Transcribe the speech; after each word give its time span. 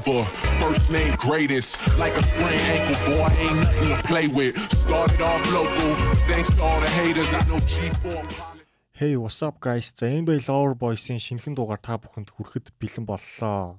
forever. 0.00 0.24
First 0.60 0.90
name 0.90 1.14
greatest, 1.16 1.76
like 1.98 2.16
a 2.16 2.22
sprained 2.22 2.60
ankle, 2.62 2.96
boy, 3.06 3.28
ain't 3.38 3.56
nothing 3.56 3.88
to 3.96 4.02
play 4.02 4.28
with. 4.28 4.56
Started 4.72 5.20
off 5.20 5.52
local, 5.52 5.94
thanks 6.26 6.50
to 6.50 6.62
all 6.62 6.80
the 6.80 6.88
haters. 6.88 7.32
I 7.32 7.44
know 7.46 7.58
G4 7.60 8.26
Hey 8.92 9.16
what's 9.16 9.42
up 9.42 9.60
guys. 9.60 9.92
За 9.94 10.06
NBA 10.06 10.48
Lover 10.48 10.74
Boys-ийн 10.74 11.22
шинэхэн 11.22 11.54
дугаар 11.54 11.78
та 11.78 11.98
бүхэнд 12.02 12.34
хүрэхэд 12.34 12.74
бэлэн 12.82 13.06
боллоо. 13.06 13.78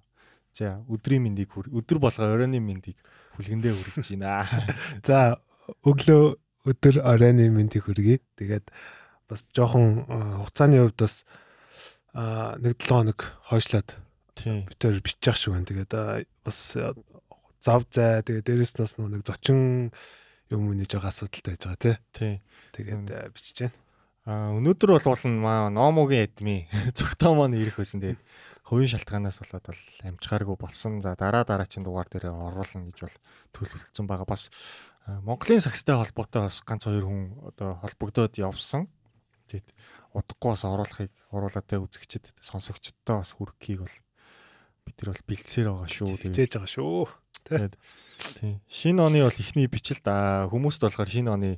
За 0.55 0.79
өдрийн 0.87 1.27
мэндийг 1.27 1.51
өдөр 1.51 1.99
болго 1.99 2.23
оройн 2.23 2.55
мэндийг 2.55 2.95
хүлгэндээ 3.35 3.73
хүргэж 3.75 4.15
байна. 4.15 4.47
За 5.03 5.43
өглөө 5.83 6.39
өдөр 6.71 7.03
оройн 7.03 7.51
мэндийг 7.51 7.83
хүргэе. 7.83 8.23
Тэгээд 8.39 8.71
бас 9.27 9.43
жоохон 9.51 10.07
хугацааны 10.07 10.87
хувьд 10.87 11.03
бас 11.03 11.27
нэг 12.15 12.79
7 12.79 12.87
хоног 12.87 13.19
хойшлоод 13.51 13.99
битээр 14.45 15.01
бичих 15.03 15.35
шиг 15.35 15.53
байна. 15.53 15.67
Тэгээд 15.67 15.91
бас 16.45 16.77
зав 17.59 17.83
зай 17.91 18.23
тэгээд 18.23 18.47
дээрэс 18.47 18.73
нь 18.75 18.83
бас 18.83 18.93
нэг 18.95 19.23
зочин 19.27 19.91
юм 20.49 20.71
үнийж 20.71 20.95
байгаа 20.95 21.11
асуудалтай 21.11 21.55
байж 21.55 21.63
байгаа 21.67 21.99
тий. 22.13 22.35
Тэгээд 22.73 23.33
бичиж 23.35 23.57
байна. 23.67 23.77
А 24.29 24.53
өнөөдөр 24.53 24.93
бол 24.93 25.07
уулна 25.09 25.41
маа 25.41 25.61
номогийн 25.73 26.29
эдми 26.29 26.69
зөвхөн 26.97 27.33
маань 27.33 27.57
ирэх 27.57 27.81
байсан. 27.81 27.99
Тэгээд 28.03 28.21
хувийн 28.67 28.91
шалтгаанаас 28.93 29.41
болоод 29.41 29.65
бол 29.73 29.83
амжихааргүй 30.05 30.57
болсон. 30.59 31.01
За 31.01 31.17
дараа 31.17 31.41
дараагийн 31.47 31.81
дугаар 31.81 32.05
дээр 32.05 32.29
оруулна 32.29 32.93
гэж 32.93 32.99
бол 33.01 33.17
төлөвлөсөн 33.57 34.05
байгаа. 34.05 34.29
Бас 34.29 34.53
Монголын 35.25 35.63
сагстай 35.65 35.97
холбоотой 35.97 36.45
бас 36.45 36.61
ганц 36.61 36.85
хоёр 36.85 37.09
хүн 37.09 37.41
одоо 37.49 37.81
холбогдоод 37.81 38.37
явсан. 38.37 38.85
Тэгээд 39.49 39.73
удахгүй 40.13 40.53
бас 40.53 40.63
оруулахыг 40.65 41.09
оруулаад 41.33 41.65
тэ 41.65 41.81
үзэгчд 41.81 42.29
сонсогчдтой 42.37 43.25
бас 43.25 43.33
хүргэхийг 43.33 43.81
бол 43.81 43.95
бид 44.89 44.97
нар 45.05 45.13
бол 45.13 45.27
бэлдсээр 45.29 45.67
байгаа 45.69 45.89
шүү. 45.93 46.11
Тэгээд 46.25 46.53
байгаа 46.57 46.73
шүү. 46.73 47.05
Тэгээд 47.45 47.73
тийм 48.41 48.57
шинэ 48.65 48.99
оны 49.05 49.21
бол 49.21 49.37
ихний 49.37 49.67
бичлэлд 49.69 50.05
хүмүүст 50.49 50.81
болохоор 50.81 51.09
шинэ 51.13 51.29
оны 51.29 51.49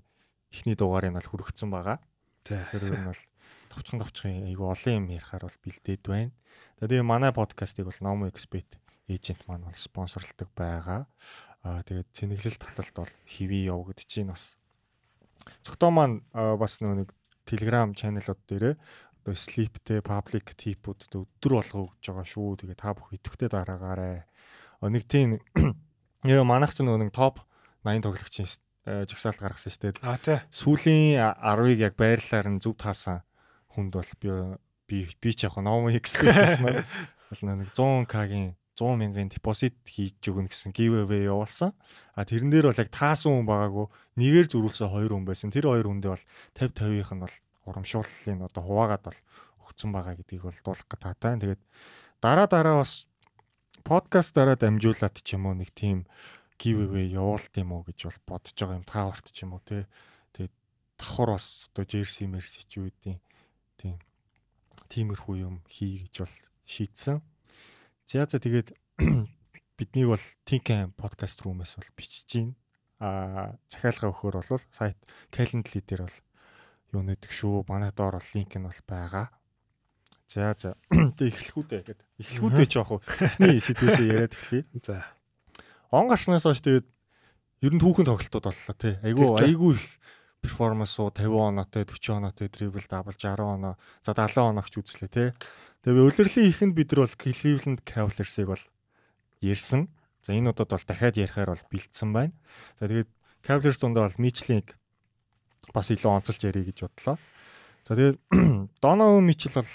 ихний 0.51 0.75
дугаарыг 0.75 1.15
бол 1.15 1.31
хүргэсэн 1.31 1.71
байгаа. 1.71 1.97
Тэгэхээр 2.43 2.83
ер 2.91 2.95
нь 2.99 3.07
бол 3.07 3.23
товчхон 3.71 3.99
товчхон 4.03 4.51
айгу 4.51 4.67
олон 4.67 4.93
юм 4.99 5.05
ярихаар 5.15 5.47
бол 5.47 5.63
бэлдээд 5.63 6.03
байна. 6.03 6.35
Тэгээд 6.83 7.07
манай 7.07 7.31
подкастыг 7.31 7.87
бол 7.87 8.03
Nomo 8.03 8.27
Expert 8.27 8.67
эйжент 9.07 9.47
маань 9.47 9.63
бол 9.63 9.77
спонсорлдог 9.77 10.51
байгаа. 10.51 11.07
Аа 11.63 11.81
тэгээд 11.87 12.11
цэнэглэл 12.11 12.59
таталт 12.59 12.95
бол 12.99 13.13
хэвээ 13.25 13.71
явагдаж 13.71 14.09
байна 14.11 14.35
бас. 14.35 14.59
Зөвхөн 15.63 15.93
маань 15.95 16.15
бас 16.33 16.83
нэг 16.83 17.15
Telegram 17.45 17.89
channel-ууд 17.95 18.41
дээрээ 18.47 18.75
одоо 19.21 19.37
sleep-тэй 19.37 20.01
public 20.01 20.57
tip-үүд 20.57 21.13
өдөр 21.13 21.53
болго 21.61 21.79
өгж 21.93 22.09
байгаа 22.09 22.25
шүү. 22.25 22.57
Тэгээд 22.65 22.81
та 22.81 22.97
бүх 22.97 23.13
идэвхтэй 23.13 23.49
дараагаарай. 23.53 24.25
Нэг 24.81 25.05
тийм 25.05 25.37
нэр 26.25 26.41
манайх 26.41 26.73
ч 26.73 26.81
нэг 26.81 27.13
топ 27.13 27.45
80 27.85 28.01
тоглогчийн 28.01 28.49
жагсаалт 28.81 29.37
гаргасан 29.37 29.69
шүү 29.69 29.81
дээ. 29.93 30.01
А 30.01 30.17
тий. 30.17 30.41
Сүүлийн 30.49 31.21
10-ыг 31.21 31.79
яг 31.85 31.93
байрлалаар 32.01 32.49
нь 32.49 32.61
зөв 32.61 32.73
таасан 32.81 33.21
хүнд 33.77 33.93
бол 33.93 34.11
би 34.17 34.29
би 34.89 34.97
би 35.05 35.29
ч 35.37 35.45
яг 35.45 35.61
Nomo 35.61 35.93
Experience 35.93 36.57
маань 36.57 36.81
бол 37.29 37.41
нэг 37.45 37.69
100k-гийн 37.77 38.57
100 38.73 38.97
мянган 38.97 39.29
депозит 39.29 39.77
хийж 39.85 40.17
өгнө 40.25 40.49
гэсэн 40.49 40.73
giveaway 40.73 41.29
явуулсан. 41.29 41.77
А 42.17 42.25
тэрэн 42.25 42.49
дээр 42.49 42.73
бол 42.73 42.81
яг 42.81 42.89
таасан 42.89 43.37
хүн 43.37 43.45
байгаагүй 43.45 43.85
нэгээр 44.17 44.47
зөрүүлсэн 44.49 44.89
хоёр 44.89 45.13
хүн 45.13 45.29
байсан. 45.29 45.53
Тэр 45.53 45.69
хоёр 45.69 45.85
хүндээ 45.85 46.09
бол 46.09 46.25
50 46.57 46.73
50-ийнх 46.73 47.13
нь 47.13 47.21
бол 47.21 47.35
урамшууллын 47.65 48.45
одоо 48.47 48.63
хуваагаад 48.63 49.03
бол 49.05 49.19
өгцөн 49.65 49.91
байгаа 49.93 50.15
гэдгийг 50.17 50.43
бол 50.43 50.59
дуулах 50.65 50.87
гэж 50.89 50.99
таатай. 51.01 51.39
Тэгээд 51.39 51.61
дараа 52.21 52.47
дараа 52.47 52.75
бас 52.81 53.07
подкастаараа 53.85 54.57
дамжуулаад 54.57 55.15
ч 55.21 55.37
юм 55.37 55.49
уу 55.49 55.55
нэг 55.57 55.71
тийм 55.73 56.05
giveaway 56.61 57.09
явуулт 57.09 57.53
юм 57.57 57.71
уу 57.73 57.83
гэж 57.87 57.99
бол 58.05 58.19
бодож 58.37 58.55
байгаа 58.57 58.79
юм 58.81 58.85
тааварт 58.85 59.27
ч 59.31 59.45
юм 59.45 59.57
уу 59.57 59.61
те. 59.65 59.87
Тэгээд 60.33 60.53
давхар 60.97 61.29
бас 61.37 61.69
одоо 61.71 61.85
jersey 61.85 62.25
mercy 62.29 62.65
ч 62.67 62.81
юу 62.81 62.89
гэдэг 62.89 63.17
тийм 63.81 63.97
тиймэрхүү 64.89 65.35
юм 65.41 65.63
хий 65.69 66.05
гэж 66.05 66.25
бол 66.25 66.35
шийдсэн. 66.67 67.21
За 68.05 68.25
за 68.27 68.37
тэгээд 68.43 68.75
биднийг 69.79 70.13
бол 70.13 70.25
Tinkan 70.45 70.93
podcast 70.93 71.41
room-аас 71.41 71.79
бол 71.79 71.89
бичиж 71.97 72.27
гин. 72.29 72.49
Аа 72.99 73.57
захиалга 73.71 74.11
өгөхөр 74.11 74.37
бол 74.43 74.61
сайт 74.69 74.97
Calendly 75.33 75.81
дээр 75.81 76.05
бол 76.05 76.17
юу 76.91 77.03
нэдэг 77.03 77.31
шүү. 77.31 77.65
Манай 77.67 77.91
доор 77.95 78.19
бол 78.19 78.29
линк 78.35 78.53
нь 78.55 78.67
бол 78.67 78.81
байгаа. 78.87 79.31
За 80.27 80.55
за. 80.55 80.75
Тэг 81.17 81.35
эхлэхүүдээ 81.35 81.81
гэдэг. 81.87 82.07
Эхлэхүүдээ 82.19 82.67
ч 82.67 82.73
яах 82.79 82.91
вэ? 82.95 82.99
Эхний 83.19 83.59
сэдвээсээ 83.59 84.07
яриад 84.07 84.33
эхлэе. 84.35 84.63
За 84.87 85.03
он 85.91 86.07
гарснаас 86.07 86.47
хойш 86.47 86.63
тэгээд 86.63 86.87
ер 87.67 87.73
нь 87.75 87.83
түүхэн 87.83 88.07
тоглолтууд 88.07 88.47
боллоо 88.47 88.75
тий. 88.79 88.95
Айгүй 89.03 89.27
айгүй 89.43 89.75
их 89.75 89.85
перформанс 90.39 90.95
уу 91.03 91.11
50 91.11 91.51
оноотой 91.51 91.83
40 91.83 92.15
оноотой 92.15 92.47
дрибл 92.47 92.87
дабл 92.87 93.11
60 93.11 93.43
оноо 93.43 93.75
за 93.99 94.15
70 94.15 94.55
оногч 94.55 94.73
үзлээ 94.79 95.11
тий. 95.11 95.29
Тэгээ 95.83 96.07
улирлын 96.07 96.47
ихэнд 96.47 96.73
бид 96.79 96.89
нар 96.95 97.03
бол 97.03 97.19
Cleveland 97.19 97.79
Cavaliers-ыг 97.83 98.47
бол 98.47 98.63
ярьсан. 99.43 99.91
За 100.23 100.31
энэ 100.31 100.55
удаад 100.55 100.71
бол 100.71 100.87
дахиад 100.87 101.19
ярихаар 101.19 101.51
бол 101.51 101.67
бэлдсэн 101.67 102.09
байна. 102.15 102.33
За 102.79 102.87
тэгээд 102.87 103.11
Cavaliers 103.43 103.79
дундаа 103.83 104.07
бол 104.07 104.21
Mitchell-ийг 104.21 104.79
бас 105.69 105.93
илүү 105.93 106.09
онцолж 106.09 106.41
ярих 106.41 106.73
гэж 106.73 106.89
бодлоо. 106.89 107.17
За 107.85 107.93
тэгээд 107.93 108.17
Donovan 108.83 109.25
Mitchell 109.25 109.53
бол 109.61 109.69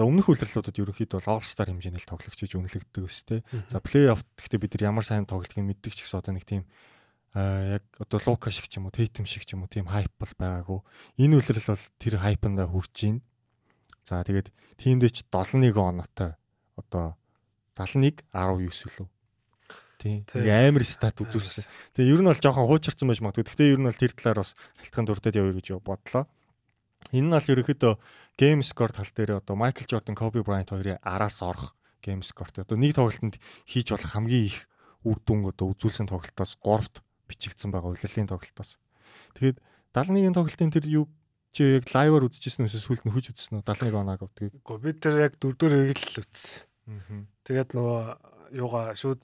За 0.00 0.06
өмнөх 0.08 0.32
үйлрэлүүдэд 0.32 0.80
ерөнхийдөө 0.80 1.18
бол 1.20 1.32
All 1.36 1.44
Star 1.44 1.68
хэмжээний 1.68 2.00
тоглогч 2.00 2.40
гэж 2.40 2.56
үнэлэгддэг 2.56 3.04
ус 3.04 3.20
тээ. 3.28 3.44
За 3.68 3.84
плей-офф 3.84 4.24
гэхдээ 4.38 4.60
бид 4.62 4.72
нар 4.80 4.96
ямар 4.96 5.04
сайн 5.04 5.28
тоглолтыг 5.28 5.60
мэддэг 5.60 5.92
ч 5.92 6.06
гэсэн 6.06 6.24
одоо 6.24 6.32
нэг 6.40 6.48
тийм 6.48 6.64
аа 7.36 7.76
яг 7.76 7.84
одоо 8.00 8.16
Лука 8.24 8.48
шиг 8.48 8.70
ч 8.70 8.80
юм 8.80 8.88
уу, 8.88 8.96
Тейтем 8.96 9.28
шиг 9.28 9.44
ч 9.44 9.52
юм 9.52 9.66
уу 9.66 9.68
тийм 9.68 9.90
хайп 9.90 10.08
бол 10.16 10.32
байгаагүй. 10.40 10.80
Энэ 11.20 11.36
үйлрэл 11.36 11.74
бол 11.74 11.84
тэр 12.00 12.14
хайпандаа 12.16 12.66
хүрч 12.70 12.96
байна. 13.02 13.20
За 14.08 14.24
тэгээд 14.24 14.48
тиймдээ 14.80 15.10
ч 15.10 15.26
71 15.28 15.76
оноотой 15.76 16.38
одоо 16.80 17.20
71 17.76 18.24
19 18.32 18.72
үлээ. 18.72 19.08
Тийм. 20.00 20.24
Амар 20.32 20.84
стат 20.88 21.20
үзүүлсэн. 21.20 21.68
Тэгээ 21.92 22.12
ер 22.16 22.20
нь 22.24 22.30
бол 22.32 22.40
жоохон 22.40 22.64
хуучирсан 22.64 23.04
байж 23.04 23.20
магадгүй. 23.20 23.44
Гэхдээ 23.44 23.72
ер 23.76 23.80
нь 23.84 23.88
бол 23.88 24.00
тэр 24.00 24.16
талаар 24.16 24.40
бас 24.40 24.56
халтхан 24.80 25.04
дурдаад 25.04 25.36
явъя 25.36 25.54
гэж 25.60 25.68
бодлоо. 25.84 26.24
Энэ 27.12 27.28
нь 27.28 27.34
бол 27.36 27.52
ерөөхдөө 27.52 27.92
game 28.40 28.64
score 28.64 28.96
тал 28.96 29.12
дээр 29.12 29.44
одоо 29.44 29.60
Michael 29.60 29.88
Jordan, 29.92 30.16
Kobe 30.16 30.40
Bryant 30.40 30.72
хоёрын 30.72 30.96
араас 31.04 31.44
орох 31.44 31.76
game 32.00 32.24
score-т 32.24 32.64
одоо 32.64 32.80
нэг 32.80 32.96
тоглолтод 32.96 33.36
хийж 33.68 33.92
болох 33.92 34.12
хамгийн 34.16 34.48
их 34.48 34.64
үр 35.04 35.20
дүн 35.20 35.48
одоо 35.52 35.72
үзүүлсэн 35.76 36.08
тоглолтоос 36.08 36.56
3-т 36.64 37.04
бичигдсэн 37.28 37.68
байгаа 37.68 37.92
улирлын 37.92 38.28
тоглолтоос. 38.28 38.80
Тэгээд 39.36 39.60
71-ийн 39.92 40.36
тоглолтын 40.36 40.72
тэр 40.72 40.86
юу 40.88 41.04
чи 41.52 41.76
яг 41.80 41.88
лайваар 41.92 42.24
үзчихсэн 42.28 42.66
үсээс 42.66 42.84
сүлд 42.88 43.04
нь 43.04 43.12
хүч 43.12 43.36
үзсэн 43.36 43.60
үү 43.60 43.64
71 43.68 44.00
оноог 44.00 44.22
авдаг. 44.24 44.54
Гэхдээ 44.54 44.80
бид 44.80 44.98
тэр 45.02 45.16
яг 45.20 45.32
дөрөвдөр 45.40 45.72
хэрэгэл 45.76 46.20
үзсэн. 46.24 47.28
Тэгээд 47.44 47.70
нөгөө 47.74 48.00
юугаа 48.60 48.94
шүүд 48.94 49.20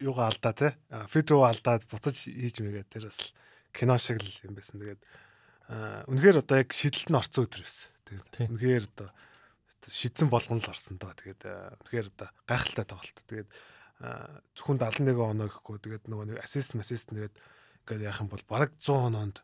юугаа 0.00 0.28
алдаа 0.28 0.52
те. 0.52 0.68
Фидроо 1.08 1.48
алдаад 1.48 1.88
буцаж 1.88 2.28
хийж 2.28 2.60
мэйгээ 2.60 2.86
тэр 2.90 3.08
бас 3.08 3.32
кино 3.72 3.96
шиг 3.96 4.20
л 4.20 4.44
юм 4.44 4.54
байсан. 4.58 4.80
Тэгээд 4.80 5.02
үнэхээр 6.10 6.36
одоо 6.44 6.56
яг 6.60 6.70
шидэлт 6.74 7.08
нь 7.08 7.16
орцсон 7.16 7.44
өдөр 7.48 7.62
байсан. 7.64 7.88
Тэгээд 8.04 8.28
үнэхээр 8.52 8.84
одоо 8.92 9.08
шидсэн 9.88 10.28
болгон 10.28 10.60
л 10.60 10.68
орсон 10.68 11.00
доо. 11.00 11.16
Тэгээд 11.16 11.42
үнэхээр 11.86 12.06
одоо 12.12 12.28
гайхалтай 12.44 12.84
тоглолт. 12.84 13.18
Тэгээд 13.24 13.48
зөвхөн 14.56 14.80
71 14.80 15.16
оноо 15.16 15.48
гэхгүй 15.48 15.78
тэгээд 15.80 16.04
нөгөө 16.08 16.26
нэг 16.32 16.38
ассист 16.44 16.76
массист 16.76 17.12
тэгээд 17.12 17.36
ингээд 17.84 18.04
яах 18.04 18.20
юм 18.20 18.28
бол 18.32 18.44
бараг 18.48 18.72
100 18.80 19.12
оноонд 19.12 19.36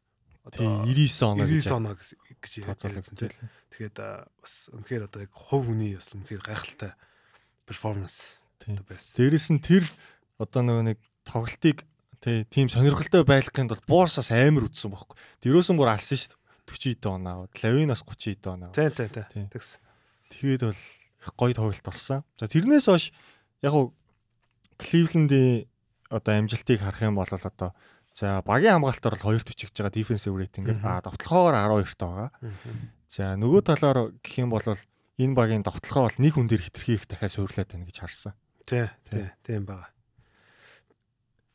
одоо 0.44 0.84
99 0.84 1.32
оноо 1.32 1.44
99 1.44 1.76
оноо 1.76 1.94
гэж 1.96 2.52
тооцоолсон 2.64 3.16
тийм. 3.16 3.32
Тэгээд 3.72 3.96
бас 4.00 4.68
үнэхээр 4.72 5.08
одоо 5.08 5.20
яг 5.24 5.32
хувь 5.32 5.68
хүний 5.68 5.96
бас 5.96 6.12
үнэхээр 6.12 6.42
гайхалтай 6.44 6.92
перформанс 7.68 8.40
байсан. 8.64 9.14
Дээрэс 9.20 9.48
нь 9.52 9.60
тэр 9.60 9.84
одоо 10.38 10.62
нөгөө 10.62 10.84
нэг 10.94 10.98
тоглолтыг 11.24 11.84
тийм 12.24 12.68
сонирхолтой 12.68 13.22
байлгахын 13.22 13.70
тулд 13.70 13.86
буурс 13.86 14.18
бас 14.18 14.30
амар 14.34 14.66
үтсэн 14.66 14.90
бохоо. 14.90 15.14
Дөрөөсөн 15.44 15.78
бүр 15.78 15.92
алсан 15.94 16.18
шүү 16.18 16.34
дээ. 16.34 16.42
40 16.66 17.06
оноо, 17.06 17.46
Лавинаас 17.62 18.02
30 18.02 18.42
оноо. 18.50 18.70
Тий, 18.74 18.90
тий, 18.90 19.06
тий. 19.06 19.46
Тэгс. 19.46 19.78
Тэгээд 20.34 20.62
бол 20.66 20.74
их 20.74 21.30
гоё 21.38 21.54
тоглолт 21.54 21.84
болсон. 21.86 22.26
За 22.34 22.50
тэрнээс 22.50 22.90
хойш 22.90 23.14
яг 23.62 23.74
уу 23.74 23.94
Кливлендийн 24.76 25.70
одоо 26.10 26.34
амжилтыг 26.34 26.82
харах 26.82 27.02
юм 27.06 27.14
бол 27.14 27.30
одоо 27.30 27.70
за 28.12 28.42
багийн 28.42 28.82
хамгаалтаар 28.82 29.14
бол 29.14 29.38
2 29.38 29.46
төчигж 29.46 29.78
байгаа 29.78 29.94
defensive 29.94 30.34
rating 30.34 30.66
ингээд 30.66 30.82
а 30.82 31.00
довтлохоор 31.06 31.54
12 31.54 31.94
таа 31.94 32.10
байгаа. 32.10 32.30
За 33.06 33.38
нөгөө 33.38 33.62
талаар 33.62 34.10
гэх 34.18 34.34
юм 34.42 34.50
бол 34.50 34.66
энэ 34.66 35.34
багийн 35.38 35.62
довтлохоо 35.62 36.10
бол 36.10 36.18
нэг 36.18 36.32
хүн 36.34 36.50
дээр 36.50 36.66
хитрхийх 36.66 37.06
дахиад 37.06 37.32
суйрлаад 37.32 37.70
байна 37.70 37.86
гэж 37.86 37.96
харсан. 38.02 38.34
Тий, 38.66 38.90
тий, 39.06 39.30
тийм 39.46 39.64
байгаа. 39.64 39.95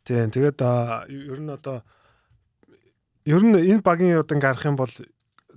Тийм. 0.05 0.31
Тэгээд 0.33 0.59
ер 1.09 1.39
нь 1.39 1.51
одоо 1.51 1.85
ер 3.25 3.41
нь 3.45 3.53
энэ 3.53 3.85
багийн 3.85 4.21
одоо 4.21 4.35
ингээ 4.37 4.49
харах 4.49 4.65
юм 4.65 4.77
бол 4.79 4.93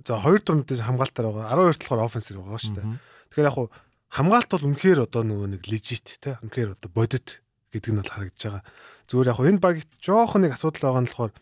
за 0.05 0.13
хоёр 0.21 0.41
дундын 0.45 0.85
хамгаалтаар 0.85 1.27
байгаа. 1.33 1.53
12 1.57 1.81
болохоор 1.89 2.05
офенсер 2.05 2.37
байгаа 2.37 2.61
шүү 2.61 2.75
дээ. 2.77 2.87
Тэгэхээр 3.33 3.49
яг 3.49 3.55
хуу 3.57 3.67
хамгаалт 4.13 4.49
бол 4.53 4.67
үнэхээр 4.69 4.99
одоо 5.09 5.23
нөгөө 5.25 5.47
нэг 5.57 5.63
лежит 5.65 6.07
те 6.21 6.37
үнэхээр 6.45 6.77
одоо 6.77 6.89
бодит 6.93 7.41
гэдэг 7.73 7.91
нь 7.91 7.99
бол 7.99 8.13
харагдаж 8.13 8.41
байгаа. 8.45 8.63
Зүгээр 9.09 9.31
яг 9.33 9.39
энэ 9.41 9.63
багт 9.63 9.89
жоохон 9.97 10.41
нэг 10.45 10.53
асуудал 10.53 10.85
байгаа 10.85 11.03
нь 11.03 11.09
болохоор 11.09 11.33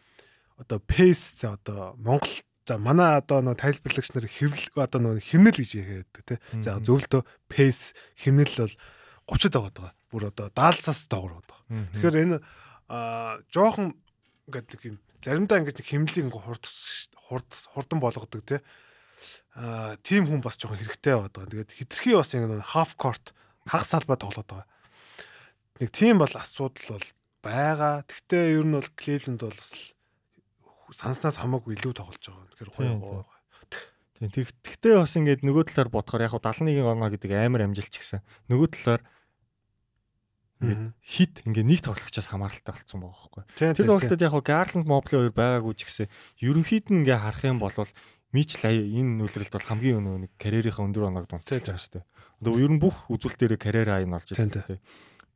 одоо 0.63 0.79
pace 0.79 1.25
за 1.37 1.59
одоо 1.59 1.99
Монгол 1.99 2.33
за 2.63 2.77
манай 2.79 3.19
одоо 3.19 3.43
нэг 3.43 3.59
тайлбарлагч 3.59 4.09
нар 4.15 4.27
хэвлэл 4.31 4.79
одоо 4.79 4.99
нэг 5.03 5.23
химнэл 5.23 5.59
гэж 5.59 5.71
яриад 5.75 6.09
тий. 6.23 6.39
За 6.63 6.79
зөвлөлтөө 6.79 7.21
pace 7.51 7.91
химнэл 8.15 8.55
бол 8.55 8.75
30-д 9.27 9.59
байгаа. 9.59 9.91
Бүр 10.07 10.31
одоо 10.31 10.47
70-аас 10.55 11.11
доогор 11.11 11.43
байгаа. 11.43 11.59
Тэгэхээр 11.99 12.15
энэ 12.23 12.37
жоохон 13.49 13.93
ингээд 14.47 14.69
юм 14.85 14.97
заримдаа 15.23 15.63
ингээд 15.63 15.81
химнэлийг 15.81 16.27
ингээд 16.27 16.43
хурдс 16.43 17.67
хурдан 17.73 17.99
болгодог 18.03 18.43
тий. 18.43 18.59
Аа 19.55 19.95
тим 20.03 20.27
хүн 20.27 20.43
бас 20.43 20.59
жоохон 20.59 20.77
хэрэгтэй 20.77 21.15
байгаад 21.15 21.33
байгаа. 21.33 21.51
Тэгээд 21.63 21.77
хитрхи 21.79 22.11
бас 22.13 22.35
ингээд 22.35 22.75
half 22.75 22.99
court 22.99 23.31
хагас 23.65 23.89
талбай 23.89 24.17
тоглоод 24.19 24.47
байгаа. 24.47 24.67
Нэг 25.79 25.89
тийм 25.95 26.19
бол 26.19 26.33
асуудал 26.35 26.99
бол 26.99 27.07
байгаа. 27.41 28.03
Гэхдээ 28.03 28.43
ер 28.59 28.65
нь 28.67 28.75
бол 28.75 28.89
Cleveland 28.99 29.41
бол 29.41 29.55
бас 29.55 29.95
санснаас 30.91 31.39
хамаагүй 31.39 31.79
илүү 31.79 31.93
тоглож 31.95 32.19
байгаа. 32.19 32.47
Тэгэхээр 32.53 32.71
гоё 32.75 32.93
гоё. 32.99 33.23
Тийм. 34.23 34.47
Тэгтээ 34.63 34.95
бас 34.99 35.15
ингээд 35.17 35.41
нөгөө 35.43 35.63
талаар 35.71 35.89
бодохоор 35.91 36.23
яг 36.27 36.35
71 36.37 36.85
оноо 36.85 37.09
гэдэг 37.11 37.31
амар 37.33 37.67
амжилт 37.67 37.91
ч 37.91 37.99
гэсэн 37.99 38.21
нөгөө 38.47 38.67
талаар 38.71 39.01
ингээд 40.61 40.81
хит 41.01 41.35
ингээд 41.47 41.69
нэг 41.69 41.79
тоглогчоос 41.81 42.27
хамааралтай 42.29 42.73
болцсон 42.75 42.99
байгаа 43.01 43.17
байхгүй. 43.17 43.43
Тэр 43.73 43.87
тоглолтод 43.87 44.21
яг 44.21 44.35
Garland 44.43 44.87
Mobley 44.87 45.17
хоёр 45.23 45.33
байгаагүй 45.33 45.73
ч 45.79 45.81
гэсэн 45.87 46.07
ерөнхийд 46.43 46.85
нь 46.91 47.07
ингээд 47.07 47.23
харах 47.23 47.43
юм 47.47 47.59
бол 47.63 47.73
Мичл 48.33 48.65
энэ 48.65 49.21
нүлрэлт 49.21 49.53
бол 49.53 49.69
хамгийн 49.69 49.99
өнөө 50.01 50.17
нэг 50.25 50.31
карьерийнхаа 50.41 50.85
өндөр 50.89 51.05
оноог 51.05 51.29
дунтаж 51.29 51.61
байгаа 51.61 51.77
шүү 51.77 52.01
дээ. 52.01 52.05
Одоо 52.41 52.53
ер 52.57 52.71
нь 52.73 52.81
бүх 52.81 53.05
үзүүлэлтээр 53.13 53.61
карьер 53.61 53.89
айн 53.93 54.17
олж 54.17 54.33
байгаа 54.33 54.73
тийм. 54.73 54.81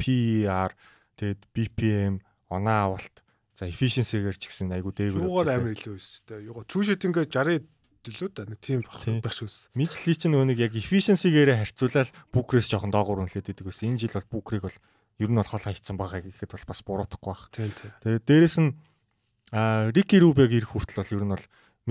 PER 0.02 0.74
тэгээд 1.14 1.42
BPM 1.54 2.26
оноо 2.50 2.98
авалт 2.98 3.22
За 3.58 3.66
efficiency-гээр 3.66 4.38
ч 4.38 4.54
гэсэн 4.54 4.70
айгу 4.70 4.94
дээгүүр. 4.94 5.26
Юугаар 5.26 5.58
амар 5.58 5.74
илүү 5.74 5.98
өс 5.98 6.22
тээ. 6.30 6.46
Юугаа 6.46 6.70
true 6.70 6.86
shooting 6.86 7.10
ингээ 7.10 7.26
60 7.26 7.66
дэлүү 8.06 8.30
да 8.38 8.46
нэг 8.46 8.62
тийм 8.62 8.86
байх 8.86 9.34
шүү. 9.34 9.74
Мичли 9.74 10.14
чинь 10.14 10.38
нөгөө 10.38 10.48
нэг 10.54 10.60
яг 10.62 10.74
efficiency-гээр 10.78 11.58
харьцуулаад 11.66 12.14
Booker-с 12.30 12.70
жоохон 12.70 12.94
доогуур 12.94 13.26
үнэлээд 13.26 13.58
идэг 13.58 13.66
байсан. 13.66 13.98
Энэ 13.98 14.06
жил 14.06 14.14
бол 14.14 14.30
Booker-ыг 14.30 14.62
бол 14.62 14.78
ер 15.18 15.30
нь 15.30 15.38
бол 15.38 15.50
хол 15.50 15.66
хайцсан 15.66 15.98
байгаа 15.98 16.22
гэхэд 16.22 16.54
бол 16.54 16.70
бас 16.70 16.82
буруутахгүй 16.86 17.36
тийм. 17.54 17.72
Тэгээд 18.04 18.26
дээрэс 18.26 18.58
нь 18.62 18.72
Рики 19.52 20.18
Рубег 20.20 20.52
ирэх 20.54 20.72
хүртэл 20.74 21.02
бол 21.02 21.16
ер 21.16 21.24
нь 21.26 21.34
бол 21.34 21.46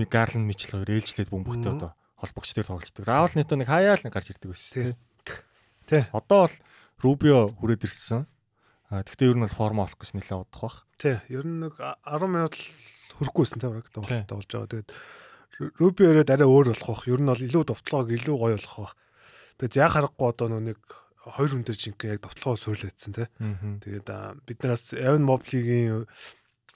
Гарланд 0.07 0.47
Мичл 0.47 0.71
хоёр 0.77 0.89
ээлжлээд 0.93 1.33
бөмбөгтэй 1.33 1.71
одоо 1.73 1.91
холбогч 2.17 2.53
дээр 2.53 2.69
тоглолцдог. 2.69 3.05
Раул 3.05 3.33
нэтөө 3.33 3.57
нэг 3.61 3.69
хаяал 3.69 4.01
нэг 4.01 4.13
гарч 4.13 4.33
ирдэг 4.33 4.53
байсан. 4.53 4.95
Тий. 5.85 6.03
Одоо 6.13 6.47
бол 6.47 6.55
Рубио 7.01 7.49
хүрээд 7.49 7.85
ирсэн. 7.85 8.25
А 8.89 9.03
тэгтээ 9.03 9.33
ер 9.33 9.37
нь 9.37 9.45
бол 9.45 9.57
форма 9.57 9.83
олох 9.85 9.99
гэж 9.99 10.15
нэлээд 10.15 10.41
удах 10.47 10.61
бах. 10.63 10.77
Тий, 10.97 11.17
ер 11.27 11.45
нь 11.45 11.59
нэг 11.65 11.75
10 11.77 12.31
минут 12.31 12.55
л 12.55 12.63
хөрөхгүйсэн 13.19 13.59
те 13.59 13.67
баг 13.67 13.89
тоглож 13.91 14.47
байгаа. 14.47 14.71
Тэгээд 14.71 14.91
Руби 15.57 16.05
өрөөд 16.05 16.29
арай 16.29 16.45
өөр 16.45 16.71
болох 16.71 16.87
бах. 16.87 17.09
Ер 17.09 17.21
нь 17.21 17.29
бол 17.29 17.41
илүү 17.41 17.63
довтлоог 17.65 18.07
илүү 18.13 18.37
гоё 18.37 18.55
болох 18.55 18.75
бах. 18.77 18.93
Тэгээд 19.57 19.77
яг 19.81 19.91
харахгүй 19.97 20.27
одоо 20.29 20.47
нэг 20.61 20.79
хоёр 21.35 21.51
хүн 21.51 21.63
дээр 21.67 21.79
жинхэнэ 21.79 22.13
яг 22.15 22.21
довтлогоо 22.23 22.57
суурлаадсан 22.57 23.13
те. 23.13 23.25
Тэгээд 23.83 24.07
бид 24.47 24.59
нараас 24.63 24.93
Evan 24.95 25.27
Mobley-гийн 25.27 26.07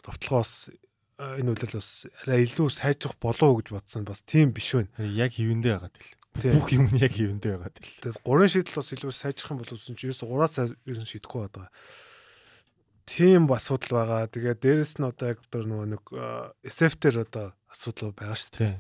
довтлогоос 0.04 0.74
энэ 1.22 1.54
үйлдэл 1.54 1.78
бас 1.78 2.10
арай 2.26 2.46
илүү 2.46 2.68
сайжрах 2.74 3.16
болов 3.22 3.46
уу 3.46 3.58
гэж 3.62 3.68
бодсон 3.78 4.04
бас 4.06 4.26
тийм 4.26 4.52
биш 4.52 4.74
байна. 4.74 4.90
Яг 5.06 5.38
хивэндээ 5.38 5.78
байгаа 5.78 5.94
тэл. 5.94 6.58
Бүх 6.58 6.74
юм 6.74 6.90
нь 6.90 7.02
яг 7.02 7.14
хивэндээ 7.14 7.54
байгаа 7.62 7.74
тэл. 7.78 7.94
Тэгээд 8.02 8.24
гурван 8.26 8.50
шийдэл 8.50 8.80
бас 8.82 8.90
илүү 8.96 9.14
сайжрах 9.14 9.52
юм 9.54 9.60
боловсон 9.62 9.96
чи 9.96 10.10
ерөөсө 10.10 10.26
гураас 10.26 10.58
ер 10.58 10.98
нь 10.98 11.06
шийдэхгүй 11.06 11.42
байгаа. 11.54 11.70
Тийм 13.06 13.46
асуудал 13.52 14.02
байгаа. 14.02 14.32
Тэгээд 14.34 14.60
дээрэс 14.66 14.98
нь 14.98 15.06
одоо 15.06 15.28
яг 15.36 15.40
өөр 15.46 15.66
нөгөө 15.70 15.88
нэг 15.94 16.04
SF-тер 16.66 17.22
одоо 17.22 17.54
асуудал 17.70 18.16
байгаа 18.18 18.38
шүү 18.40 18.54
дээ. 18.58 18.76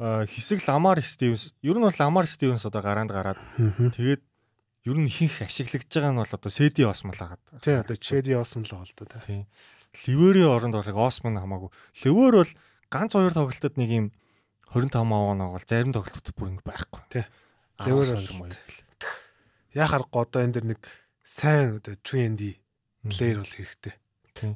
Хэсэг 0.00 0.64
Ламар 0.64 1.04
Стивенс 1.04 1.52
ер 1.60 1.76
нь 1.76 1.84
бол 1.84 2.00
Ламар 2.00 2.24
Стивенс 2.24 2.64
одоо 2.64 2.80
гараанд 2.80 3.12
гараад 3.12 3.36
тэгээд 3.92 4.24
ер 4.84 4.96
нь 4.96 5.08
ихэнх 5.08 5.44
ашиглагдж 5.44 5.92
байгаа 5.92 6.12
нь 6.16 6.20
бол 6.20 6.36
одоо 6.36 6.50
Сэди 6.50 6.82
Осмол 6.88 7.20
агаад. 7.20 7.42
Тий 7.60 7.76
одоо 7.76 7.96
Чеди 7.96 8.32
Осмол 8.32 8.64
байгаа 8.64 8.88
л 8.88 8.94
да. 9.04 9.20
Тий. 9.20 9.44
Ливерийн 10.08 10.48
оронд 10.48 10.74
орох 10.80 10.96
Осмон 10.96 11.36
хамаагүй. 11.36 11.68
Ливер 12.04 12.34
бол 12.40 12.52
ганц 12.88 13.12
хоёр 13.12 13.34
тоглолтод 13.36 13.76
нэг 13.76 13.90
юм 13.90 14.06
25 14.72 14.96
оноо 15.04 15.52
бол 15.52 15.66
зарим 15.68 15.92
тоглолтод 15.92 16.32
бүр 16.32 16.56
ингэ 16.56 16.64
байхгүй. 16.64 17.02
Тий. 17.12 17.24
Ливер 17.84 18.08
бол 18.16 18.56
яа 19.76 19.86
харахгүй 19.86 20.20
одоо 20.24 20.40
энэ 20.40 20.54
дэр 20.56 20.66
нэг 20.72 20.80
сайн 21.26 21.78
одоо 21.78 22.00
trendy 22.00 22.56
плеер 23.04 23.44
бол 23.44 23.52
хэрэгтэй. 23.52 23.94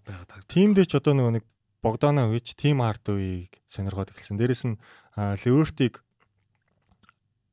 Байгаад 0.09 0.31
харагдав. 0.33 0.49
Тимдээ 0.49 0.87
ч 0.89 0.93
одоо 0.97 1.13
нөгөө 1.13 1.35
нэг 1.37 1.45
Богданович, 1.85 2.57
Тим 2.57 2.81
Хардовыг 2.81 3.53
сонирхоод 3.69 4.09
эхэлсэн. 4.09 4.41
Дээрэс 4.41 4.65
нь 4.65 4.81
Ливертиг 5.45 6.01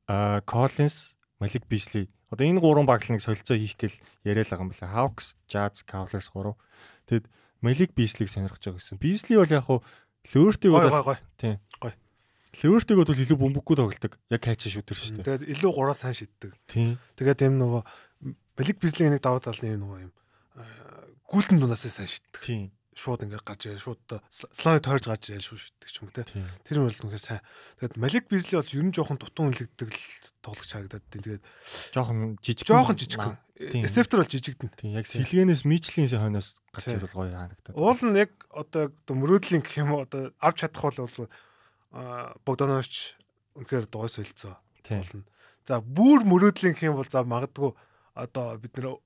а 0.08 0.40
Коллинс, 0.40 1.20
Малик 1.36 1.68
Бишли 1.68 2.08
одоо 2.32 2.44
энэ 2.48 2.64
гурван 2.64 2.88
баг 2.88 3.04
л 3.04 3.12
нэг 3.12 3.20
солилцоо 3.20 3.60
хийх 3.60 3.76
гэл 3.76 3.96
яриад 4.24 4.48
байгаа 4.48 4.64
юм 4.64 4.72
байна. 4.72 4.96
Hawks, 4.96 5.36
Jazz, 5.44 5.84
Cavaliers 5.84 6.32
гурав. 6.32 6.56
Тэгэд 7.04 7.28
Малик 7.60 7.92
Бислиг 7.92 8.32
сонирхож 8.32 8.64
байгаа 8.64 8.80
гэсэн. 8.80 8.96
Бисли 8.96 9.36
бол 9.36 9.52
яг 9.52 9.68
хуу 9.68 9.84
Левертиг 10.32 10.72
бол 10.72 10.88
тийм. 11.36 11.60
Гой. 11.76 11.92
Левертиг 12.56 12.96
бол 12.96 13.12
илүү 13.12 13.36
бөмбөггүй 13.36 13.76
тоглолдог. 13.76 14.16
Яг 14.32 14.40
кайч 14.40 14.64
шүтэр 14.64 14.96
шүү 14.96 15.20
дээ. 15.20 15.26
Тэгээд 15.28 15.48
илүү 15.52 15.70
гураа 15.76 15.92
сайн 15.92 16.16
шиддэг. 16.16 16.56
Тийм. 16.64 16.96
Тэгээд 17.20 17.44
юм 17.52 17.60
нөгөө 17.60 17.82
Малик 18.56 18.78
Бислиг 18.80 19.12
нэг 19.12 19.20
даваа 19.20 19.44
талны 19.44 19.76
нөгөө 19.76 19.98
юм 20.08 20.12
гүйлтэн 21.28 21.60
дундаас 21.60 21.84
сайн 21.84 22.08
шиддэг. 22.08 22.40
Тийм 22.40 22.72
шууд 22.92 23.24
ингээд 23.24 23.44
гарч 23.44 23.72
ирээ 23.72 23.80
шууд 23.80 24.00
слайд 24.28 24.84
тойрж 24.84 25.08
гарч 25.08 25.32
ирээ 25.32 25.40
шүү 25.40 25.58
шиддэг 25.58 25.88
ч 25.88 25.96
юм 26.04 26.10
те. 26.12 26.28
Тэр 26.28 26.78
нь 26.80 26.86
бол 26.86 27.00
үнэхээр 27.08 27.24
сайн. 27.24 27.42
Тэгээд 27.80 27.96
Малик 27.96 28.24
Бизли 28.28 28.60
бол 28.60 28.68
ер 28.68 28.84
нь 28.84 28.92
жоохон 28.92 29.16
дутуун 29.16 29.52
үлэгдэг 29.56 29.88
л 29.88 30.04
тоглогч 30.44 30.70
харагдаад 30.76 31.04
тийм. 31.08 31.22
Тэгээд 31.24 31.44
жоохон 31.96 32.36
жижиг. 32.44 32.66
Жоохон 32.68 32.96
жижиг. 33.00 33.20
Эсэфтер 33.56 34.20
бол 34.20 34.28
жижигдэн. 34.28 34.70
Тийм 34.76 34.92
яг 34.92 35.06
сэлгэнээс 35.08 35.64
мичлийн 35.64 36.10
хойноос 36.10 36.60
гарч 36.68 36.92
ирэл 36.92 37.16
гоё 37.16 37.32
харагдаад. 37.32 37.76
Уул 37.78 38.00
нь 38.12 38.20
яг 38.20 38.32
одоо 38.52 38.92
мөрөөдлийн 39.08 39.62
гэх 39.64 39.80
юм 39.80 39.96
уу 39.96 40.04
одоо 40.04 40.36
авч 40.42 40.66
чадах 40.66 40.92
бол 40.92 41.30
Богданович 42.44 43.16
үнэхээр 43.56 43.86
дой 43.88 44.08
солилцоо. 44.08 44.60
Тийм. 44.84 45.24
За 45.64 45.80
бүр 45.80 46.26
мөрөөдлийн 46.26 46.74
гэх 46.74 46.90
юм 46.90 46.98
бол 46.98 47.08
за 47.08 47.22
магадгүй 47.22 47.72
одоо 48.18 48.58
бид 48.58 48.76
нэр 48.76 48.98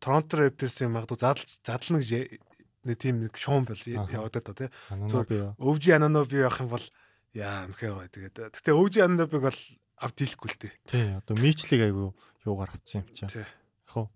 Торонто 0.00 0.40
Raptors-ийн 0.40 0.96
магадгүй 0.96 1.18
задал 1.20 1.44
задлна 1.60 2.00
гэж 2.00 2.40
нэг 2.84 2.96
тийм 2.96 3.20
нэг 3.24 3.36
шуум 3.36 3.68
бол 3.68 3.76
яваад 3.76 4.36
та 4.40 4.52
тий. 4.56 4.70
Өвжи 4.90 5.90
Ананоби 5.92 6.40
явах 6.40 6.60
юм 6.64 6.70
бол 6.72 6.86
яа 7.34 7.68
үнэхээр 7.68 7.92
гоё. 7.94 8.10
Тэгээд 8.10 8.36
гэтээ 8.56 8.74
өвжи 8.74 9.00
Ананобиг 9.04 9.42
бол 9.42 9.60
авд 10.00 10.16
дийлэхгүй 10.18 10.48
л 10.50 10.58
дээ. 10.58 10.74
Тий. 10.88 11.06
Одоо 11.20 11.34
мичлиг 11.38 11.80
айгу 11.84 12.16
юугаар 12.42 12.74
авцсан 12.74 13.06
юм 13.06 13.14
чаа. 13.14 13.28
Тий. 13.30 13.46
Яг 13.46 13.94
уу. 13.94 14.08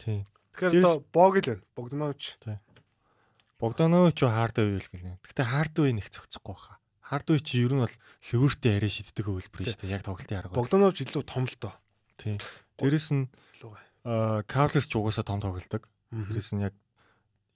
Тий. 0.00 0.18
Тэгэхээр 0.56 0.82
одоо 0.82 0.96
Бог 1.12 1.32
л 1.38 1.46
байна. 1.46 1.62
Богданович. 1.76 2.22
Тий. 2.42 2.58
Богданович 3.60 4.18
хардвей 4.24 4.78
л 4.80 4.90
гэлээ. 4.90 5.16
Гэтээ 5.22 5.46
хардвей 5.46 5.92
нэг 5.94 6.08
цогцохгүй 6.10 6.54
баха. 6.54 6.78
Хардвей 7.04 7.40
чи 7.40 7.62
ер 7.62 7.72
нь 7.76 7.82
бол 7.84 7.96
ливертэй 8.32 8.78
арай 8.78 8.90
шиддэг 8.90 9.24
хөвлбөр 9.26 9.64
шүү 9.68 9.80
дээ. 9.86 9.94
Яг 9.94 10.02
тоглолтын 10.02 10.38
арга. 10.42 10.58
Богданович 10.58 11.06
илүү 11.06 11.24
том 11.28 11.46
л 11.46 11.56
доо. 11.60 11.74
Тий. 12.18 12.40
Дээрэс 12.78 13.08
нь 13.14 13.30
аа 14.02 14.42
Кавлерс 14.46 14.88
ч 14.90 14.98
угаасаа 14.98 15.26
том 15.26 15.40
тоглолдог. 15.42 15.86
Дээрэс 16.10 16.56
нь 16.56 16.64
яг 16.66 16.74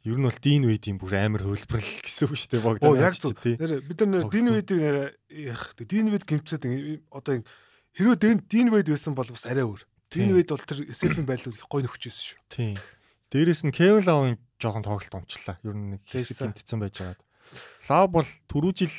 Ер 0.02 0.18
нь 0.18 0.26
бол 0.26 0.38
Дин 0.42 0.66
Вейдийн 0.66 0.98
бүр 0.98 1.14
амар 1.14 1.46
хөлбөрлөл 1.46 2.02
гэсэн 2.02 2.26
үг 2.26 2.34
шүү 2.34 2.50
дээ 2.58 2.66
Богдан. 2.66 2.90
Оо 2.90 2.98
яг 2.98 3.14
зөв. 3.14 3.38
Нэр 3.38 3.86
бид 3.86 4.02
нар 4.02 4.26
Дин 4.26 4.50
Вейдийг 4.50 4.82
ярих. 4.82 5.62
Дин 5.78 6.10
Вейд 6.10 6.26
гимцээд 6.26 6.66
одоо 7.06 7.46
хэрвээ 7.94 8.42
Дин 8.50 8.68
Вейд 8.74 8.90
байсан 8.90 9.14
бол 9.14 9.30
бас 9.30 9.46
арай 9.46 9.62
өөр. 9.62 9.86
Дин 10.10 10.34
Вейд 10.34 10.50
бол 10.50 10.58
тэр 10.58 10.90
SF-ийн 10.90 11.22
байдлыг 11.22 11.54
гой 11.70 11.86
нөхчөөсөн 11.86 12.26
шүү. 12.34 12.40
Тийм. 12.50 12.74
Дээрээс 13.32 13.62
нь 13.62 13.72
Кевин 13.72 14.04
Лавын 14.04 14.36
жоохон 14.60 14.84
тоглолт 14.84 15.14
онцлаа. 15.14 15.56
Ер 15.64 15.72
нь 15.72 15.96
нэг 15.96 16.02
хэсэг 16.04 16.52
гимтсэн 16.52 16.82
байж 16.82 16.98
байгаад. 17.00 17.22
Лав 17.88 18.10
бол 18.12 18.28
түрүү 18.50 18.72
жил 18.76 18.96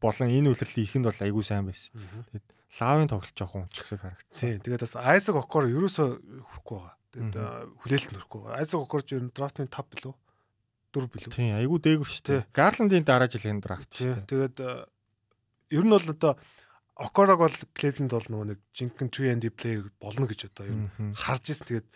болон 0.00 0.32
энэ 0.32 0.54
үйлрлийн 0.54 0.86
ихэнд 0.88 1.06
бол 1.10 1.20
айгүй 1.20 1.44
сайн 1.44 1.68
байсан. 1.68 1.92
Тэгээд 2.32 2.48
Лавын 2.80 3.10
тоглолт 3.12 3.36
жоохон 3.36 3.68
унчихсаг 3.68 4.00
харагдсан. 4.00 4.62
Тэгээд 4.64 4.84
бас 4.88 4.96
Айсак 4.96 5.36
Окор 5.36 5.68
ерөөсөө 5.68 6.08
хүрэхгүй 6.48 6.76
байгаа. 6.80 6.96
Тэгээд 7.12 7.36
хүлээлт 7.84 8.10
нөрөхгүй 8.16 8.40
байгаа. 8.40 8.56
Айсак 8.56 8.80
Окорч 8.80 9.08
ер 9.12 9.24
нь 9.28 9.32
драфтын 9.36 9.68
5 9.68 9.84
билүү? 9.92 10.14
Дөрв 10.92 11.10
билүү. 11.12 11.32
Тийм, 11.34 11.56
айгүй 11.58 11.78
дээгүр 11.84 12.08
шүү 12.08 12.24
дээ. 12.28 12.40
Гарландын 12.54 13.04
дараа 13.04 13.28
жилийн 13.28 13.60
драфт 13.60 13.90
шүү 13.92 14.24
дээ. 14.24 14.28
Тэгээд 14.28 14.56
э, 14.64 14.86
ер 15.76 15.84
нь 15.84 15.92
бол 15.92 16.06
одоо 16.08 16.34
Окорог 16.98 17.38
бол 17.38 17.56
Клевленд 17.78 18.10
бол 18.10 18.26
нөгөө 18.26 18.46
нэг 18.52 18.60
жинхэнэ 18.74 19.12
3&D 19.38 19.44
плеер 19.54 19.86
болно 20.02 20.26
гэж 20.26 20.50
одоо 20.50 20.64
ер 20.66 20.76
нь 20.76 21.14
харж 21.14 21.44
ирсэн. 21.54 21.68
Тэгээд 21.70 21.88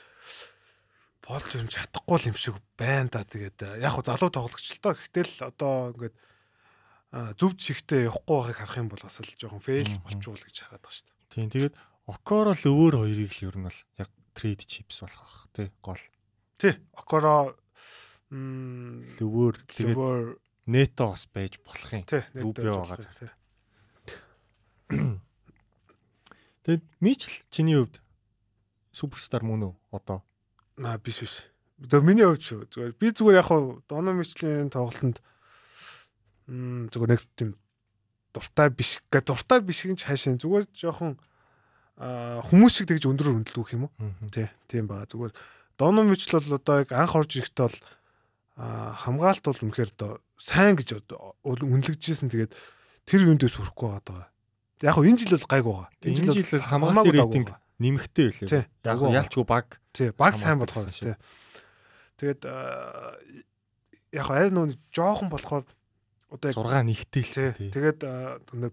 болж 1.27 1.51
юм 1.59 1.69
чадахгүй 1.71 2.19
юм 2.31 2.39
шиг 2.39 2.57
байна 2.79 3.11
да. 3.11 3.27
Тэгээд 3.27 3.59
э, 3.67 3.83
яг 3.83 3.99
хуу 3.99 4.07
залуу 4.07 4.31
тоглогч 4.31 4.79
л 4.79 4.83
тоо. 4.83 4.95
Гэтэл 4.95 5.51
одоо 5.51 5.91
ингээд 5.97 6.15
э, 6.15 7.35
зөв 7.35 7.59
жигтэй 7.59 8.07
явахгүй 8.07 8.53
байгааг 8.53 8.59
харах 8.63 8.79
юм 8.79 8.89
бол 8.95 9.03
бас 9.03 9.19
л 9.19 9.35
жоохон 9.35 9.63
фейл 9.65 9.91
болчихвол 10.07 10.39
гэж 10.39 10.57
хараад 10.71 10.83
байгаа 10.87 10.95
шүү 10.95 11.07
дээ. 11.11 11.31
Тийм. 11.35 11.49
Тэгээд 11.51 11.75
Окоро 12.07 12.51
л 12.55 12.67
өвөр 12.67 12.95
хоёрыг 13.03 13.31
л 13.31 13.47
ер 13.47 13.57
нь 13.59 13.67
бол 13.67 13.81
яг 13.99 14.11
трейд 14.35 14.67
чипс 14.67 15.03
болох 15.07 15.23
бах 15.23 15.37
тий 15.55 15.69
гол. 15.83 16.03
Тий. 16.59 16.75
Окоро 16.99 17.55
Лөвөр 18.33 19.55
тэгээд 19.69 20.41
Нето 20.67 21.11
бас 21.11 21.27
байж 21.29 21.59
болох 21.61 21.91
юм. 21.93 22.05
Рубио 22.39 22.81
байгаа 22.81 23.05
тий. 23.19 23.31
Тэгээд 26.62 26.85
Мичл 27.03 27.35
чиний 27.51 27.77
хувьд 27.77 28.01
суперстар 28.95 29.43
мөн 29.43 29.69
үү 29.69 29.75
одоо? 29.91 30.23
Аа 30.79 30.97
биш 31.03 31.21
биш. 31.21 31.53
зөв 31.83 32.03
миний 32.07 32.25
хувьд 32.25 32.41
шүү. 32.41 32.71
Зүгээр 32.71 32.93
би 32.95 33.11
зүгээр 33.11 33.41
яг 33.43 33.49
хуу 33.51 33.83
Доно 33.91 34.15
Мичлийн 34.15 34.71
тоглолтод 34.71 35.19
м 36.47 36.89
зүгээр 36.89 37.11
нэг 37.11 37.21
тийм 37.35 37.59
дуртай 38.31 38.71
биш. 38.71 39.03
Гэ 39.11 39.27
дуртай 39.27 39.61
биш 39.61 39.83
гэж 39.83 40.07
хаашаа 40.07 40.39
зүгээр 40.39 40.71
жоохон 40.71 41.19
хүмүүс 41.99 42.73
шиг 42.73 42.87
тэгж 42.89 43.11
өндрөр 43.11 43.43
хөндлөх 43.43 43.75
юм 43.75 43.91
уу? 43.91 43.93
Тий, 44.31 44.47
тийм 44.71 44.87
баа. 44.87 45.05
Зүгээр 45.11 45.35
Доно 45.75 46.07
Мичл 46.07 46.39
бол 46.39 46.55
одоо 46.55 46.87
яг 46.87 46.95
анх 46.95 47.19
орж 47.19 47.43
ирэхдээ 47.43 47.67
бол 47.67 47.79
аа 48.57 48.93
хамгаалалт 48.97 49.45
бол 49.45 49.65
үнэхээр 49.69 49.91
сайн 50.37 50.77
гэж 50.77 51.03
одоо 51.03 51.37
үнэлэгдчихсэн. 51.45 52.29
Тэгээд 52.29 52.53
тэр 53.09 53.21
юундээс 53.33 53.57
хүрэхгүй 53.57 53.89
байгаа. 53.89 54.29
Яг 54.83 54.95
хуу 54.99 55.07
энэ 55.07 55.25
жил 55.25 55.39
бол 55.39 55.49
гайг 55.49 55.65
байгаа. 55.65 55.89
Энэ 56.05 56.33
жил 56.37 56.53
бол 56.53 56.69
хамаагүй 56.69 57.13
рейтинг 57.17 57.49
нэмэгтэй 57.81 58.27
байлээ. 58.31 58.67
Яг 58.85 58.97
агуу. 58.99 59.15
ялчгүй 59.15 59.45
баг. 59.47 59.67
Тий, 59.95 60.11
баг 60.13 60.35
сайн 60.37 60.61
хамгаалт 60.61 60.73
болохоор 60.75 60.91
гэсэн 60.91 61.07
тий. 61.07 61.19
Тэгээд 62.21 62.41
яг 64.13 64.27
арай 64.29 64.51
нөө 64.53 64.77
жоохон 64.93 65.33
болохоор 65.33 65.65
одоо 66.29 66.49
яг 66.49 66.57
6 66.57 66.87
нэгтэй 66.87 67.23
л 67.25 67.33
тий. 67.57 67.71
Тэгээд 67.73 68.01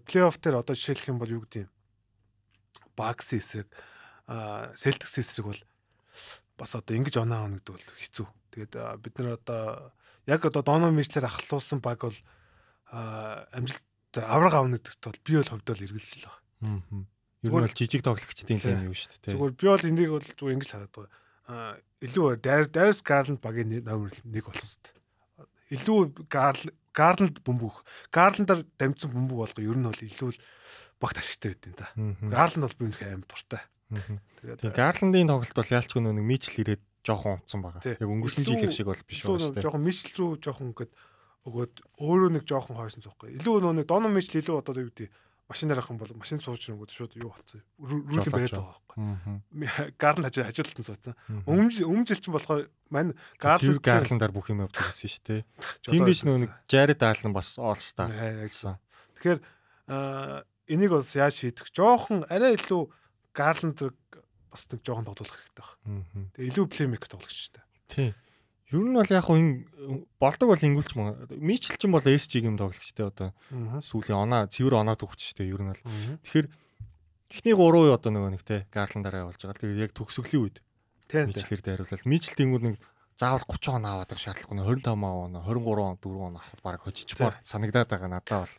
плей-офф 0.04 0.36
дээр 0.38 0.60
одоо 0.60 0.74
жишээлх 0.76 1.08
юм 1.08 1.18
бол 1.18 1.30
юу 1.30 1.42
гэдэг 1.48 1.66
юм. 1.66 1.72
Багс 2.94 3.32
эсрэг 3.32 3.68
Celtics 4.76 5.18
эсрэг 5.18 5.46
бол 5.50 5.60
бас 6.58 6.74
одоо 6.76 6.94
ингэж 6.94 7.18
оноо 7.18 7.50
гэдэг 7.50 7.72
бол 7.74 7.88
хэцүү. 7.98 8.28
Тэгээд 8.50 8.74
бид 9.02 9.14
нар 9.18 9.38
одоо 9.38 9.92
яг 10.26 10.44
одоо 10.44 10.62
Доно 10.62 10.90
Мичлэр 10.90 11.26
ахлуулсан 11.26 11.80
баг 11.80 12.02
бол 12.02 12.18
амжилт 12.90 13.82
авраг 14.18 14.54
авна 14.54 14.76
гэдэгт 14.78 15.02
бол 15.06 15.20
би 15.24 15.32
бол 15.38 15.50
хувьд 15.50 15.66
бол 15.70 15.84
эргэлзэл 15.86 16.26
байгаа. 16.26 16.42
Аа. 16.66 17.04
Ер 17.40 17.50
нь 17.50 17.54
бол 17.54 17.70
жижиг 17.70 18.02
тоглогчдын 18.02 18.58
юм 18.58 18.90
юу 18.90 18.96
шүү 18.96 19.10
дээ. 19.22 19.34
Зүгээр 19.38 19.54
би 19.54 19.66
бол 19.70 19.88
энийг 19.88 20.10
бол 20.10 20.26
зүгээр 20.26 20.54
ингэж 20.58 20.70
хараад 20.70 20.92
байгаа. 20.92 21.12
Аа 21.46 21.72
илүү 22.02 22.26
Darius 22.42 23.00
Garland 23.06 23.40
багийн 23.40 23.84
номер 23.86 24.10
1 24.26 24.42
болох 24.42 24.60
хэвээр. 24.60 24.98
Илүү 25.70 25.98
Garland 26.90 27.36
бөмбөг. 27.46 27.76
Garland-аар 28.10 28.66
дамжсан 28.74 29.14
бөмбөг 29.14 29.38
болгоо 29.46 29.62
ер 29.62 29.78
нь 29.78 29.86
бол 29.86 30.02
илүү 30.02 30.30
л 30.34 30.42
багт 30.98 31.22
ашигтай 31.22 31.54
байд 31.54 31.70
юм 31.70 31.74
да. 31.78 31.88
Garland 32.34 32.66
бол 32.66 32.78
би 32.78 32.84
үнэхээр 32.90 33.14
аим 33.14 33.24
дуртай. 33.24 33.62
Тэгээд 33.90 34.74
Гарландын 34.74 35.26
тоглолт 35.26 35.56
бол 35.58 35.74
ялчгүй 35.74 36.00
нэг 36.00 36.22
Мичл 36.22 36.62
ирээд 36.62 36.82
жоохон 37.06 37.38
унтсан 37.40 37.60
байгаа. 37.64 37.96
Яг 37.96 38.10
өнгөрсөн 38.10 38.44
жилийн 38.46 38.74
шиг 38.74 38.88
бол 38.90 39.02
биш 39.06 39.24
байгаа 39.24 39.40
шүү 39.40 39.54
дээ. 39.56 39.64
жоохон 39.64 39.84
Mitchell 39.84 40.16
рүү 40.20 40.30
жоохон 40.44 40.70
ингээд 40.70 40.92
өгөөд 41.48 41.74
өөрөө 42.00 42.30
нэг 42.36 42.44
жоохон 42.44 42.76
хойсон 42.76 43.04
зоохгүй. 43.04 43.40
Илүү 43.40 43.56
нөө 43.64 43.74
нэг 43.80 43.86
Donovan 43.88 44.16
Mitchell 44.16 44.40
илүү 44.44 44.56
одоо 44.60 44.76
юу 44.76 44.92
гэдэг 44.92 45.08
машинаар 45.50 45.80
авах 45.82 45.90
юм 45.90 45.98
бол 45.98 46.14
машин 46.14 46.38
сууж 46.38 46.62
нөгөөд 46.70 46.92
шууд 46.94 47.12
юу 47.18 47.34
болцсон. 47.34 47.64
Рүүлэн 47.82 48.30
бариад 48.30 48.54
аа. 48.54 48.78
байгаа 48.94 49.34
байхгүй. 49.50 49.96
Гарн 49.98 50.24
хажуу 50.28 50.44
хажуултан 50.46 50.86
суудсан. 50.86 51.14
Өмнө 51.42 51.82
өмнө 51.90 52.06
жил 52.06 52.22
чинь 52.22 52.34
болохоор 52.36 52.70
мань 52.92 53.16
Garland 53.42 53.82
Гарландаар 53.82 54.30
бүх 54.30 54.52
юм 54.54 54.68
гэсэн 54.70 55.10
шүү 55.10 55.24
дээ. 55.26 55.42
Тийм 55.90 56.06
биш 56.06 56.22
нөө 56.22 56.46
нэг 56.46 56.50
Jared 56.70 57.02
Allen 57.02 57.34
бас 57.34 57.58
гэсэн. 57.58 58.78
Тэгэхээр 59.18 59.40
энийг 60.70 60.90
бас 60.94 61.10
яаж 61.18 61.34
шийдэх? 61.34 61.66
Жохон 61.74 62.22
арай 62.30 62.54
илүү 62.54 62.86
Garland 63.34 63.82
бас 64.50 64.66
нэг 64.70 64.80
жоохон 64.84 65.06
тоглох 65.06 65.30
хэрэгтэй 65.30 65.64
байна. 65.64 66.30
Тэгээ 66.34 66.50
илүү 66.50 66.66
плеймейкер 66.68 67.10
тоглогч 67.10 67.34
шүү 67.34 67.54
дээ. 67.56 67.64
Тийм. 67.88 68.12
Ер 68.70 68.86
нь 68.86 68.94
бол 68.94 69.10
яг 69.10 69.24
хуу 69.26 69.38
энэ 69.38 69.66
болдог 70.22 70.46
бол 70.50 70.62
ингүүлч 70.62 70.92
мөн. 70.94 71.26
Мичл 71.42 71.74
ч 71.74 71.82
юм 71.86 71.94
бол 71.98 72.06
SG 72.06 72.42
юм 72.46 72.54
тоглогчтой 72.54 73.10
одоо 73.10 73.34
сүүлийн 73.82 74.18
оноо 74.18 74.46
цэвэр 74.46 74.78
оноо 74.78 74.94
төгчтэй 74.94 75.50
ер 75.50 75.58
нь 75.58 75.74
бол. 75.74 75.82
Тэгэхээр 76.22 76.46
эхний 77.34 77.54
3 77.58 77.58
үе 77.58 77.94
одоо 77.98 78.10
нөгөө 78.14 78.30
нэг 78.38 78.42
те 78.46 78.70
Гарландаараа 78.70 79.26
явуулж 79.26 79.42
байгаа. 79.42 79.58
Тэгээд 79.58 79.84
яг 79.90 79.92
төгсгөлийн 79.98 80.42
үед. 80.46 80.56
Мичлэр 81.10 81.62
дайруулал. 81.66 82.06
Мичл 82.06 82.38
тэнгууд 82.38 82.62
нэг 82.62 82.76
заавал 83.18 83.42
30 83.42 83.74
он 83.74 83.84
аваад 83.90 84.10
байх 84.14 84.22
шаардлагагүй 84.22 84.56
нэ 84.56 84.64
25 84.64 85.02
он 85.02 85.34
23 85.34 85.82
он 85.82 85.98
4 85.98 86.26
он 86.30 86.34
авах 86.38 86.62
баг 86.62 86.80
хожичмаар 86.86 87.34
санагдаад 87.42 87.90
байгаа 87.90 88.08
надад 88.08 88.46
бол. 88.46 88.54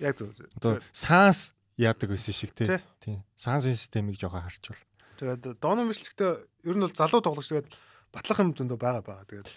Яг 0.00 0.16
зөв. 0.16 0.32
Одоо 0.56 0.80
санс 0.90 1.52
яадаг 1.76 2.10
байсан 2.10 2.34
шиг 2.34 2.56
Тий. 2.56 2.66
те. 2.66 2.82
Тийм. 3.04 3.22
Сансын 3.36 3.76
системийг 3.76 4.18
жоохон 4.18 4.42
харчвал. 4.42 4.80
Тэгээд 5.20 5.60
Доно 5.60 5.84
Мишлэгтээ 5.84 6.32
ер 6.64 6.76
нь 6.76 6.84
бол 6.88 6.96
залуу 6.96 7.20
тоглогч 7.20 7.52
тэгээд 7.52 7.68
батлах 8.08 8.40
юм 8.40 8.56
зөндөө 8.56 8.78
байгаа 8.80 9.04
байгаа. 9.04 9.28
Тэгээд 9.28 9.48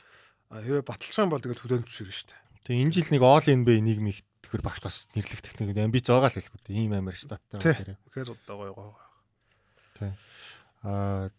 хэрвээ 0.52 0.84
баталчих 0.84 1.24
юм 1.24 1.32
бол 1.32 1.40
тэгээд 1.40 1.62
хүлэн 1.64 1.84
зөвшөөрнө 1.88 2.14
шүү 2.14 2.28
дээ. 2.28 2.42
Тэгээ 2.68 2.84
энэ 2.84 2.94
жил 3.00 3.10
нэг 3.16 3.24
All 3.24 3.48
NBA 3.48 3.80
нийгмийг 3.80 4.20
тэгэхээр 4.44 4.64
багт 4.68 4.84
бас 4.84 5.08
нэрлэх 5.16 5.42
техник 5.42 5.80
амбиц 5.80 6.06
байгаа 6.12 6.30
л 6.30 6.36
хэлэхгүй. 6.36 6.62
Ийм 6.76 6.94
амар 7.00 7.16
статтай 7.16 7.60
Тий. 7.64 7.74
байна. 7.74 8.00
Тэгэхээр 8.12 8.30
одоо 8.36 8.56
гоё 8.60 8.74
гоё. 8.76 8.92
Аа 10.84 11.32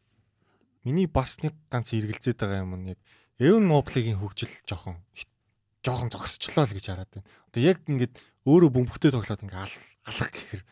миний 0.85 1.09
бас 1.09 1.41
нэг 1.45 1.53
ганц 1.69 1.93
эргэлзээд 1.93 2.41
байгаа 2.41 2.65
юм 2.65 2.77
нь 2.81 2.97
яг 2.97 3.01
Эвен 3.41 3.67
Моблигийн 3.69 4.21
хөгжил 4.21 4.53
жоохон 4.69 5.01
жоохон 5.85 6.09
зогсчлоо 6.13 6.65
л 6.65 6.77
гэж 6.77 6.87
хараад 6.89 7.11
байна. 7.13 7.29
Одоо 7.53 7.61
яг 7.61 7.79
ингээд 7.85 8.15
өөрөө 8.49 8.71
бөмбөгтэй 8.73 9.13
тоглоод 9.13 9.45
ингээ 9.45 9.65
ал 9.65 9.75
алах 10.09 10.31
гэхэр 10.33 10.63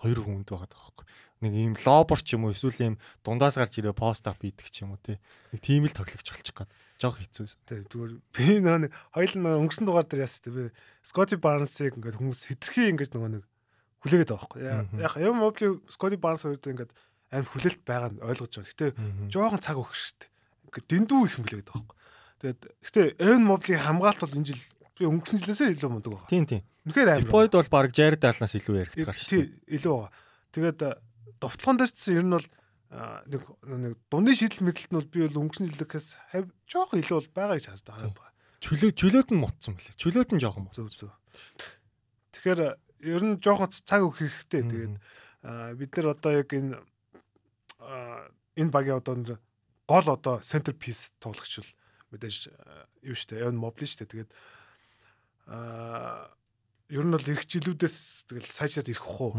хоёр 0.00 0.18
хүнд 0.20 0.48
байгаа 0.48 0.68
даахгүй. 0.68 1.04
Нэг 1.42 1.52
ийм 1.58 1.74
лобер 1.74 2.22
ч 2.22 2.38
юм 2.38 2.46
уу 2.46 2.54
эсвэл 2.54 2.78
ийм 2.78 2.94
дундаас 3.26 3.58
гарч 3.58 3.82
ирээ 3.82 3.92
пост 3.98 4.22
ап 4.30 4.38
хийдэг 4.38 4.70
ч 4.70 4.86
юм 4.86 4.94
уу 4.94 5.00
тий. 5.02 5.18
Нэг 5.50 5.60
тийм 5.60 5.82
л 5.84 5.90
тоглогч 5.90 6.22
болчих 6.22 6.54
гээд 6.54 6.70
жоох 7.02 7.18
хэцүү. 7.18 7.46
Тэгээд 7.66 7.90
зүгээр 7.90 8.12
би 8.30 8.46
нөгөө 8.62 8.80
нэг 8.86 8.92
хоёул 9.10 9.34
нөгөө 9.42 9.60
өнгөрсөн 9.66 9.86
дугаар 9.90 10.06
дээр 10.06 10.22
яас 10.22 10.38
тээ 10.38 10.54
би 10.54 10.64
Скотти 11.02 11.36
Барнсыг 11.42 11.98
ингээд 11.98 12.18
хүмүүс 12.22 12.40
хитрхи 12.46 12.94
ингээд 12.94 13.12
нөгөө 13.18 13.30
нэг 13.36 13.44
хүлээгээд 14.06 14.30
байгаа 14.30 14.46
байхгүй. 14.54 15.02
Яг 15.02 15.12
яг 15.18 15.34
Мобли 15.34 15.66
Скотти 15.90 16.18
Барнс 16.22 16.46
хоёрт 16.46 16.62
ингээд 16.62 16.94
аим 17.34 17.46
хүлээлт 17.50 17.82
байгаа 17.82 18.10
нь 18.14 18.22
ойлгож 18.22 18.54
байгаа. 18.54 18.70
Гэтэ 18.70 18.86
жоохон 19.26 19.62
цаг 19.62 19.76
өгөх 19.82 19.98
шүү 19.98 20.14
дээ. 20.22 20.30
Ингээд 20.70 20.86
дэндүү 20.94 21.20
их 21.26 21.34
хүлээгээд 21.42 21.70
байгаа 21.70 21.82
байхгүй. 21.82 21.98
Тэгээд 22.42 22.60
гэтэ 22.86 23.02
Эвен 23.18 23.44
Моблийн 23.46 23.82
хамгаалт 23.82 24.22
бол 24.22 24.36
энэ 24.38 24.48
жил 24.50 24.62
би 24.98 25.06
өнгөрсөн 25.10 25.38
жилээсээ 25.42 25.74
илүү 25.74 25.90
мундаг 25.90 26.12
байгаа. 26.12 26.30
Тийм 26.30 26.46
тийм. 26.46 26.62
Үнэхээр 26.86 27.10
амар. 27.14 27.22
Депойд 27.22 27.52
бол 27.54 27.70
баг 27.70 27.86
Jared 27.94 28.22
Allen-аас 28.26 28.54
илүү 28.58 28.76
яригдгаар 28.82 29.16
шүү. 29.16 29.30
Тий, 29.30 29.44
илүү 29.78 29.94
байгаа. 29.94 30.12
Тэгээд 30.50 30.80
довтлогон 31.40 31.76
дээр 31.78 31.92
ч 31.92 32.14
ер 32.14 32.26
нь 32.26 32.34
бол 32.34 32.48
нэг 33.26 33.42
нэг 33.64 33.92
дундын 34.12 34.36
шийдэл 34.36 34.66
мэдлэлт 34.68 34.92
нь 34.92 34.98
бол 35.00 35.12
би 35.12 35.20
бол 35.24 35.40
өнгөрсөн 35.48 35.68
жилээс 35.72 36.08
хав 36.28 36.44
жоохон 36.68 37.00
илүү 37.00 37.16
бол 37.18 37.30
байгаа 37.32 37.56
гэж 37.56 37.66
хараад 37.72 37.88
байгаа. 37.88 38.30
Чөлөө 38.62 38.90
чөлөөт 38.94 39.30
нь 39.32 39.42
мутсан 39.42 39.74
мөлий. 39.74 39.96
Чөлөөт 39.96 40.30
нь 40.36 40.42
жоохон 40.42 40.62
мут. 40.68 40.76
Зөв 40.76 40.92
зөв. 40.92 41.10
Тэгэхээр 42.36 42.60
ер 42.76 43.22
нь 43.26 43.40
жоохон 43.42 43.72
цаг 43.72 44.06
өгөх 44.06 44.22
хэрэгтэй. 44.22 44.62
Тэгээд 44.62 44.94
бид 45.80 45.90
нар 45.96 46.08
одоо 46.14 46.32
яг 46.36 46.52
энэ 46.52 46.78
энэ 48.54 48.70
багийн 48.70 49.00
одоо 49.00 49.40
гол 49.88 50.06
одоо 50.12 50.38
center 50.44 50.76
piece 50.76 51.10
тоглогч 51.18 51.58
бол 51.58 51.72
мэдээж 52.14 52.52
юу 53.02 53.16
штэ 53.16 53.42
Evan 53.42 53.58
Mobley 53.58 53.88
штэ 53.88 54.06
тэгээд 54.06 54.30
а 55.48 56.30
ер 56.92 57.04
нь 57.08 57.14
бол 57.16 57.24
ирэх 57.24 57.48
жилүүдээс 57.48 58.28
тэгэл 58.28 58.52
сайжраад 58.52 58.92
ирэх 58.92 59.00
хөө. 59.00 59.32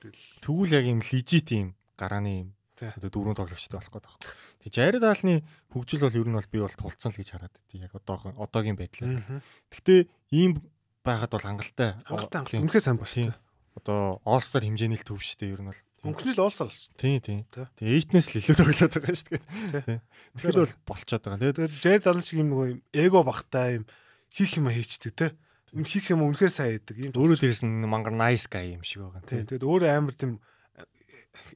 Тэгэл 0.00 0.24
Тэгвэл 0.40 0.76
яг 0.80 0.84
юм 0.88 1.00
лежит 1.04 1.48
юм 1.52 1.76
гарааны 2.00 2.32
юм 2.32 2.48
одоо 2.76 3.10
дөрөв 3.12 3.36
тоглогчтой 3.36 3.76
болох 3.76 3.92
гээд 3.92 4.06
байна. 4.08 4.24
Тэг 4.64 4.70
Jared 4.72 5.04
Allen-ы 5.04 5.36
хөгжил 5.72 6.04
бол 6.08 6.16
ер 6.16 6.28
нь 6.28 6.36
бол 6.36 6.52
би 6.52 6.58
бол 6.64 6.76
тулцсан 6.76 7.12
л 7.12 7.20
гэж 7.20 7.28
хараад 7.36 7.52
байдгийг 7.52 7.84
яг 7.84 7.94
одоогийн 7.96 8.36
одоогийн 8.40 8.76
байдлаар. 8.80 9.44
Гэтэ 9.72 10.08
ийм 10.32 10.60
байхад 11.04 11.32
бол 11.32 11.44
хангалттай. 11.44 12.00
хангалттай 12.04 12.60
үнэхээр 12.60 12.84
сайн 12.84 12.98
ба 13.00 13.06
Тийм. 13.08 13.32
шүү. 13.32 13.36
Одоо 13.76 14.00
All-Star 14.24 14.64
хэмжээний 14.64 14.96
л 14.96 15.04
төв 15.04 15.20
штэ 15.20 15.52
ер 15.52 15.60
нь 15.60 15.68
бол. 15.68 15.80
Өнгөрсөн 16.04 16.32
жил 16.32 16.48
олсоор 16.48 16.68
болсон. 16.72 16.96
Тийм 16.96 17.20
тийм. 17.20 17.40
Тий. 17.52 17.68
Тэгээ 17.76 17.96
эйтнээс 17.96 18.28
л 18.32 18.40
илүү 18.40 18.56
тоглоод 18.56 18.92
байгаа 18.96 19.16
шүү 19.16 19.30
дээ. 19.36 19.42
Тий. 19.44 19.82
Тий. 19.84 19.98
Тэгэхээр 20.36 20.60
бол 20.64 20.74
болцоод 20.88 21.22
байгаа. 21.28 21.40
Тэгээд 21.52 21.80
Jared 21.84 22.04
Allen 22.08 22.24
шиг 22.24 22.40
юм 22.40 22.48
нөгөө 22.56 22.66
юм 22.72 22.80
эго 22.96 23.20
багтай 23.20 23.68
юм 23.80 23.84
хийх 24.32 24.56
юм 24.56 24.68
хийчдэг 24.72 25.12
те. 25.12 25.26
Юм 25.74 25.84
хийх 25.86 26.06
юм 26.14 26.22
үнэхээр 26.22 26.52
сайн 26.52 26.70
хийдэг. 26.78 26.96
Ийм 26.98 27.12
өөрөө 27.16 27.38
дээрс 27.42 27.62
нь 27.66 27.86
мангар 27.86 28.14
nice 28.14 28.46
guy 28.46 28.76
юм 28.78 28.86
шиг 28.86 29.02
байгаа. 29.02 29.26
Тийм. 29.26 29.46
Тэгээд 29.50 29.66
өөрөө 29.66 29.90
амар 29.90 30.14
тийм 30.14 30.38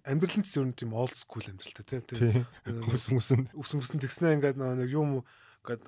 амьдралын 0.06 0.42
ч 0.42 0.48
зөвхөн 0.56 0.74
тийм 0.74 0.94
old 0.96 1.14
school 1.14 1.44
амьдралтай. 1.46 2.02
Тийм. 2.02 2.46
Тэгээд 2.66 2.84
Хүс 2.90 3.06
мүсэн. 3.14 3.54
ус 3.54 3.70
мөсөн 3.76 4.02
тэгснээ 4.02 4.34
ингээд 4.40 4.58
нөгөө 4.58 4.76
нэг 4.82 4.90
юм 4.90 5.22
ингээд 5.62 5.82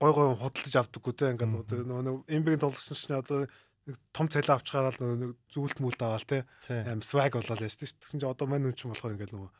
гой 0.00 0.12
гой 0.12 0.26
худалдаж 0.34 0.74
авдаггүй 0.74 1.14
те. 1.14 1.30
Ингээд 1.30 1.86
нөгөө 1.86 2.26
эмбигийн 2.26 2.62
тоглогч 2.62 2.90
чинь 2.90 3.14
одоо 3.14 3.46
нэг 3.86 3.96
том 4.10 4.26
цалин 4.26 4.54
авч 4.54 4.68
гараад 4.72 4.98
нэг 4.98 5.36
зүйлт 5.52 5.78
мүлд 5.78 6.00
аваал 6.02 6.26
те. 6.26 6.48
Тийм. 6.66 6.88
Аим 6.88 7.02
swag 7.06 7.38
болоо 7.38 7.54
л 7.54 7.64
яаш 7.64 7.78
тийм. 7.78 7.94
Тэгсэн 8.02 8.18
чинь 8.18 8.32
одоо 8.32 8.46
мань 8.50 8.66
үн 8.66 8.74
чинь 8.74 8.90
болохоор 8.90 9.14
ингээд 9.14 9.34
нөгөө 9.36 9.50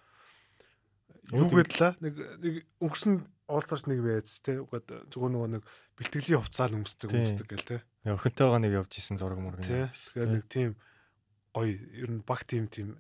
юу 1.33 1.49
гэдэлээ 1.49 1.93
нэг 2.05 2.15
нэг 2.41 2.55
өнгөрсөн 2.85 3.15
уулзлаач 3.49 3.85
нэг 3.91 4.01
байц 4.01 4.41
те. 4.41 4.61
Угаад 4.61 4.87
зүгээр 5.13 5.33
нөгөө 5.35 5.51
нэг 5.59 5.63
бэлтгэлийн 6.01 6.41
хувцаал 6.41 6.77
өмсдөг 6.81 7.09
Тийм. 7.13 7.21
өмсдөг 7.25 7.47
гэл 7.49 7.69
те. 7.69 7.77
Яг 8.09 8.17
охинтойгоо 8.19 8.61
нэг 8.61 8.73
явж 8.81 8.93
исэн 8.97 9.21
зураг 9.21 9.41
мураг. 9.41 9.63
Тэгэхээр 9.65 10.31
нэг 10.33 10.45
тийм 10.49 10.71
гоё 11.53 11.77
ер 11.77 12.11
нь 12.11 12.25
баг 12.25 12.43
тийм 12.49 12.67
тийм 12.73 12.97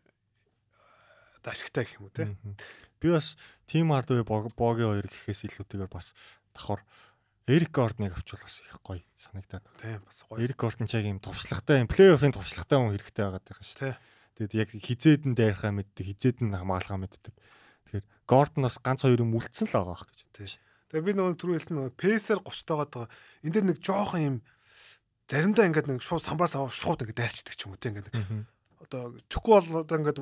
ашигтай 1.44 1.84
гэх 1.84 2.00
юм 2.00 2.08
уу 2.08 2.14
те. 2.14 2.28
Би 3.00 3.12
бас 3.12 3.36
Тим 3.66 3.92
Хардвей 3.92 4.24
Богийн 4.24 4.52
хоёр 5.00 5.08
гэхээс 5.08 5.48
илүүтэйгээр 5.48 5.92
бас 5.92 6.16
давхар 6.56 6.80
Эрик 7.44 7.76
Гордныг 7.76 8.16
авчвал 8.16 8.40
бас 8.40 8.64
их 8.64 8.80
гоё 8.80 9.04
санагдаад. 9.16 9.64
Тийм 9.76 10.00
бас 10.00 10.24
гоё. 10.24 10.40
Эрик 10.40 10.56
Гордон 10.56 10.88
ч 10.88 10.96
яг 10.96 11.04
юм 11.04 11.20
туршлагатай 11.20 11.84
юм 11.84 11.92
плей-оффын 11.92 12.32
туршлагатай 12.32 12.78
хүн 12.80 12.96
хэрэгтэй 12.96 13.24
байгаад 13.28 13.44
байгаа 13.44 13.64
шүү 13.68 13.80
дээ. 13.84 13.96
Тэгэд 14.40 14.52
яг 14.56 14.68
хизээд 14.72 15.22
нь 15.28 15.36
дайрахаа 15.36 15.72
мэддэг, 15.76 16.04
хизээд 16.08 16.40
нь 16.40 16.56
хамгаалахаа 16.56 17.04
мэддэг. 17.04 17.34
Тэгэхээр 17.94 18.26
Гордон 18.26 18.66
бас 18.66 18.78
ганц 18.82 19.06
хоёр 19.06 19.22
юм 19.22 19.38
үлдсэн 19.38 19.70
л 19.70 19.76
байгаа 19.78 19.94
ах 19.94 20.06
гэж. 20.10 20.18
Тийм. 20.34 20.58
Тэгээ 20.90 21.06
би 21.06 21.12
нөгөө 21.14 21.34
түрүү 21.38 21.54
хэлсэн 21.54 21.74
нөгөө 21.78 21.92
пейсер 21.94 22.38
30 22.42 22.66
таагаад 22.66 22.90
байгаа. 22.90 23.10
Энд 23.46 23.54
дэр 23.54 23.66
нэг 23.70 23.78
жоохон 23.78 24.22
юм 24.26 24.36
заримдаа 25.30 25.66
ингээд 25.70 25.88
нэг 25.94 26.02
шууд 26.02 26.26
самбраас 26.26 26.58
аваа 26.58 26.74
шууд 26.74 27.06
ингээд 27.06 27.20
дайрчдаг 27.22 27.54
ч 27.54 27.60
юм 27.64 27.74
уу 27.74 27.78
тийм 27.78 28.02
ингээд. 28.02 28.18
Одоо 28.82 29.14
чөкөө 29.30 29.54
бол 29.70 29.82
одоо 29.86 29.96
ингээд 30.02 30.18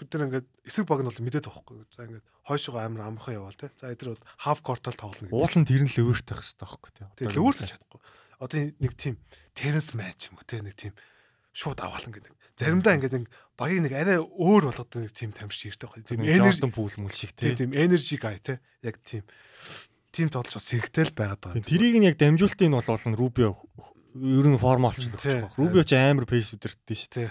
бид 0.00 0.08
нар 0.16 0.24
ингээд 0.32 0.48
эсрэг 0.64 0.88
баг 0.88 1.00
нь 1.04 1.08
бол 1.12 1.20
мэдээд 1.20 1.44
байгаа 1.44 1.60
хгүй. 1.60 1.78
За 1.92 2.04
ингээд 2.08 2.26
хойшоо 2.48 2.80
амар 2.80 3.04
амархан 3.04 3.36
яваал 3.36 3.60
те. 3.60 3.68
За 3.76 3.92
эдгээр 3.92 4.16
бол 4.16 4.26
half 4.40 4.60
court-ал 4.64 4.96
тоглоно 4.96 5.28
гэдэг. 5.28 5.36
Уул 5.36 5.54
нь 5.60 5.68
тэр 5.68 5.82
нь 5.84 5.92
л 5.92 6.00
өөртөө 6.08 6.32
байх 6.32 6.40
хэрэгтэй 6.40 6.64
байхгүй 6.64 6.90
те. 6.96 7.04
Тэгээ 7.20 7.34
л 7.36 7.42
өөртөө 7.44 7.68
чадахгүй. 7.68 8.00
Одоо 8.40 8.58
нэг 8.80 8.92
тийм 8.96 9.14
tennis 9.52 9.92
match 9.92 10.32
юм 10.32 10.40
уу 10.40 10.48
те 10.48 10.64
нэг 10.64 10.74
тийм 10.74 10.96
шууд 11.52 11.84
аваалan 11.84 12.16
гэдэг. 12.16 12.32
Заримдаа 12.60 12.94
ингээд 13.00 13.26
багийг 13.56 13.80
нэг 13.88 13.94
арай 13.96 14.18
өөр 14.20 14.68
болгоод 14.68 14.92
нэг 15.00 15.12
тийм 15.16 15.32
тамирч 15.32 15.64
ирдэг 15.64 15.88
байхгүй. 15.88 16.04
Тийм 16.04 16.28
energy 16.28 16.68
пул 16.68 16.92
мөл 17.00 17.16
шиг 17.16 17.32
те. 17.32 17.56
Тийм 17.56 17.72
energy 17.72 18.20
guy 18.20 18.36
те. 18.36 18.60
Яг 18.84 19.00
тийм 19.00 19.24
тим 20.12 20.28
тоглож 20.28 20.54
бас 20.60 20.68
хэрэгтэй 20.68 21.08
л 21.08 21.16
байгаад 21.16 21.40
байгаа. 21.40 21.64
Тэрийг 21.64 21.96
нь 21.96 22.08
яг 22.10 22.16
дамжуултын 22.20 22.68
нь 22.68 22.76
бол 22.76 23.16
Рубио 23.16 23.56
ер 24.20 24.46
нь 24.46 24.58
форм 24.60 24.84
олчлох 24.90 25.16
байх. 25.16 25.54
Рубио 25.56 25.82
ч 25.86 25.96
амар 25.96 26.26
пейс 26.26 26.52
үдэрдэж 26.52 26.98
шүү. 26.98 27.12
Тий. 27.14 27.30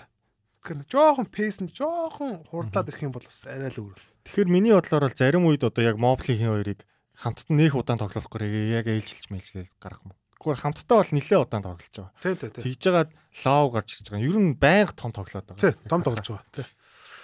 Тэгэхээр 0.63 0.87
жоохон 0.87 1.27
пейс 1.27 1.59
нь 1.59 1.69
жоохон 1.69 2.47
хурдлаад 2.47 2.89
ирэх 2.89 3.03
юм 3.03 3.13
бол 3.13 3.23
бас 3.23 3.43
арай 3.45 3.69
л 3.69 3.83
өөр. 3.83 3.99
Тэгэхээр 4.25 4.49
миний 4.49 4.73
бодлоор 4.73 5.07
бол 5.07 5.19
зарим 5.19 5.45
үед 5.47 5.63
одоо 5.63 5.83
яг 5.83 5.99
Моблийн 5.99 6.51
хоёрыг 6.51 6.83
хамтд 7.19 7.51
нэх 7.51 7.75
удаан 7.75 7.99
тоглохгүй 7.99 8.75
яг 8.75 8.87
ээлжилж 8.87 9.27
мэлжлээ 9.27 9.67
гарах 9.79 10.03
юм. 10.07 10.15
Гэхдээ 10.39 10.63
хамтдаа 10.63 10.97
бол 11.03 11.11
нэлээд 11.11 11.43
удаан 11.43 11.63
тоглож 11.67 11.91
байгаа. 11.91 12.15
Тий, 12.23 12.35
тий, 12.39 12.49
тий. 12.49 12.63
Тэгж 12.63 12.79
жагаад 12.79 13.11
лав 13.43 13.65
гарч 13.75 13.89
ирж 13.99 14.07
байгаа. 14.07 14.23
Ер 14.23 14.37
нь 14.39 14.55
байнга 14.55 14.95
том 14.95 15.11
тоглоод 15.11 15.45
байгаа. 15.51 15.59
Тий, 15.59 15.73
том 15.91 16.01
тоглож 16.01 16.27
байгаа. 16.31 16.47
Тий. 16.55 16.67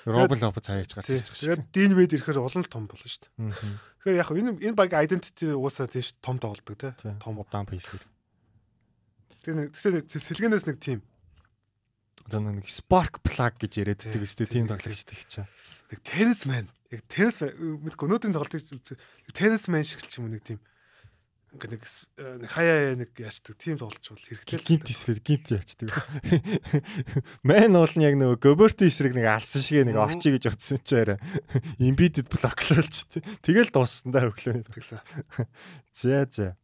Робин 0.05 0.39
Лоп 0.43 0.59
цааяж 0.59 0.91
гарч 0.91 1.07
ирж 1.15 1.27
байгаа. 1.31 1.63
Тэгээд 1.63 1.63
Дин 1.71 1.91
Вэд 1.95 2.11
ирэхээр 2.19 2.43
улам 2.43 2.67
том 2.67 2.85
болно 2.91 3.07
шүү 3.07 3.23
дээ. 3.23 3.55
Тэгэхээр 4.03 4.19
яг 4.19 4.29
энэ 4.35 4.51
энэ 4.67 4.75
баг 4.75 4.91
identity 4.91 5.55
уусаа 5.55 5.87
тийш 5.87 6.13
том 6.19 6.37
тоглодог 6.43 6.75
тий. 6.75 6.91
Том 7.23 7.39
удаан 7.39 7.65
пейсер. 7.65 8.03
Тэгээд 9.47 10.11
сэлгэнээс 10.11 10.67
нэг 10.67 10.77
тим 10.83 10.99
одоо 12.25 12.41
нэг 12.41 12.65
spark 12.65 13.21
plug 13.21 13.53
гэж 13.61 13.73
яриад 13.85 14.01
байдаг 14.01 14.25
өстэй 14.25 14.49
тийм 14.49 14.65
тоглогч 14.65 15.05
их 15.05 15.25
чаа. 15.29 15.45
Нэг 15.93 15.99
tennisman 16.01 16.67
яг 16.89 17.01
tennis 17.05 17.37
мэдгүй 17.41 18.05
өнөөдрийн 18.09 18.33
тоглолтыг 18.33 18.65
tennisman 19.33 19.85
шиг 19.85 20.01
ч 20.09 20.17
юм 20.17 20.29
уу 20.29 20.33
нэг 20.33 20.41
тийм 20.41 20.59
ингээ 21.55 21.71
нэг 21.73 21.83
нэг 22.43 22.51
хаяа 22.51 22.95
нэг 22.99 23.11
яачдаг 23.15 23.55
тийм 23.55 23.79
тоглож 23.79 24.03
бол 24.03 24.27
хэрэгтэй 24.27 24.59
л 24.59 24.69
гинт 24.69 24.91
эсрэг 24.91 25.23
гинт 25.23 25.47
яачдаг. 25.55 25.91
Мэн 27.47 27.73
бол 27.73 27.95
яг 28.03 28.15
нөгөө 28.19 28.37
Гоберти 28.43 28.91
эсрэг 28.91 29.15
нэг 29.15 29.31
алсан 29.31 29.63
шиг 29.63 29.87
нэг 29.87 29.95
орчий 29.95 30.35
гэж 30.35 30.51
утсан 30.51 30.79
чи 30.83 30.95
арай 30.99 31.19
embedded 31.79 32.27
блоклолч 32.27 33.07
тэгэл 33.41 33.71
дууссан 33.71 34.11
да 34.11 34.27
өглөө 34.27 34.67
тэгсэн. 34.67 34.99
За 35.95 36.27
за. 36.27 36.59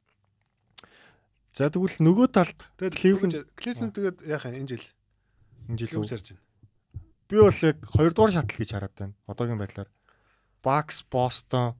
За 1.55 1.71
тэгвэл 1.71 1.99
нөгөө 2.03 2.27
талд 2.35 2.59
Кливленд 2.75 3.47
Кливленд 3.55 3.95
тэгээд 3.95 4.27
яах 4.27 4.45
юм 4.51 4.67
энэ 4.67 4.75
жил 4.75 4.85
Энэ 5.71 5.87
жил 5.87 6.01
үү 6.01 6.09
зарж 6.09 6.33
байна. 6.33 6.43
Би 7.29 7.39
бол 7.39 7.59
яг 7.63 7.77
2 7.95 8.11
дугаар 8.11 8.33
шатл 8.35 8.59
гэж 8.59 8.69
хараад 8.75 8.95
байна. 8.97 9.15
Одоогийн 9.29 9.61
байдлаар 9.61 9.89
Bucks, 10.61 11.01
Boston, 11.07 11.77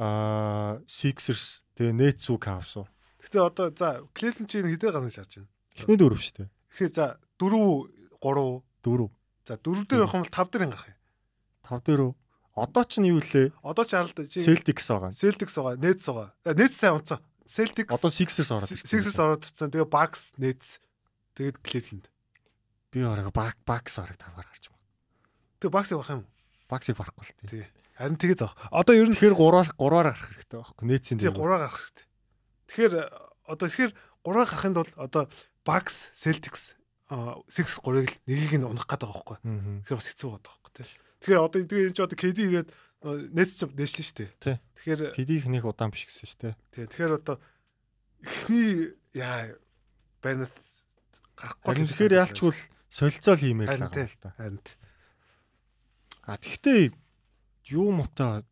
аа 0.00 0.80
Sixers 0.88 1.62
тэгээ 1.80 2.12
үү 2.12 2.36
Cavs 2.36 2.76
уу. 2.76 2.86
Гэтэ 3.24 3.38
одоо 3.40 3.72
за 3.72 4.04
Cleveland 4.12 4.52
чинь 4.52 4.68
хэдээр 4.68 4.92
гарна 4.92 5.08
шаарч 5.08 5.40
байна. 5.40 5.48
Эхний 5.72 5.96
дөрөв 5.96 6.20
шүү 6.20 6.34
дээ. 6.44 6.48
Тэгэхээр 6.76 6.92
за 6.92 7.06
4 7.40 7.88
3 8.20 8.60
4. 8.84 9.08
За 9.48 9.54
4 9.56 9.88
дээр 9.88 10.02
авах 10.04 10.16
юм 10.20 10.24
бол 10.28 10.36
5 10.36 10.52
дээр 10.52 10.64
гарах 10.68 10.88
юм. 10.92 10.98
5 11.64 11.88
дээр 11.88 12.00
үү? 12.04 12.12
Одоо 12.60 12.84
ч 12.84 12.92
нь 13.00 13.08
юу 13.08 13.20
лээ? 13.24 13.48
Одоо 13.64 13.84
ч 13.88 13.96
харалт 13.96 14.18
Celtics 14.28 14.86
байгаа. 14.92 15.10
Celtics 15.16 15.56
байгаа, 15.56 15.80
Nets 15.80 16.04
байгаа. 16.04 16.28
Nets 16.52 16.76
сайн 16.76 17.00
унцсан. 17.00 17.20
Celtics 17.48 17.92
Одоо 17.96 18.10
Sixers 18.12 18.50
ороод. 18.52 18.68
Sixers 18.68 19.16
ороод 19.16 19.42
ирсэн. 19.48 19.72
Тэгээ 19.72 19.88
Bucks, 19.88 20.36
Nets 20.36 20.84
тэгээд 21.32 21.56
Cleveland. 21.64 22.06
Би 22.92 23.00
орог 23.00 23.32
баг 23.32 23.56
бакс 23.64 23.96
орог 23.96 24.20
таваар 24.20 24.44
гарч 24.44 24.68
байна. 24.68 24.84
Тэгээ 25.64 25.72
баксыг 25.72 25.96
барах 25.96 26.12
юм? 26.20 26.24
Баксыг 26.68 26.96
барахгүй 27.00 27.24
л 27.24 27.32
тий. 27.48 27.64
Харин 28.00 28.16
тэгээд 28.16 28.40
баг. 28.40 28.56
Одоо 28.72 28.94
ер 28.96 29.12
нь 29.12 29.14
тэгэхээр 29.14 29.36
3-аар 29.36 29.68
3-аар 29.76 30.08
гарах 30.08 30.24
хэрэгтэй 30.32 30.56
байхгүй 30.56 30.84
нээцийн 30.88 31.16
дээр. 31.20 31.28
Тий 31.28 31.36
3-аар 31.36 31.60
гарах 31.68 31.76
хэрэгтэй. 31.76 32.06
Тэгэхээр 32.72 32.94
одоо 33.44 33.66
тэгэхээр 33.68 33.92
3-аар 34.24 34.48
гарахын 34.48 34.74
тулд 34.80 34.92
одоо 34.96 35.22
Bucks, 35.60 36.08
Celtics 36.16 36.80
Six 37.50 37.82
3-ыг 37.82 38.06
л 38.06 38.16
нэгийг 38.30 38.62
нь 38.62 38.64
унах 38.64 38.86
гэдэг 38.86 39.10
байгаа 39.10 39.34
байхгүй. 39.34 39.38
Тэгэхээр 39.82 39.98
бас 39.98 40.08
хэцүү 40.14 40.28
байгаа 40.30 40.46
байхгүй 40.46 40.72
тий. 40.78 40.88
Тэгэхээр 41.20 41.42
одоо 41.42 41.60
тэгээ 41.66 41.86
энэ 41.90 41.96
ч 41.98 42.00
одоо 42.06 42.16
KD 42.16 42.38
гээд 42.54 42.68
Nets 43.34 43.52
ч 43.58 43.60
дээшлэн 43.66 44.06
шүү 44.06 44.16
дээ. 44.38 44.56
Тэгэхээр 44.78 45.00
KD-ийг 45.18 45.46
нэг 45.50 45.64
удаан 45.66 45.90
биш 45.90 46.06
гэсэн 46.06 46.26
шүү 46.30 46.40
дээ. 46.40 46.54
Тий. 46.70 46.84
Тэгэхээр 46.86 47.18
одоо 47.18 47.36
эхний 48.22 48.94
яа 49.10 49.58
байнас 50.22 50.86
гарахгүй. 51.34 51.82
Тэгэхээр 51.82 52.18
яалчгүй 52.22 52.52
л 52.54 52.62
солилцоол 52.86 53.42
хиймээр 53.42 53.74
л 53.74 53.82
байгаа 53.90 54.06
л 54.06 54.20
та. 54.22 54.30
Харин. 54.38 54.62
А 56.30 56.38
тэгтээ 56.38 56.94
юу 57.70 57.94
муутай 57.94 58.42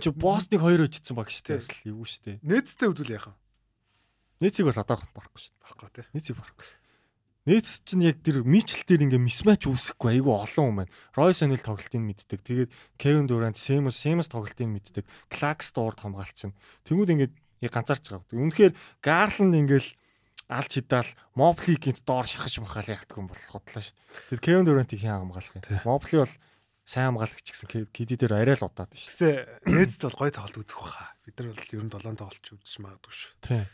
чи 0.00 0.10
боссныг 0.10 0.60
хоёр 0.64 0.88
өжсөн 0.88 1.16
баг 1.16 1.28
штэ 1.28 1.60
бас 1.60 1.68
л 1.84 1.92
юу 1.92 2.04
штэ. 2.08 2.40
Нээцтэй 2.40 2.88
үдвэл 2.88 3.14
яах 3.14 3.28
вэ? 3.30 3.36
Нээцийг 4.40 4.66
бол 4.68 4.80
одоохонд 4.80 5.12
барахгүй 5.12 5.42
штэ. 5.42 5.56
Барахгүй 5.60 5.90
тий. 5.92 6.06
Нээцийг 6.16 6.36
барахгүй. 6.40 6.66
Нээц 7.46 7.86
чинь 7.86 8.02
яг 8.02 8.18
тэр 8.26 8.42
мичл 8.42 8.82
дээр 8.82 9.06
ингээ 9.06 9.22
мисмач 9.22 9.70
үүсэхгүй 9.70 10.18
айгүй 10.18 10.34
олон 10.34 10.66
юм 10.66 10.76
байна. 10.82 10.94
Ройс 11.14 11.46
Анил 11.46 11.62
тоглолтыг 11.62 12.02
мэддэг. 12.02 12.42
Тэгээд 12.42 12.70
Кевин 12.98 13.30
Дурант, 13.30 13.54
Сэмс, 13.54 14.02
Сэмс 14.02 14.26
тоглолтыг 14.26 14.66
мэддэг. 14.66 15.06
Клакс 15.30 15.70
дуурд 15.70 16.02
хамгаалч 16.02 16.34
чинь. 16.34 16.58
Тэнгүүд 16.90 17.30
ингээ 17.62 17.70
ганцаарч 17.70 18.10
байгаа. 18.10 18.34
Үнэхээр 18.34 18.74
Гарланд 18.98 19.54
ингээл 19.62 19.94
алж 20.50 20.70
хидаал 20.74 21.10
Мопли 21.38 21.78
гинт 21.78 22.02
доор 22.02 22.26
шахаж 22.26 22.58
махаал 22.58 22.90
яхдаг 22.90 23.14
юм 23.14 23.30
болох 23.30 23.46
бодлоо 23.54 23.82
шүү 23.82 23.94
дээ. 23.94 24.42
Тэгэд 24.42 24.42
Кевин 24.42 24.66
Дурантыг 24.66 25.00
хэн 25.02 25.14
хамгаалах 25.22 25.54
юм? 25.54 25.86
Мопли 25.86 26.18
бол 26.26 26.34
сайн 26.86 27.12
хамгаалагч 27.12 27.46
гэсэн 27.50 27.90
KD 27.90 28.10
дээр 28.14 28.34
арай 28.38 28.54
л 28.54 28.64
удаад 28.64 28.94
шүү. 28.94 29.10
Гэтэ 29.10 29.66
нээцд 29.66 30.02
бол 30.06 30.18
гоё 30.22 30.32
тоглолт 30.32 30.62
үзэх 30.62 30.78
баха. 30.78 31.12
Бид 31.26 31.34
нар 31.36 31.50
бол 31.50 31.74
ер 31.74 31.82
нь 31.82 31.90
7 31.90 32.14
тоглолт 32.14 32.46
үзэж 32.46 32.76
магадгүй 32.78 33.12
шүү. 33.12 33.32
Тийм. 33.42 33.66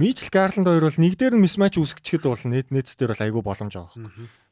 Мичл 0.00 0.32
Гарланд 0.32 0.66
хоёр 0.66 0.88
бол 0.88 0.98
нэг 1.04 1.14
дээр 1.20 1.36
нь 1.36 1.44
мисмач 1.44 1.76
үүсгэчихэд 1.76 2.24
бол 2.24 2.44
нээд 2.48 2.72
нээц 2.72 2.96
дээр 2.96 3.12
бол 3.12 3.24
айгүй 3.28 3.42
боломж 3.44 3.74
байгаа. 3.76 4.00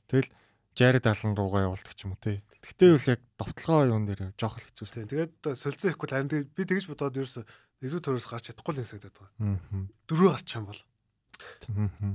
Тэгэл 0.07 0.31
Жаред 0.73 1.05
алан 1.05 1.37
руугаа 1.37 1.69
явуулдаг 1.69 1.93
ч 1.93 2.09
юм 2.09 2.17
уу 2.17 2.21
тий. 2.23 2.41
Тэгтээ 2.65 2.97
бол 2.97 3.11
яг 3.13 3.21
довтлогоо 3.37 3.85
юун 3.93 4.09
дээр 4.09 4.33
жоох 4.41 4.57
л 4.57 4.65
хэцүү. 4.73 5.05
Тэгээд 5.05 5.33
солилцоо 5.53 5.93
ихгүй 5.93 6.09
харин 6.09 6.33
би 6.33 6.63
тэгж 6.65 6.89
бодоод 6.89 7.21
ерөөсө 7.21 7.45
нэгдүгээр 7.85 8.05
төрөөс 8.09 8.29
гарч 8.33 8.45
чадахгүй 8.49 8.73
л 8.73 8.81
юм 8.81 8.89
санагдаад 8.89 9.17
байгаа. 9.21 9.89
Дөрөв 10.09 10.29
гарч 10.33 10.49
юм 10.57 10.65
бол. 10.73 10.81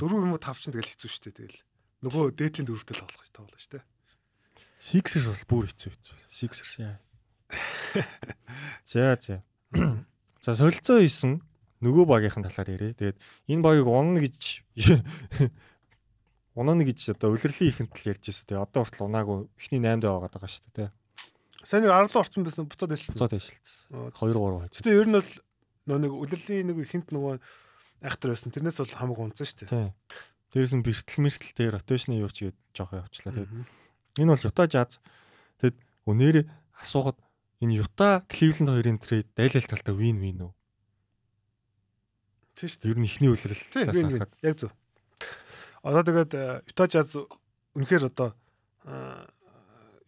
Дөрөв 0.01 0.19
юм 0.25 0.33
уу 0.33 0.41
тав 0.41 0.57
ч 0.57 0.73
тэгэл 0.73 0.89
хэцүү 0.89 1.11
шттэ 1.13 1.37
тэгэл. 1.37 1.61
Нөгөө 2.01 2.33
дээдлийн 2.33 2.65
дөрөвтэй 2.65 2.95
л 2.97 3.01
тоглох 3.05 3.29
тоглоо 3.29 3.61
шттэ. 3.61 3.85
Sixers 4.77 5.25
бол 5.25 5.43
бүр 5.49 5.65
хэцүү 5.71 5.91
хэцүү. 5.93 6.15
Sixers 6.29 6.73
яа. 6.81 6.95
За 8.85 9.17
за. 9.17 9.41
За 10.41 10.55
солилцоо 10.55 11.01
хийсэн 11.01 11.41
нөгөө 11.81 12.05
багийнхан 12.05 12.45
талаар 12.45 12.69
ярэ. 12.77 12.93
Тэгээд 12.93 13.17
энэ 13.49 13.65
багийг 13.65 13.87
унна 13.89 14.21
гэж 14.21 14.61
унана 16.57 16.85
гэж 16.85 17.13
одоо 17.13 17.33
улирлын 17.33 17.69
ихэнтэл 17.69 18.13
ярьж 18.13 18.23
байсан. 18.29 18.45
Тэгээд 18.49 18.65
одоо 18.65 18.81
хүртэл 18.85 19.07
унаагүй 19.09 19.37
эхний 19.57 19.81
8 19.81 20.01
дэ 20.01 20.09
байгаа 20.09 20.31
даа 20.33 20.49
шүү 20.49 20.71
дээ. 20.73 20.89
Сайн 21.61 21.85
нэг 21.85 21.93
10 21.93 22.17
орчим 22.17 22.43
байсан 22.45 22.65
буцаад 22.65 22.91
дэшилсэн. 22.93 23.13
Буцаад 23.13 23.33
дэшилсэн. 23.37 24.13
2 24.13 24.33
3 24.33 24.61
хаж. 24.61 24.73
Гэтэ 24.77 24.97
ер 24.97 25.07
нь 25.09 25.17
бол 25.17 25.31
нөө 25.85 25.99
нэг 26.01 26.13
улирлын 26.13 26.67
нэг 26.69 26.77
ихэнт 26.85 27.09
нөгөө 27.13 27.33
айхтар 28.01 28.33
байсан. 28.33 28.53
Тэрнээс 28.53 28.81
бол 28.81 28.97
хамаагүй 28.97 29.23
унцсан 29.25 29.45
шүү 29.45 29.57
дээ. 29.69 29.93
Дээрээс 30.53 30.73
нь 30.73 30.85
бэртэл 30.85 31.21
мэртэл 31.21 31.53
дээр 31.53 31.73
ротейшны 31.77 32.17
юу 32.17 32.31
ч 32.31 32.49
гээд 32.49 32.57
жоох 32.73 32.93
явчлаа. 32.95 33.35
Тэгээд 33.35 33.51
энэ 34.17 34.33
бол 34.33 34.47
Юта 34.49 34.65
Жаз. 34.67 34.99
Тэгэд 35.61 35.77
өнөөрэ 36.09 36.41
асуугаад 36.81 37.17
энэ 37.61 37.77
Юта 37.81 38.25
Кливленд 38.29 38.69
хоёрын 38.73 38.99
трейд 39.01 39.27
дайлал 39.37 39.65
талтаа 39.65 39.95
вин 39.95 40.17
вин 40.21 40.49
үү? 40.49 40.53
Тийм 42.57 42.69
шүү 42.69 42.81
дээ. 42.81 42.91
Ер 42.93 42.97
нь 42.97 43.07
ихний 43.07 43.29
үлрэл. 43.29 43.65
Тийм. 43.69 44.25
Яг 44.41 44.55
зөв. 44.57 44.73
Одоо 45.85 46.01
тэгээд 46.01 46.33
Юта 46.65 46.85
Jazz 46.89 47.13
үнэхээр 47.77 48.09
одоо 48.09 48.33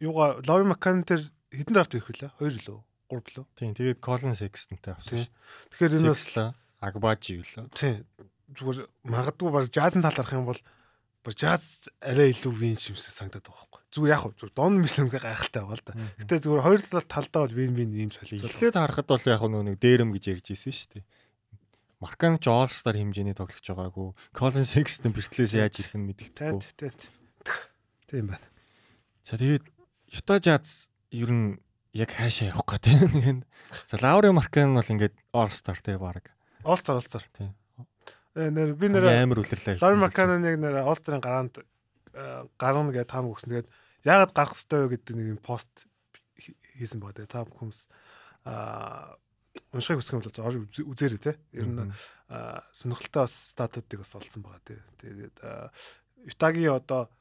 юугаа 0.02 0.42
Лори 0.42 0.66
Маккан 0.66 1.06
тэр 1.06 1.22
хэдэн 1.54 1.74
драфт 1.78 1.94
ирэх 1.94 2.10
вүлээ? 2.10 2.32
2 2.42 2.66
лөө, 2.66 2.80
3 3.14 3.38
лөө. 3.38 3.46
Тийм. 3.54 3.74
Тэгээд 3.78 4.02
Colin 4.02 4.34
Sextonтэй 4.34 4.98
авсан 4.98 5.22
шүү. 5.22 5.34
Тэгэхээр 5.78 5.98
энэ 6.02 6.10
бас 6.10 6.26
Агбажи 6.82 7.38
юу 7.38 7.46
лөө. 7.46 7.70
Тийм. 7.78 8.06
Зүгээр 8.50 8.90
магадгүй 9.06 9.50
баг 9.54 9.70
Jazz-ын 9.70 10.02
талаарх 10.02 10.34
юм 10.34 10.50
бол 10.50 10.62
баг 11.30 11.38
Jazz 11.38 11.94
арай 12.02 12.34
илүү 12.34 12.54
вин 12.58 12.74
шимсээ 12.74 13.14
санагдаад 13.14 13.46
байгаа 13.46 13.70
байхгүй. 13.70 13.82
зүгээр 13.94 14.14
яг 14.18 14.24
зүгээр 14.34 14.54
дон 14.58 14.74
мэлэмгээ 14.82 15.22
гайхалтай 15.22 15.62
байгаа 15.62 15.78
л 15.78 15.86
да. 15.86 15.94
Гэтэ 16.26 16.42
зүгээр 16.50 16.66
хоёр 16.66 16.82
талдаа 17.06 17.42
бол 17.46 17.54
вин 17.54 17.74
вин 17.78 17.92
ийм 17.94 18.10
солилцоо. 18.10 18.50
Эхлээд 18.50 18.78
харахад 18.82 19.08
бол 19.14 19.26
яг 19.30 19.42
нэг 19.46 19.78
дээрэм 19.78 20.10
гэж 20.10 20.24
ярьж 20.34 20.48
ирсэн 20.50 20.74
шүү 20.74 20.90
дээ. 20.98 21.06
Маркан 22.02 22.42
ч 22.42 22.48
Star 22.50 22.96
хэмжээний 22.98 23.38
тоглож 23.38 23.62
байгаагүй. 23.62 24.10
Colin 24.34 24.66
Sexton 24.66 25.14
бэртлээс 25.14 25.54
яаж 25.54 25.84
ирэх 25.84 25.94
нь 26.00 26.08
мэдэгдэхгүй. 26.10 26.64
Тийм. 26.80 26.94
Тийм 28.10 28.26
байна. 28.34 28.48
За 29.22 29.38
тэгээд 29.38 29.68
Utah 30.16 30.40
Jazz 30.40 30.90
ер 31.12 31.30
нь 31.30 31.60
яг 31.94 32.10
хаашаа 32.16 32.56
явах 32.56 32.80
нэг 33.14 33.28
нь. 33.28 33.42
За 33.86 34.00
Лаури 34.00 34.32
Маркан 34.32 34.74
бол 34.74 34.88
ингээд 34.88 35.14
Star 35.52 35.78
те 35.78 36.00
баг. 36.00 36.32
All 36.64 36.80
Star. 37.04 37.22
Тийм. 37.36 37.52
Э 38.40 38.48
нэр 38.56 38.72
би 38.80 38.88
нэр 38.88 39.04
амар 39.04 39.44
үлэрлээ. 39.44 39.84
Лаури 39.84 40.00
Маркан 40.00 40.40
нэг 40.40 40.56
нэр 40.64 40.88
Star-ын 40.96 41.20
гараанд 41.20 41.60
гарна 42.56 42.92
гэж 42.96 43.12
таам 43.12 43.28
өгсөн. 43.36 43.52
Тэгээд 43.52 43.70
яагаад 44.08 44.32
гарах 44.32 44.56
хэрэгтэй 44.56 44.80
вэ 44.80 44.92
гэдэг 44.96 45.16
нэг 45.20 45.44
пост 45.44 45.68
хийсэн 46.80 47.04
байгаа. 47.04 47.28
Тэгээд 47.28 47.36
та 47.36 47.44
хүмүүс 47.44 47.80
аа 48.48 49.20
уншихыг 49.76 50.00
хүсэх 50.00 50.16
юм 50.16 50.24
бол 50.24 50.48
орж 50.48 50.80
үзээрэй 50.80 51.20
те. 51.20 51.36
Ер 51.52 51.68
нь 51.68 51.92
сонирхолтой 52.72 53.28
бас 53.28 53.36
статуудыг 53.52 54.08
бас 54.08 54.16
олсон 54.16 54.40
байгаа 54.48 54.64
те. 54.64 54.80
Тэгээд 55.04 55.36
Ютагийн 56.24 56.80
одоо 56.80 57.12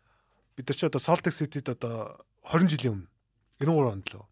бид 0.55 0.71
нар 0.71 0.79
ч 0.79 0.87
одоо 0.87 1.03
Salt 1.03 1.27
Lake 1.27 1.35
City-д 1.35 1.75
одоо 1.75 2.23
20 2.47 2.79
жилийн 2.79 2.95
өмнө 2.95 3.11
93 3.59 3.91
онд 3.91 4.07
л 4.15 4.23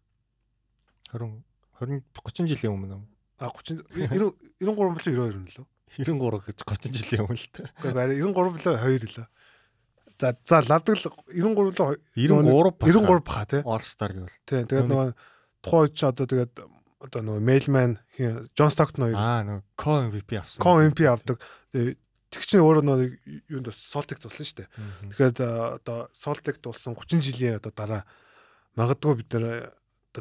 20 1.11 1.43
20 1.83 2.03
30 2.15 2.47
жилийн 2.47 2.73
өмнө 2.79 3.03
а 3.43 3.51
30 3.51 3.83
93 3.91 4.71
болоо 4.71 4.95
92 4.95 5.43
нь 5.43 5.51
лөө 5.51 5.67
93 5.95 6.43
гэж 6.47 6.57
30 6.67 6.99
жилийн 6.99 7.23
өмнө 7.25 7.39
л 7.39 7.49
та. 7.53 7.63
Гэхдээ 7.83 8.19
93 8.19 8.33
болоо 8.33 8.75
2 8.75 9.07
лөө. 9.07 9.27
За 10.17 10.33
за 10.43 10.57
лавдаг 10.65 10.95
л 10.97 11.05
93 11.31 11.77
лөө 11.77 11.95
93 12.15 12.91
93 12.91 13.23
баха 13.23 13.45
тий. 13.45 13.61
Star 13.85 14.11
гэвэл. 14.11 14.37
Тий. 14.43 14.63
Тэгээд 14.65 14.89
нөгөө 14.91 15.07
тухайн 15.63 15.83
үед 15.87 15.93
ч 15.95 16.01
одоо 16.03 16.25
тэгээд 16.25 16.53
одоо 16.97 17.21
нөгөө 17.21 17.41
Mailman 17.45 17.91
John 18.57 18.73
Stockton 18.73 19.07
хоёр 19.07 19.15
аа 19.15 19.41
нөгөө 19.45 19.61
Co 19.77 19.91
MVP 20.09 20.29
авсан. 20.41 20.59
Co 20.59 20.81
MVP 20.81 21.05
авдаг. 21.05 21.37
Тэг 21.71 22.43
чинь 22.43 22.59
өөрөө 22.65 22.83
нөгөө 22.83 23.07
юунд 23.53 23.69
бас 23.69 23.79
Celtic 23.87 24.19
тулсан 24.19 24.43
шүү 24.43 24.57
дээ. 24.65 24.69
Тэгэхээр 25.15 25.79
одоо 25.79 26.09
Celtic 26.11 26.57
тулсан 26.59 26.97
30 26.97 27.21
жилийн 27.21 27.61
одоо 27.61 27.71
дараа 27.71 28.03
магадгүй 28.75 29.21
бид 29.21 29.29
нэр 29.31 29.71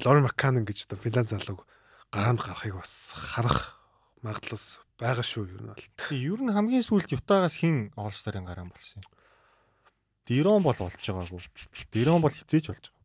Lauren 0.05 0.29
McCann 0.29 0.63
гэж 0.69 0.87
одоо 0.87 1.01
Финланд 1.01 1.33
залууг 1.33 1.65
гараанд 2.13 2.45
гарахыг 2.45 2.77
бас 2.77 3.17
харах 3.17 3.81
магадлал 4.21 4.61
байгаа 5.01 5.25
шүү 5.25 5.45
ер 5.53 5.63
нь 5.63 5.71
бол. 5.71 5.87
Ер 6.13 6.41
нь 6.41 6.55
хамгийн 6.55 6.85
сүүлд 6.85 7.13
Ютагаас 7.13 7.61
хин 7.61 7.93
Star-ын 7.93 8.49
гараан 8.49 8.73
болсон 8.73 9.05
юм. 9.05 9.11
Дирон 10.27 10.63
бол 10.65 10.75
болж 10.75 10.97
байгаагүй. 10.97 11.45
Дирон 11.93 12.25
бол 12.25 12.33
хизээж 12.33 12.73
болж 12.73 12.85
байгаа. 12.91 12.97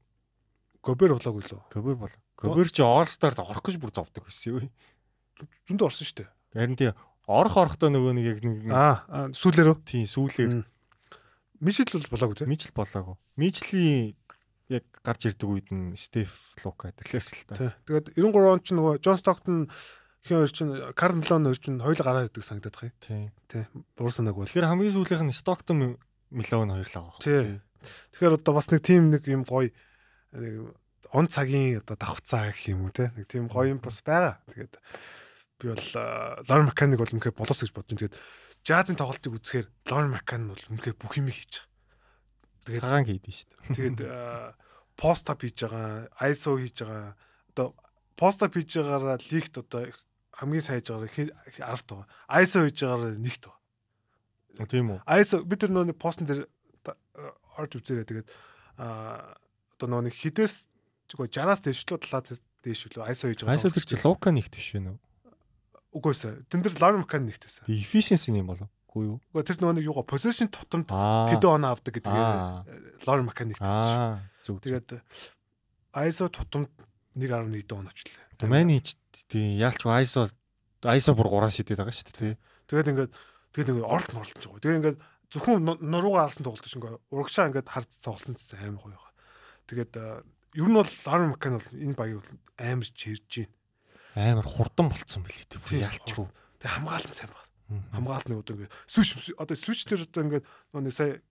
Гобер 0.81 1.13
болоогүй 1.13 1.43
лөө. 1.45 1.61
Гобер 1.69 1.95
бол. 1.99 2.15
Гобер 2.39 2.69
чи 2.71 2.81
Star-д 2.81 3.43
орох 3.43 3.61
гэж 3.61 3.77
бүр 3.77 3.91
зовдөг 3.93 4.25
байсан 4.25 4.49
юу? 4.55 4.71
Зөндөө 5.69 5.87
орсон 5.91 6.07
шүү 6.07 6.17
дээ. 6.23 6.29
Харин 6.57 6.79
тий 6.79 6.91
орох 7.27 7.55
орохдоо 7.59 7.91
нөгөө 7.93 8.13
нэг 8.17 8.25
яг 8.25 8.39
нэг 8.41 8.59
аа 8.73 9.29
сүүлээрөө. 9.35 9.77
Тий 9.85 10.07
сүүлээр. 10.09 10.65
Мишл 11.61 11.85
бол 11.93 12.09
болоогүй 12.09 12.35
тий. 12.41 12.49
Мижл 12.49 12.73
болоогүй. 12.73 13.15
Мижлийн 13.37 14.17
яг 14.71 14.85
гарч 15.03 15.29
ирдэг 15.29 15.49
үед 15.49 15.67
нь 15.69 15.93
Стеф 15.99 16.39
Лука 16.63 16.95
гэрлээс 16.95 17.29
л 17.35 17.45
та. 17.51 17.75
Тэгээд 17.85 18.17
93 18.17 18.49
он 18.49 18.59
ч 18.63 18.73
нөгөө 18.73 18.93
Джон 19.03 19.19
Стоктон 19.19 19.57
хин 20.25 20.37
хоёр 20.37 20.51
чинь 20.51 20.93
Карл 20.93 21.15
Млон 21.17 21.49
хоёр 21.49 21.59
чинь 21.59 21.81
хоёул 21.81 22.01
гараа 22.05 22.27
идэг 22.29 22.43
санагдаад 22.43 22.75
хай. 22.77 22.91
Тий. 23.01 23.31
Тий. 23.49 23.65
Буруу 23.97 24.13
санааг 24.13 24.35
бол. 24.37 24.45
Тэгэхээр 24.45 24.69
хамгийн 24.69 24.93
сүүлийнх 24.93 25.25
нь 25.25 25.33
Стоктон 25.33 25.97
Милон 26.29 26.69
хоёр 26.69 26.87
л 26.87 26.95
байгаа. 26.95 27.21
Тий. 27.21 27.61
Тэгэхээр 28.13 28.37
одоо 28.37 28.53
бас 28.53 28.69
нэг 28.69 28.81
тим 28.85 29.09
нэг 29.09 29.25
юм 29.25 29.43
гоё 29.43 29.73
нэг 30.37 30.77
он 31.11 31.27
цагийн 31.27 31.81
одоо 31.81 31.97
давхцаа 31.97 32.53
гэх 32.53 32.71
юм 32.71 32.85
уу 32.87 32.93
те 32.93 33.09
нэг 33.17 33.25
тийм 33.27 33.49
гоё 33.49 33.73
юм 33.73 33.81
бас 33.81 34.05
байгаа. 34.05 34.39
Тэгээд 34.53 34.73
би 35.59 35.65
бол 35.73 35.87
Лорен 36.47 36.69
Маканик 36.69 36.99
бол 37.01 37.13
үнэхээр 37.17 37.35
болоос 37.35 37.65
гэж 37.65 37.73
бодож 37.73 37.97
байна. 37.97 38.13
Тэгээд 38.13 38.17
жазын 38.61 38.97
тоглолтыг 38.97 39.33
үзэхээр 39.33 39.67
Лорен 39.89 40.13
Макан 40.13 40.53
бол 40.53 40.63
үнэхээр 40.69 40.97
бүх 41.01 41.17
юм 41.17 41.33
хийж 41.33 41.65
байгаа. 41.65 41.69
Тэгээд 42.69 42.83
цагаан 42.85 43.05
хийдэж 43.09 43.35
шүү 43.35 43.49
дээ. 43.49 43.75
Тэгээд 43.75 43.99
пост 44.95 45.25
ап 45.33 45.41
хийж 45.41 45.57
байгаа, 45.65 46.07
ISO 46.29 46.51
хийж 46.61 46.77
байгаа. 46.85 47.17
Одоо 47.51 47.67
пост 48.15 48.39
ап 48.45 48.53
хийж 48.53 48.69
байгаараа 48.77 49.17
лигт 49.33 49.57
одоо 49.57 49.89
хамгийн 50.41 50.65
сайн 50.65 50.81
байгаараа 50.81 51.13
10 51.13 51.85
тоо. 51.85 52.09
ISO 52.25 52.65
хийж 52.65 52.81
байгаараа 52.81 53.13
нэгт 53.21 53.41
тоо. 53.45 53.55
Тийм 54.65 54.97
үү. 54.97 54.99
ISO 55.21 55.45
бид 55.45 55.61
нар 55.69 55.85
нөгөө 55.85 56.01
постн 56.01 56.25
дээр 56.25 56.49
орж 57.61 57.71
үзээрэй. 57.77 58.09
Тэгээд 58.09 58.29
аа 58.81 59.37
одоо 59.77 59.87
нөгөө 60.01 60.17
хідээс 60.17 60.65
чигээр 61.13 61.29
60-аас 61.29 61.61
дээш 61.61 61.79
лөө 61.85 62.01
70-аас 62.01 62.41
дээш 62.65 62.81
лөө 62.89 63.05
ISO 63.13 63.25
хийж 63.29 63.39
байгаа. 63.45 63.57
ISO 63.61 63.69
тэр 63.69 63.85
чи 63.85 63.95
Лука 64.01 64.33
нэгт 64.33 64.53
биш 64.57 64.73
вэ 64.73 64.81
нөө? 64.81 64.97
Үгүйсэ. 65.91 66.47
Тэн 66.49 66.65
дээр 66.65 66.79
Lauren 66.81 67.03
Mccann 67.03 67.27
нэгтэйсэн. 67.27 67.67
Тэгээ 67.67 67.83
efficiency 67.83 68.31
юм 68.31 68.49
болов 68.49 68.69
уу 68.95 69.03
юу? 69.03 69.17
Үгүй 69.31 69.43
тэр 69.43 69.59
нөгөө 69.59 69.75
нэг 69.79 69.85
юугаа 69.87 70.07
position 70.07 70.47
тутамд 70.51 70.87
хэдэн 70.87 71.51
оноо 71.51 71.75
авдаг 71.75 71.95
Mccann 73.27 73.51
нэгтэйсэн. 73.51 73.99
Аа 73.99 74.23
зүг. 74.43 74.63
Тэгээд 74.63 74.99
ISO 76.07 76.31
тутамд 76.31 76.71
1.1 77.15 77.75
он 77.75 77.91
очлаа. 77.91 78.23
Домайн 78.41 78.69
хийж 78.73 78.97
тий 79.29 79.55
яалч 79.61 79.85
ISO 79.85 80.27
ISO 80.81 81.11
бүр 81.13 81.29
3 81.29 81.53
шидэд 81.53 81.77
байгаа 81.77 81.93
шүү 81.93 82.05
дээ 82.09 82.17
тий. 82.17 82.33
Тэгээд 82.67 82.89
ингээд 82.91 83.11
тэгээд 83.53 83.71
ингээд 83.71 83.87
оролт 83.87 84.11
морлож 84.17 84.41
байгаа. 84.41 84.63
Тэгээд 84.65 84.79
ингээд 84.81 84.99
зөвхөн 85.29 85.57
нуруугаа 85.79 86.25
алсан 86.25 86.43
тоглолт 86.43 86.65
шиг 86.65 86.81
ингээд 86.81 86.99
урагшаа 87.13 87.47
ингээд 87.53 87.69
хард 87.69 87.91
тоглосон 88.01 88.33
гэсэн 88.35 88.59
аим 88.59 88.77
гоё 88.81 88.97
байгаа. 88.97 89.13
Тэгээд 89.69 89.93
ер 90.57 90.67
нь 90.67 90.75
бол 90.75 90.91
Lauren 91.05 91.31
Mccann 91.31 91.55
бол 91.61 91.69
энэ 91.71 91.95
багийг 91.95 92.19
бол 92.19 92.33
амар 92.59 92.89
чирж 92.91 93.29
байна 93.31 93.55
амар 94.15 94.45
хурдан 94.45 94.89
болцсон 94.91 95.23
билий 95.23 95.45
тийм 95.47 95.83
ялчгүй. 95.87 96.27
Тэг 96.59 96.71
хамгаалалт 96.71 97.15
сайн 97.15 97.31
байна. 97.31 97.83
Хамгаалалт 97.95 98.27
нэг 98.27 98.39
одоо 98.43 98.55
ингээд 98.59 98.75
сүш 98.87 99.31
одоо 99.39 99.55
дээр 99.55 100.03
одоо 100.03 100.23
ингээд 100.27 100.45
нэг 100.75 100.93
сая 100.93 101.21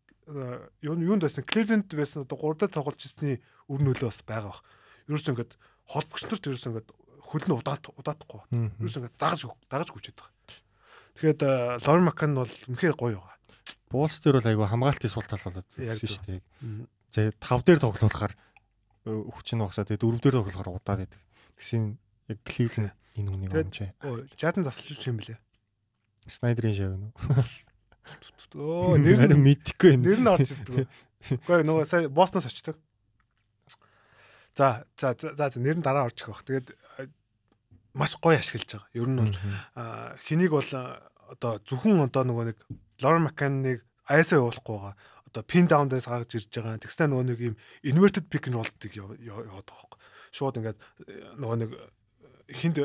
юу 0.81 0.97
юунд 0.97 1.25
байсан 1.29 1.45
Кливленд 1.45 1.93
байсан 1.93 2.25
одоо 2.25 2.41
3 2.41 2.65
дахь 2.65 2.73
тоглож 2.73 3.05
ирсний 3.05 3.45
үр 3.69 3.81
нөлөө 3.85 4.09
бас 4.09 4.25
байгаа 4.25 4.57
бах. 4.57 4.65
Ерөөс 5.09 5.29
ингээд 5.29 5.53
холбогч 5.93 6.23
нарт 6.25 6.49
ерөөс 6.49 6.67
ингээд 6.73 6.89
хөлн 7.31 7.55
удаат 7.55 7.87
удаатахгүй. 7.95 8.43
Ерөөс 8.83 8.99
ингээд 8.99 9.17
дагаж 9.17 9.47
дагаж 9.71 9.89
хүчээд 9.95 10.19
байгаа. 10.19 10.35
Тэгэхээр 11.15 11.87
Лорен 11.87 12.07
Макан 12.11 12.35
бол 12.35 12.51
үнэхээр 12.51 12.97
гоё 12.99 13.23
байгаа. 13.23 13.39
Буулс 13.91 14.19
дээр 14.19 14.43
бол 14.43 14.51
айгүй 14.51 14.67
хамгаалтын 14.67 15.11
сул 15.11 15.27
тал 15.27 15.43
болоод 15.47 15.69
байсан 15.79 16.07
шүү 16.11 16.27
дээ. 16.27 16.41
За 17.11 17.21
5 17.31 17.67
дээр 17.67 17.81
тоглохоор 17.83 18.35
хүч 19.07 19.49
нь 19.55 19.63
багсаа 19.63 19.87
тэгээ 19.87 20.03
4 20.03 20.23
дээр 20.23 20.37
тоглохоор 20.43 20.71
удаад 20.79 21.01
байдаг. 21.07 21.21
Тэгсэн 21.59 21.99
яг 22.31 22.39
Кливленд 22.47 22.95
энэ 23.19 23.31
үнийг 23.31 23.51
онжээ. 23.55 23.91
Жадан 24.39 24.63
тасалж 24.67 25.03
юм 25.07 25.19
бэлээ. 25.19 25.39
Снайдерийн 26.31 26.77
шав 26.79 26.95
нь. 26.95 27.11
Оо 28.55 28.95
нэр 28.99 29.35
нь 29.35 29.43
мэдхгүй 29.43 29.99
байна. 29.99 30.07
Нэр 30.07 30.21
нь 30.23 30.31
орж 30.31 30.51
ирдэг. 30.55 30.87
Гэхдээ 31.21 31.67
нөгөө 31.67 31.85
сая 31.87 32.07
Бостоноос 32.11 32.51
очдог. 32.51 32.79
За 34.55 34.87
за 34.95 35.15
за 35.19 35.59
нэр 35.59 35.79
нь 35.79 35.85
дараа 35.85 36.07
ирэх 36.07 36.31
баг. 36.31 36.43
Тэгээд 36.47 36.67
маш 37.95 38.17
гоё 38.21 38.39
ашиглаж 38.39 38.71
байгаа. 38.79 38.91
Ер 38.95 39.09
нь 39.09 39.19
бол 39.21 39.37
хэнийг 40.25 40.53
бол 40.55 40.71
одоо 41.31 41.53
зөвхөн 41.67 42.07
одоо 42.07 42.23
нөгөө 42.27 42.45
нэг 42.51 42.59
Lauren 43.03 43.27
Mccann-ыг 43.27 43.83
айсаа 44.07 44.43
явуулахгүй 44.43 44.75
байгаа. 44.77 44.95
Одоо 45.31 45.43
pin 45.47 45.67
down 45.71 45.91
дээрс 45.91 46.11
гаргаж 46.11 46.33
ирж 46.35 46.51
байгаа. 46.51 46.83
Тэгснэ 46.83 47.07
нөгөө 47.11 47.27
нэг 47.31 47.39
юм 47.41 47.55
inverted 47.87 48.27
pick 48.31 48.51
and 48.51 48.59
roll-ыг 48.59 48.93
яваад 48.95 49.67
байгаа 49.67 49.87
хөөе. 49.87 50.03
Шууд 50.35 50.59
ингээд 50.59 50.79
нөгөө 51.39 51.59
нэг 51.65 51.71
хинд 52.51 52.77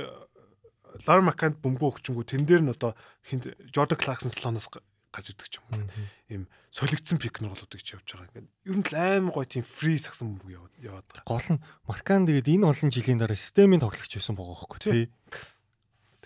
Lauren 1.05 1.27
Mccann 1.27 1.59
бөмбөө 1.59 1.99
өгчөнгүү 1.99 2.25
тэн 2.25 2.45
дээр 2.47 2.63
нь 2.63 2.73
одоо 2.73 2.95
хинд 3.25 3.51
Jordan 3.73 3.99
Clarkson 3.99 4.31
слоноос 4.31 4.69
гарч 5.15 5.31
ирдэг 5.31 5.47
ч 5.47 5.63
юм 5.63 5.65
уу. 5.71 5.87
Ийм 6.27 6.43
солигдсон 6.75 7.17
пик 7.17 7.39
нь 7.39 7.47
болоод 7.47 7.71
гэж 7.71 7.95
явж 7.95 8.07
байгаа. 8.11 8.27
Ингээд 8.35 8.51
ер 8.67 8.75
нь 8.75 8.85
л 8.85 8.95
аим 8.99 9.25
гоё 9.31 9.47
тийм 9.47 9.63
фри 9.63 9.95
сагсан 9.95 10.35
бөмбөг 10.35 10.51
яваад 10.51 10.75
яваад 10.83 11.07
байгаа. 11.07 11.23
Гол 11.31 11.47
нь 11.55 11.63
Маркан 11.87 12.27
тэгээд 12.27 12.51
энэ 12.51 12.67
олон 12.67 12.89
жилийн 12.91 13.19
дараа 13.23 13.39
системийн 13.39 13.79
тоглогч 13.79 14.11
байсан 14.11 14.35
байгаа 14.35 14.57
хөөхгүй 14.59 14.79
тий. 14.83 15.07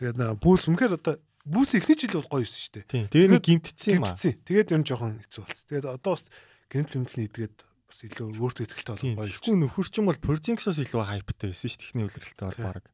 Тэгээд 0.01 0.17
бүүс 0.41 0.63
үнэхээр 0.73 0.97
одоо 0.97 1.15
бүүс 1.45 1.71
эхний 1.77 1.97
жил 1.97 2.17
бол 2.17 2.31
гоё 2.33 2.43
юусэн 2.49 2.61
шүү 2.65 2.73
дээ. 2.89 3.13
Тэгээд 3.13 3.33
нэг 3.37 3.43
гимтцсэн 3.45 3.93
юм 3.99 4.05
аа. 4.09 4.17
Тэгээд 4.17 4.73
ер 4.73 4.79
нь 4.81 4.87
жоохон 4.89 5.21
хэцүү 5.21 5.41
болсон. 5.45 5.65
Тэгээд 5.69 5.87
одоо 5.87 6.11
бас 6.17 6.23
гэмт 6.69 6.89
гэмтний 6.93 7.27
идгээд 7.29 7.55
бас 7.89 7.99
илүү 8.05 8.27
өөртөө 8.37 8.65
ихтэй 8.69 8.93
болсон 8.93 9.15
гоё. 9.17 9.25
Тэгэхгүй 9.25 9.55
нөхөр 9.57 9.87
чинь 9.89 10.07
бол 10.07 10.19
Porzingis-оос 10.21 10.79
илүү 10.85 11.03
хайптай 11.09 11.49
байсан 11.49 11.67
шүү 11.69 11.81
техникийн 11.81 12.07
үлрэлттэй 12.09 12.45
бол 12.45 12.61
баг. 12.69 12.85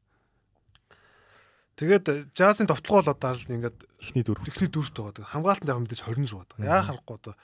Тэгээд 1.76 2.32
жазын 2.32 2.68
товтлогоо 2.72 3.04
л 3.04 3.12
одоо 3.12 3.36
л 3.36 3.52
ингээд 3.52 3.78
эхний 4.00 4.24
дөрөв. 4.24 4.48
Эхний 4.48 4.72
дөрөвт 4.72 4.96
байгаа. 4.96 5.28
Хамгаалтанд 5.28 5.68
яг 5.68 5.80
мэдээж 5.84 6.02
26 6.08 6.56
байгаа. 6.56 6.64
Яа 6.64 6.80
харахгүй 6.88 7.16
одоо 7.20 7.34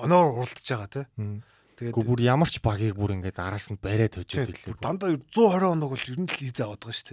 оноор 0.00 0.26
уралдаж 0.32 0.64
байгаа 0.64 0.88
тий. 0.88 1.04
Тэгээд 1.76 1.96
бүр 1.96 2.20
ямар 2.24 2.48
ч 2.48 2.56
багийг 2.64 2.96
бүр 2.96 3.20
ингээд 3.20 3.36
араас 3.36 3.68
нь 3.68 3.76
бариад 3.76 4.16
хожоод 4.16 4.48
илээ. 4.48 4.80
Дандаа 4.80 5.12
120 5.28 5.76
оног 5.76 5.92
бол 5.92 6.08
ер 6.08 6.20
нь 6.20 6.28
л 6.28 6.36
хийзээ 6.40 6.64
аваад 6.64 6.84
байгаа 6.84 6.96
шүү 6.96 7.08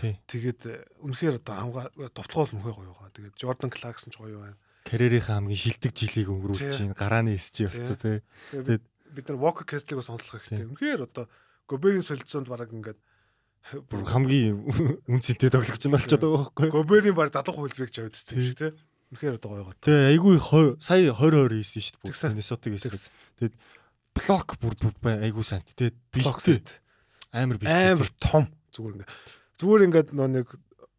дээ. 0.00 0.16
Тэгээд 0.28 0.60
үнэхээр 1.04 1.36
одоо 1.44 1.54
хамгаа 1.60 1.86
товтлогоо 2.16 2.48
л 2.48 2.56
мөхөө 2.56 2.72
гоё 2.72 2.92
байгаа. 2.96 3.12
Тэгээд 3.12 3.36
Jordan 3.36 3.68
Clarkson 3.72 4.12
ч 4.12 4.16
гоё 4.16 4.40
байна. 4.40 4.56
Карьерийнхаа 4.88 5.40
хамгийн 5.40 5.60
шилдэг 5.60 5.92
жилийг 5.92 6.28
өнгөрүүлж 6.32 6.72
чинь 6.72 6.96
гарааны 6.96 7.36
эсч 7.36 7.68
явцсан 7.68 8.00
тий. 8.00 8.18
Тэгээд 8.52 8.84
бид 9.12 9.24
нар 9.28 9.38
Walker 9.40 9.68
Kessler-ийг 9.68 10.04
сонслох 10.04 10.40
хэрэгтэй. 10.40 10.72
Үнэхээр 10.72 11.00
одоо 11.04 11.28
Гоберийн 11.68 12.04
солилцоонд 12.04 12.48
бараг 12.48 12.72
ингээд 12.72 13.00
бүр 13.88 14.02
хамгийн 14.02 14.58
үнцэнтэй 15.06 15.50
тоглогч 15.50 15.86
нь 15.86 15.94
болчиход 15.94 16.22
байгаа 16.22 16.42
байхгүй. 16.50 16.68
Гоберийн 16.74 17.16
баг 17.16 17.30
залах 17.30 17.56
хөлбрийг 17.56 17.94
ч 17.94 18.02
авдсан 18.02 18.38
юм 18.38 18.46
шиг 18.46 18.58
тий. 18.58 18.72
Үнэхээр 19.14 19.36
одоо 19.38 19.50
гоё 19.54 19.64
гоо. 19.70 19.76
Тэгээ 19.80 20.10
айгүй 20.18 20.34
сая 20.82 21.12
20 21.14 21.14
20 21.14 21.62
хийсэн 21.62 21.82
шүү 21.82 21.96
дээ. 22.02 22.32
Миннесотыг 22.32 22.72
хийсэн. 22.74 23.12
Тэгээд 23.38 23.54
блок 24.18 24.48
бүр 24.58 24.74
бай 24.98 25.14
айгүй 25.30 25.44
сайн. 25.46 25.62
Тэгээд 25.62 25.96
блоктэй 26.10 26.58
амар 27.32 27.56
бий. 27.56 27.68
Амар 27.68 28.10
том 28.20 28.50
зүгээр 28.74 28.94
ингээд. 28.98 29.12
Зүгээр 29.56 29.86
ингээд 29.88 30.08
нөө 30.12 30.28
нэг 30.36 30.48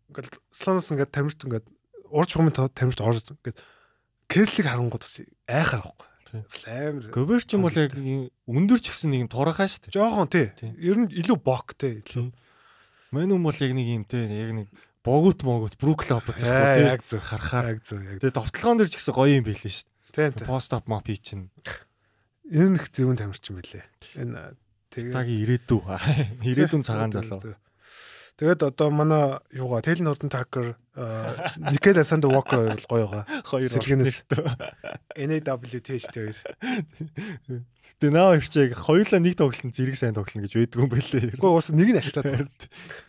ингээд 0.10 0.34
слонос 0.50 0.90
ингээд 0.94 1.14
тамирт 1.14 1.46
ингээд 1.46 1.68
урж 2.10 2.32
хумын 2.34 2.54
тамирт 2.54 3.02
орж 3.02 3.22
ингээд 3.30 3.60
кэслиг 4.30 4.66
харангууд 4.66 5.06
бас 5.06 5.22
айхаар 5.46 5.86
байхгүй. 5.86 6.10
Амар. 6.66 7.06
Гоберч 7.14 7.54
юм 7.54 7.70
бол 7.70 7.78
яг 7.78 7.94
өндөр 7.94 8.80
ч 8.82 8.90
гэсэн 8.90 9.14
нэг 9.14 9.22
юм 9.26 9.30
турахаа 9.30 9.70
шүү 9.70 9.90
дээ. 9.90 9.94
Жохон 9.94 10.30
тий. 10.34 10.50
Ер 10.82 10.98
нь 11.06 11.14
илүү 11.14 11.38
бок 11.38 11.78
тий. 11.78 12.02
Мэн 13.14 13.38
юм 13.38 13.46
бол 13.46 13.54
яг 13.54 13.72
нэг 13.78 13.88
юм 13.88 14.04
тий. 14.10 14.26
Яг 14.26 14.52
нэг 14.58 14.68
богут 15.06 15.46
могут 15.46 15.78
бруклоп 15.78 16.26
зөхгүй 16.34 16.70
тий. 16.82 16.90
Яг 16.90 17.06
зөв 17.06 17.22
харахаар. 17.22 17.78
Яг 17.78 17.86
зөв 17.86 18.02
яг. 18.02 18.18
Тэгээ 18.18 18.34
довтлогоон 18.34 18.78
дээр 18.82 18.90
ч 18.90 18.98
гэсэн 18.98 19.14
гоё 19.14 19.38
юм 19.38 19.46
билээ 19.46 19.70
шүү 19.70 19.86
дээ. 20.18 20.30
Тий. 20.34 20.48
Пост 20.50 20.74
оп 20.74 20.90
моп 20.90 21.06
хий 21.06 21.22
чинь. 21.22 21.54
Ер 22.50 22.74
нь 22.74 22.78
их 22.82 22.90
зөвүүн 22.90 23.22
тамирчин 23.22 23.62
байлээ. 23.62 23.86
Энэ 24.18 24.58
тэгээ 24.90 25.14
тагийн 25.14 25.42
ирээдүү. 25.46 25.82
Ирээдүйн 26.42 26.82
цагаан 26.82 27.14
залуу. 27.14 27.54
Тэгээд 28.38 28.66
одоо 28.66 28.90
манай 28.90 29.38
юугаа 29.54 29.86
Тэл 29.86 30.02
Норден 30.02 30.34
Такер 30.34 30.74
Никел 30.94 32.02
Асандер 32.02 32.34
Вокер 32.34 32.66
хоёр 32.66 32.82
гоё 32.90 33.06
байгаа. 33.06 33.26
Хоёр 33.46 33.70
сэлгэнээс 33.70 34.18
NAWTHT 35.14 36.16
хоёр. 36.18 36.38
Тэгээ 38.02 38.14
наа 38.14 38.38
ирчээг 38.42 38.74
хоёулаа 38.74 39.22
нэг 39.22 39.38
тоглолтод 39.38 39.74
зэрэг 39.74 39.98
сайн 39.98 40.18
тоглоно 40.18 40.50
гэж 40.50 40.54
байдгүй 40.58 40.82
юм 40.82 40.90
байлээ. 40.90 41.38
Гэхдээ 41.38 41.54
уус 41.54 41.70
нэг 41.78 41.90
нь 41.94 42.02
ачлаад. 42.02 42.58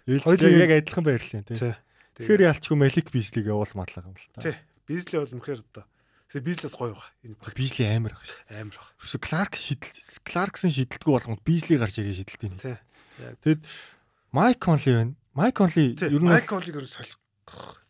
Хоёулаа 0.05 0.61
яг 0.61 0.71
адилхан 0.77 1.05
байрлалаа 1.09 1.43
тий. 1.49 1.73
Тэгэхээр 2.21 2.47
ялчгүй 2.53 2.77
Малик 2.77 3.09
Бизлиг 3.09 3.49
явуулмарлаа 3.49 4.05
юм 4.05 4.15
л 4.15 4.29
та. 4.37 4.45
Тий. 4.45 4.57
Бизли 4.85 5.19
бол 5.19 5.33
үнэхээр 5.33 5.65
одоо 5.65 5.89
Тэгээ 6.35 6.51
Бизлээс 6.51 6.75
гоё 6.75 6.99
байгаа. 6.99 7.11
Энэ 7.23 7.55
Бизли 7.55 7.85
амар 7.87 8.11
байгаа 8.11 8.27
шүү. 8.27 8.43
Амар 8.59 8.75
байгаа. 8.75 8.93
Юу 9.07 9.21
Кларк 9.23 9.55
шидэл 9.55 10.19
Кларксон 10.27 10.71
шидэлтгүй 10.75 11.13
болгонд 11.15 11.43
Бизли 11.47 11.79
гарч 11.79 11.95
ирээ 12.03 12.19
шидэлтийн. 12.27 12.59
Тий. 12.59 12.77
Тэгэд 13.47 13.63
Майк 14.35 14.59
Конли 14.59 14.91
байна. 14.91 15.15
Майк 15.33 15.55
Конли 15.55 15.95
ер 15.95 16.19
нь 16.19 16.27
Майк 16.27 16.51
Конлиг 16.51 16.75
ер 16.75 16.83
нь 16.83 16.91
солих. 16.91 17.23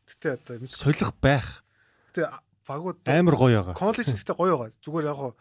Гэтэ 0.05 0.37
одоо 0.37 0.61
солих 0.69 1.17
байх. 1.17 1.65
Гэтэ 2.13 2.29
багууд 2.69 3.01
амар 3.09 3.37
гоё 3.41 3.65
байгаа. 3.65 3.73
Конли 3.73 4.05
ч 4.05 4.13
гэтэ 4.13 4.37
гоё 4.37 4.61
байгаа. 4.61 4.77
Зүгээр 4.85 5.09
яг 5.09 5.17
хоо 5.17 5.33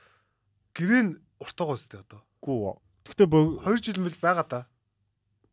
гэрээ 0.72 1.04
уртаагаа 1.44 1.76
үстэй 1.76 2.00
одоо. 2.00 2.24
Гүү. 2.40 2.80
Гэтэ 3.04 3.28
2 3.28 3.84
жил 3.84 4.00
мэл 4.00 4.16
байгаа 4.24 4.48
да. 4.48 4.62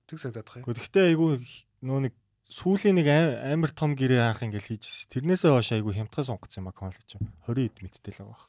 Тэг 0.07 0.23
санагдах 0.23 0.63
юм. 0.63 0.71
Гэтэ 0.71 1.19
айгүй 1.19 1.43
нөө 1.83 1.99
нэг 2.07 2.15
сүүлийн 2.47 3.03
нэг 3.03 3.11
амар 3.11 3.75
том 3.75 3.99
гэрээ 3.99 4.23
хаах 4.23 4.47
ингээл 4.47 4.79
хийжсэн. 4.79 5.11
Тэрнээсээ 5.19 5.51
хойш 5.51 5.75
айгүй 5.75 5.99
хямдхан 5.99 6.31
сонгоцсон 6.31 6.63
юм 6.63 6.71
а 6.71 6.79
Конли 6.79 7.03
ч 7.11 7.19
20 7.19 7.75
хэд 7.75 7.83
мэдтэй 7.83 8.15
л 8.15 8.23
байгаа. 8.23 8.47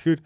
Тэгэхээр 0.00 0.20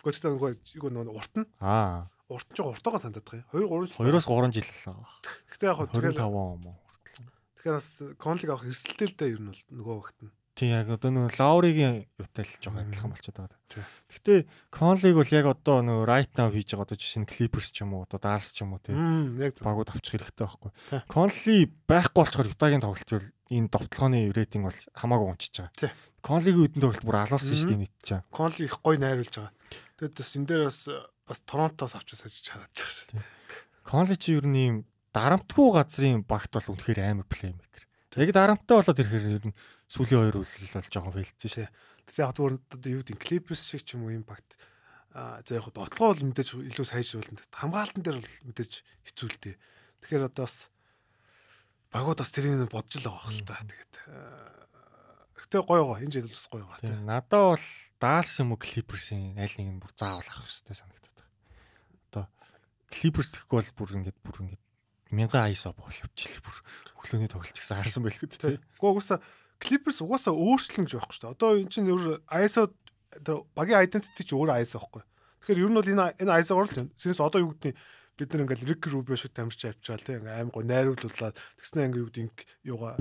Гэхдээ 0.00 0.30
нөгөө 0.34 0.50
юу 0.82 0.90
нөгөө 0.90 1.14
урт 1.14 1.34
нь 1.36 1.46
аа 1.60 2.10
урт 2.30 2.48
нь 2.50 2.56
жоо 2.56 2.70
уртаага 2.70 2.98
санддаг 3.02 3.26
юм. 3.26 3.44
2 3.50 3.90
3 3.90 3.98
2-оос 3.98 4.26
3 4.30 4.54
жил 4.54 4.68
л 4.70 4.86
байгаа. 4.86 5.08
Гэхдээ 5.50 5.68
яг 5.68 5.76
хөө 5.76 5.88
тэгэхээр 5.90 6.16
25 6.16 6.30
он 6.30 6.60
мó 6.62 6.72
хүртэл. 6.78 7.26
Тэгэхээр 7.58 7.76
бас 7.76 7.88
Конлиг 8.16 8.50
авах 8.54 8.66
эрсдэлтэй 8.70 9.08
л 9.10 9.18
дээ 9.18 9.32
ер 9.34 9.40
нь 9.42 9.50
бол 9.50 9.62
нөгөө 9.74 9.96
багт 9.98 10.18
нь. 10.22 10.32
Тийм 10.60 10.76
яг 10.76 10.88
одоо 10.92 11.10
нөгөө 11.10 11.40
Лауригийн 11.40 11.96
юутай 12.20 12.44
л 12.44 12.54
жоохон 12.60 12.82
адилхан 12.84 13.10
болчиход 13.10 13.38
байгаа. 13.40 13.58
Гэхдээ 14.12 14.40
Конлиг 14.68 15.14
бол 15.16 15.30
яг 15.32 15.46
одоо 15.48 15.78
нөгөө 15.80 16.04
right 16.04 16.32
now 16.36 16.48
хийж 16.52 16.68
байгаа 16.74 16.84
одоо 16.84 16.98
жишээ 17.00 17.22
нь 17.24 17.30
Clippers 17.30 17.68
ч 17.72 17.80
юм 17.80 17.96
уу 17.96 18.04
одоо 18.04 18.20
Dallas 18.20 18.52
ч 18.52 18.60
юм 18.60 18.76
уу 18.76 18.82
тийм 18.82 19.40
багууд 19.40 19.88
авчих 19.88 20.20
хэрэгтэй 20.20 20.44
байхгүй. 20.44 20.70
Конли 21.08 21.56
байхгүй 21.88 22.20
болчоор 22.20 22.50
Utah-гийн 22.50 22.84
тоглолт 22.84 23.08
бол 23.08 23.28
энэ 23.50 23.72
довтлооны 23.72 24.18
рейтинг 24.36 24.68
бол 24.68 24.80
хамаагүй 24.92 25.28
унчиж 25.32 25.54
байгаа. 25.64 25.96
Конлигийн 26.20 26.64
үдэн 26.68 26.82
тоглолт 26.84 27.06
бүр 27.08 27.18
алуулсан 27.24 27.56
шүү 27.56 27.70
дээ 27.72 27.80
нийт 27.80 27.96
чаа. 28.04 28.20
Конли 28.28 28.68
их 28.68 28.76
гоё 28.84 29.00
найруулж 29.00 29.32
байгаа. 29.32 29.54
Тэгэд 29.96 30.14
бас 30.20 30.32
энэ 30.36 30.48
дээр 30.50 30.62
бас 30.68 30.80
бас 31.30 31.40
Торонтоос 31.46 31.94
авчиж 31.94 32.50
хараад 32.50 32.74
байгаа 32.74 32.90
шүү. 32.90 33.22
Конли 33.86 34.18
чи 34.18 34.34
ер 34.34 34.46
нь 34.50 34.58
ийм 34.58 34.76
дарамтгүй 35.14 35.68
газрын 35.78 36.26
багт 36.26 36.50
бол 36.50 36.74
үнэхээр 36.74 37.06
амар 37.06 37.30
плеймейкер. 37.30 37.84
Яг 38.18 38.34
дарамттай 38.34 38.74
болоод 38.74 38.98
ирэхээр 38.98 39.38
ер 39.38 39.46
нь 39.46 39.58
сүүлийн 39.86 40.26
хоёр 40.26 40.36
үйлрэл 40.42 40.74
бол 40.74 40.90
жоохон 40.90 41.14
фейлдсэн 41.14 41.50
шүү. 41.54 41.68
Тэгтээ 42.10 42.24
яг 42.26 42.34
зүгээр 42.34 42.54
юу 42.90 43.02
гэдэг 43.06 43.18
клипс 43.22 43.62
шиг 43.70 43.86
ч 43.86 43.94
юм 43.94 44.10
уу 44.10 44.14
юм 44.18 44.26
багт 44.26 44.58
аа 45.14 45.38
за 45.46 45.58
яг 45.62 45.70
дотлогоо 45.70 46.14
бол 46.14 46.26
мэдээж 46.34 46.58
илүү 46.66 46.86
сайжруулна. 46.86 47.42
Хамгаалтан 47.54 48.02
дээр 48.02 48.18
бол 48.18 48.34
мэдээж 48.50 48.72
хэцүү 49.06 49.28
л 49.30 49.38
дээ. 49.38 49.56
Тэгэхээр 50.02 50.26
одоо 50.30 50.46
бас 50.46 50.70
багууд 51.94 52.18
бас 52.22 52.30
тэрийг 52.34 52.66
бодж 52.70 52.98
л 52.98 53.06
байгаа 53.06 53.26
хэл 53.30 53.46
та. 53.46 53.62
Тэгээд 53.62 53.94
Гэтэ 55.50 55.66
гоё 55.66 55.82
гоо 55.82 55.98
энэ 55.98 56.14
жил 56.14 56.30
бас 56.30 56.46
гоё 56.46 56.62
гоо 56.62 56.78
тийм. 56.78 57.02
Надаа 57.02 57.58
бол 57.58 57.66
Даалс 57.98 58.38
юм 58.38 58.54
уу 58.54 58.62
Клиперсийн 58.62 59.34
аль 59.34 59.50
нэг 59.58 59.66
нь 59.74 59.82
бүр 59.82 59.90
заавал 59.98 60.22
авах 60.22 60.46
хэрэгтэй 60.46 60.78
санагдаад 60.78 61.19
Клиперс 62.90 63.32
гэхгүй 63.38 63.56
бол 63.56 63.70
бүр 63.78 63.96
ингээд 64.02 64.18
бүр 64.20 64.36
ингээд 64.44 64.62
мянган 65.14 65.50
ISO 65.50 65.72
бол 65.74 65.90
явчихлаа 65.90 66.42
бүр 66.42 66.56
өглөөний 66.98 67.30
тоглолт 67.30 67.56
гэсэн 67.56 67.78
харсан 67.78 68.02
байлгүй 68.02 68.28
тийм. 68.30 68.58
Гэхдээ 68.58 68.82
угаасаа 68.82 69.18
Клиперс 69.62 69.98
угаасаа 70.02 70.34
гэж 70.34 70.90
байхгүй 70.98 71.14
шүү 71.14 71.24
дээ. 71.26 71.34
Одоо 71.34 71.50
эн 71.58 71.70
чинь 71.70 71.90
өөр 71.90 72.22
ISO 72.42 72.62
багийн 73.54 73.82
identity 73.82 74.22
ч 74.22 74.30
өөр 74.34 74.54
ISO 74.62 74.78
байхгүй. 74.78 75.02
Тэгэхээр 75.42 75.62
ер 75.62 75.70
нь 75.70 75.78
бол 75.78 75.92
энэ 75.92 76.04
энэ 76.22 76.34
ISO-гоор 76.42 76.68
л 76.70 76.76
тийм. 76.76 76.88
Синс 76.98 77.20
одоо 77.20 77.42
юу 77.42 77.54
гэдэг 77.54 77.74
бид 78.20 78.30
нар 78.34 78.42
ингээл 78.44 78.68
Рик 78.68 78.86
Рубио 78.86 79.16
шиг 79.16 79.32
тамирч 79.32 79.64
авчаал 79.64 80.04
тийм 80.04 80.28
аим 80.28 80.52
гоо 80.52 80.62
найруулуулаад 80.62 81.36
тэгснэ 81.58 81.88
ингээ 81.88 82.02
юу 82.04 82.10
гэдэг 82.12 82.36
юугаа 82.68 82.94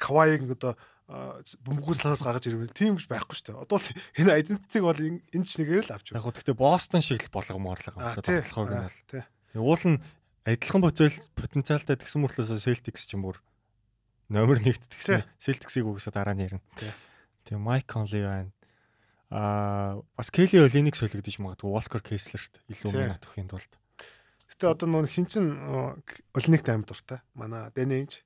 Кавайг 0.00 0.48
одоо 0.48 0.74
бөмбөгөөс 1.08 2.22
гаргаж 2.22 2.46
ирвэл 2.48 2.72
тийм 2.72 2.96
биш 2.96 3.06
байхгүй 3.10 3.36
шүү 3.36 3.46
дээ. 3.52 3.62
Одоо 3.66 3.78
л 3.78 3.88
энэ 4.22 4.36
identity-г 4.38 4.84
бол 4.86 5.00
энэ 5.02 5.46
ч 5.46 5.52
нэгээр 5.60 5.84
л 5.90 5.94
авч 5.98 6.06
байна. 6.14 6.24
Яг 6.24 6.28
гэхдээ 6.32 6.56
Бостон 6.56 7.02
шиг 7.02 7.20
л 7.26 7.34
болгомоорлог 7.34 7.94
юм 7.98 8.02
байна. 8.02 8.22
Тоглохоор 8.22 8.70
нь 8.70 8.86
бол. 8.86 8.96
Уул 9.60 9.84
нь 9.92 9.98
адилхан 10.46 10.82
потенциалтай 11.36 11.96
тэгсэн 12.00 12.22
мөртлөөс 12.22 12.64
Celtics 12.64 13.04
ч 13.04 13.18
юм 13.18 13.28
уу 13.28 13.36
номер 14.32 14.62
1-т 14.62 14.88
тэгсэн. 14.88 15.26
Celtics-ийг 15.36 15.84
үгүйсээ 15.84 16.14
дараа 16.16 16.32
нь 16.32 16.48
ярина. 16.48 16.64
Тийм 17.44 17.60
Mike 17.60 17.90
Conley 17.90 18.24
байна. 18.24 18.50
Аа 19.28 20.00
бас 20.16 20.32
Kelly 20.32 20.62
Olynyk 20.64 20.96
солигдож 20.96 21.36
магадгүй 21.42 21.68
Walker 21.68 22.00
Kessler-т 22.00 22.62
илүү 22.72 22.90
минут 22.96 23.26
өгөхийн 23.26 23.50
тулд. 23.52 23.72
Гэтэ 24.52 24.68
одоо 24.68 24.84
нөө 24.84 25.08
хин 25.08 25.24
чин 25.32 25.48
Олник 26.36 26.60
таймд 26.60 26.84
дуртай. 26.84 27.24
Манай 27.32 27.72
Дэнэнж. 27.72 28.20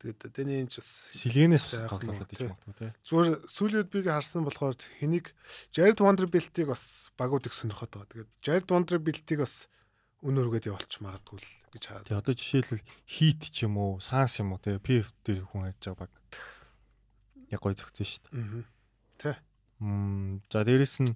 Тэгээд 0.00 0.32
Дэнэнж 0.32 0.80
бас 0.80 1.12
Силгэнээс 1.12 1.84
тоглолоод 1.92 2.32
иж 2.32 2.40
магадгүй 2.48 2.74
тий. 2.80 2.90
Зүгээр 3.04 3.36
сүүлийн 3.44 3.80
үед 3.84 3.92
би 3.92 4.00
харсан 4.00 4.48
болохоор 4.48 4.80
хэнийг 4.96 5.36
Jared 5.76 6.00
Vanderbilt-ийг 6.00 6.72
бас 6.72 7.12
багуудыг 7.20 7.52
сонирхоод 7.52 7.92
байгаа. 7.92 8.08
Тэгээд 8.08 8.30
Jared 8.40 8.68
Vanderbilt-ийг 8.72 9.44
бас 9.44 9.68
өнөөргөөд 10.24 10.72
явуулч 10.72 10.94
магадгүй 11.04 11.36
л 11.36 11.50
гэж 11.76 11.82
хараад. 11.84 12.06
Тий 12.08 12.16
одоо 12.16 12.32
жишээлбэл 12.32 12.88
Heat 13.04 13.40
ч 13.52 13.68
юм 13.68 13.76
уу, 13.76 14.00
Suns 14.00 14.40
юм 14.40 14.56
уу 14.56 14.60
тий 14.64 14.80
PF 14.80 15.12
дээр 15.20 15.44
хүн 15.52 15.68
хайж 15.68 15.84
байгаа 15.84 16.08
баг. 16.08 16.12
Яг 17.52 17.60
гой 17.60 17.76
зөгцөн 17.76 18.08
шүү 18.08 18.24
дээ. 18.24 18.64
Тий. 19.20 19.36
Мм 19.84 20.40
за 20.48 20.64
дээрэс 20.64 21.04
нь 21.04 21.12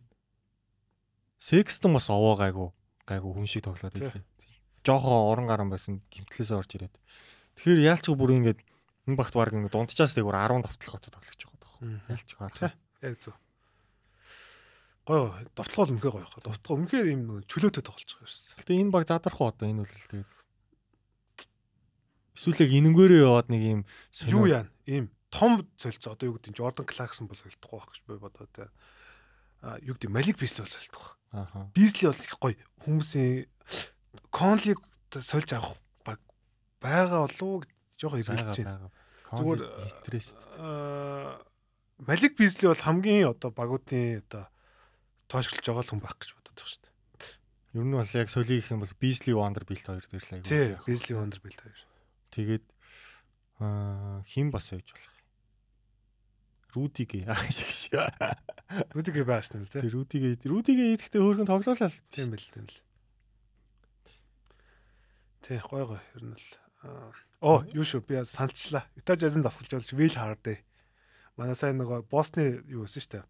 Sexton 1.40 1.96
бас 1.96 2.12
овоо 2.12 2.36
гайгүй 2.36 2.70
гайгүй 3.06 3.32
хүн 3.34 3.48
шиг 3.50 3.64
тоглоод 3.66 3.96
ирлээ 3.98 4.24
жоохон 4.82 5.30
орон 5.30 5.46
гарan 5.46 5.70
байсан 5.70 6.02
гимтлээсээ 6.10 6.58
орж 6.58 6.70
ирээд. 6.74 6.94
Тэгэхээр 7.58 7.86
яалчгүй 7.86 8.16
бүр 8.18 8.34
ингээд 8.42 8.60
энэ 9.06 9.18
багт 9.18 9.34
баг 9.34 9.54
ингээд 9.54 9.74
дунджаас 9.74 10.14
тэг 10.14 10.26
бүр 10.26 10.38
10 10.38 10.66
давталгаатай 10.66 11.10
тоглож 11.14 11.38
байгаа 11.38 11.60
тохоо. 11.62 11.82
Яалч 12.10 12.30
хараа. 12.34 12.74
Яг 13.02 13.14
зөв. 13.22 13.34
Гой 15.06 15.18
довтлогоо 15.54 15.86
өмнөхөө 15.94 16.12
гоё 16.18 16.26
хаа. 16.26 16.42
Довтлогоо 16.42 16.74
өмнөхөр 16.82 17.06
юм 17.14 17.22
чөлөөтэй 17.46 17.82
тоглож 17.86 18.10
байгаа 18.10 18.26
юм. 18.26 18.58
Гэтэ 18.58 18.78
энэ 18.82 18.94
баг 18.94 19.04
задрах 19.06 19.38
уу 19.38 19.50
одоо 19.54 19.66
энэ 19.70 19.82
үл 19.86 19.94
тэгээд 20.10 20.30
Эсвэл 22.32 22.62
яг 22.64 22.70
энэнгээрээ 22.72 23.22
яваад 23.22 23.48
нэг 23.52 23.62
юм 23.62 23.80
юу 24.26 24.44
яа 24.50 24.66
ийм 24.88 25.12
том 25.30 25.68
солилцоо 25.76 26.16
одоо 26.16 26.32
юу 26.32 26.36
гэдэг 26.40 26.50
нь 26.54 26.58
Jordan 26.58 26.86
Clarkson 26.88 27.28
бол 27.28 27.38
солилцохгүй 27.38 27.76
байх 27.76 27.88
гэж 27.92 28.00
би 28.08 28.14
бодоо 28.16 28.46
тэ. 28.48 28.72
А 29.60 29.76
юу 29.84 29.94
гэдэг 29.94 30.10
Malik 30.10 30.40
Beasley 30.40 30.64
бол 30.64 30.72
солилцох. 30.72 31.20
Ааха. 31.32 31.70
Beasley 31.74 32.06
бол 32.08 32.20
их 32.20 32.36
гоё 32.38 32.56
хүмүүсийн 32.84 33.48
Конлиг 34.30 34.78
сольж 35.12 35.52
авах 35.52 35.76
баг 36.04 36.20
байгаа 36.80 37.26
болов 37.28 37.64
жоох 37.96 38.20
эргэлдэж 38.20 38.64
байна. 38.64 38.90
Зүгээр 39.32 39.60
стресс. 39.88 40.36
Малик 42.02 42.36
Бизли 42.36 42.66
бол 42.68 42.76
хамгийн 42.84 43.30
одоо 43.32 43.50
багуудын 43.54 44.20
одоо 44.26 44.48
тоошглож 45.28 45.64
байгаа 45.64 45.86
хүн 45.88 46.02
байх 46.02 46.16
гэж 46.20 46.34
боддог 46.36 46.66
шүү 46.66 46.82
дээ. 46.82 46.92
Ер 47.78 47.84
нь 47.86 47.94
бол 47.96 48.12
яг 48.18 48.28
солиг 48.28 48.60
гэх 48.60 48.72
юм 48.74 48.82
бол 48.84 48.98
Бизли 49.00 49.32
Вандербилт 49.32 49.86
хоёр 49.86 50.04
дээр 50.04 50.20
л 50.20 50.32
аягүй. 50.36 50.48
Тий, 50.50 50.76
Бизли 50.84 51.14
Вандербилт 51.16 51.60
хоёр. 51.62 51.80
Тэгээд 52.34 52.64
хин 54.26 54.50
бас 54.50 54.68
байж 54.74 54.88
болох. 54.90 55.11
Рудиге 56.72 57.24
аа 57.30 57.36
шиг. 57.52 57.92
Рудиге 58.96 59.24
байгаа 59.24 59.44
шнэ 59.44 59.68
тий. 59.68 59.80
Тэр 59.84 59.92
Рудиге 59.92 60.36
Рудиге 60.48 60.96
идэхдээ 60.96 61.20
хөөргөн 61.20 61.48
тоглоулаа 61.48 61.92
л. 61.92 62.00
Тийм 62.10 62.32
бэл 62.32 62.48
тийм 62.48 62.66
л. 62.66 62.80
Тий 65.44 65.58
гой 65.60 65.84
гой 65.84 66.02
ер 66.16 66.24
нь 66.24 66.36
л 66.36 66.46
Оо 67.42 67.62
юу 67.74 67.82
шүү 67.82 68.02
би 68.06 68.22
саналчлаа. 68.22 68.86
Utah 68.98 69.18
Jazz-ын 69.18 69.42
дасгалж 69.42 69.74
болж 69.74 69.90
Will 69.98 70.14
Hardy. 70.14 70.62
Манай 71.36 71.58
сайн 71.58 71.78
нөгөө 71.78 72.06
Босны 72.06 72.62
юу 72.70 72.86
гэсэн 72.86 73.02
штэ. 73.02 73.20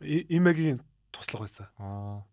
Имегийн 0.00 0.80
туслах 1.12 1.44
байсан. 1.44 1.68
Аа. 1.76 2.24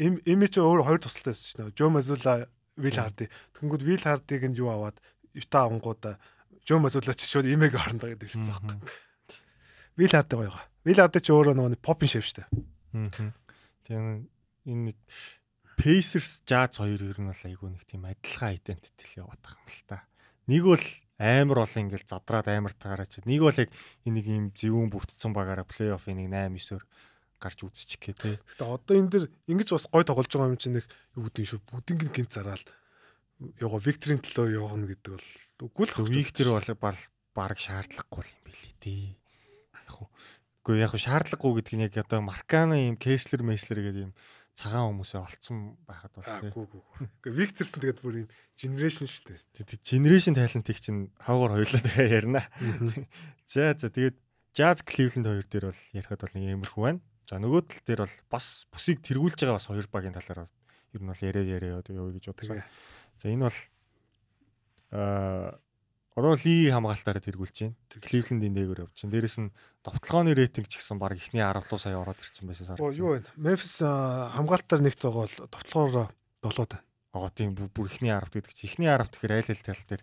Им 0.00 0.20
ими 0.24 0.48
чи 0.48 0.60
өөр 0.60 0.84
хоёр 0.88 1.00
тусалтай 1.04 1.36
байсан 1.36 1.48
шнэ. 1.52 1.76
Жо 1.76 1.92
Мазула 1.92 2.48
Will 2.80 2.96
Hardy. 2.96 3.28
Тэнгүүд 3.60 3.84
Will 3.84 4.04
Hardy-г 4.04 4.48
нь 4.48 4.56
юу 4.56 4.72
аваад 4.72 4.96
Utah 5.36 5.68
авангуудаа 5.68 6.16
Жо 6.64 6.80
Мазула 6.80 7.12
чи 7.12 7.28
шууд 7.28 7.44
имег 7.44 7.76
орондоо 7.76 8.12
гэдэг 8.12 8.28
ирсэн 8.28 8.48
байхгүй. 8.48 8.76
Hardy 10.14 10.36
гоё. 10.38 10.54
Will 10.86 11.00
Hardy 11.02 11.18
чи 11.18 11.34
өөрөө 11.34 11.58
нөгөө 11.58 11.82
попин 11.82 12.10
шив 12.10 12.22
штэ. 12.22 12.46
Аа. 12.46 13.34
Тийм 13.82 14.30
энэ 14.62 14.94
нэг 14.94 14.98
Pacers 15.78 16.42
Jazz 16.46 16.78
хоёр 16.78 17.02
ер 17.02 17.18
нь 17.18 17.30
бол 17.30 17.42
айгүй 17.42 17.70
нэг 17.74 17.82
тийм 17.86 18.06
адилхан 18.06 18.54
identity 18.54 19.04
л 19.14 19.26
яваад 19.26 19.42
байгаа 19.42 19.62
юм 19.62 19.70
л 19.70 19.82
та. 19.90 19.98
Нэг 20.46 20.62
бол 20.66 20.86
амар 21.18 21.58
бол 21.62 21.78
ингээл 21.82 22.06
задраад 22.06 22.46
амар 22.50 22.74
тагаараач. 22.74 23.22
Нэг 23.26 23.42
бол 23.42 23.58
яг 23.58 23.70
энийг 24.06 24.26
ийм 24.26 24.46
зөвүүн 24.54 24.90
бүрдсэн 24.90 25.34
багаараа 25.34 25.66
плей-офф 25.66 26.10
энийг 26.10 26.30
8 26.30 26.58
9-оор 26.58 26.84
гарч 27.38 27.58
үзчих 27.62 28.02
гээ 28.02 28.14
те. 28.14 28.30
Гэтэ 28.42 28.66
одоо 28.66 28.94
энэ 28.98 29.10
дэр 29.10 29.24
ингэж 29.46 29.68
бас 29.74 29.86
гой 29.86 30.02
тоглож 30.02 30.30
байгаа 30.30 30.50
юм 30.50 30.58
чинь 30.58 30.82
нэг 30.82 30.86
юу 31.14 31.30
гэдэг 31.30 31.46
шүү. 31.46 31.60
Бүгдийг 31.62 32.00
нь 32.06 32.14
гинт 32.14 32.34
зараал 32.34 32.66
ягаа 33.62 33.78
Викторийн 33.78 34.22
төлөө 34.22 34.46
явна 34.58 34.86
гэдэг 34.90 35.10
бол 35.14 35.28
үгүй 35.62 35.86
л 35.86 36.10
Виктор 36.10 36.48
бол 36.58 36.98
баг 37.34 37.54
шаардлагагүй 37.54 38.26
юм 38.26 38.40
билий 38.42 38.74
дээ. 38.82 39.14
Яг. 39.88 40.08
Үгүй 40.62 40.84
яг 40.84 40.92
шаардлагагүй 40.92 41.64
гэдэг 41.64 41.74
нь 41.74 41.84
яг 41.88 41.96
одоо 41.96 42.20
Маркана 42.20 42.76
ийм 42.76 43.00
Кеслер 43.00 43.40
Меслер 43.40 43.80
гэдэг 43.80 44.04
ийм 44.08 44.12
цагаан 44.58 44.90
хүмүүсээ 44.90 45.22
олцсон 45.22 45.78
байхад 45.86 46.12
бол 46.18 46.26
тийм. 46.26 46.50
Гэхдээ 47.22 47.38
Викторсон 47.38 47.78
тэгээд 47.78 48.02
бүр 48.02 48.14
юм 48.26 48.28
генерашн 48.58 49.06
шүү 49.06 49.38
дээ. 49.54 49.80
Генерашн 49.86 50.34
тайлантыг 50.34 50.78
чинь 50.82 51.14
хавгаар 51.22 51.54
хоёулаа 51.56 51.82
тэгээ 51.86 52.08
ярина. 52.10 52.42
За 53.46 53.72
за 53.78 53.86
тэгээд 53.86 54.18
Jazz 54.58 54.82
Cleveland 54.82 55.30
хоёр 55.30 55.46
дээр 55.46 55.66
бол 55.70 55.82
ярихад 55.94 56.20
бол 56.26 56.34
нэг 56.34 56.44
иймэрхүү 56.58 56.82
байна. 56.82 57.00
За 57.30 57.38
нөгөө 57.38 57.62
тал 57.70 57.82
дээр 57.86 58.00
бол 58.02 58.16
бас 58.34 58.46
бүсийг 58.74 58.98
тэргүүлж 59.06 59.38
байгаа 59.38 59.56
бас 59.62 59.70
хоёр 59.70 59.86
багийн 59.86 60.16
талаар 60.18 60.50
ер 60.90 61.00
нь 61.00 61.10
бол 61.12 61.22
яриа 61.22 61.46
яриа 61.46 61.78
юу 61.94 62.10
гэж 62.10 62.34
бодсон. 62.34 62.66
За 63.14 63.30
энэ 63.30 63.46
бол 63.46 63.58
аа 64.90 65.54
Одоо 66.18 66.34
ли 66.34 66.66
хамгаалтаараа 66.66 67.22
тэргүүлж 67.22 67.56
байна. 67.62 67.78
Кливлендийн 68.02 68.54
дээгүүр 68.58 68.82
явж 68.90 69.06
байна. 69.06 69.14
Дээрэс 69.14 69.38
нь 69.38 69.54
довтлогооны 69.86 70.34
рейтинг 70.34 70.66
ч 70.66 70.82
гэсэн 70.82 70.98
баг 70.98 71.14
ихний 71.14 71.46
10 71.46 71.62
руу 71.62 71.78
сая 71.78 71.94
ороод 71.94 72.18
ирсэн 72.18 72.50
байсан 72.50 72.66
сар. 72.66 72.82
Юу 72.82 73.14
вэ? 73.14 73.22
Memphis 73.38 73.78
хамгаалтаар 73.86 74.82
нэгт 74.82 74.98
байгаа 74.98 75.30
бол 75.30 75.36
довтлогоор 75.46 76.10
болоод 76.42 76.70
байна. 76.74 76.82
Аа 77.14 77.30
тийм 77.30 77.54
бүр 77.54 77.86
ихний 77.86 78.10
10 78.10 78.34
гэдэг 78.34 78.50
чи 78.50 78.66
ихний 78.66 78.90
10 78.90 79.14
тэгэхээр 79.14 79.36
айл 79.38 79.50
айл 79.54 79.62
тал 79.62 79.84
дээр 79.86 80.02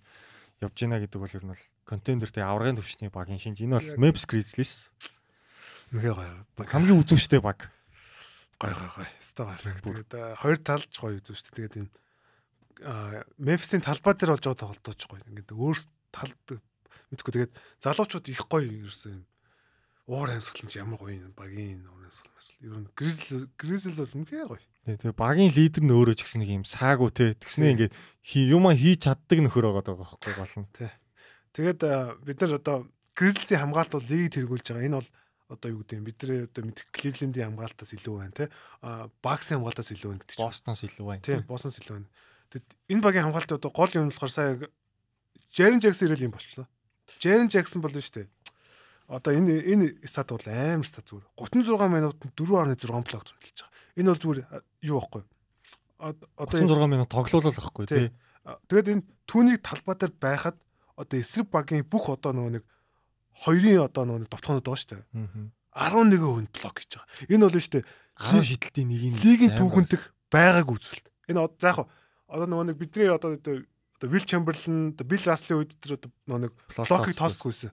явж 0.64 0.76
байна 0.80 1.04
гэдэг 1.04 1.20
бол 1.20 1.36
ер 1.36 1.44
нь 1.44 1.52
бол 1.52 1.64
контендертэй 1.84 2.44
аврагын 2.48 2.80
төвчний 2.80 3.12
багийн 3.12 3.42
шинж. 3.44 3.60
Энэ 3.60 3.76
бол 3.76 3.92
Memphis 4.00 4.24
Grizzlies. 4.24 4.74
Нэгэ 5.92 6.16
гоё. 6.16 6.48
Хамгийн 6.64 6.96
үзүүштэй 7.04 7.44
баг. 7.44 7.68
Гой 8.56 8.72
гой 8.72 8.90
гой. 9.04 9.10
Стаа 9.20 9.52
гоё. 9.60 9.76
Тэгээд 9.84 10.40
хоёр 10.40 10.58
талч 10.64 10.96
гоё 10.96 11.20
үзүүштэй. 11.20 11.52
Тэгээд 11.60 11.76
энэ 11.84 11.92
Memphis-ийн 13.40 13.84
талбай 13.84 14.16
дээр 14.16 14.36
болж 14.36 14.44
байгаа 14.44 14.64
тоглолтооч 14.64 15.02
гоё. 15.08 15.24
Ингээд 15.28 15.52
өөрс 15.56 15.88
талд 16.16 16.64
мэдгүй 17.12 17.32
тэгээд 17.36 17.54
залуучууд 17.84 18.26
их 18.32 18.42
гоё 18.48 18.64
ерөөсөн 18.64 19.12
юм. 19.20 19.24
Уур 20.08 20.30
амьсгал 20.30 20.64
нь 20.64 20.78
ямар 20.78 21.02
гоё 21.02 21.18
юм 21.18 21.34
багийн 21.36 21.84
уур 21.90 22.06
амьсгал 22.08 22.32
мэсэл. 22.38 22.62
Ер 22.64 22.78
нь 22.80 22.90
гризл 22.96 23.50
гризл 23.60 24.00
бол 24.00 24.16
үнэхээр 24.22 24.50
гоё. 24.50 24.64
Тэгээ 24.86 25.18
багийн 25.18 25.52
лидер 25.52 25.84
нь 25.84 25.94
өөрөө 25.94 26.16
ч 26.16 26.22
гэсэн 26.24 26.42
нэг 26.46 26.52
юм 26.62 26.66
саагүй 26.66 27.10
те. 27.10 27.34
Тэгснээ 27.36 27.90
ингээд 27.90 27.94
юма 28.54 28.78
хийж 28.78 29.10
чаддаг 29.10 29.40
нөхөр 29.42 29.66
байгаа 29.74 29.86
даа 29.86 29.98
байхгүй 29.98 30.34
болно. 30.38 30.70
Тэгээд 31.58 31.80
бид 32.22 32.38
нар 32.38 32.54
одоо 32.62 32.78
гризлсийн 33.18 33.66
хамгаалт 33.66 33.98
бол 33.98 34.06
лиг 34.06 34.30
тэргүүлж 34.30 34.66
байгаа. 34.70 34.86
Энэ 34.86 35.00
бол 35.02 35.10
одоо 35.50 35.70
юу 35.74 35.82
гэдэг 35.82 35.98
юм 35.98 36.06
бид 36.06 36.18
нар 36.22 36.32
одоо 36.46 36.62
мэдх 36.70 36.86
Кливлендийн 36.94 37.48
хамгаалтаас 37.50 37.92
илүү 37.98 38.16
байна 38.18 38.34
те. 38.38 38.46
Баксын 39.26 39.58
хамгаалтаас 39.58 39.90
илүү 39.90 40.10
байна 40.14 40.22
гэдэг 40.22 40.36
чинь. 40.38 40.46
Бостоноос 40.46 40.82
илүү 40.86 41.06
байна. 41.10 41.26
Тийм, 41.26 41.42
Бостоноос 41.50 41.78
илүү 41.82 41.96
байна. 41.98 42.10
Тэгэд 42.54 42.68
энэ 42.94 43.02
багийн 43.02 43.26
хамгаалт 43.30 43.52
одоо 43.58 43.72
гол 43.74 43.94
юм 43.94 44.10
болохоор 44.10 44.34
сая 44.34 44.54
Jaren 45.56 45.80
Jackson 45.80 46.12
ирэл 46.12 46.28
юм 46.28 46.36
болчлоо. 46.36 46.68
Jaren 47.24 47.48
Jackson 47.48 47.80
бол 47.80 47.96
шүү 47.96 48.28
дээ. 48.28 48.28
Одоо 49.08 49.32
энэ 49.32 49.64
энэ 49.64 49.88
стат 50.04 50.36
бол 50.36 50.44
амар 50.44 50.84
стат 50.84 51.08
зүгээр. 51.08 51.26
36 51.40 51.80
минутанд 51.88 52.36
4.6 52.36 52.92
блок 52.92 53.24
төлж 53.24 53.40
байгаа. 53.40 53.72
Энэ 53.96 54.10
бол 54.12 54.22
зүгээр 54.22 54.40
юу 54.84 55.00
байхгүй. 55.00 55.24
Одоо 55.96 56.28
36 56.36 56.92
минут 56.92 57.10
тоглоулал 57.10 57.56
байхгүй 57.56 57.86
тий. 57.88 58.12
Тэгээд 58.68 58.92
энэ 58.92 59.04
түүнийг 59.26 59.62
талбай 59.64 59.96
дээр 59.96 60.14
байхад 60.20 60.58
одоо 61.00 61.18
эсрэг 61.20 61.48
багийн 61.48 61.88
бүх 61.88 62.12
одоо 62.12 62.36
нөгөө 62.36 62.52
нэг 62.60 62.66
хоёрын 63.46 63.86
одоо 63.88 64.04
нөгөө 64.04 64.28
довтгонод 64.28 64.68
байгаа 64.68 64.90
дээ. 64.92 65.04
11 65.76 66.20
хүнд 66.20 66.52
блок 66.52 66.76
хийж 66.84 66.92
байгаа. 67.00 67.32
Энэ 67.32 67.44
бол 67.48 67.56
шүү 67.56 67.74
дээ 67.80 67.86
10 68.16 68.48
шидэлтийн 68.48 68.88
нэг 68.92 69.04
нь 69.12 69.20
лигийн 69.24 69.54
түүхэндх 69.60 70.04
байгааг 70.32 70.68
үзүүлэлт. 70.72 71.08
Энэ 71.32 71.40
за 71.60 71.68
яг 71.76 71.88
одоо 72.32 72.48
нөгөө 72.48 72.66
нэг 72.72 72.78
бидний 72.80 73.12
одоо 73.12 73.36
одоо 73.96 74.08
Will 74.12 74.26
Chamberlain, 74.28 74.92
Bill 74.96 75.24
Russell-ийн 75.24 75.60
үед 75.64 75.74
тэр 75.80 76.00
одоо 76.00 76.38
нэг 76.40 76.52
блокийг 76.68 77.16
тоосгүйсэн. 77.16 77.72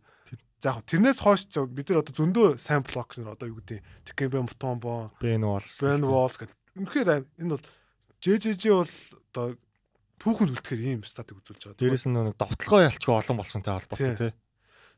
За 0.62 0.78
яг 0.78 0.86
тэрнээс 0.86 1.18
хойш 1.18 1.50
бид 1.74 1.90
нар 1.90 2.06
одоо 2.06 2.14
зөндөө 2.14 2.48
сайн 2.62 2.86
блок 2.86 3.18
нэр 3.18 3.34
одоо 3.34 3.50
юу 3.50 3.58
гэдэг 3.58 3.82
Dikembe 4.06 4.46
Mutombo, 4.46 5.10
Ben 5.18 5.42
Wallace, 5.42 5.82
Ben 5.82 6.06
Wallace 6.06 6.38
гэдэг. 6.38 6.56
Үнэхээр 6.78 7.10
энэ 7.42 7.50
бол 7.58 7.66
JJJ 8.22 8.64
бол 8.70 8.94
одоо 9.34 9.46
түүхэнд 10.22 10.54
үлдэхээр 10.54 10.82
ийм 10.86 11.02
статик 11.02 11.42
үзүүлж 11.42 11.74
байгаа. 11.74 11.80
Дээрээс 11.82 12.06
нь 12.06 12.14
нэг 12.14 12.38
довтлогоо 12.38 12.86
ялчгүй 12.86 13.14
олон 13.18 13.36
болсонтэй 13.42 13.74
холбоотой 13.74 14.14
тий. 14.14 14.32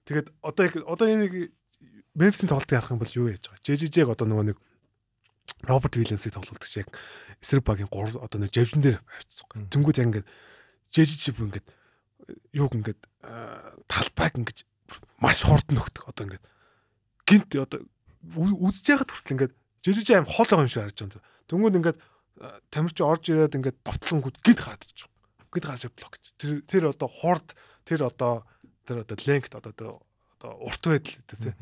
Тэгээд 0.04 0.28
одоо 0.44 0.64
одоо 0.84 1.06
энэ 1.08 1.48
Memphis-ийн 2.12 2.52
тоглолтыг 2.52 2.76
харах 2.76 2.92
юм 2.92 3.00
бол 3.00 3.16
юу 3.16 3.32
яаж 3.32 3.48
байгаа? 3.48 3.64
JJJ-г 3.64 4.12
одоо 4.12 4.28
нөгөө 4.28 4.46
нэг 4.52 4.58
Роберт 5.64 5.96
Вильямсыг 5.96 6.36
тоглуулдаг 6.36 6.68
шиг 6.68 6.92
эсрэг 7.40 7.64
багийн 7.64 7.88
3 7.88 8.20
одоо 8.20 8.38
нэг 8.38 8.52
живлэн 8.52 8.84
дээр 8.84 8.98
авчихсан. 9.00 9.72
Тэнгүүд 9.72 9.98
яг 9.98 10.08
ингээд 10.12 10.28
жижиг 10.94 11.34
бүр 11.34 11.50
ингээд 11.50 11.68
юуг 12.54 12.72
ингээд 12.78 13.00
талбайг 13.90 14.34
ингээд 14.38 14.64
маш 15.18 15.42
хурдан 15.42 15.76
нөхдөг 15.76 16.06
одоо 16.06 16.24
ингээд 16.30 16.44
гинт 17.26 17.50
одоо 17.58 17.82
үзэж 18.32 18.84
яхад 18.94 19.10
хүртэл 19.10 19.34
ингээд 19.34 19.54
жижиг 19.84 20.08
аим 20.14 20.28
хол 20.28 20.46
байгаа 20.46 20.64
юм 20.64 20.72
шиг 20.72 20.86
харж 20.86 20.98
байгаа. 21.02 21.24
Тэнгүүд 21.50 21.78
ингээд 21.82 21.98
тамирч 22.70 22.98
орж 23.04 23.24
ирээд 23.28 23.58
ингээд 23.58 23.78
довтлонгууд 23.84 24.36
гинт 24.40 24.60
гараад 24.62 24.86
ирж 24.86 24.98
байгаа. 25.04 25.50
Гинт 25.52 25.66
гарч 25.68 25.82
блок 25.92 26.12
гэж. 26.16 26.24
Тэр 26.38 26.52
тэр 26.64 26.84
одоо 26.94 27.08
хурд 27.10 27.48
тэр 27.84 28.00
одоо 28.08 28.46
тэр 28.86 29.04
одоо 29.04 29.16
ленгт 29.28 29.52
одоо 29.54 29.72
тэр 29.74 29.88
одоо 30.38 30.52
урт 30.62 30.82
байдал 30.84 31.14
гэдэг 31.20 31.38
тий. 31.42 31.54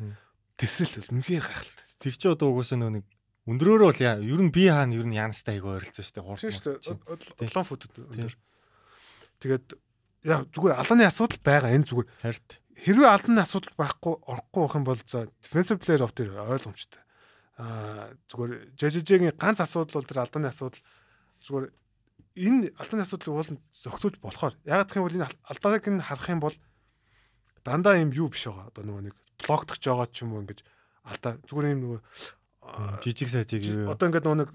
Тэсрэлт 0.57 1.11
үнэхээр 1.11 1.43
гайхалтай. 1.43 1.85
Тэр 1.99 2.13
чи 2.15 2.27
одоо 2.29 2.53
угсаа 2.53 2.79
нөө 2.79 2.91
нэг 3.01 3.05
өндрөөрөө 3.49 3.87
бол 3.91 4.03
ер 4.23 4.41
нь 4.43 4.53
би 4.53 4.71
хаана 4.71 4.95
ер 4.95 5.07
нь 5.07 5.17
янастай 5.19 5.59
айгүй 5.59 5.83
ойролцсон 5.83 6.03
шүү 6.03 6.15
дээ. 6.15 6.23
Хурд. 6.23 6.41
Тийм 6.43 7.47
дээ. 7.47 7.55
Лон 7.55 7.67
фут 7.67 7.87
өндөр. 7.91 8.35
Тэгээд 9.43 9.67
яг 10.23 10.47
зүгээр 10.55 10.79
алааны 10.79 11.03
асуудал 11.03 11.39
байгаа 11.43 11.75
энэ 11.75 11.87
зүгээр 11.91 12.07
харт 12.23 12.49
хэрвээ 12.79 13.09
алааны 13.11 13.41
асуудал 13.43 13.75
байхгүй 13.75 14.13
орохгүй 14.23 14.61
байх 14.63 14.75
юм 14.79 14.85
бол 14.87 15.01
за 15.03 15.27
defensive 15.43 15.79
player 15.83 16.03
of 16.03 16.15
the 16.15 16.31
ойлгомжтой. 16.31 17.03
Аа 17.59 18.15
зүгээр 18.31 18.71
JJJ-гийн 18.79 19.35
ганц 19.35 19.59
асуудал 19.59 19.99
бол 19.99 20.07
тэр 20.07 20.23
алдааны 20.23 20.47
асуудал 20.47 20.79
зүгээр 21.43 21.65
энэ 22.39 22.71
алдааны 22.79 23.03
асуудлыг 23.03 23.35
уул 23.35 23.51
зохицуулж 23.75 24.17
болохоор 24.23 24.55
яг 24.63 24.87
гэх 24.87 24.97
юм 24.97 25.05
бол 25.11 25.17
энэ 25.19 25.27
алдааныг 25.27 25.85
нь 25.91 26.01
харах 26.07 26.29
юм 26.31 26.39
бол 26.39 26.55
дандаа 27.67 27.99
юм 27.99 28.15
юу 28.15 28.31
биш 28.31 28.47
байгаа. 28.47 28.71
Одоо 28.71 28.83
нөгөө 28.87 29.03
нэг 29.11 29.15
блоктогч 29.43 29.83
байгаа 29.83 30.07
ч 30.07 30.23
юм 30.23 30.33
уу 30.33 30.41
ингэж 30.47 30.59
алдаа 31.03 31.35
зүгээр 31.43 31.73
юм 31.75 31.81
нөгөө 31.83 31.99
жижиг 33.03 33.27
сайжиг 33.27 33.91
одоо 33.91 34.07
ингээд 34.07 34.23
нөгөө 34.23 34.39
нэг 34.39 34.49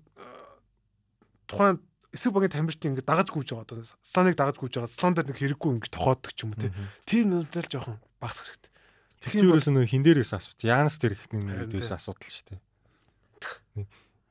тухайн 1.48 1.76
эсрэг 2.18 2.34
багийн 2.34 2.54
тамирчид 2.58 2.90
ингээд 2.90 3.06
дагаж 3.06 3.30
гүйж 3.30 3.54
байгаа 3.54 3.62
одоо 3.62 3.86
слоныг 4.02 4.34
дагаж 4.34 4.56
гүйж 4.58 4.74
байгаа 4.74 4.90
слон 4.90 5.14
дээр 5.14 5.30
нэг 5.30 5.38
хэрэггүй 5.38 5.70
ингээд 5.78 5.94
тохооддаг 5.94 6.32
ч 6.34 6.42
юм 6.42 6.58
уу 6.58 6.74
тийм 7.06 7.24
нүдэл 7.30 7.70
жоохон 7.70 8.02
багс 8.18 8.42
хэрэгтэй. 8.42 8.70
Тэгэхээр 9.22 9.46
юуроос 9.46 9.70
нэг 9.70 9.86
хин 9.86 10.02
дээрээс 10.02 10.34
асууж 10.34 10.60
Янс 10.66 10.98
дээр 10.98 11.14
ихний 11.14 11.42
нүдээс 11.46 11.94
асуудал 11.94 12.26
шүү 12.26 12.58
дээ. 12.58 12.60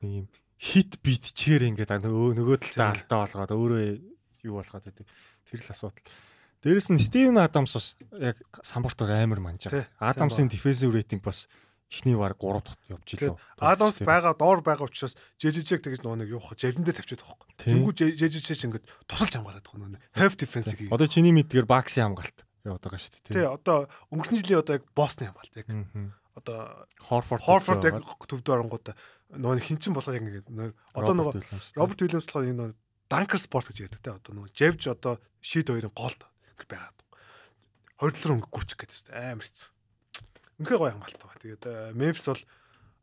Нэг 0.04 0.12
юм 0.12 0.26
хит 0.60 1.00
бит 1.00 1.24
чигээр 1.32 1.72
ингээд 1.72 2.04
нөгөө 2.04 2.56
талдаа 2.76 2.92
алдаа 2.92 3.18
болгоод 3.24 3.52
өөрөө 3.56 3.80
юу 4.44 4.54
болгоод 4.60 4.84
байдаг. 4.84 5.06
Тэр 5.48 5.60
л 5.64 5.72
асуудал. 5.72 6.04
Дээрэс 6.58 6.90
нь 6.90 6.98
Стивен 6.98 7.38
Адамс 7.38 7.72
бас 7.78 7.86
яг 8.18 8.36
самбартаар 8.66 9.22
амар 9.22 9.38
манжаа. 9.38 9.86
Адамсын 10.02 10.50
дефенсив 10.50 10.90
рейтинг 10.90 11.22
бас 11.22 11.46
эхний 11.88 12.16
баг 12.16 12.36
3 12.36 12.60
дахь 12.60 12.76
явж 12.92 13.08
илээ. 13.16 13.36
Адамс 13.58 13.98
байгаа 14.04 14.34
доор 14.36 14.60
байгаа 14.60 14.88
учраас 14.88 15.16
жижижэг 15.40 15.80
тэгж 15.80 16.04
нөгөө 16.04 16.20
нэг 16.24 16.28
юух 16.36 16.52
жавландаа 16.52 16.92
тавьчихад 16.92 17.24
байгаа 17.24 17.48
байхгүй. 17.48 17.64
Тэнгүү 17.64 17.92
жижижэг 17.96 18.56
чинь 18.56 18.68
ингээд 18.68 18.86
тусалж 19.08 19.32
хамгаалаад 19.32 19.64
байгаа 19.64 19.80
нөгөө 19.88 20.02
half 20.20 20.34
defense 20.36 20.76
хийх. 20.76 20.92
Одоо 20.92 21.08
чиний 21.08 21.32
мэдгээр 21.32 21.64
баксын 21.64 22.12
хамгаалт 22.12 22.44
яваад 22.68 22.84
байгаа 22.84 23.00
шүү 23.00 23.12
дээ. 23.24 23.36
Тий, 23.40 23.46
одоо 23.48 23.88
өнгөрсөн 24.12 24.36
жилийн 24.36 24.60
одоо 24.60 24.74
яг 24.76 24.84
боссны 24.92 25.24
хамгаалт 25.32 25.54
яг. 25.56 25.68
одоо 26.38 26.86
Хорфорд 27.02 27.42
Хорфорд 27.42 27.84
яг 27.88 28.04
төвд 28.04 28.46
оронгууд 28.46 28.94
нөгөө 29.34 29.64
хинчин 29.64 29.96
болгоо 29.96 30.14
яг 30.14 30.22
ингээд 30.22 30.48
одоо 30.94 31.14
нөгөө 31.16 31.34
Роберт 31.74 32.02
Уильямс 32.04 32.28
болохоор 32.30 32.46
энэ 32.46 32.76
данкер 33.10 33.40
спорт 33.40 33.72
гэж 33.72 33.90
ярьдаг 33.90 34.00
те 34.04 34.14
одоо 34.14 34.32
нөгөө 34.36 34.54
Жевж 34.54 34.82
одоо 34.92 35.18
шид 35.42 35.66
хоёрын 35.72 35.90
голд 35.96 36.20
байгаад. 36.68 36.98
Хоёр 37.98 38.12
талаар 38.14 38.34
өнгө 38.38 38.52
гүчих 38.52 38.78
гэдэг 38.78 38.94
чинь 38.94 39.16
амар 39.16 39.42
хэцүү. 39.42 39.68
Үнэхээр 40.58 40.80
гоё 40.82 40.92
хангалт 40.94 41.18
байгаа. 41.22 41.42
Тэгээд 41.42 41.64
Мемфис 41.94 42.26
бол 42.28 42.42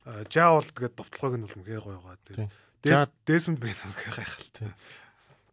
Жаа 0.06 0.62
бол 0.62 0.70
тэгээд 0.70 0.96
довтлогыг 1.02 1.38
нь 1.42 1.46
бол 1.50 1.58
үнэхээр 1.58 1.82
гоё 1.82 1.98
байгаа. 1.98 2.50
Тэгээд 2.86 3.12
Десмонд 3.26 3.58
Бэн 3.58 3.74
үнэхээр 3.74 4.16
гайхалтай. 4.22 4.70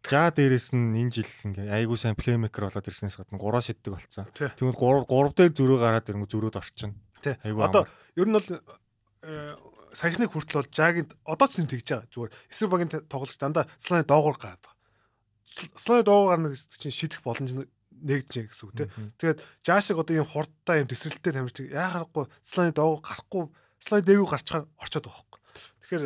За 0.03 0.29
дээрэс 0.29 0.75
нь 0.75 0.99
энэ 0.99 1.09
жил 1.09 1.31
ингээ 1.47 1.73
айгуу 1.73 1.97
сайн 1.97 2.13
плеймейкер 2.13 2.67
болоод 2.67 2.85
ирснээс 2.85 3.17
гадна 3.17 3.39
3 3.39 3.65
шиддэг 3.65 3.91
болсон. 3.95 4.27
Тэгвэл 4.35 4.75
3 4.75 5.09
3 5.09 5.31
дээр 5.31 5.53
зөрөө 5.57 5.79
гараад 5.79 6.09
ирэнгүү 6.11 6.29
зөрөөд 6.29 6.59
орчин. 6.59 6.91
Айгуу. 7.23 7.63
Одоо 7.63 7.87
ер 8.19 8.27
нь 8.27 8.35
бол 8.35 8.47
саяхны 9.95 10.27
хүртэл 10.27 10.59
бол 10.59 10.69
жаагийн 10.69 11.07
одоо 11.23 11.47
ч 11.47 11.63
тэгж 11.63 11.87
байгаа. 11.87 12.11
Зүгээр 12.11 12.31
эсрэг 12.51 12.69
багийн 12.69 12.91
тоглолт 13.07 13.39
дандаа 13.39 13.65
слайд 13.79 14.11
доогоор 14.11 14.37
гараад 14.37 14.61
байгаа. 14.61 14.77
Слайд 15.79 16.05
доогоор 16.05 16.29
гарна 16.35 16.51
гэсэн 16.51 16.77
чинь 16.77 16.93
шидэх 16.93 17.23
боломж 17.23 17.55
нэгдэж 18.03 18.51
гэсэн 18.51 18.65
үг 18.67 18.73
тийм. 18.75 18.89
Тэгээд 19.17 19.39
жаа 19.63 19.79
шиг 19.79 19.97
одоо 19.97 20.13
ийм 20.19 20.27
хурдтай 20.27 20.83
ийм 20.83 20.91
тесрэлттэй 20.91 21.33
тамирч 21.33 21.57
яахахгүй 21.71 22.25
слайд 22.43 22.75
доогоор 22.75 23.01
гарахгүй 23.01 23.43
слайд 23.79 24.05
дээгүү 24.05 24.27
гарчаар 24.27 24.63
орчод 24.77 25.07
байгаа 25.07 25.19
хөөхгүй. 25.23 25.41
Тэгэхээр 25.87 26.03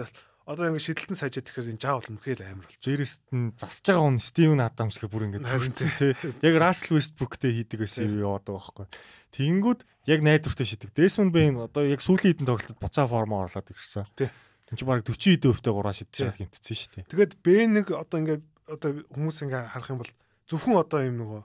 одоо 0.48 0.72
ингэ 0.72 0.80
шидэлтэн 0.80 1.20
сайжаад 1.20 1.44
тэгэхээр 1.44 1.72
энэ 1.76 1.84
жаа 1.84 2.00
бол 2.00 2.12
үнэхээр 2.16 2.40
амар 2.48 2.64
болж. 2.72 2.80
Дээрээс 2.80 3.16
нь 3.36 3.52
засаж 3.60 3.84
байгаа 3.84 4.04
хүн 4.08 4.20
Стивен 4.24 4.64
Адамс 4.64 4.96
гэх 4.96 5.12
бүр 5.12 5.28
ингэ 5.28 5.44
төрсөн 5.44 5.92
тий. 6.00 6.16
Яг 6.40 6.56
Russell 6.56 6.96
Westbrook-тэй 6.96 7.52
хийдэг 7.52 7.84
байсан 7.84 8.08
юм 8.08 8.24
яваад 8.24 8.48
байгаа 8.48 8.64
байхгүй. 8.64 8.88
Тэнгүүд 9.36 9.80
яг 10.08 10.20
найдвартай 10.24 10.64
шидэг. 10.64 10.96
Desmond 10.96 11.36
Bain 11.36 11.60
одоо 11.60 11.84
яг 11.84 12.00
сүүлийн 12.00 12.40
хэдэн 12.40 12.48
тоглолтод 12.48 12.80
буцаа 12.80 13.12
формо 13.12 13.44
орлоод 13.44 13.76
ирсэн. 13.76 14.08
Тий. 14.16 14.32
Энд 14.72 14.80
чинь 14.80 14.88
бараг 14.88 15.04
40 15.04 15.36
хэдэн 15.36 15.52
өвтэй 15.52 15.74
гураа 15.76 15.92
шидэж 15.92 16.16
чад 16.16 16.40
гэмтсэн 16.40 16.76
шүү 16.80 16.92
дээ. 16.96 17.12
Тэгээд 17.12 17.34
Bain 17.44 17.76
нэг 17.76 17.92
одоо 17.92 18.18
ингэ 18.24 18.40
одоо 18.72 19.04
хүмүүс 19.12 19.44
ингэ 19.44 19.60
харах 19.68 19.92
юм 19.92 20.00
бол 20.00 20.14
зөвхөн 20.48 20.80
одоо 20.80 21.02
юм 21.04 21.16
нөгөө 21.22 21.42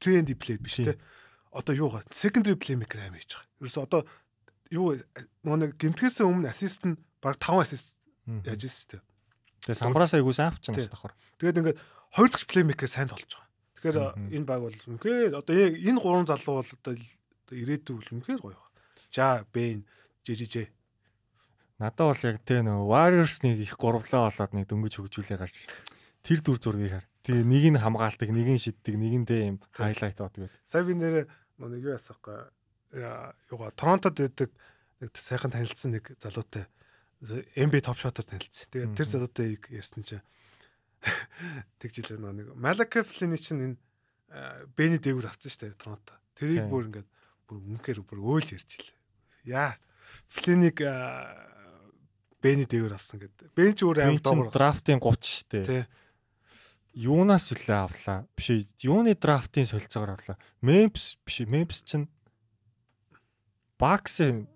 тренди 0.00 0.34
плей 0.34 0.56
биш 0.56 0.80
те. 0.80 0.96
Одоо 1.52 1.74
юу 1.76 1.88
га 1.92 2.00
secondary 2.10 2.56
playmaker 2.56 3.00
аим 3.00 3.16
хийж 3.16 3.36
байгаа. 3.36 3.48
Ерөөсө 3.60 3.80
одоо 3.84 4.00
юу 4.72 4.96
нөгөө 5.44 5.58
нэг 5.60 5.70
гэмтгээс 5.76 6.24
өмнө 6.24 6.48
ассист 6.48 6.88
нь 6.88 6.96
баг 7.20 7.36
5 7.40 7.60
ассист 7.60 7.96
яаж 8.26 8.64
ирсэн 8.64 8.88
те. 8.96 8.98
Тэгээ 9.68 9.80
самбраас 9.84 10.16
айгуу 10.16 10.32
сайн 10.32 10.50
авчихсан 10.52 10.74
шүү 10.74 10.92
давхар. 10.92 11.14
Тэгээд 11.38 11.60
ингээд 11.60 11.78
хоёр 12.16 12.28
дахь 12.32 12.46
плеймейкер 12.48 12.88
сайн 12.88 13.08
толж 13.12 13.28
байгаа. 13.28 13.46
Тэгэхээр 13.76 13.96
энэ 14.32 14.46
баг 14.48 14.60
бол 14.64 14.72
үнэхээр 14.72 15.32
одоо 15.36 15.54
энэ 15.54 16.00
гурван 16.00 16.26
залуу 16.26 16.64
бол 16.64 16.72
одоо 16.72 16.94
ирээдүйд 17.52 17.96
бол 18.00 18.12
үнэхээр 18.16 18.40
гоё 18.40 18.56
байна. 18.56 18.72
Жа, 19.12 19.44
Бэн, 19.52 19.84
ЖЖЖ. 20.24 20.72
Надад 21.78 22.08
бол 22.08 22.22
яг 22.24 22.40
тэ 22.42 22.64
нөө 22.64 22.88
Warriors 22.88 23.44
нэг 23.44 23.60
их 23.60 23.76
гурвлаа 23.76 24.32
болоод 24.32 24.52
нэг 24.56 24.64
дөнгөж 24.66 24.94
хөгжүүлээ 24.96 25.38
гарч 25.38 25.54
ирсэн. 25.60 25.78
Тэр 26.24 26.38
дүр 26.40 26.58
зургийг 26.58 26.92
хар. 26.96 27.06
Тэгээ 27.26 27.42
нэг 27.42 27.64
нь 27.74 27.82
хамгаалдаг, 27.82 28.30
нэг 28.30 28.48
нь 28.54 28.62
шиддэг, 28.62 28.94
нэг 28.94 29.14
нь 29.18 29.26
дэ 29.26 29.36
юм 29.50 29.58
хайлайт 29.74 30.14
бод 30.14 30.38
гэдэг. 30.38 30.54
Сая 30.62 30.86
би 30.86 30.94
нэрээ 30.94 31.26
нэг 31.26 31.82
юу 31.82 31.98
ясахгүй 31.98 32.38
юугаа 33.50 33.74
Торонтод 33.74 34.14
байдаг 34.14 34.54
нэг 35.02 35.10
сайхан 35.18 35.50
танилцсан 35.50 35.98
нэг 35.98 36.14
залуутай 36.22 36.70
MB 37.58 37.74
топ 37.82 37.98
шотоор 37.98 38.30
танилцсан. 38.30 38.70
Тэгээд 38.70 38.94
тэр 38.94 39.08
залуутай 39.10 39.58
ярьсан 39.74 40.06
чинь 40.06 40.22
тэгж 41.82 42.06
хэлээ 42.06 42.22
нэг 42.22 42.54
Малака 42.54 43.02
Флини 43.02 43.34
чинь 43.42 43.74
энэ 43.74 43.76
Бэни 44.78 45.02
дээгүүр 45.02 45.26
авсан 45.26 45.50
шүү 45.50 45.60
дээ 45.66 45.82
Торонто. 45.82 46.14
Тэрийг 46.38 46.70
бүр 46.70 46.94
ингээд 46.94 47.08
бүр 47.50 47.58
үнэхээр 47.58 48.00
бүр 48.06 48.22
өөлж 48.22 48.54
ярьж 48.54 48.70
илээ. 48.78 48.98
Яа 49.50 49.74
Флиник 50.30 50.78
Бэни 52.38 52.70
дээгүүр 52.70 52.94
авсан 52.94 53.18
гэдэг. 53.18 53.50
Бэн 53.50 53.74
ч 53.74 53.82
өөр 53.82 53.98
аим 54.02 54.22
доогор 54.22 54.54
драфтын 54.54 55.02
30 55.02 55.26
шүү 55.26 55.46
дээ 55.66 55.86
юунаас 56.96 57.52
үлээ 57.52 57.76
авлаа. 57.76 58.24
Биш 58.32 58.64
юуны 58.80 59.12
драфтын 59.12 59.68
солилцоогоор 59.68 60.16
авлаа. 60.16 60.40
Memphis 60.64 61.20
биш 61.20 61.44
Memphis 61.44 61.84
чинь 61.84 62.08
Bucks-ийн 63.76 64.48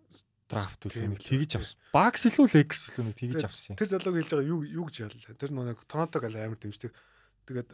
драфт 0.49 0.89
үл 0.89 0.97
нэг 1.13 1.21
тэгж 1.21 1.61
авсан. 1.61 1.77
Bucks 1.93 2.25
илүү 2.25 2.49
Lakers 2.57 2.83
илүү 2.89 3.05
нэг 3.05 3.17
тэгж 3.21 3.45
авсан. 3.45 3.77
Тэр 3.77 3.93
залууг 3.93 4.17
хэлж 4.17 4.33
байгаа 4.33 4.49
юу 4.49 4.65
юу 4.65 4.89
гэж 4.89 4.97
яллаа. 5.05 5.37
Тэр 5.37 5.53
нэг 5.53 5.85
Торонтог 5.85 6.25
аль 6.25 6.41
амар 6.41 6.57
дэмждэг. 6.57 6.97
Тэгээд 7.45 7.71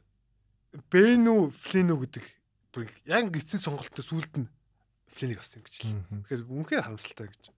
Бэну 0.90 1.54
Флину 1.54 1.96
гэдэг 2.02 2.26
бүр 2.74 2.90
яг 3.06 3.30
эцсийн 3.30 3.62
сонголттой 3.62 4.02
сүулт 4.02 4.34
нь 4.34 4.50
Флинийг 5.14 5.38
авсан 5.40 5.62
гэж 5.62 5.74
л. 5.86 6.02
Тэгэхээр 6.26 6.42
үнэхээр 6.50 6.84
харамсалтай 6.84 7.30
гэж. 7.30 7.54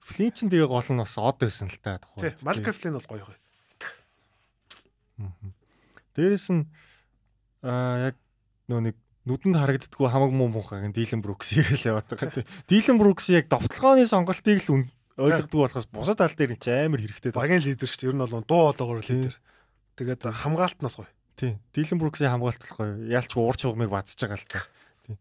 Флин 0.00 0.32
чинь 0.32 0.48
тэгээ 0.48 0.72
гол 0.72 0.88
нь 0.88 0.98
бас 1.04 1.20
од 1.20 1.36
байсан 1.36 1.68
л 1.68 1.78
та. 1.84 2.00
Тий, 2.16 2.32
Малка 2.42 2.72
Флин 2.72 2.96
бол 2.96 3.04
гоё 3.06 3.28
гоё. 3.28 3.38
Дээрэс 6.20 6.46
нь 6.52 6.68
аа 7.64 8.12
яг 8.12 8.16
нөө 8.68 8.92
нэг 8.92 8.96
нүдэнд 9.24 9.56
харагддггүй 9.56 10.08
хамаг 10.12 10.32
муу 10.36 10.52
муухайг 10.52 10.92
Дилен 10.92 11.24
Брукс 11.24 11.56
хийгээл 11.56 11.96
яваад 11.96 12.12
байгаа 12.12 12.44
тийм. 12.44 12.48
Дилен 12.68 13.00
Брукс 13.00 13.32
яг 13.32 13.48
довтлогооны 13.48 14.04
сонголтыг 14.04 14.60
л 14.60 14.84
ойлгодог 15.16 15.60
болохоос 15.60 15.88
бусад 15.88 16.20
тал 16.20 16.32
дээр 16.32 16.56
нь 16.56 16.60
ч 16.60 16.68
амар 16.68 17.00
хэрэгтэй. 17.00 17.32
Багийн 17.32 17.64
лидер 17.64 17.88
шүү 17.88 18.00
дээ. 18.00 18.08
Ер 18.12 18.16
нь 18.16 18.24
бол 18.24 18.44
дуу 18.44 18.72
одоогоор 18.72 19.04
лидер. 19.04 19.36
Тэгээд 19.96 20.24
хамгаалтнаас 20.24 20.96
гоё. 20.96 21.08
Тийм. 21.36 21.60
Дилен 21.72 22.00
Бруксийн 22.00 22.32
хамгаалт 22.32 22.60
бол 22.64 22.76
гоё. 22.76 22.92
Яалч 23.08 23.32
уурч 23.36 23.60
хугамыг 23.64 23.92
бадж 23.92 24.16
байгаа 24.16 24.40
л 24.40 24.48
та. 24.48 24.64
Тийм. 25.04 25.16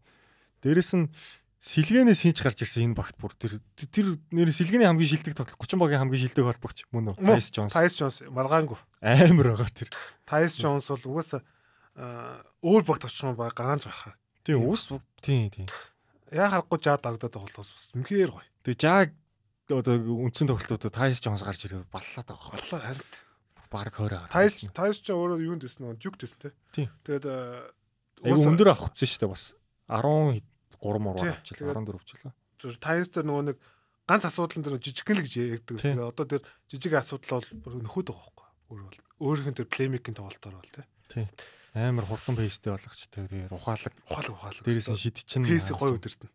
Дээрэс 0.64 0.92
нь 0.96 1.12
сэлгэнээс 1.60 2.24
хинч 2.24 2.40
гарч 2.40 2.64
ирсэн 2.64 2.92
энэ 2.92 2.96
багт 2.96 3.20
бүр 3.20 3.36
тэр 3.36 3.60
тэр 3.76 4.16
нэр 4.32 4.48
сэлгэний 4.56 4.88
хамгийн 4.88 5.12
шилдэг 5.12 5.36
тоглох 5.36 5.60
30 5.60 5.76
багийн 5.76 6.02
хамгийн 6.08 6.24
шилдэг 6.24 6.48
холбогч 6.48 6.88
мөн 6.96 7.12
үү? 7.12 7.20
Тайс 7.20 7.52
Джонс. 7.52 7.76
Тайс 7.76 7.94
Джонс 8.00 8.24
маргаангүй. 8.32 8.80
Амар 9.04 9.52
байгаа 9.60 9.68
тэр. 9.76 9.92
Тайс 10.24 10.56
Джонс 10.56 10.88
бол 10.88 11.20
угаасаа 11.20 11.44
өөр 12.64 12.84
багт 12.88 13.12
очих 13.12 13.36
баг 13.36 13.52
гаргаанж 13.52 13.92
гарахаа. 13.92 14.16
Тийм 14.48 14.64
ус 14.64 14.88
тийм 15.20 15.52
тийм. 15.52 15.68
Яа 16.32 16.48
харахгүй 16.48 16.80
жаа 16.80 16.96
дагдаад 16.96 17.28
байгаа 17.28 17.52
болохоос 17.52 17.76
бас 17.76 17.92
үнэхээр 17.92 18.32
гоё. 18.32 18.48
Тэгээ 18.64 18.80
жаа 18.80 19.12
одоо 19.68 20.00
үндсэн 20.00 20.48
тоглолтуудад 20.48 20.96
Тайс 20.96 21.20
Джонс 21.20 21.44
гарч 21.44 21.68
ирээд 21.68 21.92
баллаад 21.92 22.24
байгаа. 22.24 22.56
Баллаа 22.56 22.82
харин 22.88 23.04
баг 23.68 23.92
20. 24.00 24.32
Тайс 24.32 24.54
Тайс 24.72 24.98
ч 25.04 25.12
өөрөө 25.12 25.44
юунд 25.44 25.68
нөө 25.68 26.00
жүк 26.00 26.16
дэсэн 26.24 26.40
те. 26.72 26.88
Тэгээд 27.04 27.28
айгу 28.24 28.48
өндөр 28.48 28.72
авах 28.72 28.96
гэсэн 28.96 29.12
шүү 29.12 29.22
дээ 29.28 29.34
бас. 29.36 29.46
10 29.92 30.40
3 30.80 31.04
мөр 31.04 31.16
авчлаа 31.20 31.76
14 31.76 31.96
авчлаа. 31.96 32.34
Зүр 32.60 32.76
Тайнс 32.80 33.10
дээр 33.12 33.28
нөгөө 33.28 33.46
нэг 33.52 33.58
ганц 34.10 34.24
асуудал 34.26 34.64
дээр 34.64 34.82
жижигхэн 34.82 35.20
л 35.20 35.24
гэж 35.24 35.34
ярьдаг. 35.38 35.76
Тэгээ 35.80 36.10
одоо 36.10 36.26
тэр 36.26 36.42
жижиг 36.72 36.94
асуудал 36.98 37.46
бол 37.54 37.78
нөхөд 37.84 38.10
байгаа 38.10 38.26
байхгүй. 38.26 38.48
Өөр 38.70 38.82
бол 38.88 39.00
өөрийнх 39.20 39.50
нь 39.54 39.58
тэр 39.60 39.68
плеймейкинг 39.70 40.18
тоглолтоор 40.18 40.56
бол 40.58 40.74
тий. 40.74 41.28
Амар 41.78 42.06
хурдан 42.10 42.36
пейстэй 42.36 42.74
болгочтой. 42.74 43.30
Тэгээ 43.30 43.54
ухаалаг 43.54 43.94
ухаалаг 44.10 44.34
ухаалаг. 44.34 44.64
Дээрээс 44.66 44.90
нь 44.90 45.04
шидчихэн. 45.06 45.46
Пейс 45.46 45.70
гоё 45.70 45.96
өдөртөн. 46.02 46.30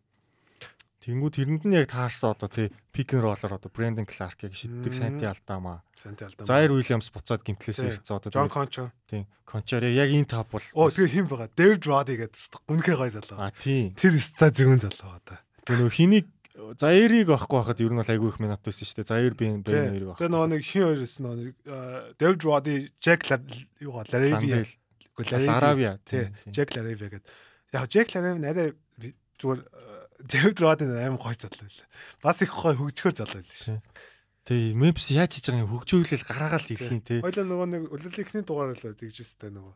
Тэнгүү 1.05 1.29
тэрэнд 1.37 1.63
нь 1.69 1.77
яг 1.77 1.93
таарсан 1.93 2.33
одоо 2.33 2.49
тий 2.49 2.73
пик 2.89 3.13
н 3.13 3.21
роллер 3.21 3.53
одоо 3.53 3.69
Брэндон 3.69 4.09
Кларкийг 4.09 4.57
шиддэг 4.57 4.89
Санти 4.89 5.29
Алдаама. 5.29 5.85
Санти 5.93 6.25
Алдаама. 6.25 6.49
Заир 6.49 6.73
Уильямс 6.73 7.13
буцаад 7.13 7.45
гимтлээсээ 7.45 7.93
ирсэн 7.93 8.17
одоо 8.17 8.33
Джон 8.33 8.49
Кончо. 8.49 8.89
Тий. 9.05 9.29
Кончор 9.45 9.85
яг 9.85 10.09
энэ 10.09 10.25
тав 10.25 10.49
бол 10.49 10.65
Оо 10.73 10.89
тэгээ 10.89 11.13
хим 11.13 11.29
байгаа. 11.29 11.53
Дэвид 11.53 11.85
Роди 11.85 12.17
гэдэг 12.17 12.41
үнэхээр 12.65 12.97
гоё 12.97 13.13
залуу. 13.21 13.37
А 13.37 13.53
тий. 13.53 13.93
Тэр 13.93 14.17
ста 14.17 14.49
зэгүн 14.49 14.81
залуу 14.81 15.13
одоо. 15.13 15.37
Тэгээ 15.69 15.77
нөгөө 15.85 15.93
хэнийг 15.93 16.25
Заирыг 16.55 17.29
авахгүй 17.29 17.59
байхад 17.61 17.83
ер 17.83 17.91
нь 17.93 17.99
бол 18.01 18.09
айгүй 18.09 18.29
их 18.31 18.39
минут 18.41 18.65
байсан 18.65 18.87
шүү 18.89 18.97
дээ. 19.03 19.11
Заир 19.11 19.33
би 19.37 19.45
бэн 19.45 19.61
хоёрыг 19.61 20.09
авах. 20.09 20.19
Тэгээ 20.23 20.33
нөгөө 20.33 20.49
нэг 20.55 20.61
хин 20.65 20.83
хоёроос 20.89 21.15
нөгөө 21.21 22.15
Дэвид 22.17 22.41
Роди, 22.47 22.75
Джек 22.97 23.21
юугаа 23.77 24.07
Лареви. 24.09 24.65
Ларавия. 25.45 25.99
Тий. 26.07 26.31
Джек 26.47 26.73
Лареви 26.73 27.11
гэдэг. 27.11 27.29
Яг 27.75 27.85
Джек 27.91 28.07
Лареви 28.15 28.47
арай 28.47 28.69
зүгээр 29.35 29.61
Дэвид 30.19 30.59
Родын 30.61 30.95
аим 30.95 31.17
гой 31.17 31.35
залуу 31.35 31.65
байлаа. 31.65 31.87
Бас 32.23 32.41
их 32.41 32.53
гой 32.53 32.75
хөгжөхөр 32.75 33.15
залуу 33.15 33.41
байлаа 33.43 33.59
шүү. 33.63 33.79
Тэгээ 34.45 34.77
Мемс 34.77 35.09
яаж 35.09 35.31
хийж 35.35 35.45
байгаа 35.49 35.63
юм 35.65 35.71
хөгжөөлөл 35.73 36.27
гараагаал 36.29 36.69
ирэх 36.69 36.91
юм 36.93 37.01
те. 37.01 37.19
Хоёлаа 37.25 37.45
нөгөө 37.49 37.67
нэг 37.73 37.83
үлэлийн 37.89 38.23
ихний 38.23 38.43
дугаар 38.45 38.77
л 38.77 38.93
тэгжстэй 38.95 39.51
нөгөө 39.51 39.73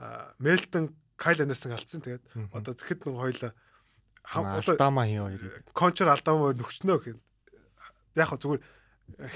а 0.00 0.32
Мелтон 0.40 0.96
Кайл 1.20 1.44
Андерсон 1.44 1.76
алдсан 1.76 2.00
тэгээд 2.00 2.24
одоо 2.56 2.72
тэгэхэд 2.72 3.04
нөгөө 3.04 3.20
хоёлаа 3.20 3.52
Алдама 4.24 5.06
хий 5.06 5.18
хоёр. 5.18 5.64
Кончор 5.72 6.08
алдама 6.08 6.48
хоёр 6.48 6.56
нөхчнөө 6.56 6.98
гэх. 7.04 7.16
Яг 8.16 8.28
хөө 8.32 8.40
зүгээр 8.40 8.62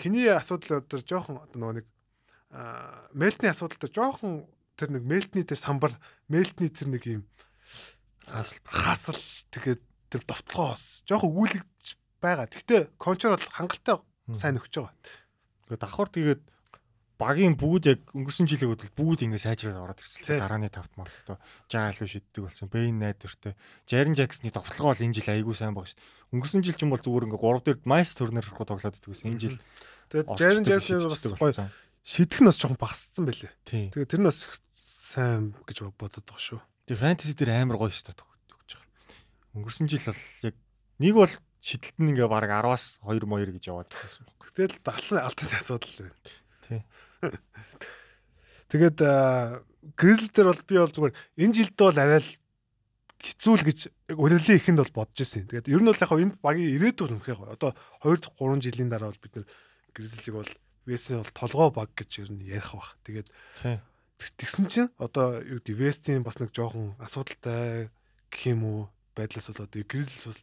хиний 0.01 0.29
асуудал 0.33 0.81
одоо 0.81 1.01
жоохон 1.01 1.45
одоо 1.45 1.59
нөгөө 1.61 1.77
нэг 1.81 1.87
Мелтний 3.13 3.51
асуудал 3.51 3.81
дээр 3.81 3.93
жоохон 3.93 4.47
тэр 4.79 4.95
нэг 4.95 5.03
Мелтний 5.03 5.45
тэр 5.45 5.59
самбар 5.59 5.93
Мелтний 6.29 6.71
тэр 6.71 6.89
нэг 6.95 7.03
юм 7.05 7.23
хасал 8.25 8.61
хасал 8.65 9.21
тэгээд 9.51 9.83
тэр 10.15 10.23
довтлогоос 10.23 11.03
жоохон 11.11 11.35
өгүүлэгч 11.35 11.87
байгаа. 12.23 12.47
Гэхдээ 12.47 12.83
кончор 12.97 13.35
бол 13.35 13.51
хангалттай 13.51 13.99
сайн 14.31 14.63
өгч 14.63 14.75
байгаа. 14.79 14.95
Тэгээд 15.67 15.83
давхар 15.83 16.09
тэгээд 16.15 16.43
багийн 17.19 17.55
бүгд 17.59 17.85
яг 17.91 18.01
өнгөрсөн 18.15 18.47
жилийн 18.47 18.75
хөдөл 18.75 18.95
бүгд 18.95 19.27
ингэ 19.27 19.43
сайжраад 19.43 19.83
ороод 19.83 20.03
ирсэн. 20.03 20.39
Дарааны 20.39 20.71
тавт 20.71 20.91
мартаа 20.99 21.39
жаалуу 21.71 22.11
шиддэг 22.11 22.43
болсон. 22.47 22.67
Бэйн 22.71 22.99
найдвартай. 22.99 23.55
Жарин 23.87 24.19
Жаксны 24.19 24.51
тоглогоо 24.51 24.93
бол 24.93 25.05
энэ 25.05 25.15
жил 25.15 25.31
айгүй 25.31 25.55
сайн 25.55 25.79
байгаа 25.79 25.95
шүү 25.95 25.99
дээ. 26.03 26.35
Өнгөрсөн 26.35 26.63
жил 26.67 26.75
ч 26.75 26.83
юм 26.83 26.91
бол 26.91 27.03
зүгээр 27.03 27.27
ингээ 27.31 27.43
3 27.43 27.65
дээр 27.65 27.79
майс 27.87 28.11
турнир 28.19 28.43
руу 28.43 28.67
тоглоод 28.67 28.99
иддэг 28.99 29.11
гэсэн. 29.15 29.31
Энэ 29.31 29.43
жил 29.47 29.57
Тэгээд 30.11 30.29
Jaren 30.39 30.65
Jackson 30.65 31.03
бас 31.09 31.25
гоё 31.27 31.53
шидэх 32.05 32.41
нь 32.45 32.49
бас 32.49 32.59
жоохон 32.61 32.79
багассан 32.79 33.25
байлээ. 33.25 33.53
Тэгээд 33.65 34.11
тэр 34.11 34.21
нь 34.21 34.29
бас 34.29 34.47
сайн 34.79 35.57
гэж 35.65 35.91
бодод 35.97 36.23
байгаа 36.23 36.61
шүү. 36.61 36.61
Тэгээ 36.87 37.03
фэнтези 37.03 37.35
дээр 37.35 37.65
амар 37.65 37.81
гоё 37.81 37.91
өгч 37.91 38.21
байгаа. 38.21 38.34
Өнгөрсөн 39.55 39.87
жил 39.89 40.03
бол 40.11 40.23
яг 40.43 40.55
нэг 40.99 41.15
бол 41.15 41.33
шидэлт 41.65 41.97
нь 42.03 42.11
ингээ 42.13 42.29
баг 42.29 42.45
10-аас 42.51 43.01
2 43.07 43.25
моёр 43.25 43.51
гэж 43.55 43.65
яваад 43.71 43.89
байсан 43.89 44.27
баг. 44.27 44.39
Гэтэл 44.43 44.79
далны 44.85 45.21
алтын 45.25 45.55
асуудал 45.55 45.95
байна. 46.05 46.19
Тий. 46.69 46.81
Тэгээд 48.75 48.99
Гризл 49.97 50.29
дээр 50.33 50.49
бол 50.51 50.63
би 50.67 50.75
бол 50.81 50.93
зүгээр 50.93 51.15
энэ 51.41 51.55
жилд 51.55 51.77
бол 51.79 52.01
арай 52.01 52.21
л 52.21 52.31
хэцүү 53.21 53.55
л 53.57 53.65
гэж 53.65 53.79
яг 54.13 54.19
үлрэлийн 54.19 54.59
ихэнд 54.61 54.81
бол 54.81 55.05
бодож 55.05 55.19
ирсэн. 55.25 55.49
Тэгээд 55.49 55.73
ер 55.73 55.81
нь 55.81 55.89
бол 55.89 56.03
яг 56.05 56.13
энэ 56.13 56.37
багийн 56.41 56.75
ирээдүйн 56.77 57.17
үнхээр 57.21 57.39
гоё. 57.41 57.55
Одоо 57.57 57.71
2 58.05 58.33
3 58.33 58.65
жилийн 58.65 58.91
дараа 58.93 59.13
бол 59.13 59.23
бид 59.25 59.35
нэр 59.41 59.47
Гризлийг 59.97 60.35
бол 60.37 60.53
Весийн 60.85 61.25
бол 61.25 61.33
толгой 61.33 61.69
баг 61.73 61.91
гэж 61.97 62.11
ер 62.25 62.31
нь 62.33 62.45
ярих 62.45 62.77
бах. 62.77 62.97
Тэгээд 63.05 63.29
Тий. 63.61 63.81
тэгсэн 64.21 64.67
чинь 64.69 64.91
одоо 65.01 65.41
юу 65.41 65.61
гэдэг 65.61 65.77
Вестийн 65.77 66.25
бас 66.25 66.37
нэг 66.41 66.53
жоохон 66.53 66.97
асуудалтай 67.01 67.89
гэх 68.29 68.43
юм 68.53 68.65
уу 68.65 68.81
байдлаас 69.15 69.49
бол 69.51 69.65
одоо 69.65 69.83
гэрэлс 69.83 70.27
бас 70.29 70.41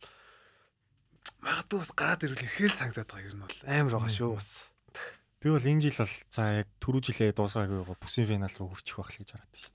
магадгүй 1.42 1.80
бас 1.80 1.92
гараад 1.94 2.26
ирвэл 2.26 2.48
ихээр 2.48 2.74
санагдаад 2.74 3.10
байгаа 3.12 3.32
юм 3.32 3.44
бол 3.46 3.58
амар 3.68 3.94
байгаа 4.00 4.12
шүү 4.12 4.32
бас. 4.36 4.50
Би 5.42 5.48
бол 5.50 5.70
энэ 5.72 5.84
жил 5.86 6.02
бол 6.02 6.16
за 6.30 6.44
яг 6.62 6.68
түрүү 6.82 7.02
жилээ 7.02 7.32
дуусгаагүй 7.34 7.78
байгаа 7.82 8.02
бүсийн 8.02 8.30
финал 8.30 8.56
руу 8.58 8.70
хүрчих 8.72 8.98
байх 8.98 9.10
л 9.10 9.20
гэж 9.22 9.30
хараад 9.34 9.52
байна 9.52 9.62
шүү. 9.62 9.74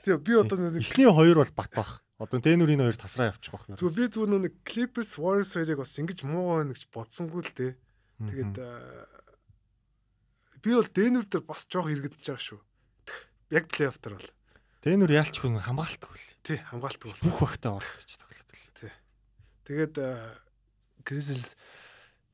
Тэгээ 0.00 0.24
би 0.24 0.32
одоо 0.40 0.56
нэг 0.56 0.80
эхний 0.80 1.10
хоёр 1.12 1.36
бол 1.44 1.52
бат 1.52 1.72
бах. 1.76 1.92
Одоо 2.16 2.40
тэнүүрийн 2.40 2.80
хоёр 2.80 2.96
тасраа 2.96 3.32
явчих 3.32 3.52
бах. 3.52 3.68
Зүгээр 3.68 3.96
би 3.96 4.04
зүгээр 4.08 4.44
нэг 4.48 4.54
Clippers 4.64 5.12
Warriors 5.20 5.52
хоёрыг 5.52 5.80
бас 5.84 5.92
ингэж 6.00 6.24
муугаа 6.24 6.64
байна 6.64 6.72
гэж 6.72 6.84
бодсонгүй 6.88 7.42
л 7.44 7.52
дээ. 7.52 7.72
Тэгээд 8.20 8.56
э, 8.60 8.68
би 10.64 10.70
бол 10.76 10.88
Денвер 10.88 11.24
дээр 11.28 11.44
бас 11.44 11.64
жоох 11.68 11.88
иргэдэж 11.92 12.20
байгаа 12.20 12.44
шүү. 12.44 12.60
Яг 13.52 13.64
плей-офф 13.72 14.00
дээр 14.00 14.16
бол. 14.20 14.28
Дэнүр 14.80 15.12
яалч 15.12 15.36
хүн 15.40 15.60
хамгаалтгүй 15.60 16.16
л. 16.16 16.26
Тий, 16.40 16.58
хамгаалтгүй 16.72 17.08
бол. 17.12 17.20
Бүх 17.28 17.38
багтаа 17.44 17.76
оролцож 17.76 18.16
тоглоод 18.16 18.48
л. 18.48 18.90
Тэгээд 19.68 19.94
Grizzlies 21.04 21.54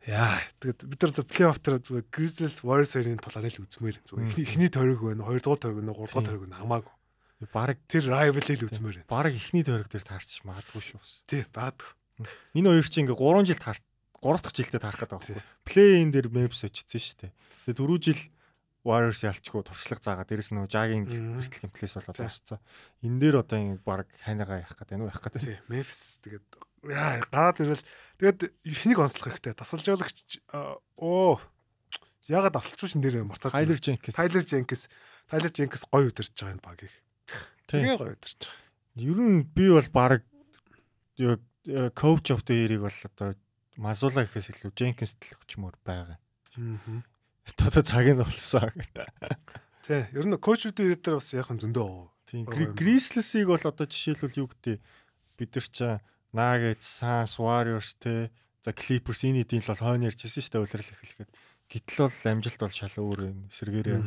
яа 0.06 0.38
тэгээд 0.62 0.86
бид 0.86 1.00
нар 1.02 1.12
плей-офф 1.26 1.58
дээр 1.58 1.82
зүгээр 1.82 2.06
Grizzlies 2.14 2.62
Warriors 2.62 2.94
хоёрын 2.94 3.18
талаар 3.18 3.50
л 3.50 3.62
үзмээр 3.66 3.98
зүгээр 4.06 4.30
эхний- 4.38 4.70
тойрог 4.70 5.02
байна, 5.02 5.26
хоёрдугаар 5.26 5.60
тойрог 5.60 5.78
байна, 5.82 5.92
гуравдугаар 5.98 6.26
тойрог 6.30 6.42
байна 6.46 6.60
хамаагүй. 6.62 6.92
Бараг 7.52 7.78
Тэр 7.90 8.04
rival 8.08 8.40
л 8.46 8.66
үзмээр 8.70 8.96
байна. 9.02 9.10
бараг 9.10 9.34
эхний 9.34 9.64
тойрог 9.66 9.90
дээр 9.90 10.04
таарч 10.06 10.40
магадгүй 10.46 10.82
шүү. 10.86 11.02
Тий, 11.26 11.42
баадгүй. 11.50 11.90
Энэ 12.56 12.70
хоёр 12.70 12.86
чинь 12.86 13.04
ингээ 13.10 13.18
3 13.18 13.44
жил 13.50 13.60
таар 13.60 13.78
3 14.22 14.40
дахь 14.40 14.54
жилдээ 14.56 14.80
таарах 14.80 15.00
гэдэг 15.02 15.20
Тий. 15.26 15.34
байна. 15.36 15.46
Плей-ин 15.66 16.10
дээр 16.14 16.26
Memphis 16.32 16.62
очсон 16.64 17.02
шүү 17.02 17.16
дээ. 17.26 17.32
Тэгээ 17.66 17.76
дөрөв 17.76 17.98
жил 18.00 18.20
Warriors 18.86 19.26
ялчгүй 19.26 19.66
туршлага 19.66 19.98
заагаа 19.98 20.26
дээрэс 20.30 20.54
нь 20.54 20.62
нөгөө 20.62 20.70
Jagging 20.70 21.04
бэртэл 21.10 21.62
гэмтлээс 21.66 21.94
болоод 21.98 22.18
дууссан. 22.22 22.62
Энэ 23.02 23.18
дээр 23.18 23.36
одоо 23.42 23.58
ингэ 23.58 23.82
баг 23.82 24.06
хайнагаа 24.22 24.62
яах 24.62 24.78
гэдэг 24.78 24.94
нь 24.94 25.06
яах 25.10 25.22
гэдэг. 25.26 25.42
Тий, 25.42 25.58
Memphis 25.66 26.22
тэгээд 26.22 26.46
яа 26.94 27.18
гараад 27.26 27.58
ирвэл 27.58 27.84
тэгээд 28.22 28.40
хэнийг 28.62 29.00
онцлох 29.02 29.26
хэрэгтэй. 29.34 29.58
Тасалжуулагч 29.58 30.38
аа, 30.54 30.78
оо 31.02 31.42
ягаад 32.30 32.62
шин 32.62 33.02
дээр 33.02 33.26
мартаад. 33.26 33.58
Tyler 33.58 33.78
Jenkins. 33.82 34.14
Tyler 34.14 34.44
Jenkins. 34.46 34.86
Tyler 35.26 35.50
Jenkins 35.50 35.84
гоё 35.90 36.06
удирж 36.06 36.30
байгаа 36.38 36.54
энэ 36.54 36.62
багийг. 36.62 36.94
Тий. 37.66 37.82
Тэгээ 37.82 37.98
гоё 37.98 38.14
байгаа. 38.14 38.54
Ер 39.02 39.18
нь 39.18 39.42
би 39.50 39.66
бол 39.74 39.90
баг 39.90 40.22
яг 41.18 41.42
коуч 41.98 42.30
of 42.30 42.46
the 42.46 42.54
year-ийг 42.54 42.86
бол 42.86 43.00
одоо 43.10 43.34
Мазула 43.76 44.24
гэхээс 44.24 44.54
илүү 44.56 44.72
Jenkins 44.72 45.18
л 45.20 45.36
өгчмөр 45.42 45.74
байгаа. 45.84 46.16
Аа. 46.56 47.02
Одоо 47.54 47.82
цаг 47.82 48.06
нь 48.10 48.18
болсон. 48.18 48.70
Тий, 49.86 50.02
ер 50.10 50.26
нь 50.26 50.34
коучүүдийн 50.34 50.98
ирээд 50.98 51.02
дээр 51.06 51.16
бас 51.22 51.30
яг 51.30 51.46
хүн 51.46 51.62
зөндөө 51.62 51.86
юм. 51.86 52.10
Grizzlies-ийг 52.74 53.46
бол 53.46 53.62
одоо 53.62 53.86
жишээлбэл 53.86 54.40
юу 54.42 54.48
гэдэг 54.50 54.82
бид 55.38 55.50
нар 55.54 55.68
ч 55.70 55.78
Nuggets, 56.34 56.86
Suns, 57.00 57.38
Warriors 57.38 57.94
те 58.02 58.34
за 58.60 58.74
Clippers 58.74 59.22
энэ 59.22 59.46
эдийн 59.46 59.62
л 59.62 59.70
бол 59.70 59.78
хойно 59.78 60.10
ярьжсэн 60.10 60.42
шүү 60.42 60.52
дээ 60.58 60.64
улирал 60.66 60.90
эхлэхэд. 60.90 61.30
Гэтэл 61.70 62.02
бол 62.02 62.18
амжилт 62.34 62.60
бол 62.66 62.74
шал 62.74 62.96
өөр 62.98 63.20
юм 63.30 63.38
эсэргээрээ. 63.46 63.98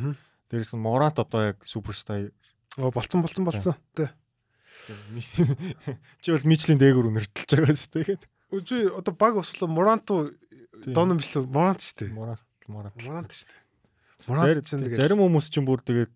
Дээрээс 0.51 0.73
нь 0.75 0.83
Morant 0.83 1.15
одоо 1.15 1.55
яг 1.55 1.63
суперстар 1.63 2.35
Оо 2.77 2.91
болцсон 2.91 3.23
болцсон 3.23 3.47
болцсон. 3.47 3.75
Тий. 3.95 4.11
чи 6.21 6.29
бол 6.35 6.45
Мичлийн 6.45 6.77
дээгүүр 6.77 7.07
үнэртэлж 7.07 7.49
байгаа 7.55 7.75
зү 7.79 7.87
тэгээд. 8.03 8.23
Үгүй 8.51 8.81
одоо 8.93 9.13
баг 9.15 9.39
Моранто 9.63 10.35
Тийм. 10.83 10.93
Дон 10.93 11.17
биш 11.17 11.33
Морант 11.35 11.83
шүү 11.83 12.07
дээ. 12.07 12.11
Morant 12.15 12.43
Morant. 12.69 12.95
Морант 13.03 13.33
шүү 13.33 13.49
дээ. 13.49 13.61
Морант 14.29 14.65
чинь 14.69 14.83
тэгээд 14.85 15.01
зарим 15.01 15.21
хүмүүс 15.25 15.47
ч 15.49 15.57
бүр 15.65 15.81
тэгээд 15.81 16.15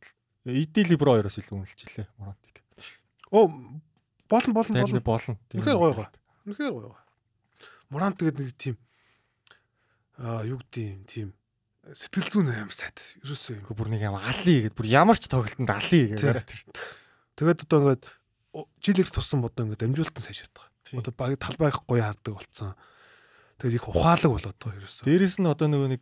ED 0.54 0.76
Libro 0.88 1.18
хоёроос 1.18 1.40
илүү 1.42 1.56
үнэлжлээ 1.58 2.08
Morant-ыг. 2.22 2.56
оо 3.34 3.50
болон 4.30 4.52
болон 4.54 5.02
болон. 5.02 5.36
Тийм. 5.50 5.58
Үнэхээр 5.62 5.80
гоё 5.82 5.94
гоё. 5.98 6.10
Үнэхээр 6.46 6.74
гоё 6.74 6.90
гоё. 6.94 7.04
Морант 7.90 8.18
тэгээд 8.22 8.38
нэг 8.38 8.54
тийм 8.58 8.76
аа 10.22 10.46
юу 10.46 10.62
гэдэг 10.62 10.84
юм 10.86 11.02
тийм 11.10 11.30
сэтгэл 11.84 12.30
зүйн 12.32 12.54
амар 12.54 12.74
сайд. 12.76 12.98
Ерөөсөө 13.26 13.56
юм. 13.60 13.66
Бүр 13.74 13.90
нэг 13.92 14.06
юм 14.06 14.16
алий 14.16 14.70
гэдэг 14.70 14.78
бүр 14.78 14.88
ямар 14.88 15.18
ч 15.18 15.28
тоглолтод 15.28 15.68
алий 15.68 16.14
гэдэг. 16.14 16.46
Тэгээд 17.34 17.66
одоо 17.66 17.98
ингээд 17.98 18.04
жилиг 18.80 19.10
тусан 19.10 19.42
бодоо 19.42 19.66
ингээд 19.66 19.82
дамжуултан 19.84 20.24
сайшаад 20.24 20.54
байгаа. 20.54 21.02
Одоо 21.02 21.14
баг 21.18 21.36
талбайг 21.42 21.76
гоё 21.90 22.04
хардаг 22.06 22.34
болцсон. 22.38 22.78
Тэгээд 23.60 23.78
их 23.82 23.88
ухаалаг 23.90 24.32
болоод 24.32 24.58
байгаа 24.62 24.80
ерөөсөө. 24.80 25.06
Дээрэс 25.10 25.38
нь 25.42 25.50
одоо 25.50 25.68
нөгөө 25.68 25.90
нэг 25.98 26.02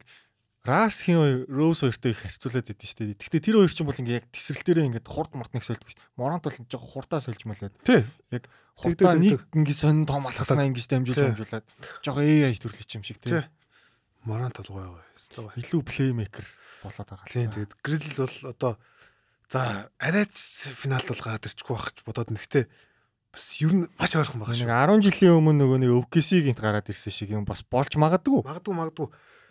Расхийн 0.62 1.18
хоёр 1.18 1.40
Роуз 1.50 1.82
хоёртой 1.82 2.14
их 2.14 2.22
харьцуулаад 2.22 2.70
идэв 2.70 2.86
шүү 2.86 2.98
дээ. 3.02 3.18
Гэхдээ 3.18 3.42
тэр 3.50 3.58
хоёр 3.58 3.74
ч 3.74 3.82
юм 3.82 3.90
бол 3.90 3.98
ингээ 3.98 4.18
яг 4.22 4.30
тесрэл 4.30 4.62
дээрээ 4.62 4.88
ингээ 4.94 5.10
хурд 5.10 5.34
мартныг 5.34 5.66
сольдог 5.66 5.90
шүү 5.90 5.98
дээ. 5.98 6.14
Морант 6.22 6.46
бол 6.46 6.54
жоо 6.70 6.82
хурдаа 6.86 7.18
сольж 7.18 7.42
малаад 7.50 7.74
Тий. 7.82 8.06
хурдаа 8.78 9.18
Тэгдэг, 9.18 9.42
нэг 9.42 9.42
ингээ 9.58 9.74
сонин 9.82 10.06
том 10.06 10.30
алхаснаа 10.30 10.70
ингээ 10.70 10.86
дамжуулж 10.86 11.18
Тий. 11.18 11.26
дамжуулаад 11.34 11.66
жоо 12.06 12.18
AI 12.22 12.54
төрөлч 12.62 12.92
юм 12.94 13.02
шиг 13.02 13.18
Тий. 13.18 13.42
тий. 13.42 13.46
Морант 14.22 14.62
бол 14.62 14.70
гоё 14.70 15.02
гоё. 15.02 15.50
Илүү 15.58 15.82
плеймейкер 15.82 16.46
болоод 16.86 17.10
байгаа. 17.10 17.26
Тийм 17.26 17.50
тэгээд 17.50 17.74
Grizzlies 17.82 18.22
бол 18.22 18.38
одоо 18.54 18.74
за 19.50 19.90
арайч 19.98 20.38
финалд 20.78 21.10
бол 21.10 21.26
гараад 21.26 21.42
ирчихгүй 21.50 21.74
байх 21.74 21.90
гэж 21.90 22.06
бодоод 22.06 22.30
нэгтээ 22.38 22.70
бас 23.34 23.46
ер 23.66 23.74
нь 23.74 23.90
маш 23.98 24.14
ойрхон 24.14 24.46
байгаа 24.46 24.54
Нэг 24.54 24.70
шүү. 24.70 25.10
10 25.10 25.10
жилийн 25.10 25.42
өмнө 25.42 25.58
нөгөө 25.66 25.78
нэг 25.82 25.92
өвкэсийг 26.06 26.54
гинт 26.54 26.62
гараад 26.62 26.86
ирсэн 26.86 27.10
шиг 27.10 27.34
юм 27.34 27.50
бас 27.50 27.66
болж 27.66 27.98
магадгүй. 27.98 28.46
Магадгүй 28.46 28.78
магадгүй 28.78 29.10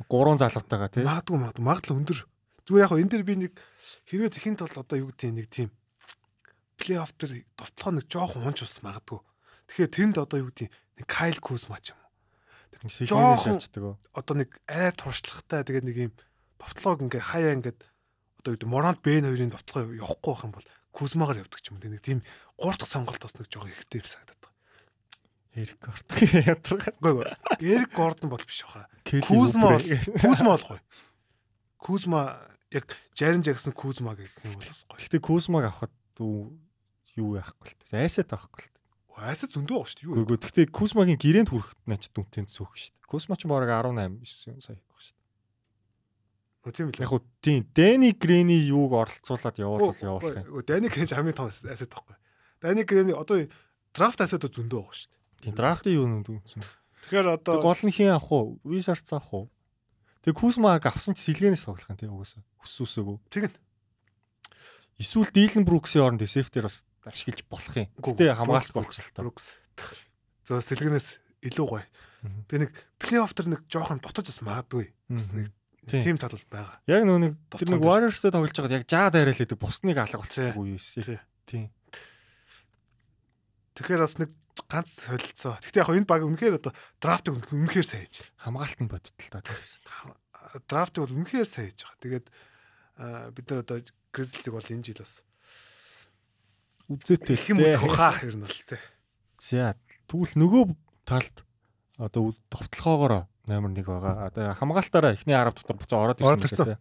Гурван 0.08 0.38
залгавтайгаа 0.40 0.88
тий. 0.88 1.04
магадгүй 1.04 1.36
магадгүй 1.36 1.64
магадлал 1.64 1.98
өндөр. 2.00 2.20
Зүгээр 2.64 2.84
яг 2.86 2.92
энэ 2.96 3.10
дэр 3.10 3.24
би 3.26 3.34
нэг 3.36 3.52
хэрвээ 4.08 4.30
зэхинт 4.32 4.60
бол 4.64 4.80
одоо 4.80 4.96
юу 4.96 5.10
гэдэг 5.12 5.32
нэг 5.34 5.46
тийм 5.50 5.68
плей-офф 6.80 7.12
дээр 7.18 7.44
довтлохоо 7.58 7.92
нэг 7.92 8.06
жоохон 8.08 8.46
унж 8.48 8.58
бас 8.64 8.80
магадгүй. 8.80 9.20
Тэгэхээр 9.68 9.90
тэнд 9.92 10.16
одоо 10.16 10.38
юу 10.40 10.48
гэдэг 10.48 10.68
нэг 10.72 11.06
Кайл 11.06 11.38
Кузма 11.44 11.76
ч 11.84 11.92
юм 11.92 12.00
уу. 12.00 12.08
Сэлгэнээс 12.88 13.12
жоохон- 13.12 13.60
шалцдаг. 13.60 13.82
оо. 13.84 13.96
Одоо 14.16 14.34
нэг 14.40 14.56
арай 14.64 14.92
туршлагатай 14.96 15.60
тэгээд 15.68 15.84
нэг 15.84 15.96
юм 16.08 16.12
довтлоог 16.56 17.04
ингээ 17.04 17.20
хаяа 17.20 17.52
ингээд 17.60 17.78
одоо 18.40 18.50
юу 18.50 18.56
гэдэг 18.56 18.72
Морант 18.72 19.00
Бэн 19.04 19.28
хоёрын 19.28 19.52
довтлогоо 19.52 19.92
явахгүй 19.92 20.32
байх 20.32 20.44
юм 20.48 20.52
бол 20.56 20.66
Кузмагаар 20.96 21.44
явдаг 21.44 21.60
ч 21.60 21.68
юм 21.68 21.76
уу. 21.76 21.84
Нэг 21.84 22.00
тийм 22.00 22.24
дахь 22.56 22.88
сонголт 22.88 23.20
бас 23.20 23.36
нэг 23.36 23.52
жоохон 23.52 23.68
ихтэй 23.76 24.00
санагдаад 24.00 24.39
байгаа. 24.39 24.39
Эрик 25.54 25.78
Корт. 25.82 26.06
Ядаргаа. 26.46 26.94
Үгүй 27.02 27.24
ээ. 27.26 27.36
Эрик 27.58 27.92
Гордон 27.96 28.30
бол 28.30 28.42
биш 28.46 28.62
баха. 28.62 28.86
Кузма 29.26 29.74
бол. 29.74 29.86
Кузма 30.22 30.50
бол 30.54 30.64
гоё. 30.68 30.80
Кузма 31.80 32.22
яг 32.70 32.86
Жарин 33.18 33.42
Жаксон 33.42 33.74
Кузма 33.74 34.14
гэх 34.14 34.30
юм 34.46 34.54
бол 34.54 34.62
гоё. 34.62 34.94
Гэхдээ 34.94 35.20
Кузмаг 35.20 35.64
авахд 35.66 35.90
юу 36.20 37.34
яахгүй 37.34 37.66
л 37.66 37.74
дээ. 37.82 38.06
Айсад 38.06 38.30
авахгүй 38.30 38.62
л 38.62 38.70
дээ. 38.70 39.26
Айсаа 39.26 39.50
зөндөө 39.50 39.76
баг 39.82 39.88
шүү 39.90 39.98
дээ. 39.98 40.06
Юу 40.06 40.14
Үгүй 40.22 40.36
ээ. 40.38 40.42
Гэхдээ 40.46 40.66
Кузмагийн 40.70 41.18
гэрээнд 41.18 41.50
хүрэхэд 41.50 41.80
нач 41.90 42.02
дүнтэн 42.14 42.46
цөөх 42.46 42.72
шүү 42.78 42.94
дээ. 42.94 43.10
Кузма 43.10 43.34
ч 43.34 43.42
бараг 43.50 43.74
18 43.74 44.22
9 44.22 44.62
сая 44.62 44.78
байх 44.78 45.02
шүү 45.02 45.18
вэ? 46.62 46.72
Тийм 46.72 46.86
дээ. 46.94 47.00
л. 47.00 47.02
Яг 47.02 47.10
хуу 47.10 47.22
тийм 47.42 47.66
Дэни 47.74 48.14
Грэни 48.14 48.56
юуг 48.70 48.94
оролцуулаад 48.94 49.56
явуул 49.58 49.92
явуулах 49.98 50.46
юм. 50.46 50.46
Үгүй 50.46 50.64
Дани 50.64 50.88
Грэнж 50.88 51.10
хамгийн 51.10 51.36
том 51.36 51.50
асет 51.50 51.90
байхгүй. 51.90 52.16
Дани 52.62 52.86
Грэни 52.86 53.12
одоо 53.18 53.50
драфт 53.92 54.20
асет 54.22 54.46
зөндөө 54.46 54.78
байгаа 54.78 54.94
шүү 54.94 55.10
дээ. 55.10 55.19
Тийм 55.40 55.54
драфтын 55.56 55.92
юу 55.96 56.06
нүд 56.08 56.28
үнсэн. 56.30 56.62
Тэгэхээр 57.08 57.26
Тэг 57.26 57.36
одоо 57.48 57.60
гол 57.64 57.80
нь 57.84 57.92
хин 57.94 58.12
авах 58.12 58.28
уу? 58.32 58.60
Wizards 58.64 59.08
авах 59.12 59.32
уу? 59.32 59.46
Тэг 60.20 60.36
Кузмаг 60.36 60.84
авсан 60.84 61.16
ч 61.16 61.24
сэлгэнээс 61.32 61.64
тоглох 61.64 61.88
юм 61.88 61.96
тийм 61.96 62.12
угаасаа. 62.12 62.44
Хүссүсээгүү. 62.60 63.16
тэгнь. 63.32 63.56
Эсвэл 65.00 65.32
Дилен 65.32 65.64
Бруксийн 65.64 66.04
оронд 66.04 66.20
сефтер 66.28 66.68
бас 66.68 66.84
ашиглаж 67.08 67.40
болох 67.48 67.72
юм. 67.72 67.88
Гэтэ 67.96 68.36
хамгаалалт 68.36 68.76
болчихлоо. 68.76 69.32
Брукс. 69.32 69.56
За 70.44 70.60
сэлгэнээс 70.60 71.08
илүү 71.48 71.64
гоё. 71.64 71.88
Тэгээ 72.52 72.60
нэг 72.68 72.72
плей-офф 73.00 73.32
төр 73.32 73.48
нэг 73.48 73.60
жоохон 73.72 74.04
дутаж 74.04 74.28
бас 74.28 74.44
магадгүй. 74.44 74.92
Бас 75.08 75.32
нэг 75.32 75.48
тим 75.88 76.20
тал 76.20 76.36
бол 76.36 76.44
байгаа. 76.52 76.76
Яг 76.84 77.08
нөө 77.08 77.16
нэг 77.16 77.32
тэр 77.56 77.68
нэг. 77.72 77.80
Warriors-тэй 77.80 78.28
тоглож 78.28 78.52
байгаад 78.52 78.76
яг 78.76 78.84
жаа 78.84 79.08
дайралдаг 79.08 79.56
бусныг 79.56 79.96
алга 79.96 80.20
Тий. 80.28 80.52
үе 80.52 80.76
байсан. 80.76 81.00
Тий. 81.00 81.18
Тийм. 81.48 81.64
Тэгэхээр 83.80 84.04
бас 84.04 84.14
нэг 84.20 84.30
ганц 84.68 84.90
солилцоо. 84.96 85.56
Гэхдээ 85.62 85.80
яг 85.80 85.90
энэ 85.94 86.08
баг 86.10 86.22
үнэхээр 86.26 86.58
одоо 86.60 86.72
драфтыг 87.00 87.40
үнэхээр 87.52 87.86
сайн 87.86 88.04
хийж 88.08 88.28
Хамгаалтанд 88.42 88.90
бодтол 88.90 89.28
та 89.30 89.40
гэсэн. 89.40 89.84
байна. 89.86 90.64
Драфтыг 90.66 91.00
бол 91.06 91.16
үнэхээр 91.22 91.48
сайн 91.48 91.70
хийж 91.70 91.80
байгаа. 91.86 92.02
Тэгээд 92.04 92.26
бид 93.36 93.46
нар 93.48 93.60
одоо 93.64 93.76
Grizzlies-ийг 94.12 94.54
бол 94.54 94.72
энэ 94.74 94.84
жил 94.84 95.00
бас 95.00 95.14
Үзээтэй. 96.90 97.34
их 97.38 97.46
юм 97.48 97.58
үзэх 97.62 97.86
хаа 97.94 98.18
ер 98.26 98.34
нь 98.34 98.42
бол 98.42 98.50
тий. 98.66 98.80
За 99.38 99.78
тэгвэл 100.10 100.34
нөгөө 100.36 100.62
талд 101.06 101.36
одоо 101.96 102.34
товтлохоогоор 102.50 103.30
номер 103.46 103.70
1 103.70 103.86
байгаа. 103.86 104.26
Одоо 104.26 104.52
хамгаалтаараа 104.58 105.14
эхний 105.14 105.38
10 105.38 105.54
дотор 105.54 105.78
буцаа 105.78 106.02
ороод 106.02 106.18
ирсэн 106.18 106.42
ирсэн. 106.44 106.78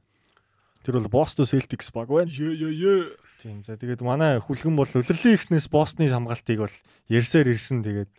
Тэр 0.83 0.99
бол 0.99 1.23
Boston 1.23 1.45
Celtics 1.45 1.91
баг 1.91 2.07
байна. 2.07 2.31
Ёо 2.31 2.53
ёо 2.55 2.71
ёо. 2.71 2.99
Тийм. 3.41 3.63
За 3.63 3.75
тэгээд 3.75 4.03
манай 4.03 4.39
хүлгэн 4.39 4.75
бол 4.75 4.87
улирлын 4.87 5.35
ихнээс 5.35 5.67
Бостны 5.67 6.07
хамгаалтыг 6.07 6.59
бол 6.63 6.75
ярьсаар 7.11 7.51
ирсэн. 7.51 7.83
Тэгээд 7.83 8.11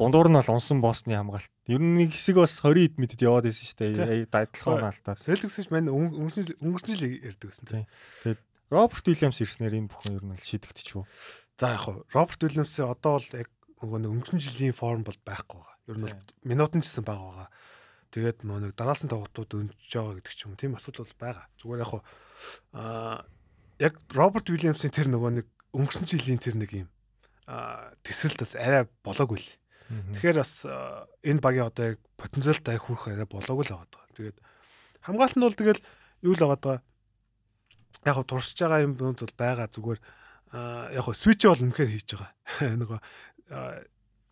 дундуур 0.00 0.28
нь 0.32 0.38
бол 0.40 0.52
унсан 0.56 0.80
Бостны 0.80 1.16
хамгаалт. 1.16 1.52
Ер 1.68 1.80
нь 1.80 2.00
нэг 2.00 2.16
хэсэг 2.16 2.36
бас 2.40 2.60
20 2.64 2.80
ид 2.80 2.94
мэдэд 2.96 3.24
яваад 3.24 3.48
байсан 3.48 3.64
шүү 3.64 3.80
дээ. 3.92 4.28
Дайдлахоо 4.32 4.76
наалтаа. 4.80 5.16
Celtics 5.20 5.68
мен 5.68 5.88
өнгөрсөн 5.92 6.60
өнгөрсөн 6.64 6.96
жил 6.96 7.16
ярьдаг 7.20 7.48
байсан 7.52 7.64
тий. 7.68 8.36
Роберт 8.68 9.06
Уильямс 9.06 9.40
ирснээр 9.40 9.78
энэ 9.78 9.90
бүхэн 9.92 10.16
ер 10.18 10.24
нь 10.26 10.34
л 10.34 10.42
шийдэгдчихв. 10.42 11.06
За 11.56 11.76
яг 11.76 11.86
хоо 11.86 12.02
Роберт 12.10 12.42
Уильямсын 12.42 12.90
одоо 12.90 13.22
бол 13.22 13.30
яг 13.36 13.48
нөгөө 13.78 14.10
өнгөрсөн 14.10 14.42
жилийн 14.42 14.74
форм 14.74 15.06
бол 15.06 15.16
байхгүй 15.22 15.60
байгаа. 15.60 15.76
Ер 15.86 15.96
нь 15.96 16.04
бол 16.08 16.18
минутын 16.42 16.82
чисэн 16.82 17.06
бага 17.06 17.24
байгаа. 17.30 17.48
Тэгээд 18.16 18.48
нөгөө 18.48 18.60
нэг 18.64 18.72
дараалсан 18.80 19.12
тоглолтууд 19.12 19.76
өнжиж 19.76 19.92
байгаа 19.92 20.16
гэдэг 20.16 20.32
ч 20.32 20.48
юм 20.48 20.56
тийм 20.56 20.72
асуудал 20.72 21.04
бол 21.04 21.20
байгаа. 21.20 21.44
Зүгээр 21.60 21.84
яг 21.84 21.92
аа 22.72 23.28
яг 23.76 24.00
Роберт 24.16 24.48
Уильямсын 24.48 24.88
тэр 24.88 25.12
нөгөө 25.12 25.30
нэг 25.36 25.46
өнгөрсөн 25.76 26.08
жилийн 26.08 26.40
тэр 26.40 26.56
нэг 26.56 26.70
юм 26.72 26.88
аа 27.44 27.92
тэсрэлт 28.00 28.40
бас 28.40 28.56
арай 28.56 28.88
болоогүй 29.04 29.36
л. 29.36 29.52
Тэгэхээр 30.16 30.40
бас 30.40 30.64
энэ 30.64 31.44
багийн 31.44 31.68
одоо 31.68 31.84
яг 31.92 32.00
потенциалтай 32.16 32.80
хүрэх 32.80 33.04
арай 33.12 33.28
болоогүй 33.28 33.68
л 33.68 33.72
байгаа 33.76 33.92
даа. 33.92 34.08
Тэгээд 34.16 34.38
хамгаалт 35.04 35.36
нь 35.36 35.44
бол 35.44 35.60
тэгэл 35.60 35.84
юу 36.24 36.32
л 36.32 36.40
байгаа 36.40 36.60
даа. 36.64 36.78
Яг 38.08 38.24
туршиж 38.24 38.56
байгаа 38.64 38.80
юм 38.80 38.96
бол 38.96 39.12
байгаа 39.12 39.68
зүгээр 39.68 40.00
аа, 40.56 40.88
яг 40.88 41.04
свич 41.12 41.44
бол 41.44 41.60
үнэхээр 41.68 41.92
хийж 41.92 42.08
байгаа. 42.16 42.32
Нөгөө 42.80 42.98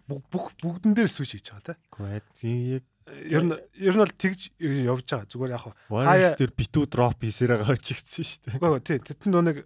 бүх 0.09 0.57
бүгдэн 0.61 0.97
дээр 0.97 1.12
свич 1.12 1.37
хийж 1.37 1.53
байгаа 1.53 1.76
Гэхдээ 1.93 2.16
яг 2.16 2.26
те. 2.32 2.93
Ер 3.05 3.45
нь 3.45 3.53
ер 3.77 3.95
нь 3.95 4.01
бол 4.01 4.17
тэгж 4.17 4.41
явж 4.57 5.05
байгаа. 5.05 5.29
Зүгээр 5.29 5.53
яг 5.53 5.65
Warriors 5.93 6.37
дээр 6.41 6.53
битүү 6.57 6.85
дроп 6.89 7.21
хийсээр 7.21 7.61
байгаа 7.61 7.77
чигдсэн 7.77 8.25
шүү 8.25 8.41
дээ. 8.49 8.57
Үгүй 8.57 8.81
тий 8.81 8.99
тэд 9.05 9.29
нөгөө 9.29 9.45
нэг 9.45 9.57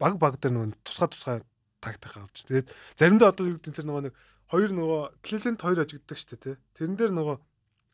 баг 0.00 0.16
баг 0.16 0.40
дээр 0.40 0.56
нөгөө 0.56 0.80
тусгай 0.80 1.08
тусгай 1.12 1.36
тактик 1.84 2.16
гаргаж. 2.16 2.40
Тэгээд 2.48 2.68
заримдаа 2.96 3.36
одоо 3.36 3.52
юу 3.52 3.60
гэдэг 3.60 3.76
тэр 3.76 3.88
нөгөө 3.88 4.04
нэг 4.08 4.14
хоёр 4.48 4.70
нөгөө 4.72 5.00
Cleveland 5.20 5.60
хоёр 5.60 5.78
ажигддаг 5.84 6.16
шүү 6.16 6.30
дээ 6.32 6.40
тий. 6.40 6.56
Тэрэн 6.80 6.96
дээр 6.96 7.12
нөгөө 7.12 7.36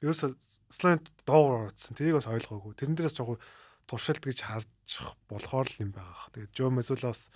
ерөөсө 0.07 0.27
slant 0.71 1.11
доогоор 1.27 1.75
орсон. 1.75 1.99
Тэрийг 1.99 2.23
бас 2.23 2.31
ойлгоогүй. 2.31 2.79
Тэрэн 2.79 2.95
дээрээс 2.95 3.19
жоо 3.19 3.39
туршилт 3.91 4.23
гэж 4.23 4.39
харж 4.47 4.71
болохоор 5.31 5.67
л 5.67 5.83
юм 5.83 5.91
байгаа. 5.95 6.31
Тэгээд 6.35 6.55
Joe 6.55 6.71
Mazzulla 6.71 7.11
бас 7.11 7.31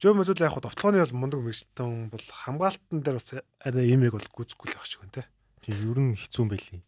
Joe 0.00 0.16
Mazzulla 0.16 0.48
яг 0.48 0.56
хуу 0.56 0.64
довтлооны 0.64 1.00
бол 1.00 1.16
мундаг 1.16 1.40
мэгжлтэн 1.44 2.12
бол 2.12 2.26
хамгаалтан 2.28 3.00
дээр 3.04 3.16
бас 3.20 3.28
арай 3.60 3.92
имийг 3.92 4.16
бол 4.16 4.28
гүцэхгүй 4.32 4.68
л 4.72 4.76
байх 4.76 4.88
шиг 4.88 5.00
байна 5.04 5.16
тий. 5.20 5.26
Тийм 5.62 5.78
ер 5.78 5.98
нь 6.02 6.18
хэцүү 6.18 6.44
байли. 6.50 6.82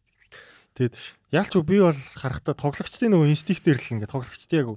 Тэгэд 0.75 0.95
яалч 1.31 1.55
би 1.63 1.79
бол 1.79 1.95
харахтаа 1.95 2.55
тоглогчдын 2.59 3.15
нөгөө 3.15 3.31
инстинктээр 3.31 3.79
л 3.79 3.93
ингээд 3.95 4.11
тоглогчдын 4.11 4.59
яг 4.59 4.69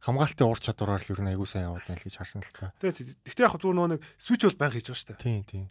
хамгаалтын 0.00 0.48
ур 0.48 0.56
чадвараар 0.56 1.04
л 1.04 1.12
ер 1.12 1.20
нь 1.20 1.30
аягүй 1.30 1.44
сайн 1.44 1.68
яваад 1.68 1.84
байна 1.84 2.00
л 2.00 2.06
гэж 2.08 2.16
харсан 2.16 2.40
л 2.40 2.52
та. 2.56 2.72
Тэгээд 2.80 3.20
гэхдээ 3.28 3.44
яг 3.44 3.60
зүгээр 3.60 3.76
нөгөө 3.76 3.90
нэг 3.92 4.00
switch 4.16 4.48
бол 4.48 4.56
байнга 4.56 4.76
хийж 4.80 4.88
байгаа 4.88 5.00
шүү 5.04 5.10
дээ. 5.12 5.20
Тийм 5.20 5.42
тийм. 5.44 5.64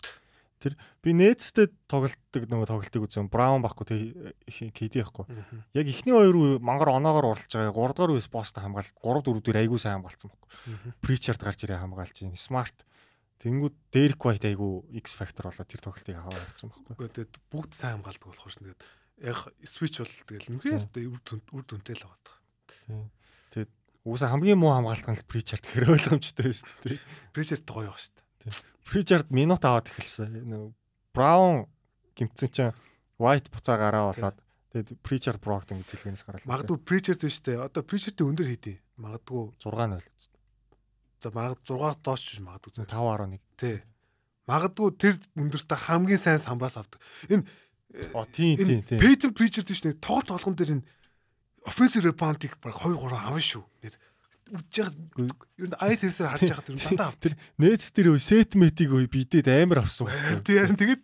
Тэр 0.62 0.78
би 1.02 1.10
нээцтэй 1.18 1.68
тоглолтдог 1.90 2.44
нөгөө 2.46 2.70
тоглолтыг 2.70 3.02
үзсэн. 3.02 3.34
Браун 3.34 3.66
баггүй 3.66 3.86
тий 3.90 4.70
KD 4.70 5.02
байхгүй. 5.02 5.26
Яг 5.74 5.90
эхний 5.90 6.14
хоёр 6.14 6.38
үе 6.38 6.52
мангар 6.62 6.94
оноогоор 6.94 7.34
уралж 7.34 7.50
байгаа. 7.50 7.74
3 7.74 7.98
дахь 7.98 8.14
үеэс 8.14 8.30
босс 8.30 8.54
хамгаалт 8.54 8.94
3 9.02 9.26
4 9.26 9.42
дээр 9.42 9.58
аягүй 9.66 9.82
сайн 9.82 10.06
хамгаалцсан 10.06 10.30
байхгүй. 10.30 10.94
Причард 11.02 11.42
гарч 11.42 11.66
ирээ 11.66 11.82
хамгаалж 11.82 12.14
байна. 12.14 12.38
Тэнгүүд 13.42 13.76
Derek 13.89 14.22
White 14.22 14.46
айгу 14.54 14.86
X 14.94 15.18
factor 15.18 15.50
болоод 15.50 15.66
тэр 15.66 15.82
тоглолтыг 15.82 16.14
аваад 16.14 16.46
явсан 16.46 16.70
байхгүй. 16.70 17.10
Тэгээд 17.10 17.34
бүгд 17.50 17.72
сайн 17.74 17.98
хамгаалдаг 17.98 18.28
болохоор 18.30 18.54
ш 18.54 18.58
нь 18.62 18.66
тэгээд 18.70 18.82
яг 19.26 19.39
switch 19.66 19.98
бол 19.98 20.14
тэгэл 20.30 20.50
үнэхээр 20.62 21.10
үр 21.10 21.22
дүн 21.26 21.42
үр 21.50 21.66
дүнтэй 21.66 21.98
л 21.98 22.06
байгаа. 22.06 23.10
Тэгээд 23.50 23.72
угсаа 24.06 24.30
хамгийн 24.30 24.62
муу 24.62 24.78
хамгаалт 24.78 25.10
нь 25.10 25.18
л 25.18 25.26
Pritchard 25.26 25.66
гэхэр 25.66 25.89
ойлгомжтой 25.89 26.46
байсан 26.54 26.70
тийм. 26.86 27.02
Pressure 27.34 27.66
гоё 27.66 27.89
байгаа 27.89 27.98
шүү 27.98 28.14
дээ. 28.14 28.62
Pritchard 28.86 29.28
минут 29.34 29.66
аваад 29.66 29.89
эхэлсэн. 29.89 30.38
Нөгөө 30.46 30.72
Brown 31.18 31.66
гимтсэн 32.14 32.50
чинь 32.54 32.78
White 33.18 33.50
буцаа 33.50 33.78
гараа 33.82 34.14
болоод 34.14 34.38
тэгээд 34.70 35.02
Pritchard 35.02 35.42
Brogdon 35.42 35.82
гэж 35.82 35.98
зэлгэнээс 35.98 36.26
гараад. 36.30 36.46
Магадгүй 36.46 36.78
Pressure 36.86 37.18
дээ 37.18 37.34
шүү 37.34 37.46
дээ. 37.50 37.66
Одоо 37.66 37.82
Pressure-тэй 37.82 38.26
өндөр 38.26 38.48
хийдий. 38.54 38.78
Магадгүй 39.02 39.58
6-0. 39.66 40.31
За 41.22 41.30
магадгүй 41.30 41.78
6 41.78 42.02
доош 42.02 42.22
ч 42.26 42.42
магадгүй 42.42 42.74
зэ. 42.76 42.90
5.1. 42.90 43.38
Тий. 43.62 43.78
Магадгүй 44.50 44.90
тэр 44.98 45.16
өндөртөө 45.38 45.78
хамгийн 45.86 46.18
сайн 46.18 46.42
самбаас 46.42 46.82
авдаг. 46.82 46.98
Энэ 47.30 47.46
Оо 48.16 48.26
тийм 48.26 48.58
тийм. 48.58 49.00
Peyton 49.00 49.36
Pritchard 49.36 49.68
дээ 49.68 49.78
шүү 49.78 49.88
дээ. 49.92 50.02
Тоглолт 50.02 50.32
болгон 50.32 50.56
дээр 50.56 50.74
энэ 50.80 50.86
offensive 51.68 52.08
rebound-ыг 52.08 52.56
баг 52.64 52.74
2 52.80 52.96
3 52.96 53.20
авна 53.20 53.44
шүү. 53.44 53.64
Нэр 53.84 53.96
үдж 54.52 54.76
байгаа 54.84 55.32
ер 55.60 55.68
нь 55.72 55.78
ай 55.80 55.96
тестээр 55.96 56.32
харж 56.32 56.44
байгаа 56.48 56.68
тэр 56.68 56.78
дандаа 56.80 57.08
авт. 57.12 57.22
Тэр 57.24 57.36
нээц 57.60 57.84
үе 57.92 58.20
сет 58.20 58.56
метиг 58.56 58.92
үе 58.96 59.08
бидэд 59.08 59.48
амар 59.48 59.84
авсан 59.84 60.08
байхгүй. 60.08 60.44
Тий 60.44 60.58
харин 60.60 60.80
тэгээд 60.80 61.04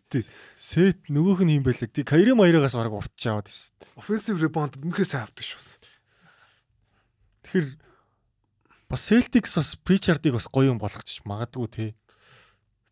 Сет 0.55 0.99
нөгөөх 1.11 1.43
нь 1.43 1.59
юм 1.59 1.63
байлаа. 1.63 1.87
Тий 1.87 2.03
Кайри 2.03 2.35
Маярагаас 2.35 2.75
бараг 2.75 2.95
уртж 2.95 3.23
аваад 3.27 3.47
байсан. 3.47 3.71
offensive 3.95 4.39
rebound 4.39 4.79
үнэхээр 4.79 5.07
сайн 5.07 5.23
авдаг 5.27 5.43
шүү. 5.43 5.79
Тэгэхээр 7.47 7.67
бас 8.87 9.01
Celtics 9.07 9.55
бас 9.59 9.75
Pritchard-ыг 9.83 10.33
бас 10.33 10.47
гоё 10.47 10.71
юм 10.73 10.79
болгочих 10.79 11.23
магадгүй 11.27 11.67
тий. 11.71 11.89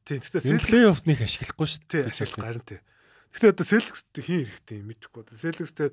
Тий, 0.05 0.19
тэгтээ 0.19 0.55
Энэ 0.55 0.61
Celtics 0.61 1.07
нэг 1.07 1.19
ашиглахгүй 1.23 1.67
шүү 1.67 1.81
дээ. 1.89 2.03
ашиглах 2.11 2.43
гарan 2.43 2.63
тий. 2.67 2.79
Гэхдээ 3.35 3.51
одоо 3.51 3.65
Celtics-тэй 3.65 4.23
хин 4.23 4.39
хэрэгтэй 4.45 4.77
юм 4.79 4.87
мэдэхгүй. 4.91 5.23
Celtics-тэй 5.33 5.89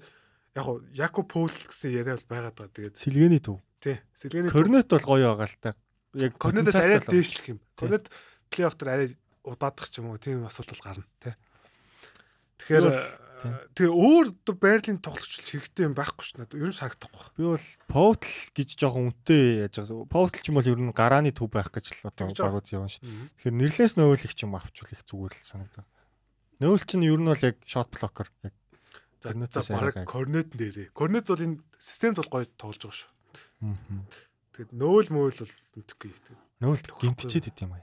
яг 0.58 0.64
гоо 0.66 0.82
Jakob 0.92 1.26
Paul 1.30 1.50
гэсэн 1.50 1.90
яриа 1.90 2.18
бол 2.18 2.28
байгаад 2.28 2.54
байгаа. 2.58 2.74
Тэгээд 2.76 2.96
Сэлгээний 2.98 3.40
төв. 3.42 3.58
тий, 3.80 3.96
Сэлгээний 4.14 4.50
Корнет 4.52 4.86
бол 4.90 5.06
гоё 5.06 5.32
байгаа 5.32 5.48
л 5.48 5.58
та. 5.62 5.74
Яг 6.14 6.36
Корнетээс 6.36 6.76
арай 6.76 7.00
дээшлэх 7.00 7.56
юм. 7.56 7.58
Корнет 7.74 8.12
плей-офф 8.52 8.76
дээр 8.76 8.90
арай 8.92 9.08
удаадах 9.42 9.88
ч 9.88 9.98
юм 9.98 10.12
уу 10.12 10.20
тийм 10.20 10.44
асуудал 10.44 10.78
гарна 10.84 11.06
тий. 11.18 11.34
Тэгэхээр. 12.62 12.84
Тэгээ 13.74 13.92
өөр 13.92 14.26
одоо 14.32 14.54
байрлалын 14.56 15.00
тоглогч 15.02 15.32
хэрэгтэй 15.42 15.84
юм 15.88 15.94
байхгүй 15.98 16.24
ш 16.24 16.30
надад. 16.38 16.58
Ер 16.60 16.70
нь 16.70 16.78
санагдахгүй. 16.78 17.26
Би 17.36 17.44
бол 17.50 17.66
Повтл 17.90 18.34
гэж 18.54 18.68
жоохон 18.78 19.10
үнэтэй 19.10 19.66
яаж 19.66 19.74
байгаа. 19.82 20.06
Повтл 20.06 20.40
ч 20.42 20.46
юм 20.52 20.56
бол 20.60 20.70
ер 20.70 20.80
нь 20.80 20.92
гарааны 20.94 21.32
төв 21.34 21.48
байх 21.50 21.68
гэж 21.74 21.86
л 22.02 22.08
одоо 22.12 22.30
багууд 22.30 22.68
явна 22.70 22.88
дээ. 22.88 23.30
Тэгэхээр 23.42 23.58
нэрлээс 23.58 23.94
нөөлөх 23.98 24.32
ч 24.36 24.40
юм 24.46 24.54
авчвал 24.54 24.94
их 24.94 25.02
зүгээр 25.08 25.34
л 25.34 25.42
санагдав. 25.42 25.86
Нөөл 26.62 26.84
чинь 26.86 27.06
ер 27.06 27.18
нь 27.18 27.28
бол 27.28 27.42
яг 27.42 27.56
shot 27.66 27.90
blocker 27.90 28.30
яг 28.46 28.54
За 29.22 29.30
баг 29.78 30.02
корнет 30.06 30.50
дээрээ. 30.50 30.90
Корнет 30.90 31.30
бол 31.30 31.38
энэ 31.38 31.62
системд 31.78 32.18
бол 32.18 32.42
гоё 32.42 32.46
тоглож 32.58 32.82
байгаа 32.82 32.98
шүү. 32.98 33.10
мгм. 33.62 34.02
Тэгээд 34.52 34.72
нөөл 34.74 35.08
мөөл 35.14 35.38
бол 35.46 35.54
мэдхгүй. 35.78 36.10
Тэгээд 36.10 36.42
нөөл 36.58 36.82
Төгөхгүй. 36.82 37.06
гимтчихэд 37.06 37.46
идэм 37.54 37.70
юм. 37.70 37.82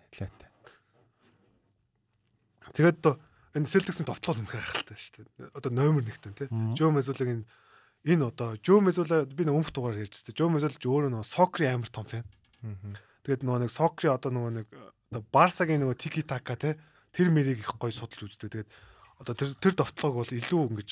Тэгээд 2.76 2.97
одоо 2.99 3.16
энэ 3.56 3.70
Celtics-ийн 3.70 4.06
товтлол 4.06 4.41
үнэхээр 4.45 4.62
хайхалтай 4.62 4.97
шүү 4.97 5.26
дээ. 5.26 5.58
Одоо 5.58 5.72
номер 5.74 6.04
1-тэн 6.06 6.34
тий. 6.38 6.47
Жо 6.78 6.93
Мезулагийн 6.93 7.45
энэ 8.06 8.24
одоо 8.30 8.58
Жо 8.62 8.78
Мезула 8.82 9.26
би 9.26 9.43
нэг 9.45 9.56
өмнөх 9.58 9.74
дугаар 9.74 9.97
ярьжсэн. 9.97 10.38
Жо 10.38 10.50
Мезул 10.54 10.76
ч 10.76 10.86
өөрөө 10.86 11.10
нөгөө 11.10 11.26
Сокри 11.26 11.66
амар 11.66 11.89
том 11.89 12.06
фэн. 12.06 12.26
Тэгээд 13.26 13.41
нөгөө 13.41 13.62
нэг 13.66 13.72
Сокри 13.74 14.10
одоо 14.14 14.30
нөгөө 14.30 14.52
нэг 14.62 14.68
Барсагийн 15.34 15.82
нөгөө 15.82 15.97
Тики 15.97 16.22
Така 16.22 16.54
тий 16.54 16.78
тэр 17.10 17.34
мэрийг 17.34 17.66
их 17.66 17.74
гоё 17.82 17.89
судалж 17.89 18.30
үздэг. 18.30 18.54
Тэгээд 18.54 18.70
одоо 19.26 19.34
тэр 19.34 19.50
тэр 19.58 19.74
довтлоог 19.74 20.14
бол 20.22 20.30
илүү 20.30 20.62
ингэж 20.70 20.89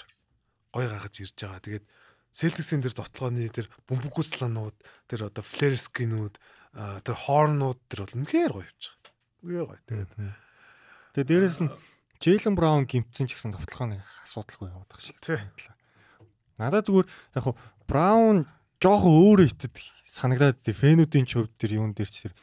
гоё 0.73 0.87
гаргаж 0.89 1.15
ирж 1.21 1.37
байгаа. 1.37 1.61
Тэгээд 1.61 1.85
Celtics-ийн 2.33 2.81
тэр 2.81 2.93
довтлооны 2.97 3.45
тэр 3.53 3.69
бөмбөггүйсланууд 3.85 4.77
тэр 5.09 5.29
одоо 5.29 5.43
Flareski-нүүд 5.45 6.35
аа, 6.73 7.01
тэр 7.05 7.17
Horn-нууд 7.17 7.79
тэр 7.89 7.99
бол 8.05 8.17
үнэхээр 8.17 8.51
гоё 8.53 8.65
явж 8.65 8.83
байгаа. 8.97 9.13
Үнэхээр 9.45 9.67
гоё. 9.69 9.81
Тэгээд 9.85 10.11
Тэгээ 11.17 11.29
дээрэс 11.33 11.59
нь 11.65 11.71
Jalen 12.21 12.55
Brown 12.57 12.83
гимтсэн 12.89 13.27
ч 13.29 13.37
гэсэн 13.37 13.53
товтлогоо 13.53 13.97
нэг 13.97 14.01
асуудалгүй 14.25 14.67
яваад 14.71 14.89
байгаа 14.89 15.05
шиг. 15.05 15.17
Тий. 15.21 15.37
санагдлаа. 15.37 15.75
Надад 16.57 16.85
зүгээр 16.89 17.07
яг 17.07 17.43
хуу 17.45 17.55
Brown 17.85 18.37
жоохон 18.81 19.13
өөрөө 19.13 19.47
итэд 19.53 19.75
санагдаад 20.05 20.57
тий 20.65 20.73
фэнүүдийн 20.73 21.25
чөвд 21.29 21.53
тэр 21.57 21.77
юун 21.77 21.93
дээр 21.93 22.09
ч 22.09 22.29
тэр 22.29 22.33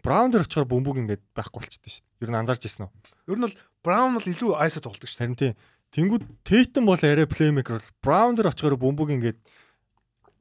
Brown 0.00 0.32
дээр 0.32 0.48
очихоор 0.48 0.68
бөмбөг 0.68 0.96
ингээд 1.04 1.22
байхгүй 1.36 1.60
болчихдээ 1.60 1.92
шүү 1.92 2.04
дээ. 2.04 2.24
Ер 2.24 2.30
нь 2.32 2.40
анзаарч 2.40 2.62
ирсэн 2.64 2.88
үү? 2.88 2.92
ер 3.28 3.38
нь 3.38 3.44
бол 3.44 3.56
Brown 3.84 4.10
бол 4.16 4.26
илүү 4.26 4.50
ISO 4.64 4.80
тоглодог 4.80 5.08
шүү. 5.08 5.20
Харин 5.20 5.36
тий 5.36 5.52
Тэнгүүд 5.92 6.24
Tatum 6.44 6.84
бол 6.88 7.00
арай 7.00 7.24
playmaker 7.24 7.80
бол 7.80 7.90
Brown 8.04 8.36
дээр 8.36 8.52
очихоор 8.52 8.76
бөмбөг 8.76 9.08
ингээд 9.16 9.38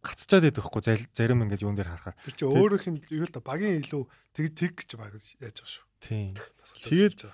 гацчаад 0.03 0.51
байхгүй 0.51 1.07
зарим 1.15 1.43
ингээд 1.43 1.63
юун 1.63 1.75
дээр 1.75 1.91
харахаар. 1.91 2.19
Тэр 2.27 2.35
чинь 2.35 2.51
өөрөөх 2.51 2.85
нь 2.91 2.99
юу 3.11 3.27
л 3.27 3.31
да 3.31 3.39
багийн 3.39 3.79
илүү 3.79 4.03
тэг 4.35 4.45
тэг 4.55 4.71
гэж 4.75 4.89
баг 4.99 5.15
яаж 5.15 5.55
байгаа 5.55 5.71
шүү. 5.71 5.85
Тийм. 6.03 6.31
Тэгээд 6.83 7.31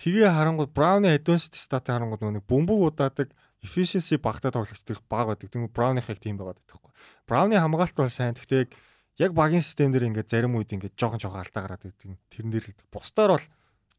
тэгээ 0.00 0.32
харангууд 0.32 0.72
Brown-ы 0.72 1.12
advanced 1.12 1.52
stat 1.60 1.92
харангууд 1.92 2.24
нэг 2.24 2.48
бөмбөг 2.48 2.96
удаадаг 2.96 3.28
efficiency 3.60 4.16
багтаа 4.16 4.48
тоглогчдын 4.56 4.96
баг 5.04 5.28
байдаг. 5.28 5.52
Тэгмээ 5.52 5.76
Brown-ы 5.76 6.00
хэг 6.00 6.24
тийм 6.24 6.40
байгаа 6.40 6.56
байхгүй. 6.56 6.92
Brown-ы 7.28 7.60
хамгаалалт 7.60 7.96
бол 8.00 8.08
сайн. 8.08 8.32
Гэхдээ 8.32 8.72
яг 9.20 9.36
багийн 9.36 9.60
систем 9.60 9.92
дээр 9.92 10.08
ингээд 10.08 10.32
зарим 10.32 10.56
үед 10.56 10.72
ингээд 10.72 10.96
жоохон 10.96 11.20
жоохон 11.20 11.44
алдаа 11.44 11.62
гараад 11.68 11.84
ирдэг. 11.84 12.16
Тэрэн 12.32 12.50
дээр 12.50 12.66
бусдаар 12.88 13.36
бол 13.36 13.46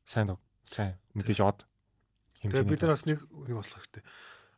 сайн 0.01 0.33
сайн 0.65 0.97
мэдээж 1.13 1.39
од. 1.45 1.65
Тэгээ 2.41 2.65
бид 2.65 2.81
нар 2.81 2.97
бас 2.97 3.05
нэг 3.05 3.21
нэг 3.21 3.55
болох 3.61 3.77
хэрэгтэй. 3.77 4.03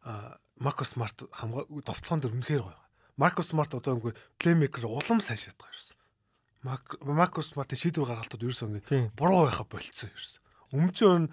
А 0.08 0.39
Маркус 0.56 0.96
Смарт 0.96 1.28
хамгаа 1.28 1.68
довтлогон 1.84 2.22
дээр 2.24 2.36
үнэхээр 2.39 2.64
гоё. 2.64 2.80
Маркус 3.20 3.52
Смарт 3.52 3.76
одоо 3.76 4.00
үгүй 4.00 4.14
плеймейкер 4.39 4.88
улам 4.88 5.20
сайн 5.20 5.39
шатгаа 5.39 5.68
ерсэн. 5.68 5.98
Маркус 6.64 7.52
Смартын 7.52 7.80
шийдвэр 7.80 8.08
гаргалтууд 8.08 8.46
ерөөсөө 8.48 8.68
ингэ 8.72 9.12
буруу 9.20 9.52
байхаа 9.52 9.68
болцсон 9.68 10.12
ерсэн. 10.16 10.43
Өмнө 10.74 10.89
нь 11.21 11.30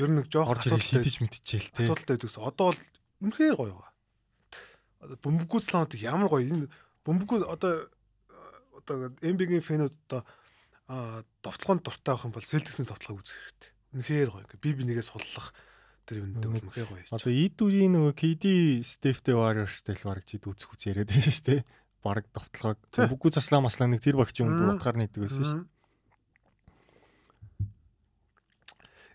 ер 0.00 0.08
нь 0.08 0.16
нэг 0.16 0.26
жоох 0.32 0.56
асуудалтай 0.56 1.04
шийдэж 1.04 1.16
мэдчихээл 1.20 1.68
тээ. 1.76 1.84
Асуудалтай 1.84 2.16
байдагс. 2.16 2.40
Одоо 2.40 2.66
бол 2.72 2.80
үнэхээр 3.20 3.56
гоё 3.60 3.74
байгаа. 3.76 3.92
Одоо 5.04 5.16
бөмбөггүй 5.20 5.60
слаунт 5.60 5.92
ямар 6.00 6.28
гоё 6.32 6.48
энэ 6.48 6.72
бөмбөггүй 7.04 7.44
одоо 7.44 7.92
одоо 8.80 9.12
MB-гийн 9.20 9.60
фэнүүд 9.60 9.94
одоо 10.08 10.24
довтлогонд 11.44 11.84
дуртай 11.84 12.16
байх 12.16 12.24
юм 12.24 12.32
бол 12.32 12.48
Celtics-ийн 12.48 12.88
довтлогоо 12.88 13.20
үзэх 13.20 13.36
хэрэгтэй. 13.36 13.70
Үнэхээр 14.00 14.30
гоё. 14.32 14.44
Би 14.56 14.70
би 14.72 14.82
нэгээ 14.88 15.04
суллах 15.04 15.52
тэр 16.08 16.24
юм 16.24 16.40
дээр 16.40 16.64
үнэхээр 16.64 16.88
гоё. 16.88 17.04
Одоо 17.12 17.32
Идүрийн 17.32 17.92
нөгөө 17.92 18.14
KD 18.16 18.44
Steph-тэй 18.80 19.36
Warriors-тэй 19.36 19.96
л 20.00 20.06
бараг 20.08 20.24
жид 20.24 20.48
үзэх 20.48 20.72
үз 20.72 20.82
яриад 20.88 21.12
байна 21.12 21.28
шүү 21.28 21.46
дээ. 21.48 21.60
Бараг 22.02 22.26
довтлогоо 22.34 23.06
бүггүй 23.12 23.30
заслаа 23.36 23.62
маслаа 23.62 23.86
нэг 23.86 24.02
тэр 24.02 24.18
багч 24.18 24.42
юм 24.42 24.50
бүр 24.52 24.74
утгаар 24.76 24.98
нийдэг 24.98 25.22
байсан 25.22 25.44
шүү 25.46 25.60
дээ. 25.62 25.71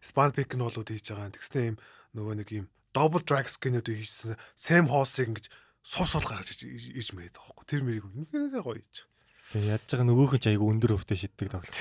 Span 0.01 0.31
pick 0.33 0.53
нь 0.55 0.63
болоод 0.63 0.87
хийж 0.87 1.11
байгаа. 1.11 1.33
Тэгснэ 1.33 1.75
юм 1.75 1.77
нөгөө 2.17 2.35
нэг 2.41 2.49
юм 2.53 2.65
double 2.95 3.23
drag 3.23 3.47
skin-үүд 3.51 3.87
хийсэн. 3.87 4.37
Sam 4.57 4.89
Hoss-ыг 4.89 5.29
ингэж 5.29 5.47
сус 5.85 6.11
сул 6.11 6.25
гаргаж 6.25 6.57
ирж 6.65 7.13
мэйд 7.13 7.37
байгаа 7.37 7.53
байхгүй. 7.53 7.65
Тэр 7.69 7.81
мэрийг 7.85 8.05
үнэхээр 8.05 8.63
гоё 8.65 8.81
хийж. 8.81 9.07
Тэгээ 9.47 9.71
яаж 9.79 9.87
байгаа 9.87 10.07
нөгөөх 10.11 10.33
нь 10.35 10.43
ч 10.43 10.45
айгүй 10.51 10.67
өндөр 10.67 10.95
өвтэй 10.99 11.17
шиддэг 11.23 11.47
тоглолт 11.47 11.71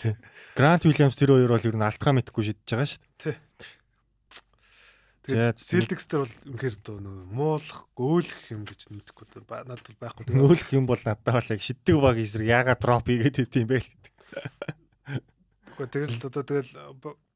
тийм. 0.00 0.16
Грант 0.56 0.88
Уильямс 0.88 1.18
тэр 1.20 1.36
хоёр 1.36 1.52
бол 1.52 1.68
ер 1.68 1.76
нь 1.76 1.84
алтгаа 1.84 2.12
мэдхгүй 2.16 2.42
шидэж 2.48 2.64
байгаа 2.64 2.88
шүү 2.88 3.04
дээ. 3.20 3.36
Тэгээд 5.24 5.56
Celtics 5.60 6.08
дээр 6.08 6.24
бол 6.24 6.36
үнэхээр 6.52 6.76
дөө 6.84 6.98
нөгөө 7.00 7.24
муулах, 7.32 7.80
гөөлөх 7.96 8.40
юм 8.52 8.64
гэж 8.68 8.80
мэдхгүй 8.92 9.24
надад 9.44 9.96
байхгүй. 10.00 10.32
Нөөлөх 10.32 10.68
юм 10.76 10.84
бол 10.84 11.00
надад 11.00 11.24
бол 11.24 11.52
яг 11.52 11.60
шиддэг 11.64 11.96
баг 11.96 12.20
эсрэг 12.20 12.48
яагаад 12.48 12.80
дроп 12.80 13.08
хийгээд 13.08 13.40
идэм 13.48 13.68
бэ 13.68 13.80
гэдэг. 13.84 14.12
Гэхдээ 15.80 15.92
тэгэл 15.92 16.28
одоо 16.28 16.44
тэгэл 16.44 16.72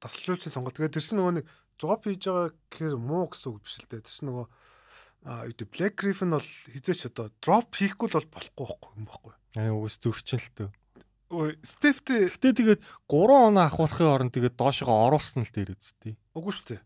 тасалжуулсан 0.03 0.53
сонгол. 0.53 0.74
Тэгээд 0.74 0.94
тэр 0.96 1.05
чинь 1.05 1.18
нөгөө 1.18 1.34
нэг 1.38 1.46
drop 1.78 2.03
хийж 2.07 2.22
байгаа 2.26 2.49
гэхээр 2.70 2.96
муу 2.99 3.26
гэсэн 3.30 3.49
үг 3.55 3.62
биш 3.62 3.76
л 3.78 3.88
дээ. 3.90 4.03
Тэр 4.03 4.14
чинь 4.14 4.28
нөгөө 4.30 4.46
а 5.26 5.44
юу 5.51 5.66
Black 5.74 5.94
Griffin 5.99 6.30
бол 6.30 6.46
хизээч 6.46 7.11
одоо 7.11 7.30
drop 7.42 7.74
хийхгүй 7.74 8.07
л 8.07 8.30
болохгүй 8.30 8.55
байхгүй 8.55 8.90
юм 8.94 9.07
байхгүй. 9.11 9.32
Аа 9.59 9.74
уус 9.74 9.99
зөрчин 9.99 10.38
л 10.38 10.51
төө. 10.55 10.68
Ой, 11.28 11.51
Стефтэй 11.61 12.32
гэтээ 12.32 12.55
тэгээд 12.57 12.80
3 13.11 13.53
оноо 13.53 13.68
ахуулахын 13.68 14.09
оронд 14.09 14.32
тэгээд 14.32 14.57
доошоо 14.57 15.11
оруулсан 15.11 15.44
л 15.44 15.53
дээр 15.53 15.76
үсттэй. 15.76 16.16
Үгүй 16.32 16.53
шүү 16.55 16.66
дээ. 16.72 16.82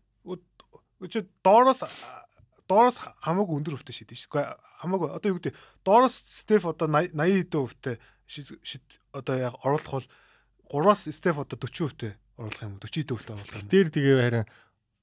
Чи 1.07 1.23
доороос 1.43 1.83
доороос 2.67 2.97
хамаагүй 3.23 3.55
өндөр 3.59 3.79
өвтэй 3.79 3.95
шидэж 3.95 4.27
шүү. 4.27 4.31
Гэхдээ 4.35 4.47
хамаагүй 4.83 5.09
одоо 5.15 5.29
юу 5.31 5.39
гэдэг 5.39 5.55
доороос 5.83 6.15
Стеф 6.27 6.67
одоо 6.67 6.87
80 6.87 7.15
80 7.15 7.55
өвтэй 7.59 7.95
шид 8.27 8.83
одоо 9.11 9.35
яг 9.39 9.55
оруулах 9.63 10.03
бол 10.03 10.07
3-аас 10.71 11.07
Стеф 11.11 11.39
одоо 11.39 11.59
40 11.59 11.87
өвтэй 11.91 12.11
оруулах 12.43 12.63
юм 12.63 12.75
уу? 12.75 12.83
40 12.83 13.15
өвтэй 13.15 13.33
оруулах 13.33 13.57
юм. 13.63 13.71
Тэр 13.71 13.87
тэгээ 13.87 14.17
харин 14.19 14.45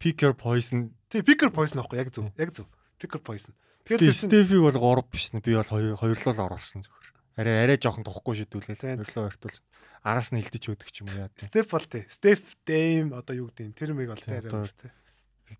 picker 0.00 0.32
poison. 0.36 0.92
Тий, 1.08 1.24
picker 1.24 1.48
poison 1.48 1.80
аахгүй 1.80 2.00
яг 2.00 2.12
зөв. 2.12 2.28
Яг 2.36 2.52
зөв. 2.52 2.68
Picker 3.00 3.20
poison. 3.20 3.56
Тэгэхээр 3.88 4.12
Стефиг 4.12 4.60
бол 4.60 4.76
3 4.76 5.08
биш 5.08 5.32
нэ. 5.32 5.40
Би 5.40 5.56
бол 5.56 5.64
2 5.64 5.96
хоёрлол 5.96 6.44
оруулсан 6.46 6.84
зөвхөр. 6.84 7.08
Арай 7.40 7.64
арай 7.64 7.78
жоохон 7.80 8.04
тухгүй 8.04 8.44
шидүүлээ. 8.44 9.00
Хоёрлоо 9.00 9.32
хоёртуул 9.32 9.56
араас 10.04 10.32
нь 10.32 10.40
илдэж 10.40 10.64
өгдөг 10.72 10.88
юм 11.00 11.08
яа. 11.16 11.28
Стеф 11.36 11.72
бол 11.72 11.84
тий. 11.84 12.04
Стеф 12.08 12.56
Дэйм 12.64 13.16
одоо 13.16 13.34
юу 13.36 13.48
гэдэг 13.48 13.76
тэр 13.76 13.92
мэг 13.96 14.12
бол 14.12 14.20
тий 14.20 14.36
арай 14.36 14.68
тий. 14.76 14.92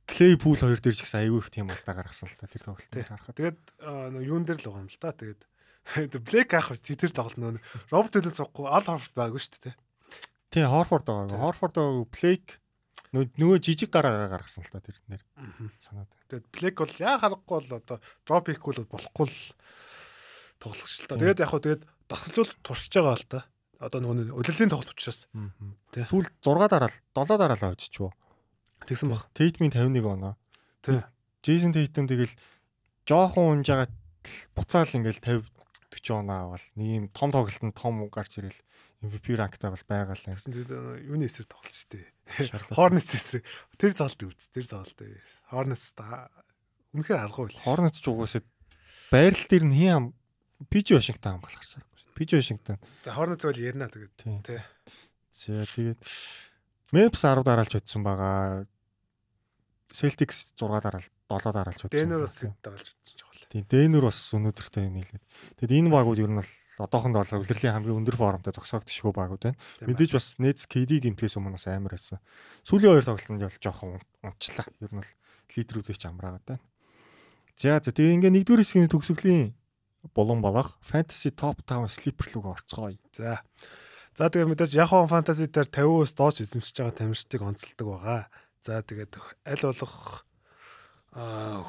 Клей 0.07 0.37
пул 0.39 0.55
хоёр 0.57 0.79
дээр 0.79 0.95
ч 0.95 1.03
гэсэн 1.03 1.27
аюу 1.27 1.43
их 1.43 1.51
тийм 1.51 1.69
алдаа 1.69 1.99
гаргасан 1.99 2.31
л 2.31 2.39
та 2.39 2.47
тэр 2.47 2.63
тоглолтыг 2.63 3.09
харахад. 3.11 3.35
Тэгээд 3.35 3.59
юун 4.23 4.45
дээр 4.47 4.61
л 4.63 4.67
байгаа 4.71 4.85
юм 4.87 4.93
л 4.93 5.01
та. 5.03 5.11
Тэгээд 5.11 5.43
Блэк 6.23 6.51
ах 6.55 6.71
тэр 6.79 7.11
тоглолт 7.11 7.41
нөө 7.41 7.59
Роберт 7.91 8.17
Уильямс 8.21 8.39
суухгүй 8.39 8.69
Ал 8.71 8.85
Хорфорд 8.87 9.17
байгаагүй 9.17 9.43
шүү 9.43 9.61
дээ. 9.67 9.75
Тий, 10.51 10.67
Хорфорд 10.67 11.07
байгаа. 11.07 11.39
Хорфорд 11.39 11.79
Блэк 12.11 12.59
нөгөө 13.15 13.59
жижиг 13.63 13.91
гараа 13.91 14.27
гаргасан 14.31 14.67
л 14.67 14.71
та 14.71 14.83
тэр 14.83 14.99
нэр 15.07 15.23
санаад. 15.79 16.11
Тэгээд 16.31 16.47
Блэк 16.51 16.77
бол 16.83 16.95
яа 16.99 17.19
харахгүй 17.19 17.55
бол 17.59 17.79
одоо 17.79 17.99
дроп 18.27 18.51
хийхгүй 18.51 18.83
бол 18.83 18.91
болохгүй 18.99 19.27
л 19.31 19.39
тоглогч 20.59 20.95
л 21.03 21.09
та. 21.11 21.19
Тэгээд 21.19 21.43
яг 21.43 21.51
хөө 21.51 21.63
тэгээд 21.63 21.83
дасалжуул 22.11 22.51
туршиж 22.67 22.95
байгаа 22.99 23.19
л 23.19 23.27
та. 23.31 23.41
Одоо 23.79 23.99
нөгөө 24.03 24.35
удирдлагын 24.35 24.75
тоглолт 24.75 24.95
учраас. 24.95 25.27
Тэгээд 25.95 26.11
сүүл 26.11 26.29
6 26.43 26.71
дараал 26.71 26.97
7 27.15 27.39
дараалаа 27.39 27.71
очичвоо. 27.75 28.11
Тэгсэн 28.87 29.11
баг. 29.11 29.27
Тейтмийн 29.35 29.75
51 29.75 30.07
оноо. 30.07 30.35
Тий. 30.83 31.03
Джейсон 31.43 31.73
Тейтм 31.73 32.07
тэгэл 32.07 32.35
жоохон 33.09 33.63
унжаагаад 33.63 33.95
буцаал 34.55 34.91
ингээл 34.93 35.47
50 35.47 35.61
40 35.91 36.21
оноо 36.23 36.39
авал 36.55 36.67
нэг 36.77 36.87
юм 36.87 37.07
том 37.11 37.33
тоглолтод 37.35 37.75
том 37.75 38.07
гарч 38.13 38.39
ирэл 38.39 38.61
MVP 39.01 39.33
ранктай 39.33 39.73
бол 39.73 39.85
байгаа 39.89 40.13
л. 40.13 40.27
Тэгсэн 40.29 40.53
тэгээд 40.53 40.73
юуны 41.09 41.25
эсрэг 41.25 41.49
тоглолт 41.49 41.73
шүү 41.73 41.89
дээ. 41.97 42.77
Hornets 42.77 43.17
эсрэг. 43.17 43.45
Тэр 43.81 43.93
тоглолт 43.97 44.21
үз. 44.29 44.49
Тэр 44.53 44.67
тоглолт. 44.69 45.01
Hornets 45.49 45.85
та 45.97 46.29
үнэхээр 46.93 47.25
аргагүй 47.25 47.49
л. 47.49 47.65
Hornets 47.65 47.97
ч 47.97 48.13
угаасаа 48.13 48.45
байрал 49.09 49.47
дээр 49.49 49.65
нь 49.65 49.77
хин 49.81 50.13
Пиж 50.69 50.93
Вашингтон 50.93 51.41
хамгаалах 51.41 51.65
шаардлага 51.65 51.97
шүү. 51.97 52.13
Пиж 52.13 52.31
Вашингтон. 52.37 52.77
За 53.01 53.17
Hornets 53.17 53.49
бол 53.49 53.57
ярина 53.57 53.89
тэгээд. 53.89 54.45
Тий. 54.45 54.61
За 55.33 55.65
тэгээд 55.65 56.01
Memphis 56.93 57.25
10 57.25 57.41
дараалж 57.41 57.73
утсан 57.81 58.05
байгаа. 58.05 58.69
Celtics 59.89 60.53
6 60.61 60.85
дараал 60.85 61.09
7 61.33 61.57
дараалж 61.57 61.89
утсан. 61.89 61.97
Denver 61.97 62.21
бас 62.29 62.37
дараалж 62.37 62.85
утсан 62.85 63.17
ч 63.17 63.21
жоо. 63.25 63.31
Тийм, 63.51 63.65
Denver 63.67 64.07
бас 64.07 64.19
өнөөдөртөө 64.37 64.83
юм 64.87 65.01
хэлээд. 65.01 65.25
Тэгэд 65.59 65.73
энэ 65.75 65.91
багууд 65.91 66.23
ер 66.23 66.31
нь 66.31 66.39
бол 66.39 66.53
одоохондоо 66.81 67.21
бол 67.21 67.45
үлрэлийн 67.45 67.77
хамгийн 67.77 68.01
өндөр 68.01 68.17
формтой 68.17 68.57
зогсоогдчихгүй 68.57 69.13
багууд 69.13 69.43
байна. 69.45 69.61
Мэдээж 69.85 70.17
бас 70.17 70.27
Nets 70.41 70.65
KD 70.65 71.05
гимтгээс 71.05 71.37
өмнө 71.37 71.61
бас 71.61 71.69
амар 71.69 71.93
байсан. 71.93 72.19
Сүүлийн 72.65 72.97
хоёр 72.97 73.05
тоглолтод 73.05 73.45
бол 73.45 73.61
жоохон 73.61 74.01
унчлаа. 74.25 74.67
Ер 74.81 74.91
нь 74.91 75.01
бол 75.05 75.13
лидерүүдийг 75.53 75.99
ч 76.01 76.05
амраагаад 76.09 76.47
байна. 76.49 76.65
За 77.61 77.77
за 77.77 77.93
тэгээ 77.93 78.17
ингээ 78.17 78.33
нэгдүгээр 78.41 78.65
хэсгийн 78.65 78.89
төгсгөлийн 78.89 79.53
булан 80.17 80.41
болох 80.41 80.81
Fantasy 80.81 81.29
Top 81.37 81.61
5 81.69 81.93
Sleeper 81.93 82.27
руу 82.33 82.57
орцгоё. 82.57 82.97
За. 83.13 83.45
За 84.17 84.33
тэгээ 84.33 84.49
мэдээж 84.49 84.73
Yahoo 84.81 85.05
Fantasy 85.05 85.53
дээр 85.53 85.69
50-өөс 85.69 86.17
доош 86.17 86.41
эзэмшиж 86.41 86.81
байгаа 86.81 86.97
тамирчдыг 86.97 87.41
онцолдог 87.45 87.87
байгаа. 88.01 88.23
За 88.65 88.81
тэгээд 88.81 89.21
аль 89.45 89.65
болох 89.69 90.25
аа 91.13 91.69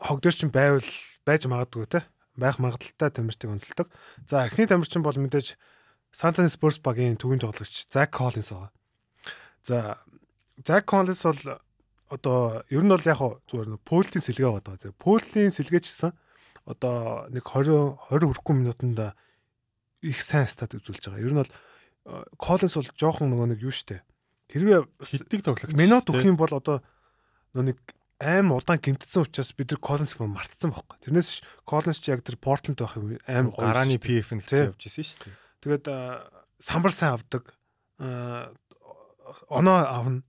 хог 0.00 0.20
дээр 0.20 0.36
чинь 0.36 0.52
байвал 0.52 0.84
байж 1.24 1.48
магадгүй 1.48 1.88
те 1.88 2.04
байх 2.36 2.58
магадaltaй 2.58 3.10
тамирчдыг 3.10 3.50
онцолдог. 3.50 3.88
За 4.26 4.46
эхний 4.46 4.66
тамирчин 4.66 5.02
бол 5.02 5.16
мэдээж 5.16 5.56
Antonio 6.20 6.52
Spurs 6.52 6.80
багийн 6.80 7.16
төвийн 7.16 7.40
тоглогч 7.40 7.88
Zach 7.88 8.12
Collins 8.12 8.52
байгаа. 8.52 8.72
За 9.62 9.98
Zach 10.64 10.84
Collins 10.84 11.24
бол 11.24 11.60
одоо 12.12 12.64
ер 12.68 12.84
нь 12.84 12.92
бол 12.92 13.08
яг 13.08 13.20
зүгээр 13.48 13.80
Польтийн 13.84 14.24
сэлгээ 14.24 14.48
байгаа. 14.48 14.76
За 14.80 14.92
Польтийн 14.92 15.52
сэлгээчсэн 15.52 16.12
одоо 16.68 17.26
нэг 17.32 17.44
20 17.44 18.12
20 18.12 18.28
хүрэхгүй 18.28 18.54
минутанд 18.56 19.16
их 20.02 20.18
сайн 20.20 20.46
стат 20.46 20.76
үзүүлж 20.76 21.08
байгаа. 21.08 21.24
Ер 21.24 21.32
нь 21.32 21.40
бол 21.40 21.52
Коллинс 22.36 22.74
бол 22.74 22.90
жоохон 22.98 23.30
нөгөө 23.30 23.54
нэг 23.54 23.60
юу 23.62 23.70
штэ. 23.70 24.02
Хэрвээ 24.50 24.84
хитдэг 25.06 25.40
тоглогч. 25.46 25.72
Минут 25.78 26.10
өгөх 26.10 26.26
юм 26.26 26.36
бол 26.36 26.50
одоо 26.50 26.82
нөгөө 27.54 27.66
нэг 27.72 27.78
аим 28.22 28.54
удаан 28.54 28.78
гимтсэн 28.78 29.26
учраас 29.26 29.50
бид 29.52 29.74
нар 29.74 29.82
Коллинс 29.82 30.14
мартсан 30.14 30.70
байхгүй. 30.70 30.96
Тэрнээс 31.02 31.42
Коллинс 31.66 31.98
ч 31.98 32.14
яг 32.14 32.22
тэр 32.22 32.38
Портленд 32.38 32.78
байх 32.78 32.94
юм 32.94 33.18
аим 33.26 33.50
гарааны 33.50 33.98
PF 33.98 34.38
нь 34.38 34.42
хэвчээ 34.46 34.70
явж 34.70 34.82
исэн 34.86 35.02
шүү 35.02 35.18
дээ. 35.26 35.34
Тэгээд 35.66 35.84
самбар 36.62 36.94
сайн 36.94 37.18
авдаг. 37.18 37.50
Оноо 39.50 39.78
авна. 39.82 40.22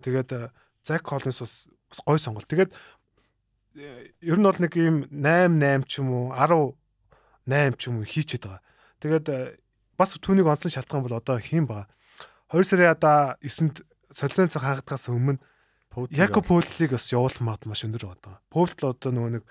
Тэгээд 0.00 0.50
Зак 0.80 1.04
Коллинс 1.04 1.44
бас 1.44 1.68
гой 2.08 2.18
сонголт. 2.18 2.48
Тэгээд 2.48 2.72
ер 3.76 4.38
нь 4.40 4.46
бол 4.48 4.56
нэг 4.56 4.72
юм 4.80 5.04
8 5.12 5.60
8 5.60 5.84
ч 5.84 6.00
юм 6.00 6.08
уу 6.10 6.32
10 6.32 6.72
8 7.44 7.76
ч 7.76 7.82
юм 7.92 8.00
уу 8.00 8.08
хийчихэд 8.08 8.48
байгаа. 8.48 8.64
Тэгээд 9.04 9.26
э, 9.28 9.60
бас 10.00 10.16
түүнийг 10.16 10.48
онцлон 10.48 10.72
шалтгаан 10.72 11.04
бол 11.04 11.20
одоо 11.20 11.36
хийн 11.36 11.68
бага. 11.68 11.86
2 12.48 12.64
сарын 12.64 12.96
одоо 12.96 13.36
9-нд 13.44 13.84
солилцооны 14.16 14.48
цаг 14.48 14.62
хаагдахаас 14.64 15.12
өмнө 15.12 15.36
Яко 16.15 16.39
Пөөдлийг 16.39 16.95
бас 16.95 17.11
явуулах 17.11 17.43
магад 17.43 17.67
маш 17.67 17.83
өндөр 17.83 18.15
байгаа. 18.15 18.39
Пөөдл 18.47 18.95
одоо 18.95 19.11
нөгөө 19.11 19.31
нэг 19.39 19.43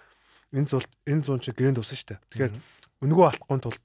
энэ 0.57 0.69
зул 0.73 0.87
энэ 1.05 1.25
зүүн 1.29 1.41
чи 1.45 1.53
грэнд 1.53 1.81
усан 1.85 1.99
штэ. 2.01 2.17
Тэгэхээр 2.33 2.55
өнгөө 3.05 3.27
алдахгүй 3.29 3.61
тулд 3.61 3.83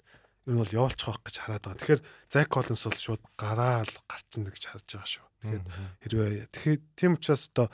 ер 0.48 0.54
нь 0.56 0.62
бол 0.64 0.78
явуулчих 0.78 1.08
واخ 1.12 1.20
гэж 1.20 1.36
хараад 1.36 1.64
байгаа. 1.68 1.80
Тэгэхээр 1.84 2.02
Зак 2.32 2.48
Коллинс 2.48 2.84
бол 2.88 2.96
шууд 2.96 3.24
гараал 3.36 3.94
гарчин 4.08 4.48
гэж 4.48 4.64
харж 4.72 4.88
байгаа 4.88 5.10
шүү. 5.12 5.28
Тэгэхээр 5.44 5.64
хэрвээ 6.00 6.48
тэгэхээр 6.56 6.80
тийм 6.96 7.12
учраас 7.20 7.44
одоо 7.52 7.68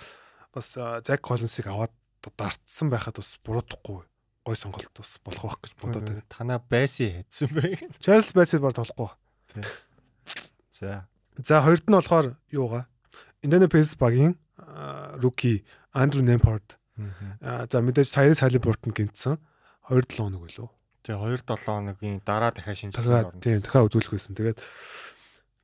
бас 0.49 0.67
Зак 0.73 1.21
Коллинсыг 1.21 1.67
аваад 1.69 1.93
дартсан 2.25 2.89
байхад 2.89 3.21
бас 3.21 3.37
буруудахгүй 3.45 4.01
гой 4.45 4.55
сонголт 4.55 4.89
бас 4.97 5.21
болох 5.21 5.45
байх 5.45 5.57
гэж 5.61 5.73
бодоод 5.77 6.05
байна. 6.09 6.25
Танаа 6.29 6.59
байси 6.61 7.21
хийдсэн 7.21 7.49
бай. 7.53 7.77
Чарльз 8.01 8.33
Байси 8.33 8.57
бар 8.57 8.73
толохгүй. 8.73 9.09
За. 10.73 11.05
За 11.37 11.61
хоёрд 11.61 11.85
нь 11.85 11.93
болохоор 11.93 12.37
юугаа? 12.49 12.89
Индиана 13.41 13.69
Пейс 13.69 13.93
багийн 13.97 14.37
руки 15.20 15.64
Андрю 15.92 16.22
Немпорт. 16.22 16.78
За 16.96 17.80
мэдээж 17.80 18.12
Тайрис 18.12 18.40
Халибуртон 18.40 18.92
гинтсэн 18.92 19.36
2-7 19.88 20.16
хоног 20.16 20.48
үлээ. 20.48 20.68
Тэгээ 21.04 21.44
2-7 21.44 21.60
хоногийн 21.60 22.20
дараа 22.24 22.50
дахиад 22.50 22.78
шинжилгээ 22.80 23.30
орно. 23.30 23.40
Тийм 23.40 23.60
дахиад 23.60 23.92
үзүүлэх 23.92 24.16
байсан. 24.16 24.34
Тэгээд 24.34 24.58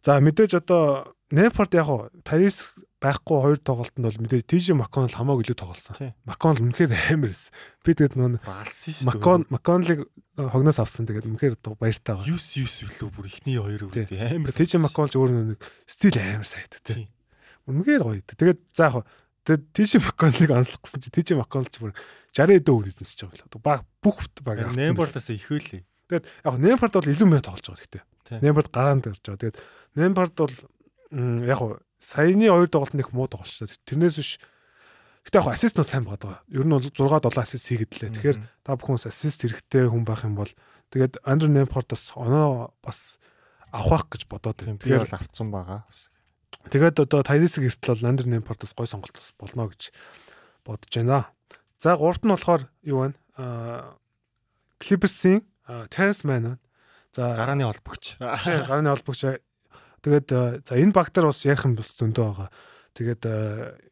за 0.05 0.21
мэдээж 0.21 0.53
одоо 0.61 1.17
Немпорт 1.33 1.73
яг 1.75 1.89
хуу 1.89 2.13
Тайрис 2.23 2.77
байхгүй 3.03 3.39
хоёр 3.43 3.59
тоглолтод 3.59 3.99
бол 3.99 4.23
мэдээж 4.23 4.47
TJ 4.47 4.67
Макконл 4.79 5.11
хамаагүй 5.11 5.43
илүү 5.43 5.59
тоглосон. 5.59 6.15
Макконл 6.23 6.63
үнэхээр 6.63 6.95
амар 6.95 7.35
байсан. 7.35 7.51
Би 7.83 7.97
тэгээд 7.99 8.15
нөө. 8.15 8.39
Маккон 9.11 9.47
Макконлыг 9.51 10.07
хогноос 10.39 10.79
авсан 10.79 11.11
тэгээд 11.11 11.27
үнэхээр 11.27 11.59
баяртай 11.75 12.15
байгаа. 12.15 12.31
9 12.31 12.39
9 12.63 12.87
үлээ 12.87 13.11
бүр 13.11 13.27
ихний 13.27 13.59
хоёр 13.59 13.83
үү. 13.91 14.07
Амар 14.07 14.55
TJ 14.55 14.79
Макконл 14.79 15.19
өөр 15.19 15.31
нэг 15.57 15.61
стил 15.83 16.15
амар 16.15 16.47
сайд 16.47 16.79
тий. 16.87 17.11
Үнэхээр 17.67 18.03
гоё. 18.07 18.23
Тэгээд 18.23 18.61
за 18.71 18.87
яг 18.87 19.03
тэгээд 19.47 19.63
TJ 19.75 19.93
Макконлыг 20.03 20.51
онцлох 20.51 20.83
гэсэн 20.83 21.01
чи 21.03 21.11
TJ 21.11 21.29
Макконл 21.39 21.67
ч 21.67 21.83
бүр 21.83 21.93
60 22.33 22.63
эдэн 22.63 22.75
өөр 22.75 22.87
эзэмсэж 22.91 23.19
байгаа 23.27 23.49
бол 23.51 23.63
баг 23.63 23.81
бүх 24.01 24.19
баг 24.41 24.59
авсан. 24.63 24.83
Нембордоос 24.83 25.29
их 25.35 25.47
хөлээ. 25.51 25.83
Тэгээд 26.13 26.25
яг 26.45 26.55
Немборд 26.61 26.93
бол 26.93 27.09
илүү 27.09 27.29
мэй 27.29 27.41
тоглож 27.41 27.67
байгаа 27.67 27.83
гэхдээ. 27.83 28.05
Немборд 28.45 28.69
гараанд 28.69 29.05
ирж 29.09 29.23
байгаа. 29.25 29.41
Тэгээд 29.41 29.59
Немборд 29.97 30.35
бол 30.37 30.57
яг 31.49 31.61
саяны 31.97 32.47
хоёр 32.53 32.69
тоглолт 32.69 32.97
нэг 32.97 33.09
муу 33.17 33.29
тоглолт 33.29 33.49
шүү 33.49 33.69
дээ. 33.69 33.85
Тэрнээс 33.89 34.17
биш 34.21 34.31
Гэтэ 35.23 35.39
яг 35.39 35.47
ассист 35.55 35.79
нь 35.79 35.87
сайн 35.87 36.05
байгаа. 36.05 36.43
Ер 36.51 36.67
нь 36.67 36.75
бол 36.75 36.83
6 36.83 36.93
7 36.99 37.31
ассист 37.39 37.67
хийгэдлээ. 37.71 38.11
Тэгэхээр 38.11 38.39
та 38.67 38.75
бүхэн 38.75 38.99
ассист 38.99 39.47
хэрэгтэй 39.47 39.87
хүн 39.87 40.03
байх 40.03 40.27
юм 40.27 40.35
бол 40.35 40.51
тэгээд 40.91 41.23
Андер 41.23 41.49
Немпортос 41.49 42.19
оноо 42.19 42.75
бас 42.83 43.23
авах 43.71 44.11
гэж 44.11 44.27
бодоод 44.27 44.59
байна. 44.59 44.83
Тэгэхээр 44.83 45.07
бол 45.07 45.17
авцсан 45.17 45.49
байгаа. 45.55 45.87
Тэгээд 46.71 47.01
одоо 47.01 47.23
Тайрисыг 47.23 47.69
эртэл 47.69 48.01
бол 48.01 48.09
Андер 48.09 48.27
Немпортос 48.27 48.75
гой 48.75 48.87
сонголт 48.87 49.13
бас 49.13 49.33
болно 49.39 49.69
гэж 49.69 49.93
бодож 50.65 50.93
байна. 50.93 51.29
За 51.79 51.97
гуравт 51.97 52.25
нь 52.25 52.33
болохоор 52.33 52.69
юу 52.83 53.09
вэ? 53.09 53.15
Аа 53.37 53.97
Clippers-ийн 54.81 55.47
Terrence 55.89 56.25
Mann. 56.25 56.59
За 57.13 57.35
гарааны 57.37 57.65
холбогч. 57.65 58.17
Тийм 58.19 58.67
гарааны 58.67 58.91
холбогч 58.93 59.43
Тэгээд 60.03 60.67
за 60.67 60.75
энэ 60.75 60.91
багтар 60.91 61.31
бас 61.31 61.47
ярих 61.47 61.63
юм 61.63 61.79
бас 61.79 61.95
зөндөө 61.95 62.27
байгаа. 62.27 62.51
Тэгээд 62.99 63.23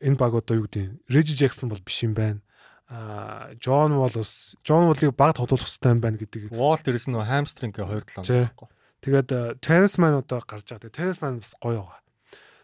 энэ 0.03 0.19
баг 0.19 0.35
одоо 0.35 0.59
юу 0.59 0.67
гэдэг 0.67 0.83
нь 0.83 0.99
Reggie 1.07 1.39
Jackson 1.39 1.71
бол 1.71 1.79
биш 1.79 2.03
юм 2.03 2.19
байна. 2.19 2.43
А 2.91 3.55
Джон 3.55 3.95
Wall 3.95 4.19
бас 4.19 4.59
Джон 4.67 4.91
Wall-ыг 4.91 5.15
баг 5.15 5.39
тоглох 5.39 5.63
хэрэгтэй 5.63 5.95
юм 5.95 6.03
байна 6.03 6.19
гэдэг. 6.19 6.51
Wall 6.51 6.83
дээрээс 6.83 7.07
нөө 7.15 7.31
хамстрингээ 7.31 7.87
2 7.87 8.27
7 8.27 8.27
байхгүй. 8.27 8.69
Тэгээд 9.07 9.63
Terrence 9.63 10.03
Mann 10.03 10.19
одоо 10.19 10.43
гарч 10.43 10.67
байгаа. 10.67 10.91
Тэгээд 10.91 10.99
Terrence 10.99 11.23
Mann 11.23 11.39
бас 11.39 11.55
гоё 11.63 11.87
байгаа. 11.87 12.03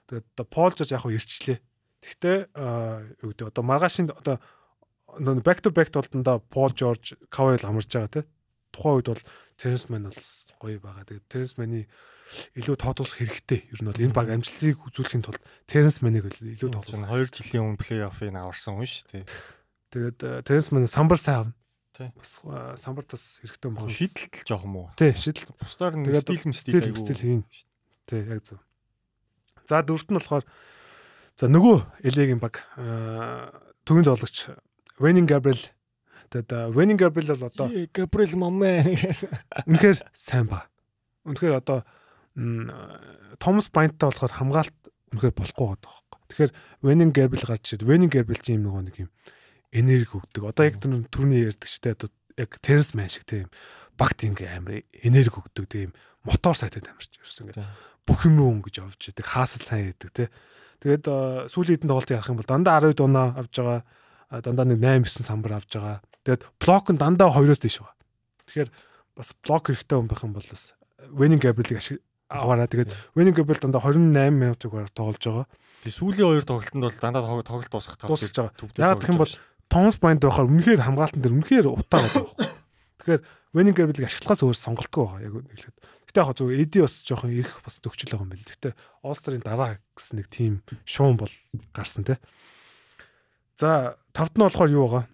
Тэгээд 0.07 0.27
одоо 0.39 0.47
George 0.77 0.95
яг 0.95 1.03
хөө 1.03 1.17
ирчлээ. 1.19 1.59
Гэхдээ 2.03 2.39
юу 3.23 3.31
гэдэг 3.35 3.51
одоо 3.51 3.65
маргаашийн 3.67 4.11
одоо 4.11 4.39
back 5.43 5.61
to 5.63 5.71
back 5.71 5.91
толдондоо 5.91 6.43
Paul 6.51 6.71
George, 6.75 7.19
Kawhi 7.31 7.59
амарч 7.63 7.91
байгаа 7.91 8.23
те. 8.23 8.23
Тухайн 8.71 9.01
үед 9.03 9.09
бол 9.11 9.25
Mann 9.91 10.11
бол 10.11 10.23
гоё 10.61 10.79
байгаа. 10.79 11.07
Тэгээд 11.09 11.27
Mann-ы 11.59 11.89
илүү 12.59 12.77
тоодуулах 12.77 13.17
хэрэгтэй. 13.23 13.71
Ер 13.71 13.81
нь 13.83 13.89
бол 13.89 14.03
энэ 14.03 14.13
баг 14.13 14.29
амжилтыг 14.35 14.83
үзүүлэхийн 14.83 15.23
тулд 15.23 15.43
Теренс 15.71 16.03
Маныг 16.03 16.27
илүү 16.27 16.71
тоодуулах. 16.75 17.07
2 17.07 17.31
жилийн 17.31 17.63
өмнө 17.63 17.81
плей-оффыг 17.81 18.35
аварсан 18.35 18.75
хүн 18.75 18.91
шүү 18.91 19.07
дээ. 19.15 19.25
Тэгээд 19.95 20.19
Теренс 20.43 20.69
Ман 20.75 20.91
самбар 20.91 21.23
сайн 21.23 21.39
авна. 21.39 21.55
Тий. 21.95 22.11
Бас 22.19 22.43
самбар 22.83 23.07
тас 23.07 23.39
хэрэгтэй 23.41 23.71
юм 23.71 23.79
байна. 23.79 23.95
Шидэлтэл 23.95 24.43
жоох 24.43 24.67
юм 24.67 24.75
уу? 24.77 24.91
Тий, 24.99 25.15
шидэл. 25.15 25.55
Бусдаар 25.55 25.95
нэг 25.97 26.19
стил 26.19 26.53
стил 26.53 26.83
айгу. 26.83 26.99
Стил 26.99 27.17
хийн. 27.23 27.43
Тий, 28.11 28.21
яг 28.27 28.43
зөв. 28.43 28.61
За 29.67 29.83
дөрөвт 29.83 30.11
нь 30.11 30.19
болохоор 30.19 30.45
за 31.35 31.51
нөгөө 31.51 32.07
Элегийн 32.07 32.41
баг 32.41 32.63
төгөнд 33.85 34.09
болгоч 34.09 34.55
Венин 35.03 35.27
Габриэл 35.27 35.67
тэгээд 36.31 36.73
Венин 36.73 36.97
Габриэл 36.97 37.35
бол 37.35 37.51
одоо 37.51 37.67
Габриэл 37.91 38.39
мамаа 38.39 38.87
үнэхээр 39.67 39.99
сайн 40.15 40.47
ба. 40.47 40.71
Үнэхээр 41.27 41.59
одоо 41.59 41.83
Томас 43.43 43.67
Брайанттай 43.69 44.09
болохоор 44.09 44.33
хамгаалт 44.39 44.79
үнэхээр 45.13 45.35
болохгүй 45.35 45.67
байгаа 45.67 45.83
байхгүй. 45.83 46.21
Тэгэхээр 46.31 46.53
Венин 46.83 47.11
Гербил 47.11 47.45
гарч 47.47 47.75
ирээд 47.75 47.89
Венин 47.89 48.11
Гербил 48.11 48.39
чинь 48.39 48.63
юм 48.63 48.71
нөгөө 48.71 48.83
нэг 48.87 48.97
юм 49.07 49.11
энерги 49.73 50.15
өгдөг. 50.15 50.43
Одоо 50.45 50.65
яг 50.69 50.77
түрүүний 50.79 51.49
ярьдаг 51.49 51.69
штэ 51.69 51.97
одоо 51.97 52.11
яг 52.37 52.51
Теренс 52.61 52.95
Мэн 52.95 53.09
шиг 53.09 53.25
тийм 53.25 53.49
багт 53.97 54.21
ингээ 54.21 54.53
амар 54.53 54.85
энерги 54.93 55.33
өгдөг 55.33 55.67
тийм 55.67 55.91
мотор 56.27 56.57
сайтай 56.59 56.85
амарч 56.85 57.17
ерсэн 57.23 57.49
ингээ 57.49 57.65
бүх 58.07 58.25
юм 58.25 58.41
уу 58.41 58.55
ингэж 58.63 58.77
авч 58.81 59.11
идэг 59.11 59.27
хаасал 59.27 59.63
сайн 59.67 59.93
идэг 59.93 60.11
тий. 60.15 60.29
Тэгээд 60.81 61.51
сүүлийн 61.51 61.83
хэдэн 61.83 61.91
тоглолтыг 61.91 62.17
харах 62.17 62.33
юм 62.33 62.41
бол 62.41 62.49
дандаа 62.49 62.81
10 62.81 62.95
дунаа 62.95 63.35
авж 63.35 63.53
байгаа 63.59 63.81
дандаа 64.31 64.67
нэг 64.67 64.79
8 64.79 65.03
9 65.03 65.27
самбар 65.27 65.59
авж 65.59 65.71
байгаа. 65.75 65.99
Тэгээд 66.23 66.43
блок 66.63 66.87
нь 66.95 67.01
дандаа 67.01 67.35
2-оос 67.35 67.61
дээш 67.61 67.83
байгаа. 67.83 67.97
Тэгэхээр 68.47 68.71
бас 69.17 69.29
блок 69.43 69.63
хэрэгтэй 69.67 69.97
хүн 69.99 70.11
байх 70.11 70.23
юм 70.23 70.33
бол 70.37 70.47
бас 70.47 70.63
Венин 71.11 71.41
Габриэлийг 71.43 71.81
ашиг 71.83 71.99
аваараа. 72.29 72.67
Тэгээд 72.67 72.91
Winning 73.15 73.37
Gable 73.37 73.59
дандаа 73.59 73.83
28 73.83 74.31
минутыг 74.31 74.71
тоглож 74.95 75.23
байгаа. 75.23 75.47
Тэг 75.83 75.93
сүүлийн 75.95 76.27
хоёр 76.27 76.45
тоглолтод 76.47 76.83
бол 76.83 77.03
дандаа 77.03 77.43
тоглолт 77.47 77.71
дуусах 77.71 77.97
тав. 77.97 78.11
Дуусах 78.11 78.35
байгаа. 78.35 78.95
Яг 78.95 78.99
гэх 79.01 79.11
юм 79.15 79.21
бол 79.23 79.35
Thomas 79.71 79.97
Bryant 79.99 80.23
байхаар 80.23 80.51
үнэхээр 80.51 80.83
хамгаалтан 80.83 81.23
дээр 81.23 81.37
үнэхээр 81.39 81.67
утаа 81.71 82.01
байдаг 82.03 82.23
байхгүй. 82.27 82.47
Тэгэхээр 83.03 83.23
Winning 83.57 83.73
Gable-ийг 83.73 84.05
ашиглахаас 84.05 84.45
өөр 84.45 84.59
сонголтгүй 84.61 85.01
байгаа. 85.01 85.25
Яг 85.25 85.33
нэглээд. 85.49 85.77
Гэтэ 86.13 86.21
яг 86.21 86.37
зөв 86.37 86.53
Эди 86.53 86.85
бас 86.85 87.01
жоохон 87.09 87.33
ирэх 87.33 87.65
бас 87.65 87.81
төгчл 87.81 88.13
байгаа 88.13 88.29
юм 88.29 88.33
байна. 88.37 88.45
Гэтэ 88.45 88.77
All-Star-ын 89.01 89.41
дараа 89.41 89.81
гэсэн 89.97 90.21
нэг 90.21 90.29
тим 90.29 90.61
шуун 90.85 91.17
бол 91.17 91.33
гарсан 91.73 92.05
те. 92.05 92.21
За 93.57 93.97
тавд 94.13 94.37
нь 94.37 94.45
болохоор 94.45 94.69
юу 94.69 94.85
байгаа? 94.93 95.09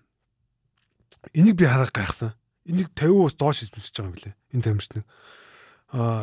Энийг 1.30 1.54
би 1.54 1.70
харах 1.70 1.94
гайхсан. 1.94 2.34
Энийг 2.66 2.90
50% 2.98 3.38
доош 3.38 3.62
избүүлж 3.62 3.94
байгаа 3.94 4.10
юм 4.10 4.16
билэ. 4.18 4.34
Энэ 4.50 4.64
тамирч 4.66 4.90
нэг 4.98 5.06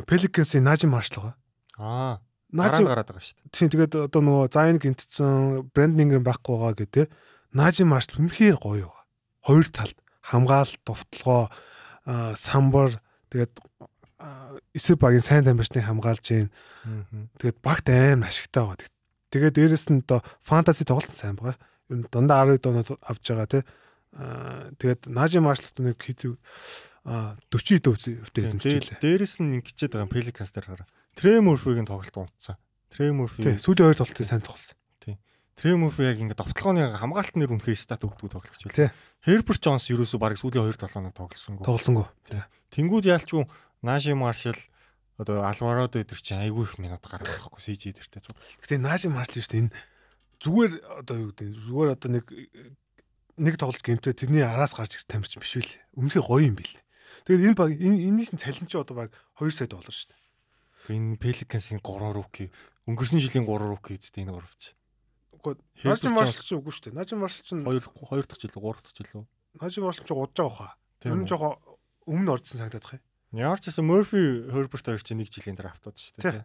Pelicans-ийн 0.09 0.67
Najim 0.67 0.91
Marshall 0.91 1.31
байгаа. 1.31 1.35
Аа. 1.79 2.19
Najim 2.49 2.89
гараад 2.89 3.07
байгаа 3.07 3.21
шүү 3.21 3.37
дээ. 3.37 3.53
Тийм 3.53 3.69
тэгээд 3.69 3.93
одоо 4.09 4.21
нөгөө 4.25 4.45
Zion 4.49 4.77
гинтсэн 4.81 5.69
Ingram 6.01 6.25
байхгүй 6.25 6.57
байгаа 6.57 6.75
гэдэг. 6.81 7.05
Najim 7.53 7.87
Marshall 7.93 8.25
үнэхээр 8.25 8.57
гоё. 8.57 8.89
Хоёр 9.45 9.67
талд 9.69 9.97
хамгаалалт, 10.25 10.81
довтлогоо, 10.81 11.53
самбар 12.05 12.99
тэгээд 13.29 13.53
эсрэг 14.75 14.99
багийн 14.99 15.23
сайн 15.23 15.43
тамирчныг 15.47 15.85
хамгаалж 15.85 16.23
гин. 16.23 16.51
Тэгээд 17.39 17.59
багт 17.63 17.87
аим 17.89 18.23
ашигтай 18.23 18.63
байгаа. 18.63 18.89
Тэгээд 19.31 19.55
дээрэс 19.55 19.85
нь 19.93 20.03
одоо 20.03 20.23
фэнтези 20.41 20.83
тоглолт 20.83 21.13
сайн 21.13 21.35
байгаа. 21.39 21.59
Ер 21.89 21.97
нь 22.03 22.07
дандаа 22.11 22.47
10 22.47 22.59
донод 22.63 22.89
авж 22.99 23.23
байгаа 23.23 23.47
тий. 23.47 23.63
Тэгээд 24.79 25.07
Najim 25.11 25.45
Marshall 25.45 25.75
нэг 25.79 26.01
хизээ 26.01 26.33
40 27.05 27.83
төвтэй 27.83 28.43
эзэмшилээ. 28.47 28.99
Дээрэс 28.99 29.39
нь 29.39 29.61
ингэчээд 29.61 29.93
байгаа 29.95 30.09
Pelicans 30.09 30.51
дээр 30.51 30.67
хараа. 30.67 30.87
Murphy-гийн 31.45 31.87
тоглолт 31.87 32.15
унтсан. 32.15 32.57
Murphy 32.95 33.59
сүүлийн 33.59 33.91
хоёр 33.91 33.99
тоглолтыг 34.01 34.25
сайн 34.25 34.41
тоглосон. 34.41 34.78
Murphy 35.75 36.07
яг 36.07 36.19
ингэ 36.23 36.39
довтлогооны 36.39 36.87
хамгаалт 36.95 37.35
нэр 37.35 37.51
үнэхээр 37.59 37.75
стат 37.75 38.07
өгдөг 38.07 38.31
тоглогч 38.31 38.63
байлаа. 38.63 38.95
Herbert 39.27 39.59
Jones 39.59 39.91
ерөөсөө 39.91 40.19
баг 40.19 40.39
сүүлийн 40.39 40.63
хоёр 40.63 40.79
толгойноо 40.79 41.11
тоглосонгүй. 41.11 41.65
Тоглосонгүй. 41.67 42.07
Тэнгүүд 42.71 43.05
яалчгүй 43.11 43.43
Naji 43.83 44.15
Marshall 44.15 44.59
одоо 45.19 45.43
Alvarado 45.43 45.99
өдр 45.99 46.15
чинь 46.15 46.39
айгүй 46.39 46.63
их 46.63 46.79
минут 46.79 47.03
гаргах 47.03 47.51
байхгүй 47.51 47.59
CJ 47.59 47.99
дэртэй 47.99 48.23
зүг. 48.23 48.39
Гэтэ 48.63 48.79
Naji 48.79 49.11
Marshall 49.11 49.43
шүү 49.43 49.51
дээ 49.51 49.63
энэ 49.67 49.75
зүгээр 50.39 50.71
одоо 51.03 51.15
юу 51.19 51.31
гэдэг 51.35 51.47
зүгээр 51.67 51.89
одоо 51.91 52.09
нэг 52.15 52.25
нэг 53.35 53.55
тоглож 53.59 53.83
гэмтээ 53.83 54.15
тэрний 54.15 54.43
араас 54.47 54.75
гарч 54.75 54.95
ирсэн 54.95 55.19
тамирч 55.19 55.35
биш 55.35 55.59
үү? 55.59 55.67
Өмнөхий 55.99 56.23
гоё 56.23 56.47
юм 56.47 56.55
бил. 56.55 56.71
Тэгээд 57.27 57.51
энэ 57.51 57.59
баг 57.59 57.75
энэний 57.75 58.27
цалин 58.31 58.67
чи 58.67 58.79
одоо 58.79 58.95
баг 58.95 59.09
2 59.35 59.51
сая 59.51 59.67
доллар 59.67 59.91
шүү 59.91 60.15
дээ. 60.15 60.95
Энэ 60.95 61.19
Pelicans-ийн 61.19 61.83
3 61.83 62.15
руки 62.15 62.47
өнгөрсөн 62.87 63.19
жилийн 63.19 63.43
3 63.43 63.67
руки 63.67 63.99
гэдэг 63.99 64.23
энэ 64.23 64.31
гуравч. 64.31 64.78
Үгүй 65.39 65.55
Najim 65.87 66.13
Marshall 66.13 66.43
ч 66.43 66.51
үгүй 66.51 66.73
шүү 66.75 66.83
дээ. 66.91 66.97
Najim 66.99 67.19
Marshall 67.23 67.47
ч 67.47 67.51
2 67.55 67.63
2 67.63 68.27
дахь 68.27 68.41
жил 68.43 68.55
үү 68.59 68.63
3 68.75 68.83
дахь 68.83 68.95
жил 68.99 69.13
үү? 69.23 69.25
Najim 69.63 69.83
Marshall 69.87 70.07
ч 70.07 70.11
удаж 70.11 70.35
байгаа 70.35 70.55
хаа. 70.59 70.73
Нь 71.07 71.23
жоохон 71.23 71.55
өмнө 72.03 72.35
орсон 72.35 72.67
байгаа 72.67 72.99
юм. 72.99 73.39
Ямар 73.39 73.59
ч 73.63 73.71
гэсэн 73.71 73.87
Murphy 73.87 74.51
Herbert 74.51 74.83
хоёр 74.83 74.99
чинь 74.99 75.23
1 75.23 75.31
жилийн 75.31 75.55
дараа 75.55 75.71
автаад 75.71 75.95
шүү 75.95 76.19
дээ. 76.19 76.43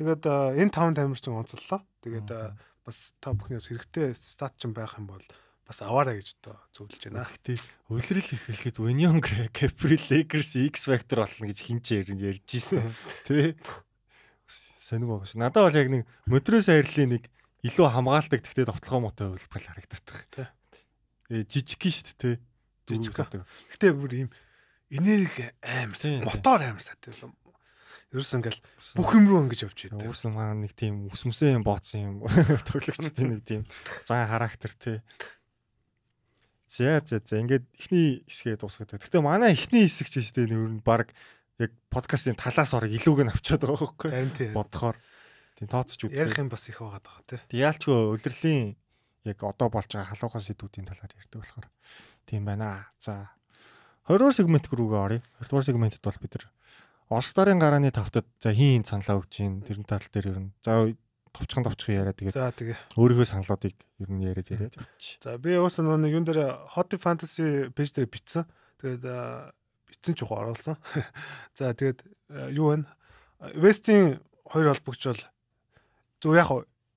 Тэгээд 0.00 0.24
энэ 0.24 0.72
5 0.72 0.96
тамирчин 0.96 1.36
онцллоо. 1.36 1.84
Тэгээд 2.00 2.28
бас 2.84 2.96
та 3.20 3.36
бүхнээс 3.36 3.68
хэрэгтэй 3.68 4.16
стат 4.16 4.56
ч 4.56 4.64
байх 4.72 4.96
юм 4.96 5.12
бол 5.12 5.24
бас 5.64 5.80
аваарэ 5.80 6.20
гэж 6.20 6.28
одоо 6.44 6.60
зөвлөж 6.76 7.02
байна. 7.08 7.24
Гэтэ 7.24 7.56
улирал 7.88 8.30
эхлэхэд 8.36 8.76
Union 8.84 9.18
Capri 9.24 9.96
Lakers 9.96 10.60
X 10.68 10.88
Factor 10.88 11.24
болно 11.24 11.48
гэж 11.48 11.58
хинч 11.64 11.86
ярьж 11.96 12.48
ирсэн. 12.48 12.92
Тэ. 13.28 13.56
Байгаа 14.84 15.24
ш. 15.24 15.40
Надад 15.40 15.64
бол 15.64 15.80
яг 15.80 15.88
нэг 15.88 16.02
мөдрөөс 16.28 16.68
хайрлын 16.68 17.16
нэг 17.16 17.24
илүү 17.64 17.88
хамгаалдаг 17.88 18.44
гэхдээ 18.44 18.68
товтлогоо 18.68 19.00
мотой 19.08 19.32
хөлбөр 19.32 19.62
харагдаад 19.64 20.06
байна. 20.36 20.52
Э 21.32 21.44
жижиг 21.48 21.80
гин 21.80 21.92
шүү 21.96 22.16
дээ. 22.20 22.36
Жижиг. 22.92 23.16
Гэтэ 23.72 23.96
бүр 23.96 24.12
ийм 24.12 24.30
энерги 24.92 25.48
амар 25.64 25.96
мотор 26.28 26.60
амар 26.60 26.84
сат 26.84 27.00
юм. 27.08 27.32
Ерөөс 28.12 28.36
ингээл 28.36 28.60
бүх 28.94 29.10
юм 29.16 29.26
руу 29.26 29.42
ингэж 29.48 29.64
явж 29.64 29.78
байдаг. 29.90 30.06
Уус 30.06 30.22
маань 30.28 30.62
нэг 30.68 30.76
тийм 30.76 31.08
өсмөсөн 31.08 31.58
юм 31.58 31.64
бооцсон 31.64 32.00
юм. 32.04 32.16
Тоглогчтой 32.68 33.26
нэг 33.26 33.42
тийм 33.42 33.66
зан 34.06 34.28
характер 34.28 34.70
тий. 34.76 34.98
За 36.68 37.02
за 37.02 37.18
за 37.18 37.40
ингээд 37.42 37.64
эхний 37.74 38.22
хэсгээ 38.28 38.60
дуусгаад. 38.60 39.00
Гэтэ 39.02 39.18
манай 39.18 39.56
эхний 39.56 39.88
хэсэг 39.88 40.12
ч 40.12 40.22
гэжтэй 40.22 40.46
нөр 40.46 40.78
нь 40.78 40.84
баг 40.84 41.10
яг 41.58 41.74
подкастын 41.90 42.38
талаас 42.38 42.70
орог 42.76 42.92
илүүг 42.92 43.26
нь 43.26 43.32
авчаад 43.34 43.66
байгаа 43.66 43.82
байхгүй. 43.82 44.10
Тий. 44.38 44.50
Бодохоор 44.54 44.94
тийм 45.58 45.68
тооцож 45.70 46.00
үзээ. 46.06 46.26
Ярих 46.26 46.38
юм 46.38 46.50
бас 46.50 46.68
их 46.68 46.78
байгаа 46.82 47.02
даа 47.02 47.20
тий. 47.26 47.40
Тэг 47.50 47.58
яалчгүй 47.60 47.96
улирлийн 48.14 48.76
яг 49.24 49.38
одоо 49.42 49.68
болж 49.70 49.88
байгаа 49.88 50.10
халуухан 50.12 50.42
сэдвүүдийн 50.44 50.86
талаар 50.90 51.12
ярьдаг 51.14 51.38
болохоор 51.40 51.66
тийм 52.26 52.42
байна. 52.44 52.90
За 52.98 53.30
20 54.10 54.18
дугаар 54.20 54.36
сегмент 54.36 54.66
рүүгээ 54.68 55.00
оръё. 55.00 55.22
20 55.40 55.48
дугаар 55.48 55.66
сегментэд 55.66 56.04
бол 56.04 56.20
бид 56.20 56.34
нар 56.36 56.46
Орстарын 57.12 57.60
гарааны 57.60 57.92
тавтад 57.92 58.24
за 58.40 58.50
хин 58.56 58.84
саналаа 58.84 59.20
өгч 59.20 59.44
гин 59.44 59.60
тэрэн 59.60 59.84
тал 59.84 60.00
дээр 60.08 60.28
ер 60.32 60.38
нь 60.40 60.52
за 60.64 60.96
товчхон 61.36 61.64
товчхон 61.68 62.00
яриа 62.00 62.16
тэгээд 62.16 62.32
За 62.32 62.48
тэгээ. 62.48 62.78
өөрийнхөө 62.96 63.28
саналуудыг 63.28 63.76
ер 64.00 64.08
нь 64.08 64.24
яриад 64.24 64.48
яриад 64.48 64.74
явчих. 64.80 65.20
За 65.20 65.36
би 65.36 65.52
уус 65.60 65.76
нэг 65.82 66.10
юун 66.10 66.24
дээр 66.24 66.64
Hot 66.72 66.96
Fantasy 66.96 67.68
пэйж 67.76 67.92
дээр 67.92 68.08
бичсэн. 68.08 68.48
Тэгээд 68.80 69.04
бичсэн 69.04 70.14
ч 70.16 70.24
ухаа 70.24 70.48
оруулсан. 70.48 70.80
За 71.58 71.76
тэгээд 71.76 72.08
юу 72.56 72.72
вэ? 72.72 72.88
Вестийн 73.58 74.24
хоёр 74.48 74.72
холбогч 74.72 75.02
бол 75.04 75.22
зүгээр 76.24 76.40
яг 76.40 76.50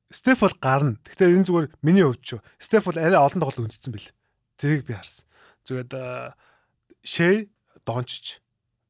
Стеф 0.07 0.39
бол 0.39 0.55
гарна. 0.63 0.95
Гэхдээ 1.03 1.35
энэ 1.35 1.47
зүгээр 1.51 1.67
миний 1.83 2.07
хувьд 2.07 2.23
ч 2.23 2.39
Стеф 2.63 2.87
бол 2.87 2.95
арай 2.95 3.19
олон 3.19 3.43
тоглолт 3.43 3.67
үндэссэн 3.67 3.91
бэл. 3.91 4.15
Тэрийг 4.55 4.87
би 4.87 4.95
харсан. 4.95 5.27
Зүгээр 5.67 6.31
Шей 7.03 7.51
Дончч 7.83 8.39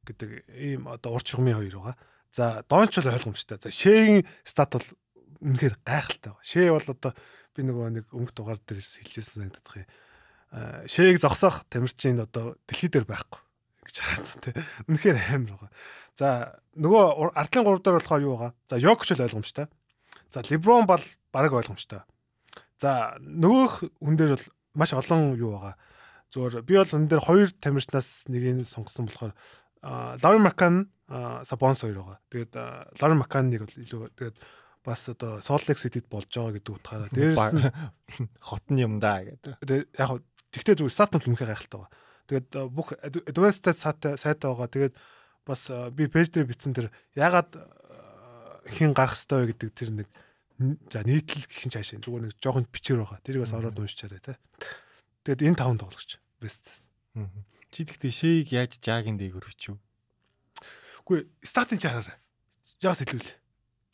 гэдэг 0.06 0.46
ийм 0.54 0.86
одоо 0.86 1.18
урч 1.18 1.34
хумын 1.34 1.58
хоёр 1.58 1.74
байгаа. 1.74 1.96
За 2.30 2.62
Донч 2.70 3.02
бол 3.02 3.10
ойлгомжтой. 3.10 3.58
За 3.58 3.70
Шейгийн 3.74 4.22
стат 4.46 4.78
бол 4.78 4.88
үнэхээр 5.42 5.74
гайхалтай 5.82 6.30
байна. 6.30 6.46
Шээ 6.46 6.70
бол 6.70 6.86
одоо 6.86 7.12
би 7.54 7.60
нөгөө 7.66 7.86
нэг 7.98 8.06
өнгө 8.14 8.32
дугаар 8.38 8.58
дээр 8.62 8.78
хэлжсэн 8.78 9.50
санагдах 9.50 9.74
юм. 9.74 9.90
Шээг 10.86 11.18
зогсоох 11.18 11.66
тамирчин 11.66 12.22
одоо 12.22 12.54
дэлхий 12.70 12.88
дээр 12.88 13.10
байхгүй 13.10 13.42
гэж 13.86 13.96
хараад 13.98 14.38
тий. 14.38 14.54
Үнэхээр 14.86 15.18
амар 15.34 15.66
байгаа. 15.66 15.70
За 16.18 16.26
нөгөө 16.78 17.34
ардлын 17.34 17.66
3 17.66 17.82
дээр 17.82 17.96
болохоор 17.98 18.22
юу 18.22 18.34
байгаа? 18.38 18.52
За 18.70 18.76
Йокч 18.78 19.08
л 19.14 19.24
ойлгомжтой. 19.26 19.66
За 20.30 20.42
Леброн 20.50 20.86
бол 20.86 21.00
бараг 21.32 21.52
ойлгомжтой. 21.52 22.04
За 22.78 23.16
нөгөөх 23.20 23.88
хүн 23.98 24.16
дээр 24.16 24.36
бол 24.36 24.46
маш 24.74 24.92
олон 24.92 25.34
юу 25.34 25.56
байгаа. 25.56 25.76
Зүгээр 26.30 26.62
би 26.62 26.74
бол 26.76 26.94
энэ 26.94 27.08
дээр 27.08 27.24
хоёр 27.24 27.48
тамирчнаас 27.56 28.28
нэгийг 28.28 28.68
сонгосон 28.68 29.08
болохоор 29.08 29.32
Ларен 30.22 30.44
Макан 30.44 30.74
Сабонс 31.08 31.80
хоёр 31.80 32.04
байгаа. 32.04 32.18
Тэгээд 32.28 32.52
Ларен 33.00 33.18
Маканыг 33.18 33.64
бол 33.64 33.76
илүү 33.80 34.12
тэгээд 34.12 34.36
бас 34.84 35.08
одоо 35.08 35.40
Salt 35.40 35.64
Lake 35.68 35.80
City-д 35.80 36.06
болж 36.08 36.28
байгаа 36.28 36.54
гэдэг 36.60 36.72
утгаараа 36.76 37.08
дээрээс 37.12 37.48
нь 37.56 38.28
хотн 38.40 38.76
юм 38.76 39.00
да 39.00 39.24
гэдэг. 39.24 39.56
Яг 39.96 40.22
тэгтээ 40.52 40.76
зүгээр 40.80 40.96
статус 40.96 41.24
үнэхээр 41.24 41.52
гайхалтай 41.52 41.78
байгаа. 41.80 41.92
Тэгээд 42.28 42.48
бүх 42.72 42.88
advanced 43.00 43.64
сайтай 43.72 44.20
сайтай 44.20 44.48
байгаа. 44.52 44.68
Тэгээд 44.68 44.94
бас 45.48 45.60
би 45.96 46.04
пэйж 46.12 46.28
дээр 46.32 46.48
бичсэн 46.48 46.76
тэр 46.76 46.92
ягаад 47.16 47.56
хин 48.66 48.96
гарах 48.96 49.14
ёстой 49.14 49.46
вэ 49.46 49.54
гэдэг 49.54 49.70
тэр 49.76 49.90
нэг 49.94 50.08
за 50.90 51.06
нийтлэл 51.06 51.46
гэх 51.46 51.64
юм 51.66 51.70
цаашаа 51.70 52.02
зүгээр 52.02 52.24
нэг 52.26 52.34
жоохон 52.42 52.66
бичээр 52.66 52.98
байгаа. 53.06 53.22
Тэрийг 53.22 53.42
бас 53.46 53.54
ороод 53.54 53.78
уншичаарай 53.78 54.18
те. 54.18 54.34
Тэгээд 55.22 55.46
энэ 55.54 55.58
таван 55.62 55.78
тоглогч 55.78 56.18
бестээс. 56.42 56.90
Чи 57.70 57.86
тэгтээ 57.86 58.10
шэйг 58.10 58.48
яаж 58.50 58.72
жаагийн 58.82 59.20
дээгөр 59.20 59.46
өчв? 59.46 59.78
Үгүй 61.06 61.30
статын 61.46 61.78
чараарай. 61.78 62.18
Жаас 62.82 63.04
илүүл. 63.06 63.30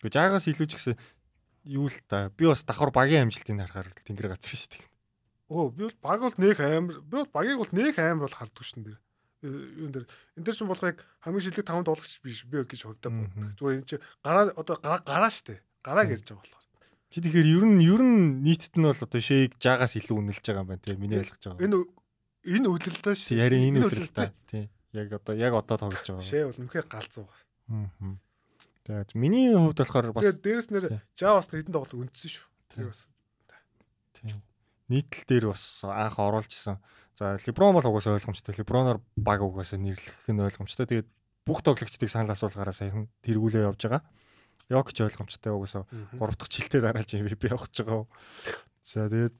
Гэхдээ 0.00 0.14
жаагаас 0.14 0.48
илүү 0.48 0.68
ч 0.70 0.72
гэсэн 0.78 0.96
юу 1.68 1.88
л 1.88 1.98
та 2.08 2.30
би 2.32 2.48
бас 2.48 2.64
давхар 2.64 2.92
багийн 2.92 3.28
амжилтыг 3.28 3.56
харахаар 3.56 3.92
тэнгэр 4.04 4.32
газар 4.32 4.52
шүү 4.56 4.72
дээ. 4.78 4.84
Өө 5.52 5.64
би 5.72 5.82
бол 5.88 5.98
баг 6.00 6.20
бол 6.24 6.36
нэг 6.40 6.56
амар 6.60 7.00
би 7.00 7.14
бол 7.20 7.30
багийг 7.32 7.58
бол 7.60 7.72
нэг 7.72 7.94
амар 8.00 8.24
бол 8.28 8.36
харддаг 8.36 8.64
шин 8.64 8.84
дэр. 8.84 9.00
Юун 9.44 9.92
дэр 9.92 10.04
энэ 10.40 10.44
дэр 10.48 10.56
чинь 10.56 10.70
болох 10.70 10.88
яг 10.88 10.98
хамгийн 11.20 11.44
шилдэг 11.44 11.66
таван 11.68 11.84
тоглогч 11.84 12.24
биш 12.24 12.48
би 12.48 12.64
гэж 12.64 12.80
хувьдаа 12.88 13.12
боддог. 13.12 13.52
Зүгээр 13.60 13.76
энэ 13.84 13.88
чи 13.88 13.96
гараа 14.24 14.50
одоо 14.56 14.76
гараа 14.80 15.28
штэ. 15.28 15.60
Гараа 15.84 16.08
гэрж 16.08 16.32
байгаа 16.32 16.40
болохоор. 16.40 16.64
Чи 17.12 17.18
тэгэхээр 17.20 17.48
ер 17.52 17.64
нь 17.68 17.80
ер 17.84 18.02
нь 18.02 18.42
нийтэд 18.42 18.74
нь 18.80 18.88
бол 18.88 18.96
одоо 18.96 19.20
шейг 19.20 19.54
жаагаас 19.60 19.94
илүү 20.00 20.16
үнэлж 20.18 20.42
байгаа 20.42 20.64
юм 20.64 20.70
байна 20.72 20.82
тийм 20.82 20.98
миний 20.98 21.20
ойлгож 21.20 21.42
байгаа. 21.44 21.60
Энэ 21.60 21.76
энэ 22.48 22.68
үйлдэлтэй 22.72 23.14
шүү. 23.14 23.36
Ярин 23.36 23.62
энэ 23.68 23.84
үйлдэлтэй. 23.84 24.28
Тийм. 24.48 24.66
Яг 24.96 25.08
одоо 25.12 25.34
яг 25.36 25.52
одоо 25.54 25.76
тоглож 25.76 26.08
байгаа. 26.08 26.24
Шээ 26.24 26.48
бол 26.48 26.60
үнэхээр 26.64 26.88
галзуу. 26.88 27.28
Аа. 27.68 28.16
Тэгээд 28.84 29.10
миний 29.16 29.52
хувьд 29.52 29.78
болохоор 29.80 30.12
бас 30.12 30.24
Тэгээд 30.24 30.44
дээрэс 30.44 30.68
нэр 30.72 30.84
Java-с 31.16 31.48
хэдэн 31.52 31.72
тоглолт 31.72 31.94
үндсэн 31.94 32.30
шүү. 32.32 32.46
Тэр 32.72 32.88
бас. 32.92 33.08
Тийм. 34.16 34.42
Нийтлэл 34.94 35.26
дээр 35.26 35.46
бас 35.50 35.82
анх 35.82 36.22
оруулж 36.22 36.54
исэн. 36.54 36.78
За 37.18 37.34
LeBron 37.34 37.74
бол 37.74 37.82
угаасаа 37.82 38.14
ойлгомжтой. 38.14 38.54
LeBron-оор 38.54 39.02
баг 39.18 39.42
угаасаа 39.42 39.82
нэрлэх 39.82 40.30
нь 40.30 40.38
ойлгомжтой. 40.38 40.86
Тэгээд 40.86 41.08
бүх 41.42 41.66
тоглогчдыг 41.66 42.06
санал 42.06 42.30
асуулгаараа 42.30 42.74
саяхан 42.74 43.10
тэргүүлээ 43.26 43.66
явж 43.66 43.90
байгаа. 43.90 44.02
Йокч 44.70 45.02
ойлгомжтой 45.02 45.52
угаасаа 45.54 45.84
3 45.90 46.18
дахь 46.18 46.50
жилдээ 46.50 46.80
дараалж 46.82 47.10
MVP 47.18 47.50
явах 47.50 47.74
гэж 47.74 47.82
байгаа. 47.82 48.06
За 48.82 49.10
тэгээд 49.10 49.36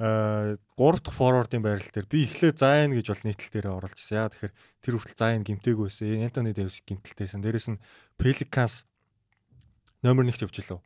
аа 0.00 0.56
3 0.76 1.04
дахь 1.04 1.16
форвардын 1.16 1.62
байрал 1.62 1.92
дээр 1.92 2.08
би 2.08 2.24
эхлээ 2.24 2.52
Zayn 2.56 2.96
гэж 2.96 3.06
бол 3.12 3.24
нийтлэл 3.28 3.52
дээр 3.52 3.68
оруулж 3.76 3.96
ирсэн. 3.96 4.18
Яа 4.18 4.32
тэгэхээр 4.32 4.54
тэр 4.82 4.94
хүртэл 4.98 5.20
Zayn 5.20 5.44
гимтэйг 5.46 5.78
байсан. 5.78 6.26
Anthony 6.26 6.52
Davis 6.56 6.82
гимтэлтэйсэн. 6.82 7.44
Дээрэс 7.44 7.68
нь 7.70 7.82
Pelicans 8.18 8.88
номер 10.02 10.26
1-т 10.26 10.42
явж 10.42 10.58
илүү. 10.58 10.80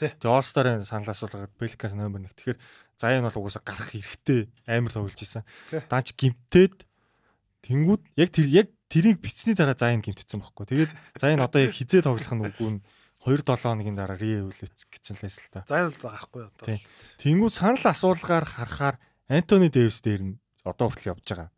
Тэгээ 0.00 0.32
All-Star-ын 0.32 0.80
санал 0.88 1.12
асуулгаад 1.12 1.52
Pelicans 1.60 1.92
номер 1.92 2.24
1. 2.24 2.32
Тэгэхээр 2.32 2.58
Zayn 2.96 3.24
бол 3.24 3.36
угаасаа 3.44 3.64
гарах 3.64 3.92
хэрэгтэй 3.92 4.48
амар 4.64 4.92
тоглож 4.92 5.20
исэн. 5.20 5.44
Даанч 5.92 6.16
гимтээд 6.16 6.88
тэнгууд 7.60 8.02
яг 8.16 8.30
тэр 8.32 8.48
яг 8.48 8.68
тэрийг 8.88 9.20
битсний 9.20 9.52
дараа 9.52 9.76
Zayn 9.76 10.00
гимтсэн 10.00 10.40
бохоггүй. 10.40 10.88
Тэгээд 10.88 10.92
Zayn 11.20 11.40
одоо 11.44 11.60
яг 11.60 11.76
хизээ 11.76 12.04
тоглох 12.04 12.32
нь 12.32 12.44
үгүй 12.48 12.70
нь 12.76 12.80
2-7 13.20 13.60
хоногийн 13.60 13.96
дараа 14.00 14.16
реэвлэц 14.16 14.88
гэсэн 14.88 15.20
лээс 15.20 15.36
л 15.52 15.52
та. 15.52 15.68
Zayn 15.68 15.92
л 15.92 16.00
гарахгүй 16.00 16.48
одоо. 16.48 16.80
Тэнгүүд 17.20 17.52
санал 17.52 17.84
асуулгаар 17.84 18.48
харахаар 18.48 18.96
Антони 19.28 19.68
Дэвис 19.68 20.00
дээр 20.00 20.22
нь 20.24 20.34
одоо 20.64 20.88
хүртэл 20.88 21.12
явж 21.12 21.24
байгаа. 21.28 21.52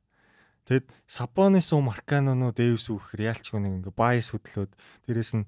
Тэгэд 0.66 0.86
Сабонис 1.06 1.70
уу 1.74 1.82
нуу 1.82 2.50
Дэвис 2.54 2.86
үү 2.90 2.98
гэхээр 2.98 3.22
яалчгүй 3.30 3.60
нэг 3.62 3.72
ингээ 3.82 3.94
байс 3.94 4.30
хөдлөөд 4.30 4.72
дээрэс 5.06 5.32
нь 5.38 5.46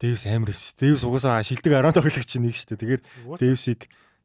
Дэвис 0.00 0.24
амар 0.24 0.50
эс. 0.50 0.72
Дэвис 0.80 1.04
угаасаа 1.04 1.44
шилдэг 1.44 1.76
10 1.76 1.92
тоглогч 1.92 2.32
нэг 2.40 2.56
шүү 2.56 2.68
дээ. 2.72 2.80
Тэгэхээр 2.80 3.02
Дэвисийг 3.36 3.80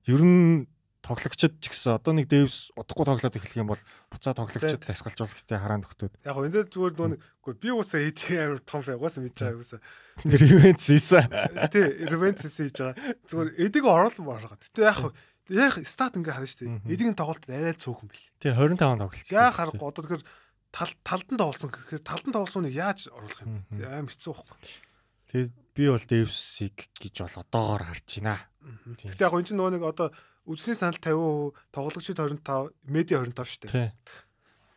ер 0.07 0.21
нь 0.23 0.71
тоглогчд 1.05 1.61
ч 1.61 1.65
гэсэн 1.69 2.01
одоо 2.01 2.17
нэг 2.17 2.31
Дэвис 2.31 2.73
удахгүй 2.73 3.05
тоглоод 3.05 3.35
эхлэх 3.37 3.59
юм 3.59 3.69
бол 3.69 3.83
буцаа 4.09 4.33
тоглогчд 4.33 4.81
тасгалжуулахтай 4.81 5.59
хараа 5.59 5.83
нөхдөд. 5.83 6.15
Яг 6.25 6.39
энэ 6.39 6.65
зүгээр 6.71 6.93
нөгөө 6.97 7.11
нэг 7.13 7.57
би 7.61 7.69
уусаа 7.69 8.01
эдийн 8.01 8.55
амар 8.55 8.61
том 8.65 8.81
фэ 8.81 8.97
угаасаа 8.97 9.21
мэдж 9.21 9.37
байгаа 9.37 9.59
уусаа. 9.61 9.81
Ревенс 10.25 10.87
ийсэн. 10.89 11.29
Тий, 11.69 11.85
Ревенс 12.09 12.41
хийж 12.41 12.73
байгаа. 12.81 12.97
Зүгээр 13.29 13.49
эдэг 13.69 13.83
оруулан 13.85 14.25
бооргоо. 14.25 14.57
Гэтэ 14.57 14.81
яг 14.81 15.13
яг 15.53 15.73
стат 15.85 16.17
ингээ 16.17 16.33
харна 16.33 16.49
шүү 16.49 16.61
дээ. 16.65 16.89
Эдийн 16.89 17.13
тоглолтод 17.13 17.53
арай 17.53 17.77
цөөхөн 17.77 18.09
бил. 18.09 18.25
Тий 18.41 18.49
25 18.49 18.81
тоглолт. 18.81 19.29
Яа 19.29 19.53
харахгүй 19.53 19.85
одоо 19.85 20.01
тэгэхээр 20.01 20.25
тал 20.73 20.91
талдан 21.05 21.37
тоглосон 21.37 21.69
гэхээр 21.69 22.01
талдан 22.01 22.33
тоглосныг 22.33 22.73
яаж 22.73 23.13
оруулах 23.13 23.45
юм? 23.45 23.61
Аим 23.77 24.09
хэцүү 24.09 24.33
байхгүй. 24.33 24.57
Тэгээд 25.29 25.53
би 25.75 25.91
бол 25.91 25.99
Дэвсийг 25.99 26.87
гэж 26.95 27.27
бол 27.27 27.35
одоогоор 27.43 27.83
харж 27.83 28.23
байна. 28.23 28.39
Гэтэ 28.95 29.19
яг 29.19 29.35
энэ 29.35 29.47
чинь 29.51 29.59
нөгөө 29.59 29.73
нэг 29.75 29.83
одоо 29.83 30.07
үзсний 30.47 30.77
санал 30.77 30.97
50%, 30.97 31.51
тоглогчид 31.75 32.15
25, 32.15 32.71
медиа 32.87 33.19
25 33.27 33.43
шүү 33.43 33.61
дээ. 33.67 33.91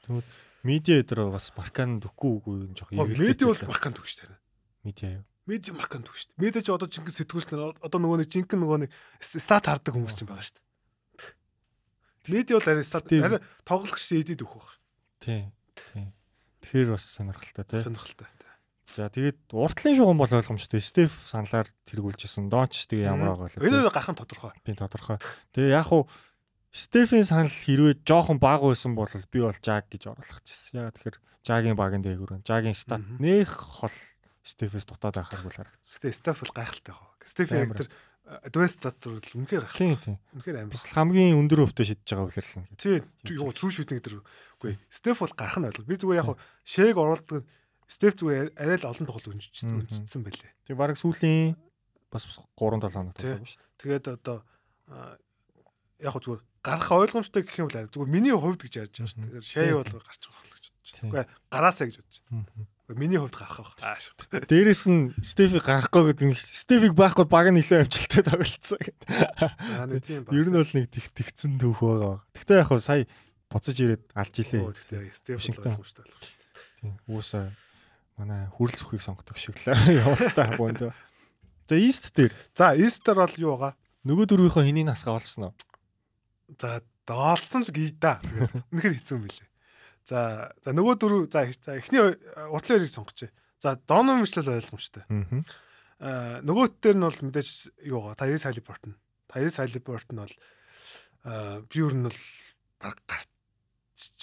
Тэгвэл 0.02 0.26
медиа 0.66 1.02
дээр 1.06 1.30
бас 1.30 1.54
маркан 1.54 2.02
дөхгүй 2.02 2.32
үгүй 2.42 2.56
юм 2.66 2.74
жоох 2.74 2.90
эвэлцээ. 2.90 3.30
Медиа 3.30 3.46
бол 3.46 3.62
маркан 3.70 3.94
дөх 3.94 4.10
шүү 4.10 4.26
дээ. 4.26 4.38
Медиа 4.88 5.10
юу? 5.20 5.24
Медиа 5.46 5.72
маркан 5.78 6.02
дөх 6.02 6.16
шүү 6.18 6.34
дээ. 6.34 6.42
Медиа 6.42 6.62
ч 6.64 6.68
одоо 6.74 6.88
жинхэнэ 6.90 7.14
сэтгүүлч 7.14 7.48
нар 7.54 7.78
одоо 7.78 7.98
нөгөө 8.02 8.18
нэг 8.24 8.28
жинхэнэ 8.32 8.62
нөгөө 8.64 8.78
нэг 8.84 8.90
стат 9.22 9.70
хардаг 9.70 9.94
хүмүүс 9.94 10.18
ч 10.18 10.26
юм 10.26 10.34
байгаа 10.34 10.44
шүү 10.44 10.56
дээ. 10.58 10.66
Медиа 12.28 12.58
бол 12.58 12.68
арай 12.68 12.84
стат 12.84 13.06
арай 13.12 13.40
тоглогч 13.62 14.04
эдид 14.18 14.42
өгөх 14.42 14.66
баг. 14.66 14.74
Тий. 15.22 15.48
Тий. 15.94 16.10
Тэгэхээр 16.64 16.90
бас 16.92 17.04
сонирхолтой 17.06 17.64
тий. 17.64 17.80
Сонирхолтой. 17.80 18.28
За 18.88 19.12
тэгээд 19.12 19.52
уртлын 19.52 19.94
шугам 19.94 20.16
бол 20.16 20.32
ойлгомжтой. 20.32 20.80
Стеф 20.80 21.12
саналаар 21.28 21.68
тэргүүлжсэн. 21.84 22.48
Донч 22.48 22.88
тэгээ 22.88 23.12
ямар 23.12 23.36
байгаа 23.36 23.60
вэ? 23.60 23.68
Энэ 23.68 23.92
гарах 23.92 24.08
нь 24.08 24.16
тодорхой. 24.16 24.56
Тийм 24.64 24.80
тодорхой. 24.80 25.20
Тэгээ 25.52 25.76
яг 25.76 25.92
уу 25.92 26.08
Стефен 26.72 27.24
санал 27.24 27.52
хэрвээ 27.52 28.04
жоохон 28.04 28.40
бага 28.40 28.68
байсан 28.68 28.92
бол 28.96 29.08
би 29.08 29.40
бол 29.40 29.56
Жаг 29.56 29.88
гэж 29.88 30.08
оруулах 30.08 30.40
гэсэн. 30.44 30.80
Ягаад 30.80 30.96
тэгэхээр 31.00 31.18
Жагийн 31.44 31.76
багийн 31.76 32.04
дээгүүр. 32.04 32.44
Жагийн 32.44 32.76
стат 32.76 33.04
нэх 33.20 33.52
хол 33.52 33.96
Стефес 34.44 34.84
дутаад 34.84 35.16
байхаар 35.16 35.44
бол 35.48 35.56
харагдсан. 35.56 35.96
Гэтэ 35.96 36.12
Стеф 36.12 36.36
бол 36.44 36.52
гайхалтай 36.52 36.92
хаа. 36.92 37.12
Стефен 37.24 37.60
яг 37.64 37.72
тэр 37.72 37.88
advanced 38.44 38.84
стат 38.84 39.00
бол 39.00 39.20
үнэхээр 39.20 39.64
гайхалтай. 39.64 39.80
Тийм 39.80 39.96
тийм. 39.96 40.16
Үнэхээр. 40.36 40.68
Бас 40.68 40.84
хамгийн 40.92 41.40
өндөр 41.40 41.64
өвтө 41.64 41.88
шидэж 41.88 42.04
байгаа 42.04 42.28
үлэрлэн. 42.28 42.64
Тийм. 42.76 43.04
Юу 43.32 43.52
true 43.56 43.72
shooting 43.72 44.00
гэдэг. 44.00 44.20
Үгүй. 44.60 44.76
Стеф 44.92 45.24
бол 45.24 45.32
гарах 45.32 45.56
нь 45.56 45.68
ойлгоо. 45.72 45.88
Би 45.88 45.96
зүгээр 45.96 46.20
яг 46.20 46.36
шээг 46.68 46.96
оруулдаг 47.00 47.48
Стеф 47.88 48.20
зүгээр 48.20 48.52
арай 48.52 48.76
л 48.76 48.84
олон 48.84 49.06
тоглолт 49.08 49.32
өнжчихсэн 49.32 50.20
байлээ. 50.20 50.52
Тэг 50.68 50.76
баг 50.76 50.92
сүүлийн 50.92 51.56
бас 52.12 52.28
3 52.28 52.44
7 52.52 52.84
хоног 52.84 53.16
тоглосон 53.16 53.48
шүү 53.48 53.64
дээ. 53.64 53.80
Тэгээд 53.80 54.04
одоо 54.12 54.44
яг 55.96 56.12
хөө 56.12 56.22
зүгээр 56.24 56.42
гарах 56.60 56.90
ойлгомжтой 56.92 57.42
гэх 57.48 57.58
юм 57.64 57.68
бол 57.72 57.88
зүгээр 57.88 58.12
миний 58.12 58.36
хувьд 58.36 58.60
гэж 58.60 58.72
ярьж 58.76 58.92
байгаа 58.92 59.08
шүү 59.08 59.24
дээ. 59.24 59.40
Шэй 59.40 59.72
бол 59.72 59.88
гарч 59.88 60.22
байгаа 60.28 60.44
гэж 60.44 60.64
бодож 60.68 60.92
байна. 61.00 61.08
Үгүй 61.08 61.24
гараасаа 61.48 61.86
гэж 61.88 61.96
бодож 61.96 62.18
байна. 62.28 62.44
Миний 62.88 63.20
хувьд 63.20 63.36
гарах 63.40 63.72
байх. 63.80 64.04
Дээрээс 64.48 64.84
нь 64.88 65.12
Стефиг 65.24 65.64
гарахгүй 65.64 66.02
гэдэг 66.12 66.26
нь 66.28 66.36
Стефиг 66.36 66.92
байхгүй 66.92 67.24
баг 67.24 67.52
нь 67.52 67.60
нэлээд 67.60 67.88
амжилттай 67.88 68.22
тоглолцсон 68.24 68.80
гэдэг. 68.84 69.08
Аа 69.08 69.88
нэг 69.88 70.04
тийм 70.04 70.24
баг. 70.24 70.32
Ер 70.32 70.48
нь 70.48 70.56
бол 70.56 70.72
нэг 70.76 70.86
тэг 70.92 71.04
тэгцэн 71.12 71.56
түүх 71.60 71.80
байгаа. 71.84 72.16
Гэтэ 72.36 72.60
яг 72.60 72.68
хөө 72.72 72.80
сая 72.80 73.04
буцаж 73.52 73.76
ирээд 73.76 74.02
алж 74.16 74.34
илээ. 74.40 74.62
Гэтэ 74.64 74.96
Стеф 75.12 75.36
ойлгомжтой 75.40 76.04
болгож. 76.04 76.32
Тийм. 76.80 76.96
Уусаа 77.08 77.52
манай 78.18 78.46
хүрэл 78.52 78.76
сүхийг 78.76 79.02
сонгодог 79.02 79.38
шиг 79.38 79.56
л 79.62 79.72
явуултаа 80.02 80.58
бөөндөө. 80.58 80.92
За 81.68 81.74
East 81.76 82.12
дээр. 82.16 82.32
За 82.52 82.74
East-ээр 82.74 83.18
бол 83.22 83.36
юу 83.38 83.52
байгаа? 83.56 83.72
Нөгөө 84.08 84.26
дөрвийнхөө 84.28 84.64
хэнийг 84.66 84.88
насгаа 84.88 85.20
олсон 85.20 85.50
уу? 85.50 85.54
За 86.58 86.82
доолсон 87.08 87.64
л 87.64 87.72
гээ 87.72 87.96
да. 88.00 88.18
Үнэхээр 88.72 88.96
хэцүү 88.98 89.16
юм 89.16 89.24
билээ. 89.28 89.48
За 90.08 90.18
за 90.64 90.72
нөгөө 90.72 90.94
дөрөв 90.96 91.22
за 91.28 91.44
эхний 91.76 92.00
уртлын 92.00 92.80
хоёрыг 92.80 92.92
сонгоч. 92.92 93.28
За 93.60 93.76
Доном 93.76 94.24
мичлэл 94.24 94.48
ойлгомжтой. 94.48 95.04
Аа 96.00 96.40
нөгөөт 96.40 96.80
дээр 96.80 96.96
нь 96.96 97.04
бол 97.04 97.20
мэдээж 97.28 97.50
юугаа 97.84 98.16
Тайрис 98.16 98.48
Халибортон. 98.48 98.96
Тайрис 99.28 99.60
Халибортон 99.60 100.24
бол 100.24 100.34
аа 101.28 101.60
би 101.68 101.84
ер 101.84 101.92
нь 101.92 102.06
бол 102.08 102.20
баг 102.80 102.96
гарч 103.04 103.28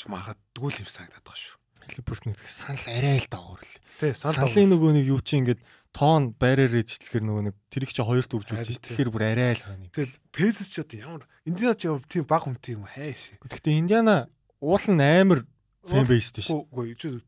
магадгүй 0.08 0.82
юм 0.82 0.90
санагдаад 0.90 1.22
байгаа 1.22 1.38
шүү. 1.38 1.60
Халибортон 1.86 2.34
гэдэг 2.34 2.50
санал 2.50 2.88
арай 2.90 3.18
л 3.22 3.30
дагуур 3.30 3.62
л. 3.62 3.74
Тий, 4.02 4.14
санал 4.18 4.50
нөгөө 4.50 4.92
нэг 4.98 5.06
юу 5.06 5.22
чи 5.22 5.40
ингээд 5.40 5.62
тоон 5.96 6.36
байраар 6.36 6.76
ижлэхэр 6.84 7.24
нөгөө 7.24 7.44
нэг 7.50 7.56
тэрийг 7.72 7.92
чи 7.96 8.04
хоёрт 8.04 8.36
үржүүлж 8.36 8.68
чинь 8.68 8.84
тэгэхээр 8.84 9.10
бүр 9.16 9.24
арай 9.32 9.56
л 9.56 9.64
хань. 9.64 9.88
Тэгэл 9.96 10.20
Песс 10.36 10.68
ч 10.68 10.84
одоо 10.84 11.00
ямар 11.00 11.24
Индиана 11.48 11.80
ч 11.80 11.88
тийм 12.12 12.28
баг 12.28 12.44
хүнтэй 12.44 12.76
юм 12.76 12.84
хайш. 12.84 13.40
Гэхдээ 13.40 13.80
Индиана 13.80 14.28
уул 14.60 14.84
нь 14.92 15.00
амар 15.00 15.48
фэн 15.88 16.04
бейстэй 16.04 16.44
шүү. 16.44 16.68
Үгүй 16.68 17.00
чи 17.00 17.24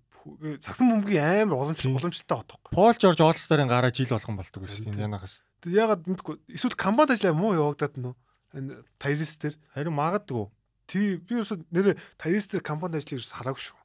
цагсан 0.60 0.92
бөмбөгийн 0.92 1.48
амар 1.48 1.64
уламж 1.64 1.80
уламжтай 1.88 2.36
одохгүй. 2.36 2.76
Пол 2.76 2.92
Жорж 3.00 3.24
Олстарын 3.24 3.72
гараа 3.72 3.96
жил 3.96 4.12
болгон 4.12 4.36
болдог 4.36 4.68
гэсэн 4.68 4.92
Индианагаас. 4.92 5.40
Тэг 5.64 5.72
ягаад 5.72 6.04
мэдгүй 6.04 6.36
эсвэл 6.52 6.76
Камбад 6.76 7.16
ажиллаа 7.16 7.38
муу 7.38 7.56
явагдаад 7.56 7.96
нөө 7.96 8.14
энэ 8.58 8.84
Тайрис 9.00 9.40
дээр 9.40 9.56
харин 9.72 9.96
магадгүй. 9.96 10.52
Тий 10.92 11.16
би 11.24 11.40
ерөөсө 11.40 11.64
нэр 11.72 11.96
Тайрис 12.20 12.52
дээр 12.52 12.64
Камбад 12.68 13.00
ажлыг 13.00 13.22
ерөөсө 13.22 13.40
хараагүй 13.40 13.64
шүү. 13.64 13.80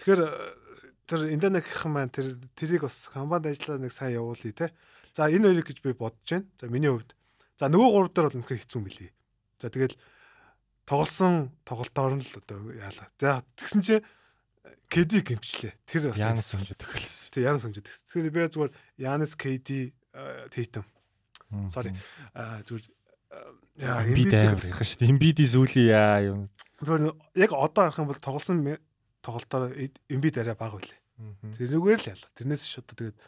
Тэгэхээр 0.00 0.22
тэр 1.10 1.20
Индиана 1.30 1.60
гэх 1.60 1.84
юм 1.84 1.94
маань 1.98 2.12
тэр 2.14 2.38
тэрийг 2.54 2.86
бас 2.86 3.10
Камбад 3.10 3.46
ажиллаа 3.50 3.78
нэг 3.82 3.92
сайн 3.92 4.18
явуулъя 4.20 4.54
те. 4.54 4.66
За 5.12 5.26
энэ 5.26 5.50
хоёрыг 5.50 5.66
гэж 5.66 5.78
би 5.82 5.92
бодож 5.92 6.26
байна. 6.26 6.46
За 6.60 6.70
миний 6.70 6.90
хувьд. 6.90 7.14
За 7.58 7.66
нөгөө 7.66 7.90
гурав 7.90 8.12
дээр 8.14 8.26
бол 8.30 8.38
үнэхээр 8.40 8.62
хэцүү 8.62 8.80
мөлий. 8.80 9.10
За 9.58 9.68
тэгэл 9.68 9.98
тоглосон 10.86 11.50
тоглолтоор 11.66 12.14
нь 12.18 12.24
л 12.24 12.38
одоо 12.38 12.58
яалаа. 12.74 13.08
За 13.18 13.42
тэгсэн 13.58 13.82
чинь 13.82 14.06
KD 14.90 15.22
гимчлээ. 15.22 15.74
Тэр 15.86 16.10
бас 16.10 16.18
Янис 16.18 16.50
хэмжээ 16.50 16.78
төгөлсөн. 16.78 17.30
Тэг 17.30 17.42
Янис 17.46 17.62
хэмжээ 17.62 17.84
төгс. 17.86 18.00
Тэгэхээр 18.10 18.34
би 18.34 18.40
зүгээр 18.50 18.72
Янис 18.98 19.32
KD 19.38 19.94
Tatum. 20.50 20.86
Sorry. 21.70 21.94
Аа 22.34 22.62
зүгээр 22.66 22.86
яа 23.78 24.02
Embiid 24.02 24.34
амар 24.34 24.66
яхаа 24.66 24.86
шүү 24.86 24.98
дээ. 24.98 25.12
Embiid 25.14 25.38
зүйлий 25.46 25.86
яа 25.94 26.18
юм. 26.26 26.50
Зүгээр 26.82 27.14
яг 27.38 27.50
одоо 27.54 27.82
харах 27.86 27.98
юм 28.02 28.10
бол 28.10 28.18
тоглосон 28.18 28.58
тоглолтоор 29.24 29.72
Embiid 30.08 30.36
арай 30.40 30.56
бага 30.56 30.80
байлээ. 30.80 31.00
Тэрнүүгээр 31.56 32.00
л 32.00 32.10
ялла. 32.12 32.28
Тэрнээс 32.36 32.64
ш 32.64 32.80
одоо 32.80 32.96
тэгээд 32.96 33.18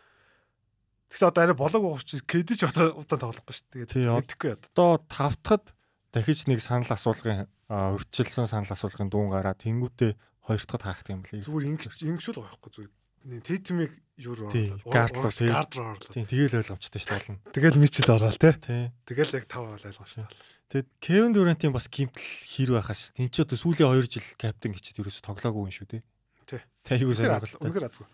Тэгсэн 1.12 1.28
одоо 1.28 1.42
арай 1.44 1.56
болоог 1.56 1.84
ууч 2.00 2.24
KD 2.24 2.56
ч 2.56 2.64
одоо 2.64 2.96
удаан 2.96 3.20
тоглохгүй 3.20 3.52
шүү 3.52 3.84
дээ. 3.84 3.92
Тэгээд 3.92 4.16
мэдэхгүй 4.16 4.50
одоо 4.56 4.96
тавтахад 5.12 5.76
дахиж 6.08 6.48
нэг 6.48 6.64
санал 6.64 6.88
асуулгын 6.88 7.44
өрчлөлсөн 7.68 8.48
санал 8.48 8.72
асуулгын 8.72 9.12
дуун 9.12 9.28
гараад 9.28 9.60
тэнгүүтээ 9.60 10.16
хоёр 10.48 10.62
дахь 10.64 10.80
хаах 10.80 11.04
юм 11.12 11.20
блий. 11.20 11.44
Зүгээр 11.44 11.68
ингэж 11.68 12.00
ингэж 12.00 12.24
л 12.32 12.40
байхгүй 12.48 12.70
зүгээр. 12.72 12.92
Тэйтмиг 13.22 13.92
юу 14.18 14.34
руу 14.34 14.48
орлоо. 14.50 14.78
Гард 14.90 15.16
руу 15.16 15.30
тий. 15.30 15.48
Гард 15.48 15.72
руу 15.76 15.94
орлоо. 15.94 16.12
Тийм 16.12 16.26
тэгэл 16.26 16.58
ойлгомжтой 16.58 17.00
шүү 17.00 17.10
дээ 17.10 17.18
болно. 17.22 17.38
Тэгэл 17.54 17.78
мичэл 17.78 18.10
ороод 18.12 18.38
тий. 18.38 18.54
Тий. 18.58 18.84
Тэгэл 19.06 19.36
яг 19.38 19.44
тав 19.46 19.62
бол 19.66 19.78
ойлгомжтой. 19.78 20.26
Тэгэд 20.72 20.88
Кевин 20.98 21.32
Дюрантийн 21.32 21.72
бас 21.72 21.86
гимтэл 21.86 22.22
хэр 22.22 22.70
байхаас 22.76 23.14
тэн 23.14 23.30
чи 23.30 23.42
одоо 23.42 23.56
сүүлийн 23.56 23.92
2 23.94 24.10
жил 24.10 24.26
капитан 24.36 24.72
гэчихэд 24.74 25.00
ерөөсө 25.06 25.22
тоглоогүй 25.22 25.62
юм 25.68 25.72
шүү 25.72 25.88
тий. 25.88 26.02
Тий. 26.48 26.60
Тэ 26.82 27.02
юу 27.02 27.14
сонирхолтой. 27.14 27.62
Үнэхээр 27.62 27.88
азгүй. 27.88 28.06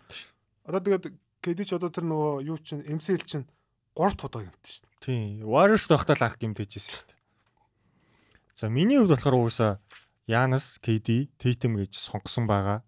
Одоо 0.69 0.81
тэгээд 0.85 1.05
KD 1.39 1.59
ч 1.65 1.71
одоо 1.73 1.89
тэр 1.89 2.05
нөгөө 2.05 2.33
юу 2.45 2.57
чин 2.59 2.83
MCL 2.83 3.23
чин 3.25 3.43
3 3.95 4.27
удаа 4.27 4.43
гэмтэн 4.45 4.69
шүү 4.69 4.83
дээ. 4.85 4.99
Тийм. 4.99 5.47
Warriors 5.47 5.87
тохтол 5.87 6.21
ах 6.21 6.35
гэмтэжсэн 6.35 6.83
шүү 6.83 7.07
дээ. 7.09 7.19
За 8.59 8.67
миний 8.67 8.99
хувьд 8.99 9.15
болохоор 9.15 9.39
уусаа 9.39 9.79
Янас, 10.29 10.77
KD, 10.83 11.31
Tatum 11.41 11.79
гэж 11.79 11.95
сонгосон 11.97 12.45
байгаа. 12.45 12.85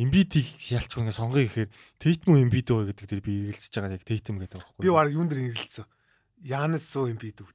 Embiid-ийг 0.00 0.48
ялч 0.72 0.96
ингэ 0.96 1.12
сонгоё 1.12 1.44
гэхээр 1.44 1.70
Tatum 2.00 2.32
уу 2.32 2.40
Embiid 2.40 2.68
үү 2.72 2.96
гэдэг 2.96 3.06
дээр 3.12 3.22
би 3.22 3.32
эргэлзэж 3.52 3.72
байгаа 3.76 3.96
яг 4.00 4.04
Tatum 4.08 4.40
гэдэг 4.40 4.56
байхгүй. 4.56 4.80
Би 4.80 4.88
баг 4.88 5.08
юун 5.12 5.28
дээр 5.28 5.52
эргэлзсэн. 5.52 5.84
Янас 6.42 6.88
уу 6.96 7.12
Embiid 7.12 7.44
үү. 7.44 7.50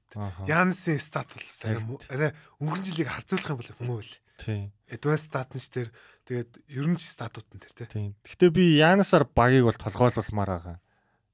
Янасын 0.46 1.02
статус 1.02 1.66
арай 1.66 2.32
өнгөрсөн 2.62 2.86
жилийг 2.94 3.10
харьцуулах 3.10 3.52
юм 3.52 3.58
бол 3.58 3.74
муу 3.90 4.02
л. 4.06 4.14
Тийм. 4.38 4.70
Advanced 4.86 5.34
stat 5.34 5.50
нь 5.50 5.60
ч 5.60 5.68
тэр 5.74 5.88
тэгээд 6.30 6.52
ерөн 6.70 6.96
ч 7.02 7.10
статут 7.10 7.50
нь 7.52 7.60
тэр 7.60 7.90
тийм. 7.90 8.14
Гэхдээ 8.22 8.52
би 8.54 8.78
Янасаар 8.78 9.26
багийг 9.26 9.66
бол 9.66 9.76
толгойлуулмаар 9.76 10.52
байгаа. 10.54 10.78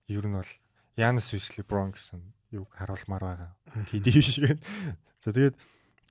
Ер 0.08 0.24
нь 0.24 0.39
бол 0.39 0.51
Янас 0.95 1.30
биш 1.36 1.51
LeBron 1.60 1.91
гэсэн 1.91 2.24
юг 2.56 2.72
харуулмаар 2.72 3.24
байгаа. 3.28 3.51
KD 3.91 4.08
биш 4.08 4.39
гэн. 4.39 4.58
За 5.20 5.36
тэгээд 5.36 5.60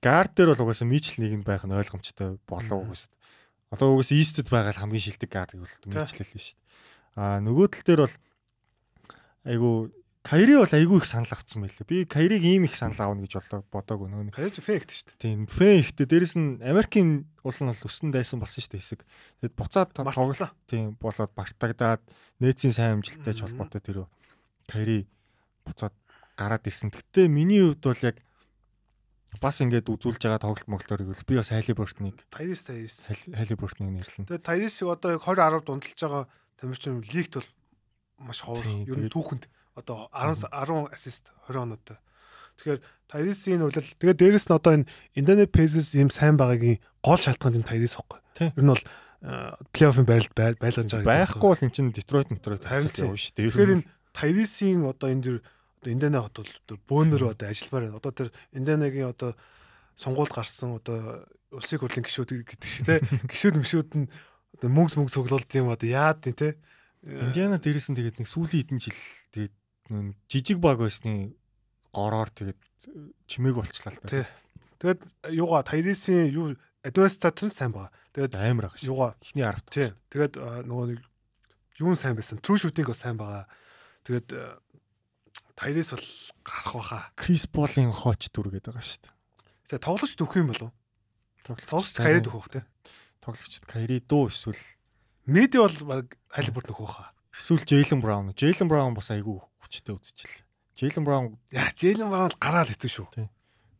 Гард 0.03 0.35
дээр 0.35 0.53
бол 0.53 0.69
угаасаа 0.69 0.87
Мичл 0.87 1.17
нэгэнд 1.17 1.47
байх 1.47 1.63
нь 1.65 1.73
ойлгомжтой 1.73 2.37
болов 2.45 2.77
угаасаа. 2.77 3.11
Одоо 3.73 3.97
угаасаа 3.97 4.17
East-д 4.21 4.45
байгаа 4.45 4.77
хамгийн 4.77 5.01
шилдэг 5.01 5.29
гард 5.33 5.57
бол 5.57 5.65
Мичл 5.89 6.21
л 6.21 6.29
шүү 6.29 6.29
дээ. 6.29 7.17
Аа 7.17 7.41
нөгөө 7.41 7.65
тал 7.73 7.85
дээр 7.89 8.01
бол 8.05 8.15
айгу 9.49 9.69
Кайри 10.23 10.55
бол 10.55 10.71
айгүй 10.71 11.03
их 11.03 11.05
санал 11.05 11.35
авцсан 11.35 11.67
байлээ. 11.67 11.83
Би 11.83 12.05
Кайриг 12.07 12.47
ийм 12.47 12.63
их 12.63 12.79
санал 12.79 13.11
аавна 13.11 13.27
гэж 13.27 13.43
бодоагүй 13.67 14.07
нөгөө. 14.07 14.31
Кайри 14.31 14.55
ч 14.55 14.63
фэйкт 14.63 14.95
шүү 14.95 15.07
дээ. 15.11 15.19
Тийм, 15.19 15.39
фэйкт. 15.51 15.99
Дээрэс 15.99 16.39
нь 16.39 16.63
Америкийн 16.63 17.27
уул 17.43 17.59
нь 17.59 17.67
бол 17.67 17.83
өсөн 17.83 18.15
дайсан 18.15 18.39
болсон 18.39 18.63
шүү 18.63 18.71
дээ 18.71 18.83
хэсэг. 18.87 19.01
Тэгэд 19.43 19.59
буцаад 19.59 19.91
тоглолоо. 19.91 20.55
Тийм, 20.63 20.95
болоод 20.95 21.35
бартагдаад 21.35 22.07
нээцийн 22.39 22.71
сайн 22.71 23.03
амжилттай 23.03 23.35
ч 23.35 23.43
холбоотой 23.43 23.83
тэр 23.83 24.07
Кайри 24.63 25.11
буцаад 25.67 25.91
гараад 26.39 26.63
ирсэн. 26.71 26.95
Гэтэ 26.95 27.27
миний 27.27 27.59
хувьд 27.59 27.83
бол 27.83 28.07
яг 28.07 28.23
бас 29.41 29.61
ингээд 29.61 29.89
үзүүлж 29.89 30.21
байгаа 30.21 30.41
тоглолт 30.41 30.67
моглолтыг 30.69 31.09
бол 31.09 31.27
би 31.29 31.35
бас 31.39 31.49
Хайли 31.49 31.73
Бортныг 31.73 32.15
Тайрис 32.29 32.61
Тайрис 32.67 33.07
Хайли 33.09 33.55
Бортныг 33.57 33.89
нэрлэн. 33.89 34.27
Тэгээ 34.29 34.45
Тайрисыг 34.45 34.87
одоо 34.89 35.17
20 35.17 35.41
10 35.41 35.65
дундалж 35.65 35.99
байгаа 35.99 36.23
тамирчин 36.59 37.01
лигт 37.13 37.33
бол 37.39 37.49
маш 38.21 38.39
ховор 38.45 38.65
ер 38.65 38.97
нь 38.99 39.09
түүхэнд 39.09 39.49
одоо 39.75 40.09
10 40.13 40.45
10 40.51 40.93
ассист 40.93 41.31
20 41.49 41.65
оноотой. 41.65 41.97
Тэгэхээр 42.57 42.79
Тайрисийн 43.09 43.65
үлрэл 43.65 43.97
тэгээ 43.97 44.17
дээрэс 44.21 44.47
нь 44.49 44.57
одоо 44.57 44.73
энэ 44.77 44.89
Индонез 45.17 45.49
Pacers 45.49 45.97
юм 45.97 46.13
сайн 46.13 46.37
байгаагийн 46.37 46.77
гол 47.01 47.17
шалтгаан 47.17 47.57
нь 47.57 47.65
Тайрис 47.65 47.97
байхгүй. 47.97 48.21
Ер 48.53 48.63
нь 48.63 48.71
бол 48.71 48.85
плей-оффын 49.73 50.05
байралд 50.05 50.33
байлгаж 50.35 50.89
байгаа. 50.93 51.25
Байхгүй 51.25 51.49
бол 51.49 51.65
эн 51.65 51.73
чинь 51.73 51.91
Детройт 51.95 52.29
Детройт 52.29 52.63
харилцаа 52.63 53.09
явна 53.09 53.17
шүү 53.17 53.33
дээ. 53.33 53.47
Тэгэхээр 53.49 53.73
энэ 53.81 53.87
Тайрисийн 54.13 54.81
одоо 54.85 55.09
энэ 55.09 55.41
Индиана 55.91 56.23
хот 56.23 56.43
бол 56.43 56.79
бөөнөр 56.87 57.33
одоо 57.33 57.47
ажилламаар. 57.49 57.97
Одоо 57.97 58.11
тэр 58.11 58.29
Индианагийн 58.53 59.11
одоо 59.11 59.35
сонгуульд 59.97 60.33
гарсан 60.33 60.77
одоо 60.77 61.27
улсын 61.51 61.79
хурлын 61.79 62.05
гишүүд 62.05 62.45
гэдэг 62.47 62.69
шиг 62.69 62.85
те 62.87 63.01
гишүүд 63.31 63.59
мшүүд 63.61 63.89
нь 63.99 64.07
одоо 64.57 64.69
мөнгө 64.69 65.03
мөнгө 65.03 65.13
цуглуулд 65.13 65.49
юм 65.53 65.69
одоо 65.69 65.89
яад 65.89 66.23
тийм 66.23 66.35
те 66.37 66.57
Индиана 67.03 67.59
дээрээс 67.59 67.91
нь 67.91 67.97
тэгээд 67.99 68.17
нэг 68.23 68.27
сүүлийн 68.29 68.63
хэдэн 68.63 68.79
жил 68.79 69.01
тэгээд 69.35 69.53
жижиг 70.31 70.57
баг 70.63 70.79
байсны 70.79 71.35
гороор 71.93 72.29
тэгээд 72.31 72.59
чимээг 73.27 73.55
болчлаа 73.59 73.93
л 73.93 74.01
та. 74.01 74.25
Тэгээд 74.81 75.01
юугаа 75.35 75.61
Тайрисын 75.61 76.31
юу 76.31 76.57
адвестат 76.81 77.37
нь 77.43 77.53
сайн 77.53 77.71
байгаа. 77.71 77.93
Тэгээд 78.15 78.33
амар 78.35 78.73
ах. 78.73 78.81
Юугаа 78.81 79.15
ихний 79.21 79.45
10 79.45 79.67
тий. 79.69 79.89
Тэгээд 80.09 80.33
нөгөө 80.67 80.85
нэг 80.95 80.99
юун 81.79 81.95
сайн 81.95 82.17
байсан. 82.17 82.41
True 82.41 82.57
shooting 82.57 82.87
бас 82.89 83.03
сайн 83.03 83.19
байгаа. 83.19 83.45
Тэгээд 84.03 84.27
Тайрис 85.55 85.93
бол 85.93 86.07
гарах 86.43 86.73
баха. 86.73 86.99
Крис 87.15 87.45
Полын 87.47 87.93
хооч 87.93 88.29
дүр 88.33 88.49
гэдэг 88.49 88.73
байгаа 88.73 88.83
шүү 88.83 89.01
дээ. 89.05 89.13
За 89.69 89.77
тоглогч 89.77 90.13
төгөх 90.17 90.37
юм 90.41 90.49
болов? 90.49 90.71
Тоглогч 91.45 91.93
Кайри 91.93 92.19
Кайри 92.19 92.21
төгөх 92.25 92.47
те. 92.49 92.61
Тоглогчд 93.21 93.63
Кайри 93.69 93.97
дөө 94.01 94.27
эсвэл 94.33 94.63
Меди 95.25 95.57
бол 95.57 95.77
баг 95.87 96.17
Халибурт 96.27 96.67
нөхөх 96.67 96.91
хаа. 96.97 97.13
эсвэл 97.31 97.63
Джейлен 97.63 98.01
Браун. 98.01 98.33
Джейлен 98.33 98.67
Браун 98.67 98.93
бас 98.93 99.11
айгүй 99.13 99.39
хүчтэй 99.61 99.95
үзчихлээ. 99.95 100.43
Джейлен 100.75 101.05
Браун 101.05 101.37
Яа, 101.51 101.71
Джейлен 101.71 102.09
Браун 102.09 102.31
гараал 102.41 102.67
хэцүү 102.67 102.91
шүү. 102.91 103.29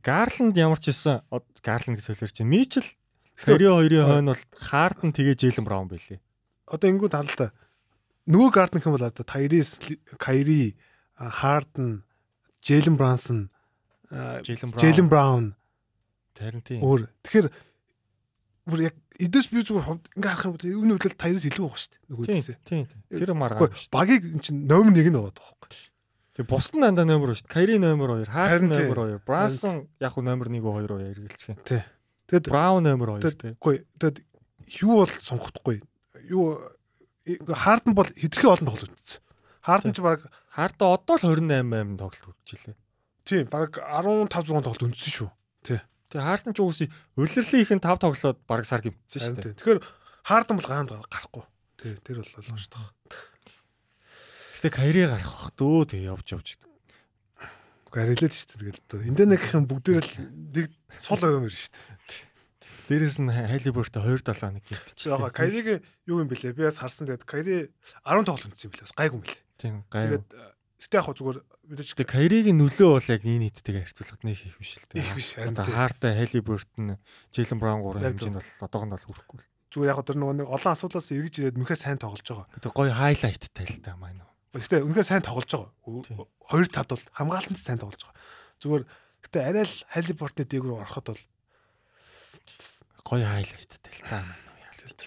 Гарланд 0.04 0.56
ямар 0.56 0.80
ч 0.80 0.94
байсан 0.94 1.26
Гарланд 1.64 2.00
гэж 2.00 2.16
солиорч. 2.16 2.40
Мичл 2.46 2.86
Кайри 3.36 3.66
хоёрын 3.68 4.06
хойно 4.08 4.32
бол 4.32 4.44
Харден 4.56 5.12
тэгээ 5.12 5.36
Джейлен 5.36 5.66
Браун 5.66 5.88
байлээ. 5.90 6.22
Одоо 6.70 6.88
ингүүд 6.90 7.12
харалта. 7.18 7.52
Нөгөө 8.30 8.50
гард 8.56 8.74
нөх 8.78 8.86
юм 8.88 8.96
бол 8.96 9.04
одоо 9.04 9.26
Тайрис, 9.28 9.84
Кайри, 10.16 10.78
Харден, 11.18 12.04
Джейлен 12.62 12.96
Брансон, 12.98 13.50
Джейлен 14.12 15.10
Браун. 15.10 15.56
Тийм. 16.34 16.82
өөр. 16.82 17.10
Тэгэхээр 17.22 17.48
бүр 18.66 18.80
яг 18.90 18.96
эдээс 19.22 19.48
би 19.54 19.62
зүгээр 19.62 19.86
хувьд 19.86 20.06
ингээ 20.18 20.32
харах 20.34 20.46
юм 20.50 20.54
бол 20.58 20.66
энэ 20.66 20.94
үйл 20.98 21.14
Тайрис 21.14 21.46
илүү 21.46 21.66
байгаа 21.70 21.78
шүү 21.78 21.92
дээ. 21.94 22.02
Нөгөө 22.10 22.24
үдээсээ. 22.26 22.58
Тийм. 22.66 22.86
тийм. 22.90 23.02
Тэр 23.14 23.32
маргаа 23.38 23.70
Гэхдээ 23.70 23.94
багийг 23.94 24.24
эн 24.34 24.42
чинь 24.42 24.66
номер 24.66 24.94
1 24.98 25.14
нь 25.14 25.18
байгаа 25.18 25.38
тоххой. 25.38 25.94
Тэг 26.34 26.46
бус 26.50 26.68
нь 26.74 26.82
дандаа 26.82 27.06
номер 27.06 27.38
2 27.38 27.46
шүү. 27.46 27.52
Кайри 27.54 27.78
номер 27.78 28.26
2, 28.26 28.34
Харин 28.34 28.34
Харден 28.34 28.70
тийм. 28.74 28.90
номер 28.90 29.22
2, 29.22 29.26
Брансон 29.28 29.76
яг 30.02 30.14
уу 30.18 30.26
номер 30.26 30.50
1 30.50 30.58
2 30.58 30.66
уу 30.66 31.02
эргэлцгэн. 31.14 31.58
Тий. 31.62 31.84
Тэгэд 32.26 32.50
Браун 32.50 32.84
номер 32.90 33.22
2 33.22 33.30
тий. 33.30 33.54
Тэгэхгүй. 33.54 33.76
Тэгэд 34.02 34.18
юу 34.82 35.06
бол 35.06 35.14
сонгохдохгүй. 35.22 35.78
Юу 36.34 36.58
Харден 37.46 37.94
бол 37.94 38.10
хэдэрхий 38.10 38.50
олон 38.50 38.66
тоглолт 38.74 38.98
үзсэн. 38.98 39.22
Харден 39.64 39.96
ч 39.96 40.04
баг 40.04 40.28
Харден 40.52 40.92
одоо 40.92 41.16
л 41.16 41.24
28 41.40 41.50
8 41.72 41.96
тоглолт 41.96 42.24
хүрчихлээ. 42.44 42.76
тийм 43.24 43.48
баг 43.48 43.80
15 43.80 44.28
6 44.28 44.60
тоглолт 44.60 44.84
үзсэн 44.92 45.14
шүү. 45.16 45.30
Тэг 46.14 46.22
Харден 46.22 46.54
ч 46.54 46.60
угсаа 46.62 46.92
улирлын 47.18 47.64
их 47.64 47.72
нь 47.72 47.82
5 47.82 48.04
тоглоод 48.04 48.40
баг 48.46 48.62
сар 48.68 48.84
гимтсэн 48.84 49.24
шүү 49.24 49.38
дээ. 49.40 49.58
Тэгэхээр 49.58 49.80
Харден 50.28 50.58
бол 50.60 50.70
гаанд 50.70 50.92
гарахгүй. 51.10 51.44
Тий, 51.82 51.96
тэр 52.06 52.22
бол 52.22 52.30
дээ. 52.30 52.86
Гэтэ 54.62 54.70
Кайри 54.70 55.04
гарах 55.10 55.32
бах 55.32 55.52
дөө 55.58 55.90
тэг 55.90 56.02
явж 56.06 56.28
явж. 56.38 56.48
Гэхдээ 57.92 58.04
арилээд 58.04 58.34
шүү 58.36 58.48
дээ. 58.62 58.84
Тэгэл 58.88 59.08
эндээ 59.12 59.28
нэг 59.32 59.42
юм 59.58 59.66
бүгдээр 59.68 60.06
л 60.06 60.16
нэг 60.56 60.68
сул 61.02 61.20
юм 61.20 61.48
ирж 61.50 61.58
шүү 61.68 61.76
дээ. 61.76 61.92
Дээрээс 62.88 63.18
нь 63.20 63.32
Халиберт 63.32 63.96
2-7 63.96 64.60
нэг 64.60 64.64
гимтчихлээ. 64.64 65.12
Яга 65.18 65.32
Кайригийн 65.36 65.82
юу 66.08 66.20
юм 66.24 66.28
бэлээ? 66.32 66.56
Би 66.56 66.64
бас 66.68 66.80
харсан. 66.80 67.08
Тэгээд 67.08 67.28
Кайри 67.28 67.76
10 68.08 68.24
тоглолт 68.24 68.56
үзсэн 68.56 68.68
юм 68.68 68.72
бэлээ. 68.72 68.88
Бас 68.88 68.96
гайгүй 68.96 69.18
юм 69.20 69.24
бэлээ. 69.28 69.43
Тийм 69.58 69.84
гай. 69.90 70.08
Тэгээд 70.10 70.28
гэтээ 70.84 71.00
яг 71.00 71.08
зүгээр 71.16 71.38
мэдээж 71.64 71.90
Тэг 71.96 72.10
Кайригийн 72.12 72.60
нөлөө 72.60 72.90
бол 73.00 73.08
яг 73.08 73.22
энэ 73.24 73.42
нийттэйгээ 73.48 73.84
харьцуулахад 73.88 74.24
нэг 74.28 74.38
их 74.44 74.58
биш 74.60 74.72
л 74.78 74.88
дээ. 74.92 75.00
их 75.00 75.12
биш 75.16 75.30
харин 75.40 75.56
Одоо. 75.56 75.66
Хаартай 75.72 76.12
Халиберт 76.20 76.72
нь 76.76 76.98
Джейлен 77.32 77.60
Браун 77.62 77.82
гурван 77.82 78.04
Яг 78.04 78.20
хэмжээнд 78.20 78.38
бол 78.38 78.68
одоохонд 78.68 78.94
бол 78.98 79.08
хүрэхгүй. 79.08 79.40
л. 79.40 79.48
зүгээр 79.72 79.90
яг 79.90 80.00
одоо 80.04 80.16
нөгөө 80.20 80.36
нэг 80.44 80.48
олон 80.52 80.72
асуудлаас 80.76 81.08
эргэж 81.16 81.34
ирээд 81.40 81.58
үнэхээр 81.58 81.82
сайн 81.82 81.98
тоглож 82.04 82.28
байгаа. 82.28 82.48
Гэтэ 82.60 82.70
гоё 82.76 82.92
хайлайттай 82.94 83.66
л 83.66 83.80
та 83.82 83.96
маань. 83.96 84.22
Гэхдээ 84.54 84.82
үнэхээр 84.86 85.08
сайн 85.08 85.24
тоглож 85.26 85.50
байгаа. 85.50 86.28
Хоёр 86.52 86.68
тад 86.70 86.88
бол 86.94 87.06
хамгаалтанд 87.16 87.58
сайн 87.64 87.80
тоглож 87.82 88.02
байгаа. 88.06 88.20
Зүгээр 88.62 88.84
гэтээ 89.24 89.44
арай 89.50 89.66
л 89.66 89.78
Халибортны 89.88 90.44
дээгүүр 90.46 90.78
ороход 90.84 91.06
бол 91.16 91.24
Гоё 93.08 93.26
хайлайттай 93.28 93.92
л 93.98 94.04
та 94.08 94.20
маань. 94.22 94.42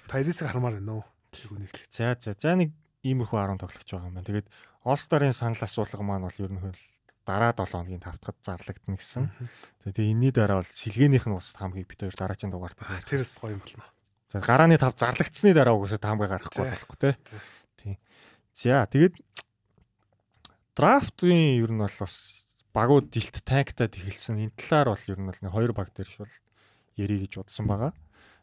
Тайрисыг 0.08 0.48
хармаар 0.48 0.80
байна 0.80 1.00
уу? 1.00 1.04
Тэгү 1.32 1.56
нэг 1.62 1.72
л. 1.72 1.84
За 1.92 2.16
за 2.18 2.32
за 2.34 2.56
нэг 2.56 2.72
иймэрхүү 3.06 3.38
10 3.38 3.62
тоглож 3.62 3.86
байгаа 3.86 4.08
юм 4.10 4.16
байна. 4.18 4.26
Тэгээд 4.26 4.48
All-Star-ын 4.82 5.34
санал 5.34 5.62
асуулга 5.62 6.02
маань 6.02 6.26
бол 6.26 6.42
ер 6.42 6.50
нь 6.50 6.62
хөл 6.62 6.82
дараа 7.26 7.54
7 7.54 7.70
хоногийн 7.70 8.02
тавтахад 8.02 8.38
зарлагдана 8.42 8.98
гэсэн. 8.98 9.30
Тэгээд 9.86 9.98
энэний 9.98 10.32
дараа 10.34 10.62
бол 10.62 10.70
сэлгээнийх 10.70 11.26
нь 11.26 11.36
ус 11.38 11.54
хамгийн 11.58 11.86
бит 11.86 12.02
хоёр 12.02 12.14
дараагийн 12.14 12.50
дугаарт. 12.54 12.78
Аа 12.82 13.02
тэрс 13.02 13.38
гоё 13.38 13.58
юм 13.58 13.62
болно. 13.62 13.86
За 14.30 14.38
гарааны 14.42 14.78
тав 14.78 14.94
зарлагдсны 14.98 15.54
дараа 15.54 15.74
угсаа 15.74 15.98
таамаг 15.98 16.30
гарахгүй 16.30 16.66
болохгүй 16.66 16.98
те. 16.98 17.10
Тий. 17.24 17.38
Тийм. 17.78 17.96
За 18.54 18.86
тэгээд 18.86 19.14
драфтын 20.74 21.62
ер 21.62 21.70
нь 21.70 21.82
бол 21.82 21.96
бас 21.98 22.46
багууд 22.76 23.10
дилт 23.10 23.42
танктад 23.46 23.96
эхэлсэн. 23.96 24.50
Энэ 24.50 24.58
талаар 24.58 24.94
бол 24.94 25.04
ер 25.08 25.18
нь 25.18 25.28
бол 25.30 25.40
нэг 25.40 25.52
хоёр 25.54 25.72
баг 25.72 25.88
дээр 25.94 26.10
бол 26.20 26.34
ярий 27.00 27.18
гэж 27.24 27.40
бодсон 27.40 27.66
байгаа. 27.66 27.92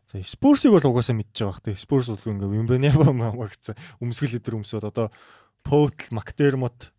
За 0.07 0.23
Спурсыг 0.23 0.71
бол 0.73 0.87
угаасаа 0.89 1.15
мэдж 1.15 1.37
байгаа 1.43 1.61
хэ. 1.63 1.79
Спурс 1.79 2.09
бол 2.09 2.31
ингээ 2.33 2.49
Вимбенеба 2.49 3.11
маагцсан. 3.13 3.75
Өмсгөл 4.03 4.37
өдр 4.39 4.59
өмсөд 4.61 4.83
одоо 4.83 5.11
Поутл, 5.63 6.11
Макдермот, 6.11 6.91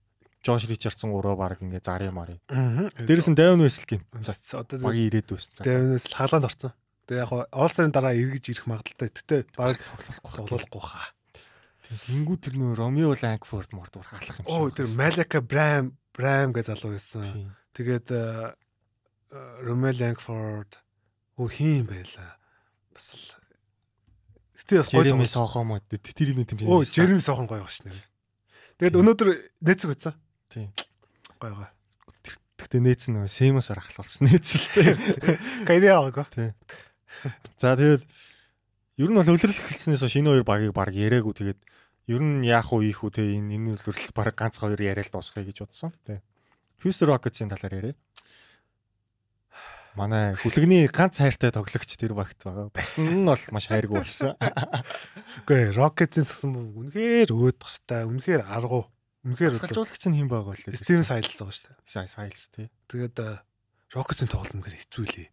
Жош 0.44 0.68
Ричардсон 0.68 1.12
гурав 1.12 1.38
баг 1.38 1.60
ингээ 1.60 1.80
зар 1.84 2.04
юмарыг. 2.04 2.40
Аа. 2.48 2.88
Дээрээс 3.00 3.32
нь 3.32 3.36
Давин 3.36 3.64
Веслик 3.64 4.00
юм. 4.00 4.02
За 4.20 4.32
одоо 4.56 4.80
багийн 4.80 5.08
ирээд 5.08 5.32
үүссэн. 5.32 5.64
Дэвнээс 5.64 6.08
л 6.12 6.16
хаалганд 6.20 6.48
орсон. 6.48 6.72
Тэгээ 7.08 7.24
яг 7.24 7.32
Олстрын 7.52 7.92
дараа 7.92 8.12
эргэж 8.12 8.44
ирэх 8.52 8.66
магадaltaй. 8.68 9.08
Гэтэ 9.08 9.36
баг 9.56 9.80
тоглохгүй. 9.80 10.44
тоглохгүй 10.44 10.82
хаа. 10.84 11.08
Тэнгүү 11.84 12.36
тэр 12.40 12.54
нөө 12.60 12.72
Ромео 12.80 13.12
Лангфорд 13.12 13.72
мордур 13.76 14.04
хаалах 14.04 14.40
юм 14.40 14.48
шиг. 14.48 14.52
Оо 14.52 14.68
тэр 14.72 14.88
Малака 14.96 15.40
Брам 15.44 15.96
Брам 16.16 16.52
гэж 16.52 16.72
залуу 16.72 16.96
байсан. 16.96 17.52
Тэгээд 17.76 18.08
Ромел 19.60 19.96
Лангфорд 20.00 20.80
оо 21.36 21.48
хин 21.48 21.84
байлаа. 21.84 22.38
Бас 22.94 23.06
л 23.14 23.44
Гэтэ 24.54 24.78
бас 24.80 24.88
гоё 24.88 25.02
тоглож- 25.04 25.34
Сохо 25.34 25.60
мод 25.66 25.82
тэр 25.90 26.28
юм 26.32 26.46
юм. 26.46 26.70
Оо 26.70 26.80
Жереми 26.86 27.20
Сохон 27.20 27.44
гоё 27.50 27.66
багш 27.66 27.82
нэр. 27.84 27.98
Тэгээд 28.78 28.96
өнөөдөр 29.02 29.28
нээцэг 29.60 29.88
байсан. 29.92 30.14
Тийм. 30.48 30.70
Гоё 31.42 31.52
гоё. 31.58 31.68
Тэгтээ 32.56 32.80
нээц 32.80 33.02
нөө 33.12 33.26
Симосоор 33.28 33.82
ахлуулсан 33.82 34.30
нээцэлтэй. 34.30 34.94
Кайри 35.68 35.88
аваагаа. 35.90 36.26
За 37.58 37.74
тэгээд 37.76 38.02
ер 39.02 39.08
нь 39.10 39.18
бол 39.18 39.26
өвлөрлөх 39.26 39.58
эхэлснээс 39.68 40.00
хойш 40.06 40.16
энэ 40.22 40.30
хоёр 40.32 40.46
багийг 40.46 40.72
баг 40.72 40.94
яриаггүй 40.94 41.34
тэгээд 41.34 41.60
ер 42.14 42.22
нь 42.22 42.46
яах 42.46 42.70
уу 42.72 42.80
ийх 42.86 43.02
үү 43.02 43.10
те 43.10 43.22
энэ 43.36 43.58
энэ 43.58 43.74
өвлөрлөл 43.74 44.14
баг 44.14 44.32
ганц 44.38 44.62
хоёр 44.62 44.78
яриад 44.80 45.10
дуусгая 45.10 45.42
гэж 45.44 45.66
бодсон. 45.66 45.90
Тэ. 46.06 46.22
Houston 46.86 47.10
Rockets-ийн 47.10 47.50
талаар 47.50 47.74
яриа. 47.74 47.94
Манай 49.94 50.34
хүлэгний 50.34 50.90
ганц 50.90 51.22
хайртай 51.22 51.54
тоглогч 51.54 51.94
тэр 51.94 52.18
багт 52.18 52.42
байгаа. 52.42 52.66
Бус 52.74 52.92
нь 52.98 53.22
бол 53.22 53.38
маш 53.54 53.66
хайргүй 53.70 54.02
болсон. 54.02 54.34
Үгүй 55.46 55.70
Rockets-ийн 55.70 56.26
сгсэн 56.26 56.50
үнэхээр 56.50 57.30
өөд 57.30 57.62
тахтай. 57.62 58.02
Үнэхээр 58.02 58.42
аргу. 58.42 58.90
Үнэхээр 59.22 59.54
Салжуулагч 59.54 60.02
нь 60.10 60.18
хэн 60.18 60.26
байгаа 60.26 60.58
вэ? 60.58 60.74
Стивен 60.74 61.06
Сайлс 61.06 61.38
байгаа 61.38 61.54
шүү 61.54 61.66
дээ. 61.70 61.78
Сайн 61.86 62.10
Сайлс 62.10 62.50
тий. 62.50 62.66
Тэгээд 62.90 63.22
Rockets-ийн 63.94 64.30
тоглолт 64.34 64.54
үнэхээр 64.58 64.78
хэцүү 64.82 65.04
лээ. 65.14 65.28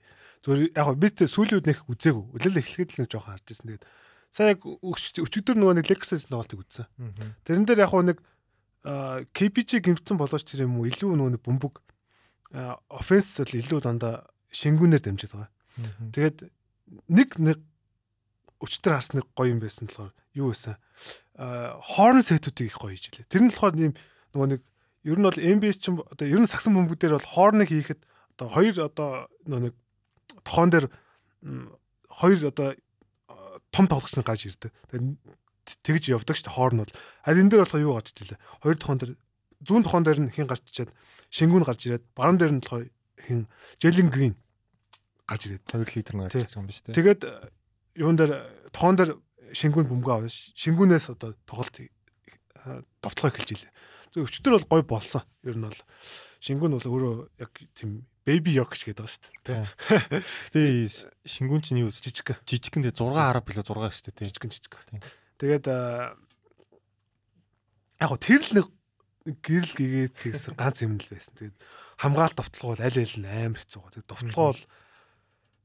Зүгээр 0.45 0.61
яг 0.77 0.85
гоо 0.85 0.97
бид 0.97 1.17
сүүлийн 1.25 1.57
үед 1.57 1.69
нэг 1.69 1.79
үзээгүй. 1.89 2.25
Үлээл 2.37 2.61
эхлэхэд 2.61 2.91
л 2.93 2.99
нэг 3.01 3.09
жоохон 3.09 3.33
харж 3.33 3.45
ирсэн. 3.49 3.65
Тэгээд 3.65 3.85
сайн 4.29 4.49
яг 4.53 4.61
өчигдөр 4.61 5.57
нөгөө 5.57 5.75
нэг 5.81 5.89
Lakers-ийн 5.89 6.29
тоглолтыг 6.29 6.61
үзсэн. 6.61 6.85
Тэрэн 7.49 7.65
дээр 7.65 7.81
яг 7.85 7.93
нэг 7.93 8.17
а, 8.85 9.21
KPG 9.33 9.85
гимтсэн 9.85 10.17
болооч 10.17 10.45
тэр 10.45 10.65
юм 10.65 10.81
уу 10.81 10.89
илүү 10.89 11.13
нөгөө 11.13 11.41
бөмбөг 11.45 11.81
офенс 12.89 13.39
бол 13.39 13.53
илүү 13.55 13.79
дандаа 13.85 14.27
шингүүнээр 14.51 15.03
дамжиж 15.03 15.31
байгаа. 15.31 15.51
Тэгээд 16.11 16.37
нэг 17.07 17.29
нэг 17.39 17.59
өчтөр 18.61 18.93
харсныг 18.99 19.25
гоё 19.33 19.55
юм 19.55 19.59
байсан 19.63 19.87
болохоор 19.87 20.13
юу 20.35 20.51
байсан? 20.51 20.75
Аа 21.39 21.79
хорн 21.79 22.21
сетүүдийг 22.21 22.69
их 22.69 22.77
гоё 22.77 22.93
хийж 22.93 23.09
илээ. 23.09 23.31
Тэр 23.31 23.41
нь 23.47 23.51
болохоор 23.51 23.75
ийм 23.79 23.93
нөгөө 24.35 24.47
нэг 24.55 24.61
ер 25.07 25.17
нь 25.17 25.25
бол 25.25 25.39
NBA 25.39 25.73
ч 25.79 25.89
одоо 25.89 26.27
ер 26.27 26.41
нь 26.43 26.51
сагсан 26.51 26.75
бөмбөгдөр 26.75 27.17
бол 27.17 27.31
хорныг 27.33 27.71
хийхэд 27.71 28.01
одоо 28.37 28.47
хоёр 28.51 28.75
одоо 28.85 29.09
нөгөө 29.47 29.63
нэг 29.71 29.75
тохон 30.43 30.69
дээр 30.69 30.85
хоёр 32.11 32.39
одоо 32.51 32.75
том 33.71 33.85
тоглогч 33.87 34.13
нар 34.19 34.27
гарч 34.27 34.45
ирдэг. 34.45 34.71
Тэгж 35.81 36.11
явдаг 36.11 36.35
шүү 36.35 36.45
дээ 36.51 36.57
хоорн 36.57 36.77
бол. 36.83 36.93
Харин 37.25 37.47
энэ 37.47 37.51
дээр 37.55 37.63
болохоор 37.65 37.85
юу 37.85 37.95
гарч 37.95 38.13
ирлээ? 38.13 38.39
Хоёр 38.61 38.77
тохон 38.77 38.99
дээр 38.99 39.11
зүүн 39.65 39.83
тохон 39.85 40.03
дээр 40.05 40.19
нь 40.27 40.33
хин 40.33 40.49
гарч 40.49 40.65
ичээд 40.67 40.91
шингүүн 41.31 41.65
гарч 41.65 41.81
ирээд 41.87 42.03
баруун 42.13 42.37
дээр 42.37 42.53
нь 42.57 42.61
болохоор 42.61 42.85
хин 43.19 43.47
Джелин 43.81 44.09
Грин 44.09 44.35
гарч 45.27 45.47
ирээд. 45.47 45.63
Хоёр 45.67 45.89
литр 45.95 46.15
нь 46.15 46.29
Тий. 46.29 46.41
гарч 46.41 46.47
ирсэн 46.47 46.59
юм 46.61 46.67
ба 46.67 46.73
шүү 46.75 46.85
дээ. 46.91 46.97
Тэгээд 46.99 47.21
э, 47.23 47.33
юун 47.95 48.15
дээр 48.19 48.31
тоон 48.75 48.95
дээр 48.99 49.11
шингүүн 49.55 49.87
бөмбөгөө 49.87 50.15
аваа. 50.15 50.31
Шингүүнээс 50.31 51.05
одоо 51.15 51.35
тоглолт 51.47 51.75
э, 51.79 51.89
довтлоо 52.99 53.29
эхэлж 53.31 53.49
илээ. 53.55 53.73
Зөв 54.11 54.27
өчтөр 54.27 54.53
бол 54.59 54.67
гой 54.67 54.83
болсон. 54.83 55.23
Ер 55.47 55.55
нь 55.55 55.65
бол 55.67 55.81
шингүүн 56.43 56.75
бол 56.75 56.87
өөрөө 56.91 57.15
яг 57.39 57.51
тийм 57.75 58.03
baby 58.27 58.53
york 58.53 58.75
гэж 58.75 58.91
гэдэг 58.91 59.01
байгаа 59.01 59.15
шүү 59.15 59.23
дээ. 59.47 59.65
Гэтэ 60.51 60.61
шингүүн 61.33 61.61
чинь 61.63 61.81
юу 61.81 61.89
Жижиг 61.89 62.37
жижигхэн 62.45 62.85
дээ 62.85 62.95
6 62.95 63.07
10 63.17 63.41
билүү 63.47 63.65
6 63.65 63.87
өстэй 63.87 64.13
тий. 64.13 64.27
жижиг 64.29 64.45
жижиг. 64.51 64.73
Тэгээд 65.41 65.65
э, 65.71 66.13
яг 68.03 68.11
тэр 68.19 68.41
л 68.45 68.51
нэг 68.61 68.67
гэрэл 69.41 69.73
гэгээд 69.77 70.13
тэгсэн 70.17 70.53
ганц 70.57 70.81
юм 70.81 70.97
л 70.97 71.09
байсан. 71.09 71.33
Тэгээд 71.37 71.57
хамгаалт 72.01 72.37
довтлогоо 72.37 72.73
бол 72.73 72.85
аль 72.85 72.97
аль 72.97 73.17
нь 73.21 73.29
амар 73.29 73.61
хэцүү 73.61 73.77
байгаа. 73.77 73.93
Тэгээд 73.93 74.09
довтлогоо 74.09 74.47
бол 74.51 74.63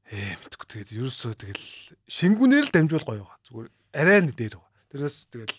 ээ 0.07 0.33
мэдгүй 0.37 0.67
тэгээд 0.69 0.93
ерөөсөө 1.01 1.33
тэгэл 1.33 1.65
шингүүнээр 2.05 2.65
л 2.69 2.73
дамжуул 2.77 3.05
гоё 3.09 3.25
байгаа. 3.25 3.41
Зүгээр 3.41 3.67
арай 3.97 4.19
нэг 4.21 4.35
дээр 4.37 4.55
байгаа. 4.61 4.85
Тэрээс 4.93 5.17
тэгэл 5.33 5.57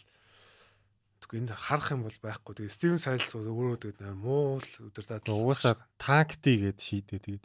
тэггүй 1.18 1.38
энд 1.42 1.52
харах 1.58 1.88
юм 1.90 2.02
бол 2.06 2.18
байхгүй. 2.22 2.52
Тэгээд 2.62 2.76
Стивен 2.78 3.02
Сайлс 3.02 3.34
өөрөө 3.34 3.76
тэгээд 3.82 4.00
муу 4.14 4.62
л 4.62 4.72
өдөр 4.86 5.04
таа. 5.04 5.20
Угаасаа 5.26 5.74
танкти 5.98 6.62
гэд 6.62 6.78
шийдээ 6.78 7.20
тэгээд 7.26 7.44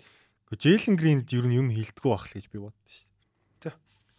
Жэлен 0.54 0.96
Гринд 0.96 1.34
ер 1.34 1.50
нь 1.50 1.58
юм 1.58 1.74
хилдэггүй 1.74 2.12
байх 2.14 2.30
л 2.30 2.36
гэж 2.38 2.46
би 2.54 2.62
бодсон 2.62 2.86
шүү. 2.86 3.10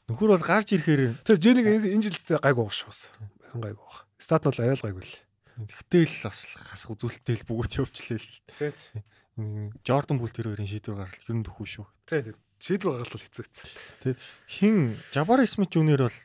Нөхөр 0.04 0.36
бол 0.36 0.44
гарч 0.44 0.68
ирэхээр 0.76 1.16
Тэр 1.24 1.38
Жэлиг 1.40 1.64
энэ 1.64 2.04
жилдээ 2.04 2.42
гайгүй 2.44 2.64
байх 2.68 2.76
шүүс. 2.76 3.08
Гайгүй 3.56 3.80
байх. 3.80 4.04
Стат 4.20 4.44
нь 4.44 4.52
бол 4.52 4.60
арай 4.60 4.76
л 4.76 4.84
гайгүй 4.84 5.00
л. 5.00 5.14
Тэгтэл 5.54 6.14
бас 6.26 6.38
хас 6.54 6.84
үзүүлэлтэй 6.90 7.36
л 7.38 7.46
бүгд 7.46 7.72
явуулчлаа 7.78 8.18
л. 8.18 8.30
Тий. 8.58 8.72
Жордан 9.86 10.18
бүл 10.18 10.34
тэр 10.34 10.50
хоёрын 10.50 10.70
шийдвэр 10.70 10.98
гаргал 10.98 11.28
ер 11.30 11.36
нь 11.38 11.46
төхөө 11.46 11.66
шүү. 11.66 11.86
Тий. 12.10 12.34
Шийдвэр 12.58 13.02
гаргал 13.02 13.22
хэцүү 13.22 13.44
хэцүү. 13.46 14.14
Хин 14.50 14.94
Жабар 15.14 15.42
Смит 15.46 15.74
Жуниор 15.74 16.06
бол 16.06 16.18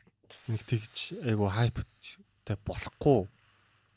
нэг 0.50 0.62
тэгж 0.66 1.22
айгу 1.22 1.46
хайптай 1.50 2.56
болохгүй 2.66 3.26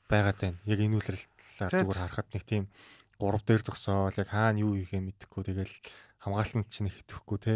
байгаад 0.10 0.38
байна. 0.42 0.58
Яг 0.70 0.80
энэ 0.82 0.98
үйлрэлтээр 0.98 1.72
зүгээр 1.74 2.02
харахад 2.02 2.30
нэг 2.34 2.44
тийм 2.46 2.66
3 3.22 3.42
дээр 3.46 3.62
зогсоол 3.62 4.18
яг 4.18 4.30
хаана 4.30 4.62
юу 4.62 4.78
хийхээ 4.78 5.02
мэдэхгүй 5.02 5.44
тэгэл 5.50 5.74
хамгаалалт 6.26 6.70
чинь 6.70 6.90
их 6.90 7.02
итгэхгүй 7.06 7.38
те. 7.42 7.54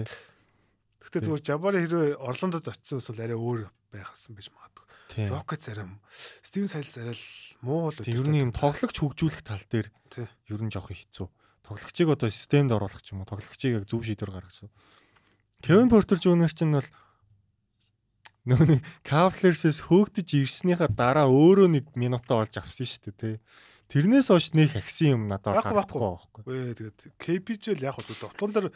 Гэхдээ 1.02 1.24
зүгээр 1.26 1.46
Жабари 1.46 1.82
хэрвээ 1.82 2.22
Орландод 2.22 2.68
очисон 2.68 3.02
эсвэл 3.02 3.24
арай 3.26 3.38
өөр 3.40 3.70
байхсан 3.92 4.36
байж 4.36 4.52
магадгүй. 4.54 4.77
Рокет 5.16 5.64
арай 5.70 5.88
Стивен 6.44 6.68
Сайлс 6.68 6.98
арай 6.98 7.16
л 7.16 7.26
муу 7.64 7.92
л 7.92 8.02
ер 8.04 8.28
нь 8.28 8.44
юм 8.44 8.52
тоглогч 8.52 9.00
хөгжүүлэх 9.00 9.42
тал 9.46 9.64
дээр 9.72 9.88
ер 9.88 10.62
нь 10.62 10.74
жоох 10.74 10.92
хэцүү. 10.92 11.28
Тоглогчийг 11.64 12.10
одоо 12.12 12.30
системд 12.32 12.72
оруулах 12.72 13.04
ч 13.04 13.16
юм 13.16 13.24
уу, 13.24 13.30
тоглогчийг 13.32 13.80
яг 13.82 13.86
зөв 13.88 14.04
шийдвэр 14.04 14.32
гаргасан. 14.32 14.72
Кевин 15.64 15.92
Портер 15.92 16.20
Жуниор 16.20 16.52
ч 16.52 16.64
нь 16.64 16.76
бол 16.76 16.90
нөгөө 18.48 18.68
нэг 18.72 18.82
Cavaliers-с 19.04 19.84
хөөгдөж 19.92 20.28
ирснийхаа 20.48 20.88
дараа 20.88 21.28
өөрөө 21.28 21.68
нэг 21.68 21.86
минутаа 22.00 22.48
олж 22.48 22.56
авсан 22.56 22.88
шүү 22.88 23.12
дээ, 23.12 23.20
тий. 23.20 23.36
Тэрнээс 23.92 24.32
хойш 24.32 24.56
нэг 24.56 24.76
ахисан 24.80 25.20
юм 25.20 25.22
надад 25.28 25.60
харагдахгүй 25.60 26.00
байхгүй. 26.00 26.42
Ээ 26.48 26.76
тэгээд 26.76 27.00
KPJ 27.20 27.66
л 27.76 27.86
яг 27.88 28.00
хөө 28.00 28.32
тоглоом 28.32 28.52
дээр 28.56 28.68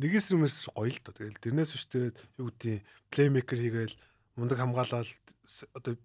нэгээс 0.00 0.26
рүүмээс 0.32 0.56
гоё 0.72 0.92
л 0.92 1.00
доо. 1.04 1.14
Тэгэл 1.16 1.44
тэрнээс 1.44 1.70
биш 1.76 1.84
тэгээд 1.92 2.16
юу 2.40 2.48
гэдэг 2.48 2.76
плеймейкер 3.12 3.58
хийгээл 3.60 3.96
мундаг 4.38 4.58
хамгаалал 4.62 5.04
с- 5.44 5.66
одоо 5.74 5.98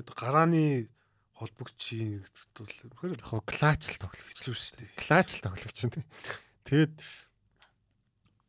одоо 0.00 0.14
гарааны 0.16 0.88
холбогчийн 1.36 2.24
бол 2.56 2.70
үнэхээр 3.04 3.20
Яг 3.20 3.44
клач 3.44 3.82
л 3.92 3.98
тоглогч. 4.00 4.28
хэцүү 4.32 4.54
шүү 4.54 4.74
дээ. 4.80 4.90
Клач 4.96 5.28
л 5.36 5.42
тоглогч 5.44 5.76
юм 5.84 5.90
тий. 5.92 6.04
Тэгэд 6.64 6.94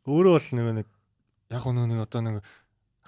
өөрөө 0.06 0.34
бол 0.38 0.50
нэг 0.54 0.68
нэг 0.86 0.88
яг 1.50 1.64
нөгөө 1.66 1.90
нэг 1.90 2.00
одоо 2.06 2.22
нэг 2.22 2.36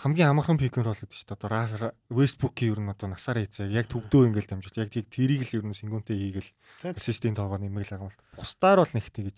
хамгийн 0.02 0.30
амархан 0.34 0.58
пик 0.58 0.78
н 0.78 0.86
рол 0.86 0.98
гэдэг 0.98 1.14
чинь 1.14 1.34
одоо 1.34 1.50
Рас 1.50 1.72
Вестбрук-ийн 2.10 2.74
ер 2.74 2.80
нь 2.82 2.90
одоо 2.94 3.08
насаараа 3.14 3.46
хийцээ. 3.46 3.70
Яг 3.74 3.86
төвдөө 3.90 4.30
ингээл 4.34 4.50
дамжуулж 4.50 4.78
яг 4.82 4.90
тийг 4.94 5.10
тэрийг 5.14 5.42
л 5.46 5.56
ер 5.62 5.66
нь 5.70 5.78
сингүнтэй 5.78 6.18
хийгээл 6.18 6.52
Тийм. 6.82 6.94
ассистент 6.98 7.38
тоогоо 7.38 7.58
нэмэл 7.62 7.94
агамл. 7.98 8.18
Бусдаар 8.38 8.82
бол 8.82 8.94
нэг 8.98 9.06
тэгэж 9.14 9.38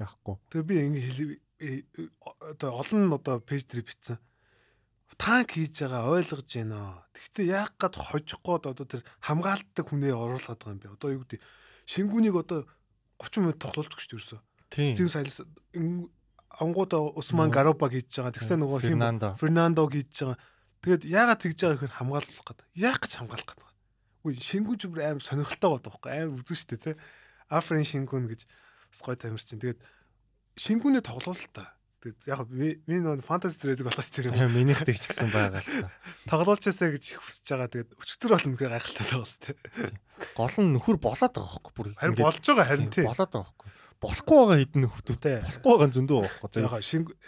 яахгүй. 0.00 0.36
Тэгээ 0.52 0.68
би 0.68 0.74
ингэ 0.84 1.00
хэл 1.00 1.20
э, 1.60 2.08
одоо 2.40 2.70
олон 2.80 3.08
одоо 3.16 3.36
пэйж 3.40 3.68
дээр 3.68 3.84
бичсэн. 3.84 4.16
Танк 5.18 5.54
хийж 5.56 5.82
байгаа 5.84 6.08
ойлгож 6.08 6.48
байна. 6.48 7.04
Гэхдээ 7.12 7.46
яг 7.52 7.74
гад 7.76 7.94
хожихгүй 7.96 8.54
одоо 8.60 8.86
тэр 8.86 9.02
хамгаалдаг 9.20 9.86
хүнээ 9.86 10.14
оруулаад 10.14 10.58
байгаа 10.60 10.72
юм 10.72 10.80
би. 10.80 10.88
Одоо 10.88 11.10
юу 11.12 11.22
гэдэг 11.26 11.40
шингүүнийг 11.86 12.36
одоо 12.36 12.64
30 13.20 13.44
минут 13.44 13.58
тоглолдог 13.60 13.98
шүү 14.00 14.08
дээ 14.08 14.18
ерөөсөө. 14.18 14.40
Стив 14.72 15.08
Сайлс 15.12 15.36
ангууд 16.60 16.92
Усман 17.16 17.50
Гароба 17.52 17.88
хийж 17.92 18.08
байгаа. 18.16 18.32
Тэгсэн 18.32 18.60
нөгөө 18.64 18.80
хим 18.82 19.00
Фернандо. 19.36 19.84
Хийж 19.88 20.12
байгаа. 20.24 20.38
Тэгээд 20.82 21.02
яагаад 21.06 21.40
тэгж 21.40 21.58
байгаа 21.62 21.76
гэхээр 21.78 21.96
хамгаалах 21.96 22.42
гэдэг. 22.42 22.66
Яг 22.74 22.98
гэж 23.00 23.12
хамгаалах 23.20 23.48
гэдэг. 23.52 23.70
Үгүй 24.22 24.34
шингүүн 24.38 24.78
ч 24.78 24.82
бүр 24.90 25.00
амар 25.02 25.22
сонирхолтой 25.22 25.70
болдог 25.70 25.92
байхгүй 25.94 26.10
амар 26.10 26.38
үзэн 26.42 26.58
штэ 26.58 26.76
тий. 26.78 26.94
Африн 27.46 27.86
шингүүн 27.86 28.26
гэж 28.30 28.40
бас 28.46 29.00
гой 29.06 29.16
тамирч 29.16 29.46
чинь. 29.46 29.62
Тэгээд 29.62 29.80
шингүүнээ 30.58 31.04
тоглоул 31.06 31.46
та. 31.54 31.74
Тэгээд 32.02 32.26
яг 32.26 32.40
би 32.50 32.74
нөгөө 32.98 33.22
фэнтези 33.22 33.62
трейдинг 33.62 33.86
болооч 33.86 34.08
тэр 34.10 34.34
юм. 34.34 34.50
Минийх 34.50 34.82
дээр 34.82 34.98
ч 34.98 35.06
гэсэн 35.06 35.30
байгаа 35.30 35.62
л 35.62 35.86
та. 35.86 35.90
Тоглоулчаасаа 36.26 36.90
гэж 36.98 37.14
их 37.14 37.22
хүсэж 37.22 37.46
байгаа. 37.46 37.70
Тэгээд 37.70 37.90
өчтөр 37.94 38.30
бол 38.34 38.46
үнэхээр 38.50 38.74
гайхалтай 38.74 39.06
байгаас 39.06 39.34
тий. 39.38 39.54
Гол 40.34 40.56
нь 40.58 40.72
нөхөр 40.74 40.98
болоод 40.98 41.30
байгаа 41.30 41.46
байхгүй 41.62 41.72
бүр. 41.78 41.86
Харин 41.94 42.18
болж 42.18 42.42
байгаа 42.42 42.66
харин 42.66 42.90
тий. 42.90 43.06
болоод 43.06 43.30
байгаа 43.30 43.46
байхгүй. 43.54 43.70
Болохгүй 44.02 44.34
байгаа 44.42 44.58
хэдэн 44.58 44.82
нөхдөд. 44.82 45.18
Тий. 45.22 45.38
Болохгүй 45.46 45.70
байгаа 45.78 45.94
зөндөө 45.94 46.18
байхгүй. 46.26 46.48
Яг 46.58 46.74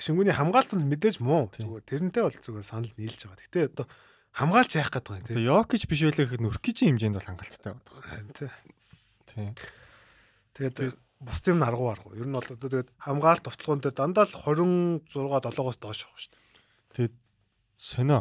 шингүүний 0.02 0.34
хамгаалт 0.34 0.72
нь 0.74 0.90
мэдээж 0.90 1.16
муу. 1.22 1.46
Зүгээр 1.54 1.86
тэрнтэй 1.86 2.22
бол 2.26 2.34
зүгээр 2.34 2.66
санал 2.66 2.90
нийлж 2.98 3.20
байгаа. 3.30 3.46
Гэтэ 3.46 3.70
одоо 3.70 3.86
хамгаалж 4.34 4.70
яах 4.74 4.90
гэдэг 4.90 5.14
юм 5.14 5.22
тий. 5.22 5.34
Одоо 5.38 5.62
Йокич 5.62 5.86
биш 5.86 6.02
байлаа 6.02 6.26
гэхэд 6.26 6.42
Нуркичийн 6.42 6.98
хэмжээнд 6.98 7.14
бол 7.14 7.28
хангалттай. 7.30 7.72
Харин 7.78 8.30
тий. 8.34 8.50
Тийм. 9.30 9.54
Тэгээд 10.58 10.98
бус 11.20 11.38
юм 11.46 11.62
аргу 11.62 11.90
аргу. 11.90 12.14
Ер 12.16 12.26
нь 12.26 12.34
бол 12.34 12.42
одоо 12.42 12.56
тэгээд 12.68 12.90
хамгаалт 12.98 13.44
товтлогоон 13.44 13.80
дээр 13.84 13.94
дандаа 13.94 14.26
л 14.26 14.34
26 14.34 15.12
7-оос 15.12 15.78
доош 15.78 16.00
байгаа 16.06 16.18
шүү 16.18 16.32
дээ. 16.34 16.42
Тэгээд 16.94 17.14
сонио. 17.76 18.20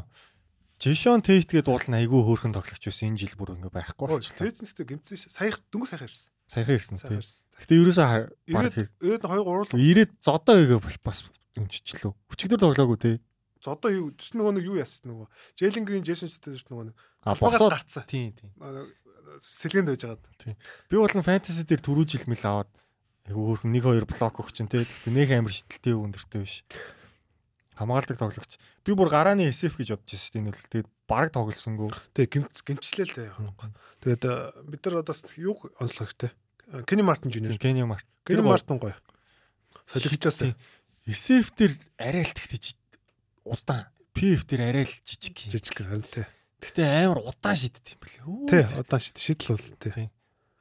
Жишон 0.84 1.24
Тейт 1.24 1.48
гээд 1.48 1.72
уулна 1.72 2.03
айгүй 2.03 2.22
хөөрхөн 2.28 2.53
тоглогч 2.53 2.84
байсан 2.84 3.15
энэ 3.15 3.24
жил 3.24 3.36
бүр 3.40 3.56
ингээ 3.56 3.72
байхгүй 3.72 4.03
болчихлоо. 4.03 4.52
Тэйцэнстэй 4.52 4.86
гимцэн 4.90 5.15
сая 5.32 5.56
дөнгөж 5.72 5.90
сайхан 5.95 6.10
ирсэн. 6.11 6.32
Саяхан 6.52 6.76
ирсэн 6.76 6.98
тийм. 6.99 7.24
Гэтэ 7.24 7.74
ерөөсөө 7.80 8.07
баг 8.52 8.68
Ирээд 8.68 8.76
ирээд 8.99 9.24
2 9.24 9.80
3 9.80 9.80
ирээд 9.80 10.11
зодоо 10.20 10.56
игээ 10.60 10.80
бас 10.99 11.24
өмччлөө. 11.56 12.11
Өчигдөр 12.36 12.60
тоглоогүй 12.60 12.98
тий. 12.99 13.15
зодоо 13.64 13.91
юу 13.95 14.11
чи 14.20 14.36
нөгөө 14.36 14.60
нэг 14.60 14.65
юу 14.68 14.76
яасан 14.76 15.07
нөгөө 15.15 15.28
Джейлен 15.56 15.86
Грин 15.88 16.03
Джейсон 16.03 16.28
Стейт 16.28 16.68
нөгөө 16.68 16.91
нэг 16.91 16.95
А 17.24 17.32
Албагаас 17.32 17.64
босоод 17.64 17.72
гарцсан. 17.72 18.03
тийм 18.03 18.36
тийм. 18.36 18.52
Сэлгэнд 19.40 19.88
байж 19.88 20.03
байгаа. 20.03 20.60
Би 20.91 20.95
бол 20.99 21.07
фэнтези 21.07 21.64
дээр 21.64 21.80
түрүү 21.80 22.06
жил 22.11 22.28
мэл 22.28 22.44
аваад 22.44 22.70
айгүй 23.27 23.43
хөөрхөн 23.43 23.75
1 23.75 24.03
2 24.03 24.09
блок 24.09 24.35
өгч 24.43 24.55
чинь 24.59 24.71
тий. 24.71 24.83
Гэтэ 24.83 25.11
нэг 25.11 25.29
амар 25.31 25.53
шидэлтэй 25.53 25.95
өндөртэй 25.95 26.41
биш. 26.43 26.63
Хамгаалдаг 27.73 28.17
тоглогч. 28.19 28.59
Би 28.83 28.91
бүр 28.93 29.09
гарааны 29.09 29.49
SF 29.49 29.79
гэж 29.79 29.95
бодож 29.95 30.11
байсан 30.11 30.31
тийм 30.35 30.45
нөлөө. 30.51 30.69
Тэгээд 30.69 30.89
баг 31.09 31.31
тоглосонгүй. 31.33 31.89
Тэг 32.13 32.27
гимц 32.29 32.61
гимчлээ 32.61 33.07
л 33.07 33.15
дээ. 33.17 33.31
Тэгээд 34.03 34.23
э, 34.27 34.35
бид 34.67 34.81
нар 34.85 35.01
одоо 35.01 35.15
юу 35.39 35.57
онцлог 35.79 36.11
хэрэгтэй. 36.11 36.31
Кени 36.85 37.01
Мартин 37.01 37.31
Тийм 37.31 37.47
Жуниор. 37.47 37.57
Кени 37.57 37.83
Март. 37.83 38.05
Кени 38.27 38.43
Мартин 38.43 38.77
гоё. 38.77 38.95
Солигчоос 39.87 40.53
SF 41.07 41.51
дээр 41.57 41.73
арай 41.99 42.23
л 42.23 42.31
тэгтэж 42.31 42.75
удаан. 43.43 43.87
PF 44.15 44.47
дээр 44.47 44.61
арай 44.71 44.85
л 44.87 44.93
жижиг. 45.03 45.35
жижиг 45.51 45.75
харин 45.75 46.03
тий. 46.07 46.23
Гэтэ 46.63 47.03
амар 47.03 47.19
удаан 47.19 47.57
шиддэг 47.59 47.99
юм. 48.23 48.47
Өө, 48.47 48.49
Тий, 48.49 48.63
одоо 48.63 48.99
шид 48.99 49.17
шидэл 49.19 49.59
бол 49.59 49.67
тий. 49.83 50.07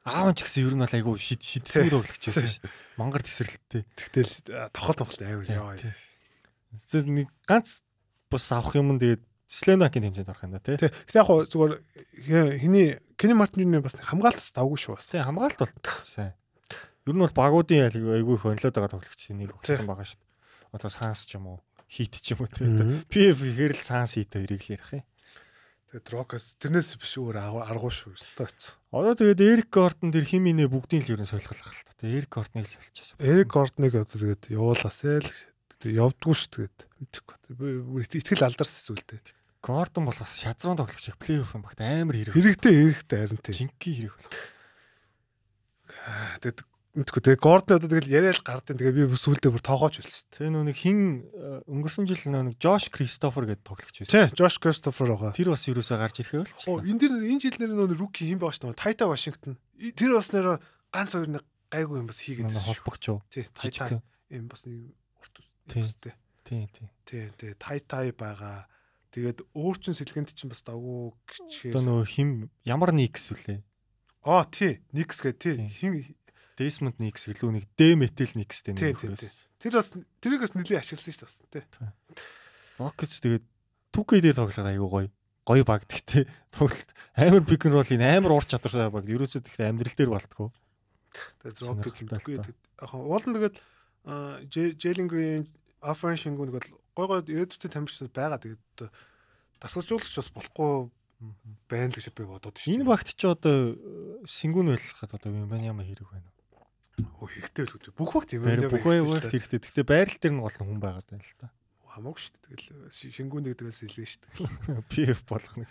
Аав 0.03 0.35
ч 0.35 0.43
гэсэн 0.43 0.67
ер 0.67 0.75
нь 0.75 0.83
бол 0.83 0.95
айгүй 0.99 1.15
шид 1.15 1.41
шиддэг 1.43 1.87
тоглогч 1.87 2.23
байсан 2.27 2.43
шүү 2.43 2.63
дээ. 2.67 2.75
Мангар 2.99 3.23
тесрэлттэй. 3.23 3.83
Тэгтэл 3.95 4.71
тохол 4.75 4.97
тохол 4.99 5.19
амар 5.23 5.47
яваа. 5.47 5.79
Зөв 6.75 7.07
нэг 7.07 7.31
ганц 7.47 7.87
бус 8.27 8.51
авах 8.51 8.75
юм 8.75 8.99
тэгээд 8.99 9.23
Сленакийн 9.47 10.09
хэмжээнд 10.09 10.31
орох 10.33 10.43
юм 10.43 10.57
да 10.57 10.65
тий. 10.65 10.75
Гэтэ 10.75 11.19
яг 11.19 11.27
хуу 11.29 11.45
зүгээр 11.45 11.73
хиний 12.59 12.97
Кени 13.15 13.37
Мартин 13.37 13.69
Жуниор 13.69 13.85
бас 13.85 13.93
хамгаалтаас 13.95 14.49
давгүй 14.49 14.79
шүү 14.81 14.97
бас. 14.97 15.07
Тий 15.13 15.21
хамгаалалт 15.21 15.61
бол 15.61 16.01
сайн. 16.01 16.33
Ер 17.05 17.13
нь 17.13 17.21
бол 17.21 17.37
багуудын 17.37 17.93
айгүй 17.93 18.33
их 18.33 18.43
онлоод 18.49 18.73
байгаа 18.73 18.91
тоглогчдын 18.97 19.37
нэг 19.39 19.53
болсон 19.53 19.85
байгаа 19.85 20.09
шүү. 20.09 20.19
Одоо 20.73 20.89
Санс 20.89 21.29
ч 21.29 21.37
юм 21.37 21.53
уу, 21.53 21.59
Хит 21.85 22.17
ч 22.17 22.33
юм 22.33 22.41
уу 22.41 22.49
тий. 22.49 22.65
PF 23.13 23.45
гэхээр 23.45 23.77
л 23.77 23.83
Санс 23.85 24.17
Хит 24.17 24.33
хоёрыг 24.33 24.63
л 24.65 24.73
ярих 24.73 24.89
юм. 24.89 25.05
Тэгээд 25.93 26.09
Рокас 26.09 26.57
тэрнээс 26.57 26.97
биш 26.97 27.13
өөр 27.21 27.37
аргу- 27.37 27.61
аргуу 27.69 27.93
шүү. 27.93 28.17
Өстой 28.17 28.49
хэцүү. 28.49 28.73
Одоо 28.97 29.13
тэгээд 29.13 29.41
Эрик 29.45 29.69
Гортон 29.69 30.09
тэр 30.09 30.25
хим 30.25 30.49
инэ 30.49 30.65
бүгдийн 30.65 31.05
л 31.05 31.13
ер 31.13 31.21
нь 31.21 31.29
солихлах 31.29 31.69
л 31.69 31.85
та. 31.85 31.93
Тэгээд 32.01 32.25
Эрик 32.25 32.31
Гортныг 32.33 32.65
л 32.65 32.73
соличихсан. 32.73 33.17
Эрик 33.21 33.49
Гордныг 33.53 33.93
одоо 33.93 34.09
тэгээд 34.09 34.43
явуулаасаа 34.49 35.21
л 35.21 35.29
тэгээд 35.77 36.01
явдггүй 36.01 36.33
шүү 36.33 36.49
тэгээд. 36.49 36.77
Итгэл 38.09 38.41
алдарсан 38.41 38.81
зүйлтэй. 38.89 39.21
Гордон 39.61 40.09
бол 40.09 40.17
бас 40.17 40.33
шазрын 40.41 40.81
тоглогч 40.81 41.13
их 41.13 41.17
плей-офф 41.21 41.53
юм 41.53 41.61
багт 41.61 41.77
амар 41.77 42.17
хэрэг. 42.17 42.33
Хэрэгтэй 42.33 42.73
хэрэгтэй 42.73 43.19
харин 43.21 43.37
тий. 43.45 43.53
Жинки 43.53 43.89
хэрэг 43.93 44.13
болох. 44.17 44.33
Тэгээд 46.41 46.59
мэдээгүй 46.93 47.21
тэгээд 47.25 47.41
Гордон 47.41 47.77
одоо 47.81 47.89
тэгэл 47.89 48.13
яриад 48.13 48.41
гардын 48.45 48.77
тэгээд 48.77 48.97
би 49.01 49.17
сүүлдээ 49.17 49.49
бүр 49.49 49.63
тоогооч 49.65 49.97
байсан 49.97 50.13
шүү 50.13 50.29
Тэгээ 50.37 50.51
нөө 50.53 50.63
нэг 50.69 50.77
хин 50.77 50.99
э, 51.33 51.61
өнгөрсөн 51.65 52.05
жил 52.05 52.21
нөө 52.29 52.43
нэг 52.53 52.55
Жош 52.61 52.85
Кристофер 52.93 53.45
гэдэг 53.49 53.65
тоглогч 53.65 53.97
байсан. 54.05 54.13
дээ. 54.13 54.29
Тий, 54.29 54.37
Жош 54.37 54.55
Кристофер 54.61 55.07
байгаа. 55.09 55.31
Тэр 55.33 55.49
бас 55.53 55.65
юусоо 55.65 55.97
гарч 55.97 56.15
ирэхээ 56.21 56.37
Оо, 56.37 56.45
болчихлоо. 56.45 56.85
энэ 56.85 56.99
дэр 57.01 57.13
энэ 57.33 57.41
жил 57.41 57.57
нэр 57.57 57.71
нөө 57.73 57.97
руки 57.97 58.21
хин 58.29 58.37
байгаа 58.37 58.53
шүү 58.53 58.69
дээ. 58.69 58.77
Тайта 58.77 59.03
Вашингтон. 59.09 59.57
Тэр 59.97 60.11
бас 60.13 60.29
нэр 60.37 60.45
ганц 60.93 61.11
хоёр 61.17 61.29
нэг 61.33 61.43
гайгүй 61.73 61.97
юм 61.97 62.07
бас 62.13 62.19
хийгээд 62.21 62.45
байсан 62.53 62.61
шүү. 62.61 62.69
холбогч 62.77 63.03
юу? 63.09 63.19
Тий, 63.33 63.43
Жижиг. 63.57 63.73
Тайта 63.73 64.03
юм 64.29 64.45
бас 64.53 64.61
нэг 64.69 64.77
урт 65.17 65.35
Тий. 65.65 65.81
үстэй. 65.81 66.13
Тийм 66.45 66.67
тийм. 66.69 66.87
Тий, 67.09 67.25
тий, 67.41 67.51
Тайтай 67.57 68.13
байгаа. 68.13 68.69
Тэгээд 69.13 69.41
өөрчн 69.57 69.93
сэлгэнд 69.97 70.33
чинь 70.37 70.49
бас 70.53 70.61
давгүй 70.61 71.09
Одоо 71.09 71.17
гिचгээр. 71.49 71.73
нөө 71.81 72.01
хим 72.05 72.29
ямар 72.65 72.93
никс 72.93 73.29
вүлээ? 73.33 73.61
Аа, 74.25 74.45
тий, 74.49 74.81
Никс 74.93 75.21
гэ 75.21 75.33
тий. 75.37 75.55
Тий. 75.69 76.15
Desmond 76.57 76.97
Nix 77.01 77.25
гэлүү 77.29 77.49
нэг 77.57 77.65
D 77.77 77.95
metal 77.97 78.31
Nixтэй 78.37 78.73
Тий, 78.77 78.93
нэг 78.93 79.01
хөөс. 79.01 79.47
тэр 79.57 79.73
бас 79.79 79.89
тэрийг 80.21 80.41
бас 80.45 80.53
нэлээд 80.53 80.81
ашигласан 80.81 81.13
шүү 81.13 81.49
дээ 81.49 81.65
бас 81.65 81.81
тий. 81.81 81.89
Rockets 82.77 83.17
тэгээд 83.21 83.43
2K-д 83.93 84.25
тоглоход 84.37 84.69
аягүй 84.69 84.89
гоё. 84.89 85.09
Гоё 85.43 85.63
баг 85.67 85.83
гэхдээ 85.89 86.23
тоглолт 86.55 86.89
амар 87.17 87.43
pick 87.43 87.65
and 87.67 87.73
roll-ийн 87.75 88.01
амар 88.05 88.37
ур 88.37 88.45
чадвартай 88.45 88.89
баг. 88.89 89.05
Ерөөсөө 89.09 89.41
тэгтээ 89.49 89.69
амьдрал 89.69 89.97
дээр 89.97 90.11
болтгоо. 90.13 90.49
Тэгээд 91.41 91.57
Rocket 91.61 91.95
Сонирхолтой 91.99 92.17
үгүй 92.21 92.35
л 92.37 92.45
та. 92.45 92.53
яг 92.53 92.91
уулан 92.93 93.33
тэгээд 93.37 93.57
Jalen 94.81 95.07
Green, 95.07 95.43
Afran 95.81 96.17
Shingun 96.17 96.49
нэг 96.49 96.63
гой 96.97 97.05
гой 97.07 97.21
ирээдүйтэй 97.21 97.69
тамирчид 97.69 98.13
байгаа. 98.13 98.41
Тэгээд 98.41 98.89
дасгалжуулагч 99.61 100.15
бас 100.17 100.29
болохгүй 100.33 100.89
байна 101.69 101.93
л 101.93 101.97
гэж 102.01 102.07
би 102.17 102.25
бодоод 102.27 102.57
шүү. 102.59 102.73
Энэ 102.73 102.83
багт 102.87 103.13
ч 103.15 103.21
одоо 103.29 103.77
сингүүн 104.27 104.73
байлгахад 104.75 105.15
одоо 105.15 105.29
юм 105.31 105.47
байна 105.47 105.71
яма 105.71 105.85
хэрэг 105.85 106.09
байна. 106.09 106.32
Өө 107.01 107.25
хэрэгтэй 107.25 107.65
л 107.65 107.73
үү. 107.73 107.97
Бүх 107.97 108.13
багт 108.13 108.33
юм 108.37 108.45
байна. 108.45 108.69
Бүх 108.69 108.85
багт 108.85 109.33
хэрэгтэй. 109.33 109.59
Гэхдээ 109.65 109.85
байрал 109.87 110.17
дээр 110.21 110.33
нь 110.37 110.43
гол 110.45 110.53
хүн 110.53 110.77
байгаад 110.77 111.07
байна 111.09 111.25
л 111.25 111.37
та. 111.41 111.49
Хамаагүй 111.93 112.21
шүү 112.21 112.33
дээ. 112.37 112.57
Тэгэл 112.57 113.13
шингүүн 113.17 113.43
нэг 113.49 113.55
дээрээс 113.57 113.81
хэлээ 113.85 114.09
шүү 114.13 114.21
дээ. 114.21 114.81
PF 114.93 115.21
болох 115.29 115.55
нэг. 115.57 115.69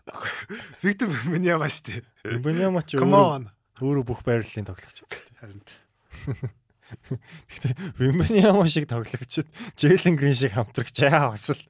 Виктор 0.84 1.08
Беньяма 1.28 1.68
шүү 1.68 2.00
дээ. 2.00 2.40
Беньяма 2.40 2.80
ч 2.84 2.96
өөрөө 2.96 3.52
өөрөө 3.84 4.04
бүх 4.04 4.20
байрлалын 4.24 4.68
тоглогч 4.68 5.04
үстэй. 5.04 5.32
Харин. 5.40 5.60
Гэхдээ 7.52 7.72
Беньяма 8.00 8.68
шиг 8.68 8.88
тоглогчд 8.88 9.48
Джейлен 9.76 10.16
Грин 10.16 10.36
шиг 10.36 10.56
хамтрагч 10.56 11.04
яа 11.04 11.32
бас 11.32 11.52
л. 11.52 11.60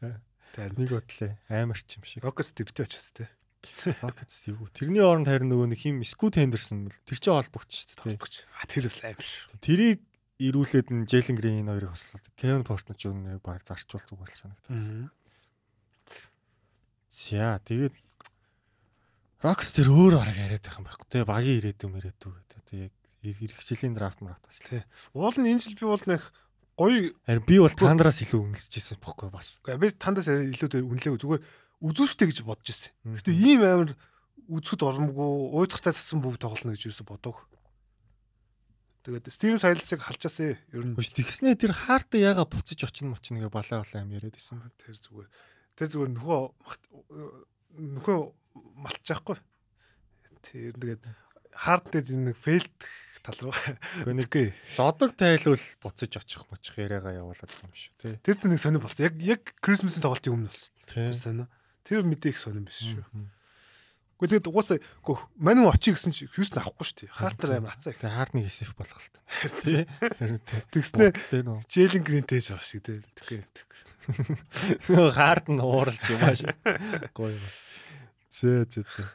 Нэг 0.00 0.88
бодлоо 0.88 1.32
амар 1.48 1.80
ч 1.80 1.96
юм 1.96 2.04
шиг. 2.04 2.24
Рокетс 2.24 2.52
дэвтэй 2.56 2.88
очсон 2.88 3.24
те. 3.24 3.32
Рокетс 4.02 4.48
юу. 4.50 4.66
Тэрний 4.74 5.02
оронд 5.02 5.30
харин 5.30 5.50
нөгөө 5.50 5.70
нэг 5.70 5.80
хим 5.80 6.02
Скут 6.02 6.38
Хендерсон 6.38 6.90
тэр 7.06 7.18
чинь 7.18 7.34
холбогч 7.34 7.94
шүү 7.94 8.18
дээ. 8.18 8.18
А 8.58 8.66
тэр 8.66 8.90
бас 8.90 8.98
амар 9.06 9.22
шүү. 9.22 9.58
Тэрийг 9.62 10.00
ирүүлээд 10.42 10.88
нь 10.90 11.06
Джейлен 11.06 11.38
Грин 11.38 11.70
хоёрыг 11.70 11.94
хослол. 11.94 12.26
Кевин 12.34 12.66
Портно 12.66 12.98
ч 12.98 13.06
өнөө 13.06 13.38
баг 13.42 13.62
зарчуул 13.62 14.02
зүг 14.02 14.18
бол 14.18 14.34
санагдав. 14.34 15.10
За 17.12 17.62
тэгээд 17.62 17.94
Рокс 19.42 19.74
тэр 19.74 19.90
өөр 19.90 20.18
бараг 20.18 20.38
яриад 20.38 20.62
байх 20.62 20.78
юм 20.78 20.86
байхгүй 20.86 21.08
те 21.10 21.26
багийн 21.26 21.58
ирээдүй 21.62 21.90
гэдэг. 21.90 22.60
Тэг 22.66 22.90
яг 23.22 23.38
эрхчлэлийн 23.42 23.94
драфт 23.94 24.22
марафт 24.22 24.46
бас 24.46 24.58
тий. 24.62 24.82
Уул 25.14 25.34
нь 25.38 25.50
энэ 25.50 25.62
жил 25.62 25.78
би 25.78 25.86
бол 25.86 26.06
нэг 26.06 26.22
гоё 26.78 27.14
би 27.46 27.56
бол 27.58 27.74
тандараас 27.74 28.22
илүү 28.22 28.38
үнэлж 28.38 28.72
ирсэн 28.74 28.98
бохгүй 29.02 29.30
бас. 29.30 29.58
Гэхдээ 29.62 29.82
би 29.82 29.90
тандаас 29.94 30.30
илүү 30.30 30.82
үнэлээгүй 30.82 31.20
зүгээр 31.22 31.42
үзүүштэй 31.82 32.30
гэж 32.30 32.46
бодож 32.46 32.70
ирсэн. 32.70 32.94
Гэтэ 33.18 33.34
ийм 33.34 33.66
амар 33.66 33.90
үзэхэд 34.46 34.86
оромгүй 34.86 35.30
уйдахтай 35.58 35.90
сасан 35.90 36.22
бүгд 36.22 36.46
тоглоно 36.46 36.78
гэж 36.78 36.86
юусе 36.86 37.02
бодог. 37.02 37.42
Тэгээд 39.02 39.34
Стивен 39.34 39.58
Сайлсыг 39.58 39.98
халчаасаа 39.98 40.54
ер 40.54 40.84
нь. 40.86 40.94
Тэгснээ 40.94 41.58
тэр 41.58 41.74
хаарт 41.74 42.14
яага 42.14 42.46
буцаж 42.46 42.86
очино 42.86 43.18
мочно 43.18 43.42
гэ 43.42 43.50
балаа 43.50 43.82
балаа 43.82 44.06
юм 44.06 44.14
яриад 44.14 44.38
исэн. 44.38 44.62
Тэр 44.78 44.94
зүгээр. 44.94 45.28
Тэр 45.74 45.88
зүгээр 45.90 46.10
нөхөө 46.14 46.40
нөхөө 47.98 48.18
малтчихгүй. 48.78 49.38
Тэр 50.46 50.74
тэгээд 50.78 51.02
хаард 51.50 51.86
дээр 51.90 52.30
нэг 52.30 52.38
фейлд 52.38 52.78
тал 53.26 53.38
руу. 53.42 53.54
Гэхдээ 54.06 54.14
нэг 54.22 54.32
зодог 54.70 55.18
тайлвал 55.18 55.66
буцаж 55.82 56.12
очих 56.22 56.46
мочих 56.46 56.78
яриагаа 56.78 57.26
явуулаад 57.26 57.50
юм 57.50 57.74
шүү 57.74 57.94
тий. 57.98 58.14
Тэр 58.22 58.38
нэг 58.46 58.62
сонир 58.62 58.82
болсон. 58.82 59.10
Яг 59.10 59.18
яг 59.18 59.42
Крисмсийн 59.58 60.02
тоглолтын 60.02 60.34
өмнө 60.34 60.50
болсон. 60.50 60.74
Тэр 60.86 61.10
сонио. 61.10 61.46
Тэр 61.82 62.06
мэдээ 62.06 62.32
их 62.32 62.38
сонир 62.38 62.66
биш 62.66 62.80
шүү. 62.82 63.04
Гэхдээ 64.22 64.38
тэгээд 64.38 64.50
угаасаа 64.54 64.78
гоо 65.02 65.18
манин 65.34 65.66
очие 65.66 65.98
гэсэн 65.98 66.14
чи 66.14 66.30
Хьюстон 66.30 66.62
авахгүй 66.62 66.86
шүү 66.86 66.98
дээ. 67.10 67.10
Хартер 67.10 67.50
амар 67.58 67.74
хацаа 67.74 67.90
их. 67.90 67.98
Тэгээд 67.98 68.14
хартны 68.14 68.46
эсэф 68.46 68.70
болох 68.78 69.02
л 69.02 69.10
та. 69.10 69.18
Тий. 69.66 69.82
Тэгснэ 70.70 71.10
Джейлен 71.66 72.06
Гринтэй 72.06 72.38
жоо 72.38 72.62
шиг 72.62 72.86
тий. 72.86 73.02
Нөгөө 74.86 75.10
хард 75.10 75.50
нь 75.50 75.58
ууралж 75.58 76.06
юм 76.06 76.22
ааш. 76.22 76.46
Гоё. 77.18 77.34
Зөө 78.38 78.62
зөө 78.70 78.86
зөө. 78.86 79.06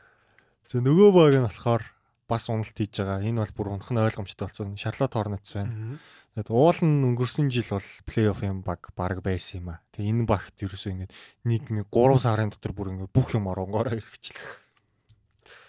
За 0.67 0.83
нөгөө 0.83 1.09
баг 1.15 1.33
нь 1.39 1.47
болохоор 1.47 1.83
бас 2.27 2.51
уналт 2.51 2.75
хийж 2.75 2.99
байгаа. 2.99 3.23
Энэ 3.23 3.41
бол 3.41 3.55
бүр 3.55 3.67
унах 3.73 3.89
нь 3.89 4.03
ойлгомжтой 4.03 4.45
болсон. 4.47 4.75
Шарлот 4.75 5.15
Хорнетс 5.15 5.55
байна. 5.55 5.97
Тэгээд 6.35 6.51
уул 6.51 6.79
нь 6.83 7.05
өнгөрсөн 7.07 7.47
жил 7.49 7.79
бол 7.79 7.89
плей-офф 8.05 8.41
юм 8.43 8.61
баг 8.61 8.91
баг 8.93 9.23
байсан 9.23 9.63
юм 9.63 9.67
а. 9.73 9.81
Тэгээ 9.95 10.11
энэ 10.11 10.27
багт 10.27 10.55
ерөөсөө 10.59 10.91
ингэ 10.91 11.07
нэг 11.47 11.63
нэг 11.71 11.87
3 11.89 12.19
сарын 12.19 12.51
дотор 12.51 12.75
бүр 12.75 12.91
ингэ 12.93 13.07
бүх 13.09 13.33
юм 13.33 13.47
оронгороо 13.47 13.95
хэрэгчлээ. 13.95 14.37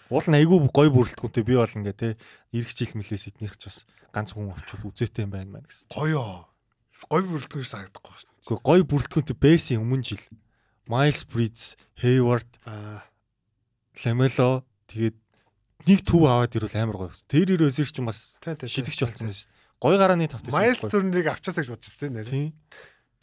Уул 0.09 0.27
нь 0.27 0.37
айгүй 0.41 0.57
гой 0.73 0.89
бүрэлдэхүүнтэй 0.89 1.43
би 1.45 1.55
бол 1.55 1.69
ингэ 1.69 1.93
те 1.93 2.07
ирэх 2.51 2.73
жил 2.73 2.93
мэлээс 2.97 3.29
эднийх 3.29 3.55
ч 3.61 3.69
бас 3.69 3.77
ганц 4.09 4.33
хүн 4.33 4.51
авчвал 4.53 4.89
үзээтэй 4.89 5.25
юм 5.25 5.33
байна 5.33 5.57
маа 5.57 5.63
гэсэн. 5.63 5.85
Гоёо. 5.93 6.49
Гой 7.07 7.21
бүрэлдэхүүн 7.29 7.69
санагдахгүй 7.69 8.13
байна. 8.13 8.33
Гэхдээ 8.41 8.65
гой 8.65 8.81
бүрэлдэхүүнтэй 8.89 9.37
байсан 9.37 9.85
өмнө 9.85 10.05
жил. 10.05 10.25
Miles 10.89 11.21
Bridges, 11.29 11.77
Hayward, 12.01 12.49
Lamelo 14.01 14.65
тэгээд 14.89 15.17
нэг 15.87 16.03
төв 16.03 16.23
аваад 16.27 16.55
ирвэл 16.55 16.79
амар 16.79 16.97
гоё. 17.07 17.13
Тэр 17.29 17.55
ирөөсөр 17.55 17.89
чинь 17.91 18.07
бас 18.09 18.39
шидэгч 18.41 18.99
болсон 19.05 19.29
юм 19.29 19.35
шүү. 19.35 19.47
Гой 19.79 19.95
гарааны 19.95 20.27
тавтай. 20.27 20.51
Майс 20.51 20.83
төрнийг 20.83 21.27
авчаасаа 21.31 21.63
гэж 21.63 21.71
бодчихсон 21.71 21.99
тийм 21.99 22.13
нэр. 22.19 22.27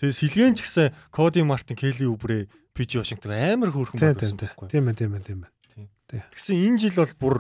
Тэгээ 0.00 0.16
сэлгэн 0.16 0.56
ч 0.56 0.64
гэсэн 0.64 0.92
Коди 1.12 1.44
Мартин, 1.44 1.76
Келли 1.76 2.08
Үбрэ, 2.08 2.48
Пижи 2.72 3.00
Вашингтон 3.00 3.32
амар 3.32 3.72
хөөрхөн 3.72 4.16
байсан 4.16 4.40
байхгүй. 4.40 4.68
Тийм 4.72 4.88
ээ, 4.88 4.96
тийм 4.96 5.12
ээ, 5.16 5.24
тийм 5.24 5.40
ээ. 5.44 5.52
Тэгсэн 6.32 6.56
энэ 6.56 6.80
жил 6.80 6.96
бол 7.00 7.16
бүр 7.20 7.36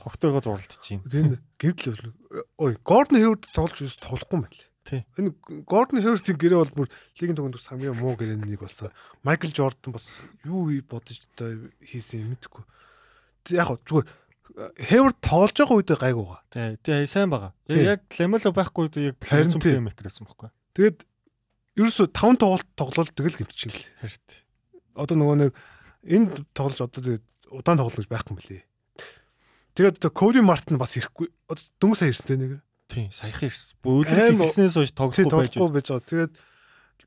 хогтойгоо 0.00 0.40
зурлалт 0.44 0.80
чинь. 0.80 1.02
Тийм 1.08 1.40
гэмтэл 1.58 2.12
ой, 2.58 2.76
Гордон 2.84 3.18
Хевд 3.20 3.48
тоглож 3.52 3.80
юус 3.80 3.96
тоглохгүй 3.98 4.36
юм 4.36 4.44
байна. 4.44 4.64
Тийм. 4.84 5.02
Энэ 5.16 5.30
Гордон 5.64 6.02
Хевдийн 6.04 6.38
гэрээ 6.38 6.60
бол 6.60 6.76
бүр 6.84 6.88
лигийн 7.16 7.36
төгөнд 7.40 7.56
бас 7.56 7.68
хамгийн 7.72 7.96
муу 7.96 8.14
гэрээний 8.14 8.52
нэг 8.52 8.60
болсон. 8.60 8.92
Майкл 9.24 9.48
Жордан 9.48 9.96
бас 9.96 10.20
юу 10.44 10.68
бодож 10.84 11.24
одоо 11.34 11.72
хийсэн 11.80 12.20
юм 12.28 12.36
мэдгүй. 12.36 12.62
Яг 13.56 13.80
зүгээр 13.88 14.06
Хевер 14.52 15.14
тоглож 15.24 15.56
байгаа 15.56 15.76
үед 15.80 15.90
гайгүй 15.90 16.24
байгаа. 16.24 16.42
Тий, 16.52 16.76
тий 16.84 17.06
сайн 17.10 17.32
байгаа. 17.32 17.52
Яг 17.72 18.04
Ламело 18.18 18.52
байхгүй 18.54 18.86
үед 18.86 18.96
яг 19.00 19.16
плеймейкер 19.24 20.06
байсан 20.06 20.28
байхгүй. 20.28 20.50
Тэгээд 20.76 20.98
ерөөсө 21.80 22.06
5 22.12 22.40
тоглолт 22.44 22.68
тоглол 22.76 23.10
тэгэл 23.10 23.40
гэмтчихин 23.40 23.72
л. 23.72 23.86
Харин. 24.04 24.20
Одоо 24.94 25.16
нөгөө 25.18 25.36
нэг 25.42 25.50
энд 26.06 26.44
тоглож 26.54 26.84
одоо 26.84 27.00
тэгээд 27.02 27.24
удаан 27.50 27.80
тоглох 27.80 27.98
гэж 27.98 28.08
байхгүй 28.12 28.36
лээ. 28.52 28.64
Тэгээд 29.74 29.98
одоо 29.98 30.12
Коди 30.14 30.44
Мартин 30.44 30.78
бас 30.78 30.94
ирэхгүй. 31.00 31.32
Дөнгөж 31.82 31.98
сая 31.98 32.12
ирсэн 32.14 32.38
нэг. 32.38 32.52
Тий, 32.86 33.08
саяхан 33.10 33.50
ирсэн. 33.50 33.74
Бөөлрөл 33.82 34.44
ихснээс 34.44 34.76
хойш 34.78 34.92
тоглохгүй 34.94 35.72
байж 35.72 35.90
байгаа. 35.90 36.04
Тэгээд 36.04 36.34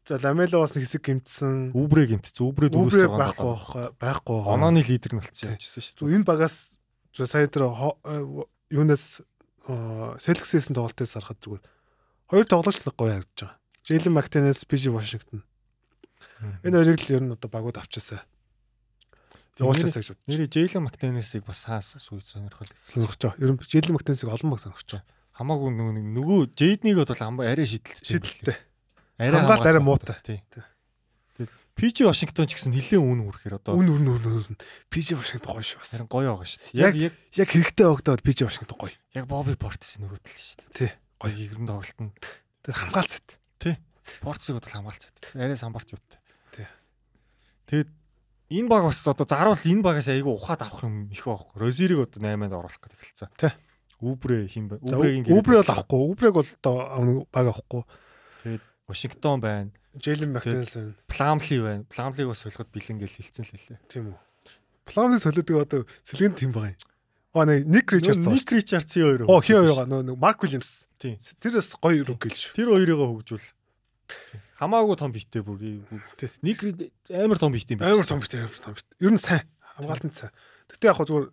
За 0.07 0.19
Ламело 0.23 0.63
бас 0.63 0.71
хэсэг 0.71 1.03
гимтсэн. 1.03 1.71
Үүбрэ 1.75 2.07
гимтсэн. 2.11 2.43
Үүбрэ 2.43 2.71
дөрөс 2.71 3.07
байгаа 3.07 3.23
байхгүй 3.27 3.83
байхгүй. 3.99 4.39
Онооны 4.47 4.83
лидер 4.83 5.15
нь 5.15 5.19
болчихсон 5.19 5.55
юм 5.55 5.59
чижсэн 5.59 5.83
шүү. 5.83 6.11
Энэ 6.15 6.27
багаас 6.27 6.76
сая 7.25 7.47
дээр 7.49 7.73
э, 7.73 8.45
юунаас 8.69 9.21
Селксээс 9.67 10.71
тоглолтоос 10.71 11.17
харахад 11.17 11.41
зүгээр 11.43 11.63
хоёр 12.29 12.45
тоглогч 12.47 12.79
л 12.79 12.93
гоё 12.93 13.19
харагдаж 13.19 13.39
байгаа. 13.41 13.57
Джейлен 13.83 14.13
Мактенес, 14.15 14.63
Пижи 14.63 14.91
Вашингтон. 14.91 15.43
Энэ 16.63 16.77
хоёрыг 16.79 17.01
л 17.03 17.15
ер 17.15 17.23
нь 17.23 17.33
одоо 17.35 17.49
багууд 17.51 17.75
авчаасаа. 17.75 18.23
Явуулчаасаа 19.59 19.99
гэж 19.99 20.09
бодчих. 20.15 20.27
Нэр 20.27 20.47
Джейлен 20.47 20.83
Мактенесийг 20.87 21.43
бас 21.43 21.67
хаас 21.67 21.99
сүйд 21.99 22.23
сонирхол 22.23 22.69
сонирхож 22.87 23.19
байгаа. 23.19 23.39
Ер 23.43 23.51
нь 23.55 23.59
Джейлен 23.59 23.95
Мактенесийг 23.97 24.31
олон 24.31 24.55
баг 24.55 24.61
сонирхож 24.63 24.87
байгаа. 24.87 25.07
Хамаагүй 25.37 25.69
нөгөө 25.69 25.93
нөгөө 26.17 26.39
Джейднийг 26.55 26.97
бол 26.97 27.43
арай 27.43 27.67
шидэлтэй. 27.67 28.07
Шидэлтэй. 28.07 28.57
Арай 29.19 29.35
хамгаалт 29.35 29.67
арай 29.67 29.83
муутай. 29.83 30.17
Тий. 30.25 30.39
Пижи 31.77 32.01
Вашингтон 32.01 32.49
ч 32.49 32.57
гэсэн 32.57 32.73
нэлээд 32.73 33.05
үн 33.05 33.29
үрхээр 33.29 33.61
одоо 33.61 33.77
үн 33.77 33.85
үн 33.85 34.17
үн 34.17 34.25
үн 34.41 34.57
Пижи 34.89 35.13
Вашингтон 35.13 35.53
гоё 35.53 35.61
шүү 35.61 35.77
бас. 35.77 35.93
Харин 35.93 36.09
гоё 36.09 36.33
байгаа 36.33 36.49
шүү 36.49 36.61
дээ. 36.73 36.81
Яг 36.81 36.93
яг 36.97 37.13
яг 37.37 37.49
хэрэгтэй 37.53 37.85
өгдөөд 37.85 38.21
Пижи 38.25 38.49
Вашингтон 38.49 38.81
гоё. 38.81 38.97
Яг 39.13 39.29
Бобби 39.29 39.53
Портис 39.53 40.01
нөгөөдөл 40.01 40.25
шүү 40.25 40.57
дээ. 40.57 40.73
Тий. 40.73 40.91
Гоё 41.21 41.37
игрэн 41.37 41.69
тоглолтно. 41.69 42.09
Тэгээд 42.65 42.81
хамгаалцат. 42.81 43.27
Тий. 43.61 43.75
Портисыг 44.25 44.57
бол 44.57 44.73
хамгаалцат. 44.73 45.15
Арай 45.37 45.53
самбарт 45.53 45.93
юутай. 45.93 46.17
Тий. 46.49 46.67
Тэгээд 47.69 47.89
энэ 48.57 48.69
баг 48.73 48.89
бас 48.89 49.05
одоо 49.05 49.29
заруул 49.29 49.61
энэ 49.61 49.85
багаас 49.85 50.09
айгүй 50.09 50.33
ухаад 50.33 50.65
авах 50.65 50.81
юм 50.81 51.13
их 51.13 51.29
байхгүй. 51.29 51.61
Розирийг 51.61 52.09
одоо 52.09 52.25
8-нд 52.25 52.57
оруулах 52.57 52.81
гэдэг 52.81 52.99
хэлцээ. 53.05 53.29
Тий. 53.37 53.53
Үбрэ 54.01 54.49
хин 54.49 54.69
бэ? 54.69 54.81
Үбрэгийн 54.81 55.29
Үбрэ 55.29 55.61
бол 55.61 55.71
авахгүй. 55.73 56.01
Үбрэг 56.09 56.33
бол 56.33 56.49
одоо 56.57 57.25
баг 57.29 57.45
авахгүй. 57.53 57.81
Тэгээд 58.45 58.63
Вашингтон 58.87 59.41
байна. 59.41 59.71
Джейлен 59.97 60.33
Мактенс 60.33 60.75
байна. 60.75 60.95
Пламли 61.07 61.59
байна. 61.59 61.83
Пламлиг 61.91 62.27
бас 62.27 62.39
солиход 62.39 62.71
бэлэн 62.71 62.99
гэж 63.03 63.11
хэлсэн 63.19 63.43
л 63.43 63.51
хэлээ. 63.51 63.79
Тийм 63.91 64.03
үү. 64.13 64.17
Пламлиг 64.87 65.19
солиодог 65.19 65.57
одоо 65.59 65.81
сэлгэн 66.07 66.39
тийм 66.39 66.51
байгаа 66.55 66.71
юм. 66.71 66.79
Аа 67.35 67.45
нэг 67.45 67.91
Ричардс. 67.91 68.23
Ник 68.23 68.47
Ричардс 68.47 68.95
хоёр. 68.95 69.27
Оо 69.27 69.43
хий 69.43 69.59
хоёр 69.59 69.75
байгаа 69.75 70.07
нөө 70.07 70.15
Марк 70.15 70.39
Уильямс. 70.47 70.87
Тийм. 70.95 71.19
Тэр 71.19 71.59
бас 71.59 71.75
гоё 71.75 72.07
рүү 72.07 72.15
гэл 72.15 72.31
шүү. 72.31 72.55
Тэр 72.55 72.71
хоёрыг 72.71 72.95
хөгжүүл. 72.95 73.47
Хамаагүй 74.55 74.95
том 74.95 75.11
битээ 75.11 75.43
бүр. 75.43 75.83
Ник 76.41 76.63
амар 77.11 77.37
том 77.37 77.51
битээ 77.51 77.75
юм 77.75 77.83
байна. 77.83 77.91
Амар 77.91 78.07
том 78.07 78.23
битээ 78.23 78.47
амар 78.47 78.61
том 78.63 78.73
бит. 78.73 78.87
Ер 79.03 79.11
нь 79.11 79.19
сайн. 79.19 79.43
Хамгаалтанд 79.75 80.15
сайн. 80.15 80.31
Гэтэ 80.71 80.87
яг 80.87 81.03
зүгээр 81.03 81.27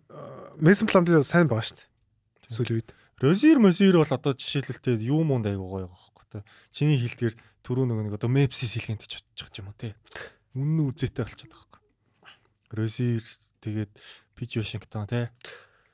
Месен 0.59 0.91
Пламли 0.91 1.23
сайн 1.23 1.47
байгаа 1.47 1.63
шүү 1.63 1.79
дээ. 1.79 1.89
Сүүлийн 2.51 2.77
үед. 2.83 2.89
Розир 3.23 3.57
Мосир 3.63 3.95
бол 3.95 4.11
одоо 4.11 4.35
жишээлбэл 4.35 4.99
юу 5.01 5.23
муунд 5.23 5.47
айгуу 5.47 5.71
гоё 5.71 5.87
байгаа 5.87 6.14
те. 6.41 6.47
Чиний 6.75 6.99
хэлдгэр 6.99 7.33
түрүү 7.63 7.85
нөгөө 7.87 8.03
нэг 8.09 8.15
одоо 8.19 8.29
Мепси 8.31 8.67
сэлгэнт 8.67 9.07
ч 9.07 9.23
очих 9.39 9.63
юм 9.63 9.71
уу 9.71 9.77
те. 9.79 9.95
Үнэн 10.55 10.91
үзээтэй 10.91 11.23
болчиход 11.23 11.53
байгаа 11.55 11.67
байхгүй. 11.71 11.83
Розир 12.75 13.23
тэгээд 13.63 13.91
Пич 14.35 14.51
Вашингтон 14.59 15.07
те. 15.07 15.31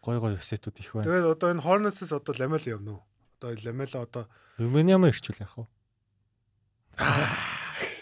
Гой 0.01 0.17
гой 0.17 0.37
эсэтүүд 0.41 0.81
их 0.81 0.97
байна. 0.97 1.05
Тэгээд 1.05 1.27
одоо 1.37 1.47
энэ 1.53 1.61
Hornets-с 1.61 2.11
одоо 2.11 2.33
Lamel 2.33 2.65
явна 2.65 2.97
уу? 2.97 3.03
Одоо 3.37 3.53
Ламела 3.61 3.97
одоо 4.01 4.23
Юмэниама 4.57 5.13
ирчүүл 5.13 5.45
яах 5.45 5.57
вэ? 5.61 5.65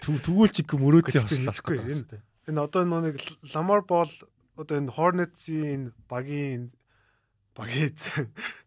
Тэгвэл 0.03 0.51
чиг 0.51 0.73
мөрөөдлийн 0.73 1.27
хослохгүй 1.27 1.77
энэ 1.83 2.23
энэ 2.49 2.59
одоо 2.59 2.83
нэг 2.87 3.21
Lamar 3.53 3.85
Ball 3.85 4.09
одоо 4.57 4.75
энэ 4.79 4.95
Hornets-ийн 4.95 5.93
багийн 6.09 6.73
багийн 7.53 7.93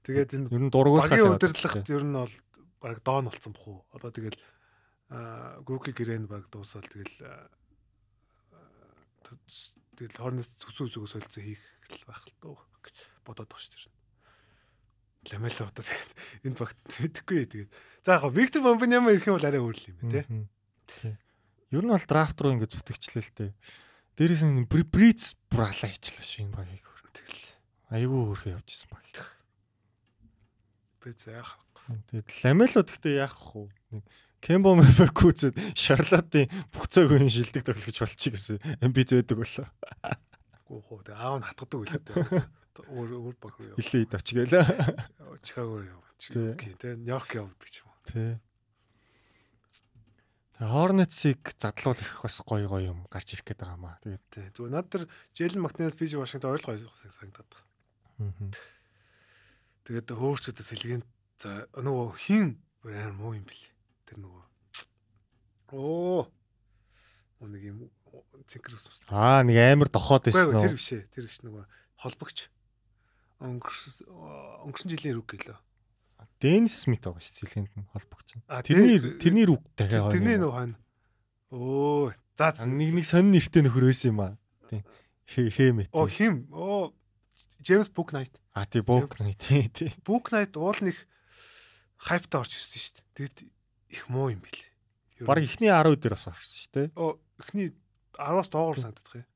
тэгээд 0.06 0.30
энэ 0.38 0.46
ер 0.52 0.62
нь 0.62 0.70
дургуулах 0.70 1.10
багийн 1.10 1.34
удирдлагт 1.34 1.88
ер 1.90 2.04
нь 2.06 2.14
бол 2.14 2.34
баг 2.82 2.98
доон 3.06 3.30
болсон 3.30 3.54
бохоо. 3.54 3.86
Одоо 3.94 4.10
тэгэл 4.10 4.36
Гүки 5.62 5.94
гэрэн 5.94 6.26
баг 6.26 6.50
дуусаад 6.50 6.90
тэгэл 6.90 7.16
тэгэл 9.96 10.18
Hornets 10.18 10.58
төсөө 10.58 10.88
зүгөө 10.90 11.10
солилцоо 11.14 11.42
хийх 11.44 11.62
байх 12.08 12.24
л 12.26 12.34
дөө 12.42 12.56
гэж 12.82 12.96
бодоод 13.22 13.52
шүү 13.54 13.92
дээ. 15.22 15.36
Ламела 15.36 15.68
одоо 15.68 15.84
тэгээд 15.84 16.12
энэ 16.50 16.58
багт 16.58 16.80
мэдэхгүй 16.98 17.44
тэгээд 17.46 17.70
за 18.02 18.18
яг 18.18 18.24
Виктор 18.34 18.64
Бомбаняма 18.64 19.14
ирэх 19.14 19.28
юм 19.30 19.36
бол 19.38 19.46
арай 19.46 19.62
өөр 19.62 19.76
л 19.78 19.88
юм 19.92 19.96
байна 20.02 20.48
тий. 20.88 21.14
Ер 21.70 21.84
нь 21.84 21.92
бол 21.92 22.08
драфт 22.08 22.40
руу 22.40 22.56
ингэ 22.56 22.72
зүтгэжлээ 22.72 23.22
л 23.22 23.36
дээ. 23.36 23.52
Дээрээс 24.16 24.42
нь 24.44 24.66
Бриц 24.66 25.36
бүр 25.52 25.68
алаа 25.68 25.88
хийчлээ 25.88 26.26
шүү 26.26 26.42
энэ 26.48 26.56
багийг 26.56 26.84
өөр. 26.84 27.08
Тэгэл 27.16 27.44
айгүй 27.96 28.20
хөөрхөө 28.32 28.52
явжсэн 28.56 28.88
баг. 28.90 29.06
Бриц 31.00 31.20
яах 31.30 31.56
Тэгээд 31.88 32.28
Ламело 32.44 32.82
гэхдээ 32.86 33.14
яах 33.18 33.38
вэ? 33.54 33.70
Нэг 33.90 34.04
Кембо 34.42 34.74
Мэбакүзэд 34.74 35.54
Шарлотын 35.78 36.50
бүх 36.74 36.90
цаг 36.90 37.10
үеийн 37.14 37.30
шилдэг 37.30 37.62
тоглож 37.62 37.98
болчих 38.02 38.34
гэсэн. 38.34 38.58
Эмбиз 38.82 39.14
байдаг 39.14 39.38
болоо. 39.38 39.66
Гүү 40.66 40.80
хоо 40.82 41.00
тэг 41.06 41.14
аав 41.14 41.38
нь 41.38 41.46
хатгадаг 41.46 41.78
үлээ. 41.78 42.42
Өөр 42.90 43.10
өөр 43.22 43.36
баг 43.38 43.54
юу. 43.62 43.78
Хилээд 43.78 44.18
очгээл. 44.18 44.66
Чикаго 45.46 45.86
яв. 45.86 46.02
Окей, 46.18 46.74
тэг 46.74 46.98
Нью-Йорк 47.02 47.30
явдаг 47.38 47.68
ч 47.70 47.86
юм 47.86 47.90
уу. 47.90 48.02
Тий. 48.10 48.34
Hornets-ийг 50.62 51.42
задлуулах 51.58 52.22
бас 52.22 52.38
гоё 52.42 52.66
гоё 52.66 52.94
юм 52.94 53.06
гарч 53.10 53.34
ирэх 53.34 53.46
гээд 53.46 53.62
байгаа 53.62 53.78
маа. 53.78 53.98
Тэгээд. 54.02 54.58
Зүгээр 54.58 54.74
над 54.74 54.86
тэр 54.90 55.06
Jalen 55.34 55.62
McDaniels 55.62 55.98
PG 55.98 56.18
Washington 56.18 56.54
ойлгоо 56.54 56.78
санагдаад 56.78 57.50
байгаа. 57.50 57.66
Аа. 58.22 58.50
Тэгээд 59.86 60.08
хөөрчөдөө 60.14 60.66
сэлгэн 60.66 61.02
за 61.42 61.66
нөгөө 61.74 62.14
хин 62.22 62.54
амар 62.86 63.12
муу 63.18 63.34
юм 63.34 63.42
бэл. 63.42 63.64
Тэр 64.06 64.22
нөгөө 64.22 64.42
Оо. 65.72 66.28
Нэг 67.42 67.62
юм 67.64 67.78
цэнхэр 68.46 68.76
ус. 68.76 69.02
Аа 69.10 69.42
нэг 69.42 69.58
амар 69.58 69.90
дохоод 69.90 70.28
байсан 70.28 70.52
нөө. 70.52 70.68
Тэр 70.68 70.76
биш 70.78 70.90
ээ. 70.94 71.02
Тэр 71.10 71.24
биш 71.26 71.40
нөгөө 71.42 71.64
холбогч. 72.04 72.46
Өнгөрсөн 73.42 74.06
өнгөрсөн 74.68 74.90
жилийн 74.92 75.18
рүк 75.18 75.34
гэлөө. 75.34 75.58
Дэнс 76.38 76.86
Смит 76.86 77.02
байгаа 77.02 77.18
шүү 77.18 77.34
зэлгэнд 77.42 77.72
нь 77.74 77.88
холбогч. 77.90 78.28
Тэрний 78.62 78.98
тэрний 79.18 79.46
рүк 79.48 79.62
дахиад. 79.74 80.14
Тэрний 80.14 80.38
нөгөө 80.38 80.54
хойно. 80.54 80.76
Оо. 81.50 82.14
За 82.38 82.54
нэг 82.62 82.94
нэг 82.94 83.06
сонин 83.08 83.34
нэртэй 83.34 83.66
нөхөр 83.66 83.90
байсан 83.90 84.14
юм 84.14 84.20
аа. 84.22 84.34
Тийм. 84.70 84.82
Хэмэт. 85.26 85.90
Оо 85.90 86.06
хим. 86.06 86.46
Оо 86.52 86.94
Джеймс 87.62 87.88
Бук 87.90 88.12
Найт. 88.12 88.34
А 88.52 88.66
тий 88.66 88.82
Бук 88.82 89.18
Найт. 89.18 89.38
Тий 89.38 89.66
тий. 89.70 89.90
Бук 90.04 90.30
Найт 90.30 90.54
уул 90.58 90.76
нэг 90.82 90.98
хайптай 92.02 92.42
орж 92.42 92.52
ирсэн 92.58 92.80
шүү 92.82 92.94
дээ. 92.98 93.06
Тэгэд 93.14 93.36
их 93.94 94.02
муу 94.10 94.34
юм 94.34 94.42
билээ. 94.42 95.22
Бараг 95.22 95.46
ихний 95.46 95.70
10 95.70 96.02
дээр 96.02 96.18
бас 96.18 96.26
орсон 96.26 96.58
шүү 96.58 96.72
дээ. 96.74 96.88
Оо 96.98 97.22
ихний 97.38 97.70
10-аас 98.18 98.50
доогоор 98.50 98.78
санагдах 98.82 99.14
юм. 99.22 99.26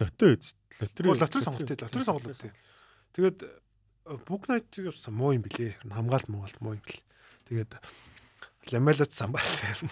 Лотоо 0.00 0.28
үз. 0.32 0.56
Лотерей. 0.80 1.12
Лотерей 1.12 1.44
сонголт 1.44 1.68
тий. 1.68 1.76
Лотерей 1.76 2.06
сонголт 2.08 2.40
тий. 2.40 2.52
Тэгээд 3.12 3.38
Book 4.26 4.48
Night 4.48 4.70
бас 4.72 5.06
муу 5.12 5.36
юм 5.36 5.44
билээ. 5.44 5.76
Хамгаалт 5.84 6.28
Монголд 6.32 6.58
муу 6.64 6.74
юм 6.74 6.82
бил. 6.82 7.00
Тэгээд 7.52 7.76
Ламелот 8.72 9.12
самбал 9.14 9.44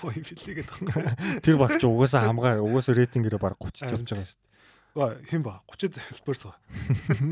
муу 0.03 0.11
юм 0.17 0.25
билээ 0.25 0.65
гэдэг. 0.65 0.79
Тэр 1.47 1.57
багч 1.61 1.83
угаасаа 1.85 2.27
хамгаа 2.27 2.59
угаасаа 2.59 2.99
рейтингээрээ 2.99 3.39
баг 3.39 3.55
30 3.61 3.87
явж 3.95 4.09
байгаа 4.11 4.27
шүү 4.27 4.41
дээ. 4.41 4.53
Ва 4.95 5.07
хэн 5.31 5.43
ба 5.43 5.63
30 5.71 5.99
Spurs 6.11 6.43
ба. 6.47 6.59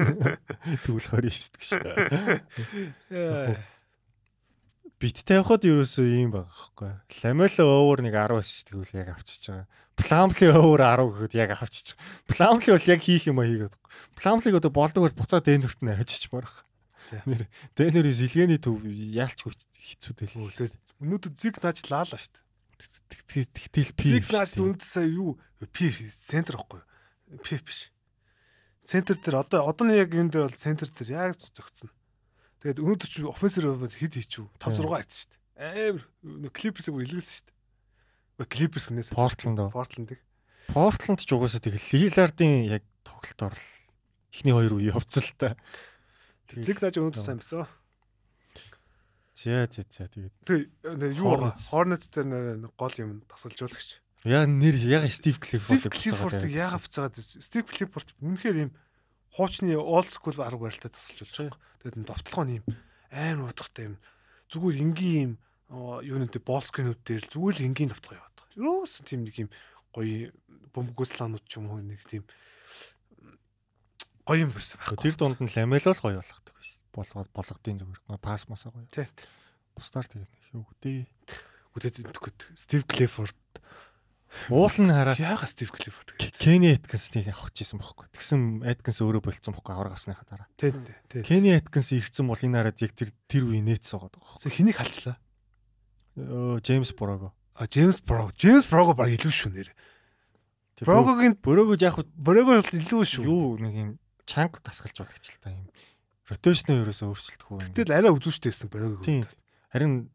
Тэгвэл 0.87 1.23
20 1.23 1.35
шүү 1.63 1.83
дээ. 3.11 3.59
бит 5.03 5.19
тавихад 5.27 5.67
ерөөсөө 5.67 6.07
ийм 6.07 6.31
байгаа 6.31 6.47
байхгүй. 6.47 6.93
Ламела 7.27 7.65
овер 7.67 8.07
нэг 8.07 8.15
10 8.15 8.39
байсан 8.39 8.55
шүү 8.55 8.87
дээ 8.87 9.03
яг 9.03 9.11
авчиж 9.19 9.43
байгаа. 9.51 9.67
Плампли 9.99 10.47
овер 10.55 10.83
10 10.87 11.11
гэхэд 11.11 11.35
яг 11.43 11.51
авчиж 11.59 11.87
байгаа. 11.99 12.31
Плампли 12.31 12.71
бол 12.71 12.87
яг 12.87 13.01
хийх 13.03 13.27
юм 13.27 13.43
а 13.43 13.47
хийгээд. 13.51 13.75
Пламплиг 14.15 14.55
одоо 14.63 14.71
болдог 14.71 15.03
бол 15.03 15.19
буцаа 15.19 15.43
дэнөрт 15.43 15.83
нь 15.83 15.91
ажиж 15.91 16.31
барах. 16.31 16.63
Дэнөрийн 17.75 18.15
сэлгээний 18.15 18.63
төв 18.63 18.79
яалч 18.87 19.43
хэцүү 19.43 20.13
дээ. 20.23 20.71
Өнөөдөр 21.03 21.33
зиг 21.35 21.59
нааж 21.59 21.83
лаалаа 21.91 22.19
шүү 22.23 22.39
дээ. 22.39 23.51
Тэгтэл 23.51 23.93
пи. 23.99 24.23
Зиг 24.23 24.31
нааж 24.31 24.55
үндсээ 24.55 25.07
юу 25.19 25.35
пи 25.75 25.91
центр 25.91 26.63
байхгүй. 26.63 26.81
Пи 27.43 27.59
биш. 27.59 27.91
Центр 28.87 29.19
дээр 29.19 29.43
одоо 29.43 29.67
одооны 29.67 29.99
яг 29.99 30.15
юм 30.15 30.31
дээр 30.31 30.47
бол 30.47 30.57
центр 30.57 30.87
дээр 30.89 31.35
яг 31.35 31.37
зөвцөн. 31.37 31.91
Тэгээд 32.63 32.79
өнөөдөр 32.79 33.11
чи 33.11 33.27
офенсер 33.27 33.67
хэд 33.75 34.15
хийчихв? 34.23 34.47
5 34.63 34.79
6 34.79 34.87
хийсэн 34.87 35.19
шүү 35.19 35.31
дээ. 35.35 35.99
Амар 35.99 36.55
клиперсийг 36.55 36.95
бүр 36.95 37.05
илгээсэн 37.11 37.35
шүү 37.43 37.47
дээ. 37.51 38.47
Клиперс 38.47 38.87
гэнээс 38.87 39.11
Портланд. 39.11 39.67
Портландыг. 39.75 40.23
Портланд 40.71 41.21
ч 41.27 41.31
угаасаа 41.35 41.59
тэгэл 41.59 41.91
Лилардын 41.91 42.71
яг 42.71 42.87
тоглолтоор 43.03 43.55
л 43.59 43.67
эхний 44.31 44.55
хоёр 44.55 44.79
үе 44.79 44.95
та. 45.35 45.59
Зиг 46.55 46.79
даж 46.79 47.03
өнөөдөр 47.03 47.19
сайн 47.19 47.43
байсан. 47.43 47.67
За 49.35 49.67
за 49.67 49.83
за 49.83 50.07
тэгээд. 50.07 50.35
Тэг 50.47 50.71
юу 51.19 51.35
Hornets 51.75 52.07
дээр 52.15 52.63
гол 52.79 52.95
юм 52.99 53.27
тасалжуулагч. 53.27 53.99
Яа 54.23 54.47
нэр 54.47 54.79
яг 54.79 55.11
Стив 55.11 55.43
Клиффорд 55.43 55.91
Клиффорд 55.91 56.47
яагаад 56.47 56.83
буцаагаад 56.87 57.17
Стив 57.19 57.67
Клиффорд 57.67 58.15
үнэхээр 58.23 58.71
юм 58.71 58.71
хуучны 59.33 59.77
old 59.77 60.09
school 60.13 60.37
арга 60.41 60.69
барилтад 60.69 60.93
тасалж 60.93 61.25
болж 61.25 61.37
байгаа. 61.37 61.59
Тэгээд 61.81 61.99
энэ 61.99 62.09
довтлогоо 62.09 62.45
юм 62.49 62.65
айн 63.13 63.41
удахтай 63.45 63.85
юм 63.89 63.97
зүгээр 64.53 64.77
энгийн 64.85 65.37
юм 65.73 66.03
юунууд 66.05 66.37
болскинууд 66.45 67.01
дээр 67.01 67.25
зүгээр 67.33 67.57
л 67.57 67.67
энгийн 67.73 67.91
довтлого 67.93 68.21
яваад 68.21 68.37
байгаа. 68.37 68.61
Юус 68.61 69.01
тийм 69.05 69.25
нэг 69.25 69.37
юм 69.41 69.51
гоё 69.93 70.33
бөмбөгөөслаанууд 70.77 71.45
ч 71.49 71.53
юм 71.57 71.73
уу 71.73 71.81
нэг 71.81 72.05
тийм 72.05 72.25
гоё 74.29 74.45
юм 74.45 74.53
байсан 74.53 74.77
байхгүй. 74.81 75.01
Тэр 75.01 75.17
дунд 75.17 75.41
нь 75.41 75.53
ламелол 75.57 76.01
гоё 76.01 76.21
болгодог 76.21 76.55
байсан. 76.57 76.81
Болгоод 76.93 77.31
болгодын 77.33 77.81
зүгээр 77.81 78.21
пас 78.21 78.45
масаа 78.53 78.73
гоё. 78.73 78.85
Тий. 78.93 79.09
Бусдаар 79.73 80.09
тэгээд 80.09 80.29
нэг 80.53 80.65
гэдэг. 80.77 81.09
Үдээд 81.73 82.05
мэдгүй. 82.05 82.33
Стив 82.53 82.85
Клиффорд 82.85 83.41
Уул 84.49 84.73
нь 84.81 84.91
хараад 84.93 85.21
яага 85.21 85.47
Стив 85.47 85.71
Клиффорд 85.71 86.17
гэдэг. 86.17 86.41
Кени 86.41 86.73
Эткинсийг 86.75 87.29
авах 87.29 87.53
гэсэн 87.53 87.79
бохоггүй. 87.79 88.09
Тэгсэн 88.17 88.65
Эткинс 88.65 88.99
өөрөө 89.05 89.23
болцсон 89.23 89.53
бохоггүй 89.55 89.75
аваар 89.77 89.93
гарсныхаа 89.93 90.27
дараа. 90.27 90.49
Тий, 90.57 90.73
тий. 91.13 91.23
Кени 91.23 91.53
Эткинс 91.57 91.93
ирсэн 91.93 92.27
бол 92.27 92.41
энэ 92.41 92.59
хараад 92.59 92.81
яг 92.81 92.93
тэр 92.97 93.13
тэр 93.29 93.45
үе 93.47 93.61
нээц 93.61 93.93
суугаад 93.93 94.17
байгаа 94.17 94.41
байхгүй. 94.41 94.57
Хэнийг 94.57 94.77
халчлаа? 94.81 95.17
Өө 96.17 96.65
Джеймс 96.65 96.93
Брого. 96.97 97.37
А 97.55 97.69
Джеймс 97.69 98.01
Брого. 98.01 98.33
Джеймс 98.33 98.67
Брого 98.73 98.97
баг 98.97 99.13
илүү 99.13 99.33
шүү 99.33 99.53
нэр. 99.53 99.69
Брогогийн 100.81 101.37
Брогог 101.37 101.81
яг 101.81 102.01
Брого 102.17 102.59
илүү 102.59 103.05
шүү. 103.07 103.25
Юу 103.25 103.59
нэг 103.61 103.75
юм 103.77 103.91
чанга 104.27 104.59
тасгалж 104.65 104.99
болгоч 104.99 105.27
л 105.31 105.39
та 105.39 105.53
юм. 105.53 105.69
Ротейшнээ 106.27 106.83
ерөөсөө 106.83 107.09
өөрчлөлтгүй. 107.13 107.59
Гэтэл 107.71 107.95
арай 107.95 108.11
үзүүштэй 108.11 108.51
байсан 108.51 108.73
Брогог. 108.73 109.05
Харин 109.71 110.11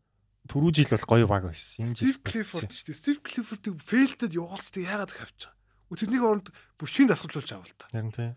түрүү 0.47 0.71
жил 0.73 0.91
бол 0.91 1.05
гоё 1.11 1.27
баг 1.27 1.43
байсан. 1.51 1.85
Энэ 1.85 1.95
жил 1.95 2.15
Стив 2.15 2.17
Клиффорд 2.23 2.71
шүү 2.71 2.87
дээ. 2.87 2.97
Стив 2.97 3.17
Клиффордыг 3.21 3.73
фейлтэд 3.83 4.31
явуулсдаг 4.33 4.83
яагаад 4.83 5.11
их 5.11 5.21
авч 5.21 5.39
байгаа. 5.47 5.99
Тэрнийг 5.99 6.23
оронд 6.23 6.47
бүшийн 6.79 7.07
дасгалжуулж 7.11 7.51
авал 7.51 7.73
та. 7.77 7.87
Харин 7.91 8.11
тий. 8.11 8.31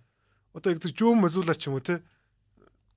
Одоо 0.54 0.74
яг 0.74 0.82
тэр 0.82 0.94
Жон 0.94 1.22
Мазула 1.22 1.54
ч 1.54 1.70
юм 1.70 1.78
уу 1.78 1.84
те. 1.86 2.02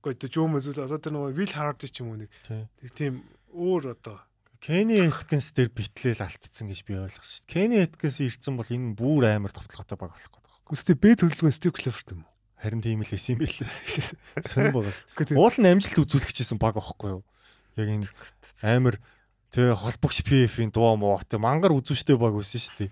Гоё 0.02 0.14
тэ 0.14 0.30
Жон 0.30 0.54
Мазула 0.54 0.86
одоо 0.86 0.98
тэр 0.98 1.14
нөгөө 1.14 1.34
Вил 1.34 1.52
Харди 1.54 1.86
ч 1.90 2.02
юм 2.02 2.14
уу 2.14 2.18
нэг. 2.26 2.30
Тийм 2.94 3.22
өөр 3.54 3.94
одоо 3.94 4.18
Кени 4.64 4.96
Эткинс 4.96 5.52
дээр 5.52 5.68
битлэл 5.76 6.24
алтцсан 6.24 6.72
гэж 6.72 6.88
би 6.88 6.96
ойлгосон 6.96 7.20
шүү 7.20 7.44
дээ. 7.44 7.52
Кени 7.52 7.76
Эткинс 7.84 8.16
ирсэн 8.24 8.56
бол 8.56 8.64
энэ 8.64 8.96
бүр 8.96 9.28
амар 9.28 9.52
товтлоготой 9.52 10.00
баг 10.00 10.16
болох 10.16 10.32
гэдэг 10.32 10.40
байна. 10.40 10.72
Үстэй 10.72 10.96
Б 10.96 11.12
төлөвлөгөө 11.20 11.52
Стив 11.52 11.76
Клиффорд 11.76 12.16
юм 12.16 12.24
уу? 12.24 12.32
Харин 12.64 12.80
тийм 12.80 13.04
л 13.04 13.12
байсан 13.12 13.36
юм 13.36 13.44
билээ. 13.44 13.68
Сонир 14.48 14.72
байгаа 14.72 14.96
шүү 14.96 15.28
дээ. 15.28 15.36
Уул 15.36 15.56
нь 15.60 15.68
амжилт 15.68 16.00
үзүүлэгчсэн 16.00 16.56
баг 16.56 16.80
аахгүй 16.80 17.12
юу? 17.12 17.22
Яг 17.76 17.88
энэ 17.90 18.08
амар 18.62 18.96
тэгээ 19.50 19.74
холбогч 19.74 20.22
PF-ийн 20.26 20.70
дуу 20.74 20.94
муу 20.98 21.18
тэ 21.22 21.38
мангар 21.38 21.74
үзүүштэй 21.74 22.18
баг 22.18 22.34
байсан 22.34 22.60
шүү 22.60 22.76
дээ. 22.86 22.90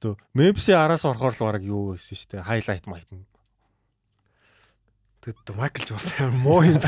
Төө 0.00 0.14
Memphis-ийн 0.34 0.80
араас 0.80 1.04
орохоор 1.04 1.34
л 1.34 1.44
бараг 1.44 1.64
юу 1.66 1.94
байсан 1.94 2.16
шүү 2.16 2.40
дээ. 2.40 2.46
Highlight 2.46 2.86
майт 2.86 3.10
нь. 3.10 3.26
Тэгээд 5.20 5.52
Майкл 5.52 5.84
Жордан 5.84 6.32
муу 6.40 6.64
юм. 6.64 6.80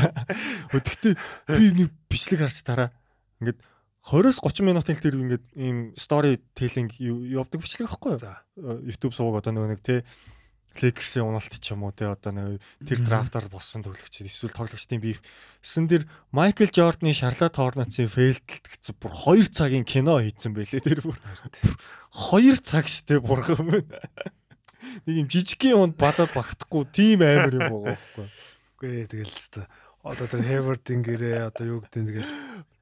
Өдөртөө 0.73 1.13
би 1.53 1.65
нэг 1.77 1.89
бичлэг 2.09 2.41
харж 2.41 2.65
тараа. 2.65 2.89
Ингээд 3.37 3.61
20-с 4.09 4.41
30 4.41 4.65
минутын 4.65 4.97
тэр 4.97 5.15
ингээд 5.21 5.45
ийм 5.53 5.77
story 5.93 6.41
telling 6.57 6.89
явдаг 6.97 7.61
бичлэг 7.61 7.87
байхгүй 7.87 8.17
юу? 8.17 8.19
За. 8.19 8.41
YouTube 8.57 9.13
сууг 9.13 9.37
одоо 9.37 9.53
нөгөө 9.53 9.69
нэг 9.77 9.81
тий 9.85 10.01
Lakers-ийн 10.79 11.27
уналт 11.27 11.53
ч 11.53 11.65
юм 11.73 11.85
уу 11.85 11.93
те 11.93 12.09
одоо 12.09 12.31
нэг 12.33 12.63
тэр 12.81 12.99
драфтаар 13.05 13.51
боссон 13.51 13.85
тоглогч 13.85 14.23
эсвэл 14.25 14.55
тоглогчдын 14.55 15.03
бие 15.03 15.19
эсэн 15.61 15.85
тэр 15.85 16.09
Майкл 16.33 16.71
Жордны 16.71 17.13
Шарлот 17.13 17.53
Хорнетсын 17.53 18.09
фейлдэлт 18.09 18.65
гэсэн 18.65 18.97
бүр 18.97 19.13
2 19.43 19.53
цагийн 19.53 19.85
кино 19.85 20.17
хийцэн 20.23 20.57
байлээ 20.57 20.81
тэр 20.81 21.05
бүр. 21.05 21.17
2 22.09 22.57
цаг 22.63 22.89
штэ 22.89 23.21
бурхан 23.21 23.61
минь. 23.69 23.91
Нэг 25.05 25.15
юм 25.21 25.27
жижигхэн 25.29 25.77
унд 25.77 25.95
базаад 25.95 26.33
багтахгүй 26.33 26.89
тийм 26.89 27.21
амар 27.21 27.53
юм 27.53 27.63
байгаа 27.69 27.93
байхгүй 27.93 28.27
үгүй 28.83 29.07
тэгэл 29.07 29.31
хэвээр 29.31 29.67
одоо 30.03 30.27
тэр 30.27 30.43
Хевертийн 30.43 31.01
гэрээ 31.07 31.47
одоо 31.47 31.63
юу 31.63 31.79
гэдэг 31.87 32.01
нь 32.03 32.07
тэгэл. 32.11 32.33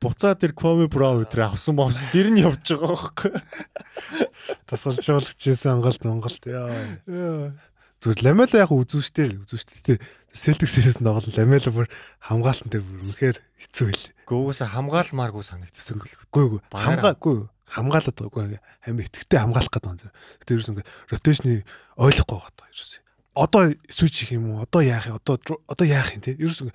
Буцаа 0.02 0.34
тэр 0.34 0.58
Коми 0.58 0.90
Браун 0.90 1.22
өдрөө 1.22 1.54
авсан 1.54 1.78
бовсон 1.78 2.10
тэр 2.10 2.34
нь 2.34 2.42
явж 2.42 2.74
байгаа 2.74 2.90
байхгүй. 2.90 3.32
Тасгалжуулагч 4.66 5.38
гэсэн 5.38 5.78
ангалт 5.78 6.02
монголт 6.02 6.42
яа 6.50 6.74
зүгээр 8.02 8.22
ламела 8.26 8.62
яг 8.66 8.72
үзүүштэй 8.74 9.46
үзүүштэй 9.46 10.02
Celtics-с 10.32 10.98
тоглол 10.98 11.38
ламела 11.38 11.72
бүр 11.72 11.88
хамгаалтан 12.24 12.72
дээр 12.72 12.84
бүр 12.88 13.04
үнэхээр 13.04 13.38
хэцүү 13.38 13.88
хэл. 13.92 14.08
Гөөс 14.32 14.64
хамгаалмааргүй 14.64 15.44
санагдсан 15.44 16.00
гэлгүй. 16.00 16.26
Гүү 16.32 16.46
гүү. 16.56 16.62
Хамгаагүй 16.72 17.38
хамгаалаад 17.72 18.16
байгаагүй 18.16 18.60
амир 18.84 19.08
итгэвтэй 19.08 19.40
хамгаалах 19.40 19.72
гэдэг 19.72 19.92
юм. 19.92 20.12
Тэр 20.44 20.56
ерөөс 20.60 20.70
ингээд 20.72 20.90
ротейшны 21.12 21.54
ойлгохгүй 21.96 22.38
байгаа 22.40 22.68
ерөөс. 22.68 22.92
Одоо 23.32 23.62
switch 23.88 24.28
хийх 24.28 24.36
юм 24.36 24.56
уу? 24.56 24.64
Одоо 24.64 24.82
яах 24.84 25.08
юм? 25.08 25.16
Одоо 25.16 25.40
одоо 25.68 25.88
яах 25.88 26.12
юм 26.12 26.24
те? 26.24 26.36
Ерөөс 26.36 26.68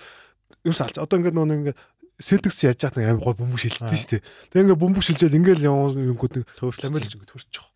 ерөөс 0.65 0.81
алж 0.81 0.97
одоо 0.97 1.17
ингээд 1.21 1.37
нөө 1.37 1.77
ингээд 1.77 1.79
Celtics 2.17 2.65
яаж 2.65 2.81
яах 2.81 2.97
нэг 2.97 3.13
амир 3.13 3.25
гой 3.29 3.37
бөмбөг 3.37 3.61
шилждэг 3.61 3.93
шүү 3.93 4.11
дээ. 4.17 4.25
Тэг 4.49 4.61
ингээд 4.65 4.81
бөмбөг 4.81 5.05
шилжээд 5.05 5.37
ингээд 5.37 5.61
явангууд 5.69 6.33
нэг 6.33 6.49
төөрчлөмөл 6.57 7.05
ингээд 7.13 7.29
төрчих. 7.29 7.69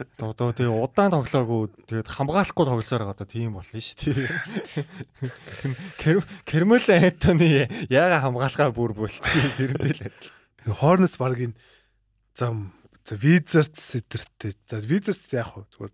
Одоо 0.00 0.56
тэгээ 0.56 0.72
удаан 0.72 1.12
тоглоогүй 1.12 1.68
тэгээд 1.84 2.08
хамгаалахгүй 2.08 2.64
тоглосоор 2.64 3.12
байгаа 3.12 3.28
тийм 3.28 3.60
болно 3.60 3.76
шүү 3.76 4.16
дээ. 4.16 4.88
Кермел 6.48 6.80
Антони 6.88 7.68
яага 7.92 8.24
хамгаалахаа 8.24 8.72
бүр 8.72 8.96
болчихсон 8.96 9.52
тэрнтэй 9.60 9.92
л 9.92 10.04
адил. 10.08 10.32
Hornets 10.80 11.20
баг 11.20 11.36
энэ 11.36 11.60
зам 12.32 12.72
за 13.04 13.20
Wizards 13.20 14.00
эдэртэй. 14.00 14.56
За 14.64 14.80
Wizards 14.80 15.28
яг 15.36 15.52
хөө 15.52 15.68
зүгээр 15.68 15.92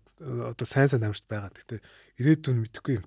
одоо 0.55 0.63
сайн 0.63 0.87
сайн 0.87 1.03
амжилт 1.03 1.27
байгаа. 1.27 1.51
Гэхдээ 1.51 1.83
ирээдүйн 2.23 2.63
мэдэхгүй 2.71 3.03
юм. 3.03 3.05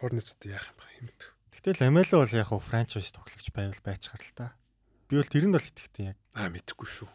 Hornets 0.00 0.32
одоо 0.40 0.56
яах 0.56 0.72
юм 0.72 0.76
бэ 0.80 1.04
юм. 1.04 1.12
Гэхдээ 1.52 1.84
Lamelo 1.84 2.24
бол 2.24 2.32
яг 2.32 2.48
хөө 2.48 2.64
франчайз 2.64 3.12
тоглогч 3.12 3.52
байвал 3.52 3.82
байцгаар 3.84 4.24
л 4.24 4.32
та. 4.32 4.56
Би 5.12 5.20
бол 5.20 5.28
тэрэнд 5.28 5.52
бол 5.52 5.68
итгэвтэй 5.68 6.14
яг. 6.14 6.18
Аа 6.32 6.48
мэдэхгүй 6.48 6.88
шүү. 6.88 7.10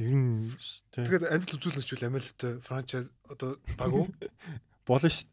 Ер 0.00 0.14
нь 0.14 0.50
тэгээд 0.94 1.30
амжилт 1.30 1.62
үзүүлнэч 1.62 1.88
үл 1.94 2.02
Lamelo-тэй 2.02 2.58
франчайз 2.64 3.12
одоо 3.30 3.60
баг 3.78 3.92
уу? 3.94 4.06
Болно 4.86 5.08
шүү. 5.10 5.28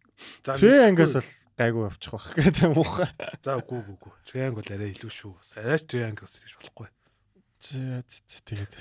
За 0.46 0.58
Трэ 0.58 0.90
ангаас 0.90 1.14
бол 1.14 1.30
гайгүй 1.58 1.84
явчих 1.86 2.14
واخ 2.14 2.34
гэдэг 2.34 2.64
юм 2.66 2.78
уу? 2.82 3.06
За 3.46 3.58
үгүй 3.62 3.78
үгүй 3.86 3.96
үгүй. 3.98 4.14
Трэ 4.26 4.50
анг 4.50 4.58
бол 4.58 4.70
арай 4.74 4.90
илүү 4.94 5.12
шүү. 5.14 5.34
Арайч 5.62 5.86
Трэ 5.86 6.10
ангаас 6.10 6.42
гэж 6.42 6.58
болохгүй. 6.58 6.90
Тэгээд 7.62 8.74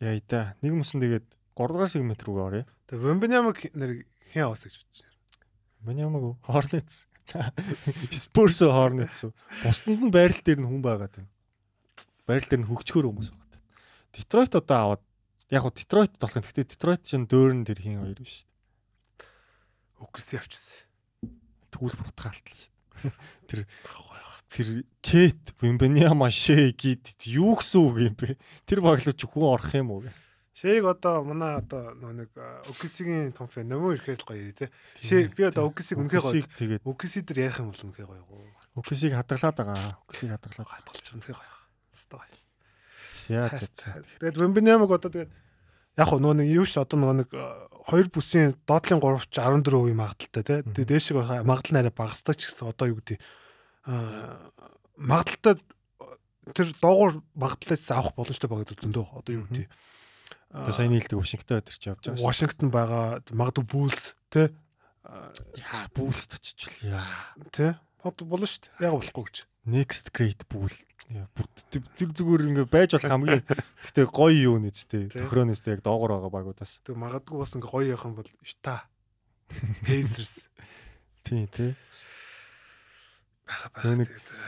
яа 0.00 0.20
да. 0.24 0.56
Нэг 0.64 0.72
юмсан 0.72 1.04
тэгээд 1.04 1.26
3 1.56 1.68
дугаар 1.68 1.92
сегмент 1.92 2.24
рүү 2.24 2.36
орё. 2.40 2.62
Тэгээд 2.88 3.04
Вембенямаг 3.04 3.56
нэр 3.76 4.08
хэн 4.32 4.48
аваас 4.48 4.64
гэж 4.64 4.80
бодож 4.80 5.00
байна. 5.04 5.16
Вембенямаг 5.84 6.22
уу? 6.24 6.36
Hornets. 6.48 7.08
Spurs 8.12 8.60
Hornets. 8.64 9.28
Бусдад 9.64 10.00
нь 10.00 10.12
байрал 10.12 10.40
дээр 10.44 10.60
нь 10.64 10.68
хүн 10.68 10.80
байгаад 10.80 11.12
байна. 11.12 11.32
Байрал 12.24 12.48
дээр 12.48 12.62
нь 12.64 12.68
хөгчгөр 12.68 13.08
хүмүүс 13.08 13.32
байгаа. 13.32 13.47
Детройт 14.13 14.53
одоо 14.55 14.77
аваад 14.77 15.03
яг 15.49 15.61
гоо 15.63 15.73
Детройт 15.73 16.13
болох. 16.17 16.41
Гэхдээ 16.41 16.65
Детройт 16.73 17.03
чинь 17.05 17.29
дөөрн 17.29 17.65
тэр 17.65 17.79
хин 17.81 18.01
хоёр 18.01 18.19
биш. 18.19 18.45
Үгс 19.99 20.33
явчихсан. 20.33 20.87
Тэгвэл 21.69 21.97
буртгаалт 21.99 22.45
л 22.45 22.55
шүү 22.57 22.71
дээ. 23.05 23.13
Тэр 23.49 23.61
тэр 24.49 24.67
чэт 25.05 25.53
Вимбеняма 25.61 26.33
шээ 26.33 26.73
гид 26.73 27.05
юу 27.29 27.53
гэсэн 27.59 27.79
үг 27.85 27.97
юм 28.01 28.15
бэ? 28.17 28.37
Тэр 28.65 28.81
баглууч 28.81 29.21
хүн 29.21 29.45
орох 29.45 29.73
юм 29.77 29.93
уу? 29.93 30.03
Шэйг 30.57 30.83
одоо 30.83 31.23
манай 31.23 31.61
одоо 31.61 31.93
нэг 31.93 32.33
Оксигийн 32.67 33.31
том 33.31 33.47
фэн 33.47 33.69
нөмөр 33.69 33.95
ирэхээр 34.01 34.19
л 34.19 34.27
гоё 34.27 34.51
те. 34.57 34.73
Шээ 34.99 35.31
би 35.31 35.47
одоо 35.47 35.69
Оксиг 35.69 36.01
үнэхээр 36.01 36.25
гоё. 36.25 36.43
Тэгээд 36.43 36.83
Окси 36.83 37.21
дээр 37.23 37.53
ярих 37.53 37.61
юм 37.61 37.69
бол 37.71 37.85
үнэхээр 37.87 38.09
гоё. 38.09 38.51
Оксиг 38.75 39.13
хадгалаад 39.13 39.55
байгаа. 39.55 40.01
Оксиг 40.03 40.33
хадгалаад 40.33 40.67
хадгалж 40.67 41.05
үнэхээр 41.15 41.37
гоё. 41.39 41.55
Хэвээ. 41.93 42.48
За 43.27 43.49
за. 43.51 44.03
Тэгээд 44.23 44.39
Вимбенямаг 44.39 44.91
одоо 44.95 45.11
тэгээд 45.11 45.31
яг 45.99 46.09
нөө 46.15 46.33
нэг 46.39 46.47
юу 46.47 46.63
ш 46.63 46.79
одоо 46.79 46.95
нөгөө 47.01 47.17
нэг 47.19 47.29
э, 47.35 47.43
хоёр 47.89 48.07
бүсийн 48.07 48.55
доотлын 48.63 49.03
3 49.03 49.27
ч 49.27 49.35
14% 49.35 49.97
магадaltaй 49.97 50.43
тий. 50.45 50.59
Тэгээ 50.63 50.89
дээшиг 50.95 51.19
магадлал 51.43 51.81
арай 51.83 51.91
багасдаг 51.91 52.39
ч 52.39 52.47
гэсэн 52.47 52.71
одоо 52.71 52.87
юу 52.93 52.99
гэдэг 53.03 53.19
магадaltaй 54.95 55.59
тэр 56.53 56.67
доогуур 56.81 57.21
магадлалаас 57.35 57.91
авах 57.91 58.15
боломжтой 58.15 58.49
байгаа 58.49 58.77
зөндөө 58.79 59.05
одоо 59.17 59.33
юу 59.33 59.45
гэдэг. 59.49 59.67
Тэгээ 60.49 60.75
сайн 60.75 60.91
нийлдэг 60.93 61.17
Вашингтон 61.17 61.61
өдөрч 61.61 61.83
явж 61.85 62.03
байгаа. 62.09 62.25
Вашингтон 62.25 62.69
байгаа 62.73 63.21
магадгүй 63.33 63.65
Булс 63.69 64.15
тий. 64.33 64.49
Яа 65.05 65.85
таччихл 65.93 66.89
яа. 66.89 67.05
Тий. 67.53 67.73
Болно 68.03 68.47
шүү 68.47 68.65
дээ. 68.65 68.87
Яг 68.87 68.93
болохгүй 68.97 69.23
гэж. 69.29 69.48
Next 69.65 70.13
great 70.15 70.47
bull. 70.47 70.71
Тэр 71.09 72.13
зүгээр 72.13 72.41
ингээ 72.53 72.67
байж 72.69 72.93
болох 72.93 73.09
хамгийн 73.09 73.43
гэхдээ 73.43 74.05
гоё 74.13 74.53
юу 74.53 74.57
нэз 74.61 74.85
тээ. 74.85 75.09
Төхрөөнөөс 75.09 75.65
яг 75.73 75.81
доогор 75.81 76.13
байгаа 76.15 76.29
багуудаас. 76.29 76.85
Тэг 76.85 76.95
магадгүй 76.95 77.37
бас 77.41 77.57
ингээ 77.57 77.73
гоё 77.73 77.85
явах 77.97 78.05
юм 78.05 78.15
бол 78.21 78.29
Utah 78.45 78.85
Pacers. 79.83 80.47
Тий. 81.25 81.73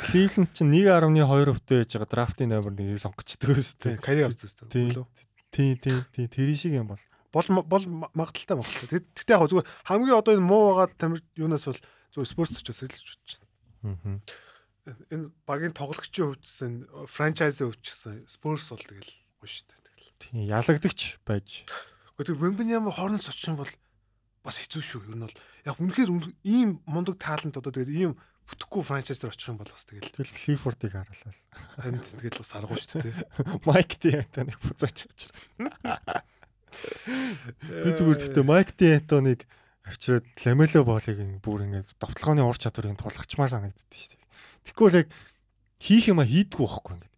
Cleveland 0.06 0.54
чинь 0.54 0.70
1.2 0.70 1.50
өвтэй 1.50 1.82
байж 1.82 1.92
байгаа 1.98 2.10
драфтын 2.14 2.54
номер 2.54 2.74
1-ийг 2.78 3.02
сонгочдөг 3.02 3.58
өстэй. 3.58 3.98
Карьер 3.98 4.30
үзсэн. 4.30 4.70
Тийм 4.70 5.82
тийм 5.82 6.06
тийм 6.14 6.28
тэр 6.30 6.54
шиг 6.54 6.78
юм 6.78 6.94
бол 6.94 7.02
бол 7.34 7.66
бол 7.66 7.86
магадaltaй 8.14 8.62
магадaltaй. 8.62 9.02
Тэгтээ 9.18 9.36
яг 9.36 9.50
зүгээр 9.50 9.68
хамгийн 9.90 10.20
одоо 10.22 10.34
энэ 10.38 10.46
муу 10.46 10.78
байгаа 10.78 10.94
тамир 10.94 11.20
юунаас 11.34 11.66
бол 11.66 11.82
зүгээр 12.14 12.30
спорт 12.30 12.54
ч 12.54 12.68
бас 12.70 12.82
хэлж 12.86 13.06
бодож 13.10 13.34
байна. 13.42 14.22
Энэ 14.86 15.30
багийн 15.46 15.78
тоглогчийн 15.78 16.34
хувьдсан 16.34 16.90
франчайзын 17.06 17.70
хувьдсан 17.70 18.26
спорс 18.26 18.74
бол 18.74 18.82
тэгэл 18.82 19.14
гоё 19.38 19.50
шүү 19.50 19.66
дээ. 19.70 19.82
Тэгэл. 19.86 20.10
Тийм 20.18 20.42
ялагдагч 20.50 21.02
байж. 21.22 21.70
Гэхдээ 22.18 22.34
тэр 22.34 22.42
Вембеням 22.42 22.90
хооронд 22.90 23.22
очих 23.22 23.46
юм 23.46 23.62
бол 23.62 23.74
бас 24.42 24.58
хэцүү 24.58 24.82
шүү. 24.82 25.02
Ер 25.14 25.18
нь 25.22 25.26
бол 25.30 25.38
яг 25.70 25.78
үнэхээр 25.78 26.10
ийм 26.42 26.82
мундаг 26.90 27.22
таалант 27.22 27.62
одоо 27.62 27.70
тэгэл 27.70 27.94
ийм 27.94 28.14
бүтэхгүй 28.50 28.82
франчайз 28.82 29.22
дээр 29.22 29.34
очих 29.38 29.54
юм 29.54 29.62
бол 29.62 29.70
бас 29.70 29.86
тэгэл. 29.86 30.10
Тэгэл 30.18 30.34
Клифордыг 30.34 30.92
харуулаа. 30.98 31.34
Энд 31.86 32.06
тэгэл 32.18 32.42
бас 32.42 32.52
аргагүй 32.58 32.80
шүү 32.82 33.06
дээ. 33.06 33.16
Майк 33.70 33.92
Ди 34.02 34.10
Антоник 34.18 34.58
буцаач 34.66 34.98
авчраа. 35.06 36.26
Би 37.86 37.90
зүгээр 37.94 38.18
гэхдээ 38.18 38.46
Майк 38.50 38.74
Ди 38.74 38.98
Антоник 38.98 39.46
авчираад 39.86 40.26
ламело 40.46 40.82
боолыг 40.86 41.20
бүр 41.42 41.66
ингээд 41.70 41.98
довтлооны 42.02 42.42
ур 42.46 42.58
чадварыг 42.58 42.98
тулгачмаар 42.98 43.50
санагддээ 43.50 43.98
шүү 43.98 44.14
дээ. 44.14 44.21
Тэгэхгүй 44.66 44.88
л 44.92 45.00
яг 45.06 45.10
хийх 45.82 46.10
юма 46.12 46.26
хийдгүү 46.26 46.66
байхгүй 46.68 46.94
ингээд. 46.98 47.16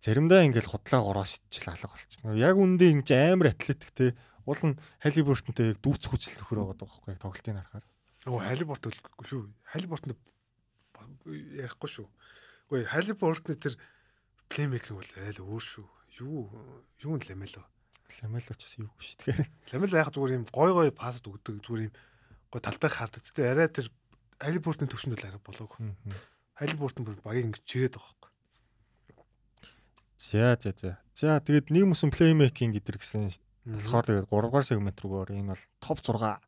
Заримдаа 0.00 0.46
ингээд 0.46 0.70
худлаа 0.70 1.00
гороосчл 1.02 1.68
алга 1.68 1.90
болчихно. 1.90 2.36
Яг 2.38 2.56
үндэ 2.56 2.92
ингэж 2.94 3.10
амар 3.12 3.52
атлетик 3.52 3.90
те 3.92 4.14
уул 4.46 4.62
нь 4.62 4.78
Халибуртонтэй 5.02 5.74
яг 5.74 5.78
дүүц 5.82 6.06
хүчил 6.06 6.38
нөхөр 6.38 6.62
байгаа 6.62 6.78
байхгүй 6.78 7.10
яг 7.12 7.20
тоглолтын 7.20 7.58
харахаар. 7.58 7.86
Оо 8.30 8.38
Халибурт 8.38 8.86
үлгүй 8.86 9.26
шүү. 9.26 9.42
Халибуртны 9.74 10.14
ярихгүй 11.58 11.90
шүү. 11.90 12.06
Үгүй 12.70 12.86
Халибуртны 12.86 13.54
тэр 13.58 13.74
плеймейкинг 14.46 15.02
бол 15.02 15.12
айл 15.26 15.42
өөр 15.42 15.64
шүү. 15.66 15.86
Юу 16.22 16.46
юу 17.02 17.14
нь 17.18 17.26
ламело. 17.26 17.66
Ламело 18.22 18.54
ч 18.54 18.62
гэсэн 18.62 18.86
юу 18.86 18.94
шүү 19.02 19.34
дээ. 19.34 19.50
Ламело 19.74 19.98
яг 19.98 20.14
зүгээр 20.14 20.38
юм 20.38 20.46
гой 20.54 20.70
гой 20.70 20.90
пассд 20.94 21.26
өгдөг 21.26 21.66
зүгээр 21.66 21.90
юм 21.90 21.94
гой 22.54 22.60
талбайг 22.62 22.94
хаардаг. 22.94 23.22
Тэ 23.26 23.50
арай 23.50 23.66
тэр 23.66 23.90
Халибуртны 24.38 24.86
төвшөнд 24.86 25.18
бол 25.18 25.26
арай 25.26 25.42
болоог. 25.42 25.74
Халибуртн 26.56 27.04
бүр 27.04 27.20
багийг 27.24 27.52
ингэж 27.52 27.62
чирээд 27.68 27.94
байгаа 27.96 28.12
байхгүй. 28.16 28.32
За 30.16 30.56
за 30.56 30.72
за. 30.72 30.90
За 31.14 31.40
тэгээд 31.40 31.70
нэг 31.70 31.84
мөсөн 31.92 32.10
плеймейкинг 32.10 32.80
гэдэр 32.80 32.96
гэсэн 32.98 33.30
болохоор 33.76 34.04
тэгээд 34.08 34.30
3 34.32 34.48
дугаар 34.48 34.64
сегмент 34.64 34.98
рүү 35.00 35.16
орё. 35.22 35.36
Энэ 35.36 35.52
бол 35.52 35.64
топ 35.80 35.98
6. 36.00 36.40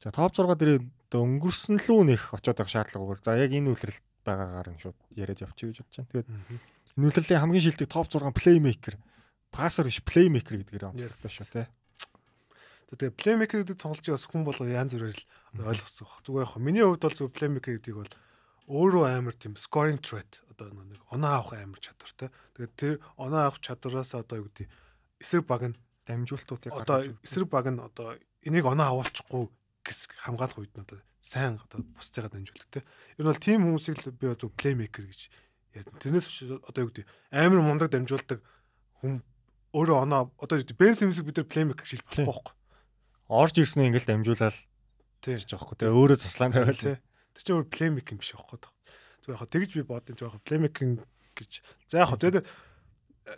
За 0.00 0.08
топ 0.10 0.32
6 0.32 0.56
дээр 0.56 0.80
өнгөрсөн 1.12 1.76
лүү 1.80 2.00
нэх 2.08 2.32
очиод 2.32 2.56
байх 2.56 2.72
шаардлагагүй. 2.72 3.20
За 3.20 3.36
яг 3.36 3.52
энэ 3.52 3.72
үйлрэлт 3.72 4.04
байгаагаар 4.24 4.68
нь 4.72 4.80
шууд 4.80 4.98
яриад 5.14 5.44
явчих 5.44 5.72
гэж 5.72 5.78
бодож 5.84 5.96
байна. 6.00 6.10
Тэгээд 6.12 6.28
энэ 6.96 7.06
үйлрэлийн 7.06 7.42
хамгийн 7.44 7.64
шилдэг 7.64 7.88
топ 7.92 8.08
6 8.08 8.32
плеймейкер 8.32 8.96
пассер 9.56 9.88
биш 9.88 10.02
плеймейкер 10.04 10.60
гэдгээр 10.60 10.88
онцлогдсон 10.92 11.32
шүү 11.32 11.48
тий. 11.52 11.66
Тэгээ 12.92 13.16
плеймейкер 13.16 13.64
гэдэг 13.64 13.78
тоглож 13.80 14.04
байгаас 14.04 14.26
хүн 14.28 14.44
болго 14.44 14.68
янз 14.68 14.92
бүрээр 14.94 15.16
л 15.16 15.64
ойлгоцсон. 15.64 16.06
Зүгээр 16.22 16.44
яг 16.44 16.54
миний 16.60 16.84
хувьд 16.84 17.02
бол 17.02 17.16
зөв 17.16 17.32
плеймейкер 17.32 17.80
гэдгийг 17.80 17.96
бол 17.96 18.12
өөрөө 18.66 19.04
амар 19.06 19.34
тийм 19.38 19.54
scoring 19.54 19.98
threat 20.02 20.42
одоо 20.50 20.70
нэг 20.74 21.00
оноо 21.10 21.42
авах 21.42 21.54
амар 21.54 21.80
чадвартай. 21.80 22.30
Тэгээд 22.56 22.74
тэр 22.74 22.94
оноо 23.16 23.50
авах 23.50 23.60
чадвараас 23.62 24.14
одоо 24.14 24.42
юу 24.42 24.48
гэдэг 24.50 24.66
эсрэг 25.22 25.46
баг 25.46 25.62
нь 25.70 25.78
дамжуултуудыг 26.06 26.72
одоо 26.74 27.06
эсрэг 27.22 27.48
баг 27.48 27.66
нь 27.70 27.78
одоо 27.78 28.18
энийг 28.42 28.66
оноо 28.66 29.00
агуулчихгүй 29.00 29.48
гэс 29.86 30.10
хамгаалах 30.26 30.58
үед 30.58 30.74
нь 30.74 30.82
одоо 30.82 30.98
сайн 31.22 31.58
одоо 31.62 31.82
бусдыгаа 31.94 32.30
дамжуулдаг 32.30 32.70
те. 32.70 32.82
Ер 33.18 33.24
нь 33.26 33.30
бол 33.30 33.42
тим 33.42 33.62
хүмүүсийг 33.66 34.02
л 34.02 34.14
би 34.14 34.26
зөв 34.34 34.50
плеймейкер 34.54 35.04
гэж 35.06 35.20
ярина. 35.74 35.98
Тэрнээс 36.02 36.26
одоо 36.66 36.80
юу 36.82 36.90
гэдэг 36.90 37.06
амар 37.34 37.60
мундаг 37.62 37.90
дамжуулдаг 37.90 38.40
хүн 39.02 39.22
өөрөө 39.74 39.98
оноо 40.06 40.32
одоо 40.38 40.62
Бен 40.78 40.94
Симсийг 40.94 41.26
бид 41.26 41.38
нар 41.42 41.50
плеймейкер 41.50 41.84
гэж 41.84 41.90
хэлж 42.00 42.04
болохгүй 42.06 42.26
байхгүй. 42.26 42.54
Орж 43.26 43.54
ирснээ 43.58 43.88
ингээл 43.90 44.10
дамжуулаад 44.10 44.56
Тийм. 45.20 45.36
гэж 45.36 45.50
байгаа 45.50 45.66
хгүй. 45.66 45.76
Тэгээ 45.82 45.98
өөрөө 45.98 46.18
заслаан 46.22 46.52
тавиал. 46.54 46.78
тий. 46.78 46.96
Тэр 47.36 47.42
чинь 47.44 47.56
өөр 47.60 47.68
плеймейкинг 47.68 48.18
биш 48.24 48.32
байхгүй 48.32 48.58
даа. 48.64 48.72
Зөв 49.20 49.36
яг 49.36 49.44
тэгж 49.52 49.70
би 49.76 49.82
бодсон 49.84 50.16
жоох 50.16 50.40
плеймейкинг 50.42 51.04
гэж. 51.36 51.52
За 51.92 52.00
яг 52.02 52.16
тэгээд 52.16 52.46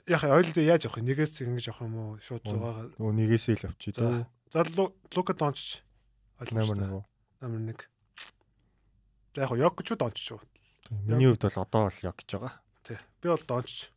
яг 0.06 0.22
ойлоо 0.22 0.62
яаж 0.62 0.86
явах 0.86 1.02
вэ? 1.02 1.06
Нэгээс 1.10 1.42
ингэж 1.42 1.66
явах 1.74 1.82
юм 1.82 1.94
уу? 1.98 2.10
Шууд 2.22 2.46
зугаагаа. 2.46 2.86
Нөгөө 2.94 3.14
нэгээсээ 3.18 3.56
л 3.58 3.66
авчи 3.74 3.90
дөө. 3.96 4.22
За 4.54 4.62
Лу- 4.78 4.94
Лука. 5.16 5.34
Номер 5.34 6.76
нэг. 6.78 7.02
Номер 7.42 7.74
1. 7.74 7.88
За 9.34 9.42
яг 9.42 9.52
яг 9.58 9.74
ч 9.82 9.90
Дончич 9.98 10.24
шүү. 10.30 10.40
Миний 11.04 11.26
хувьд 11.28 11.42
бол 11.42 11.62
одоо 11.62 11.82
бол 11.90 11.98
гэж 11.98 12.28
байгаа. 12.32 12.52
Тий. 12.86 12.98
Би 13.20 13.28
бол 13.28 13.42
Дончич. 13.48 13.90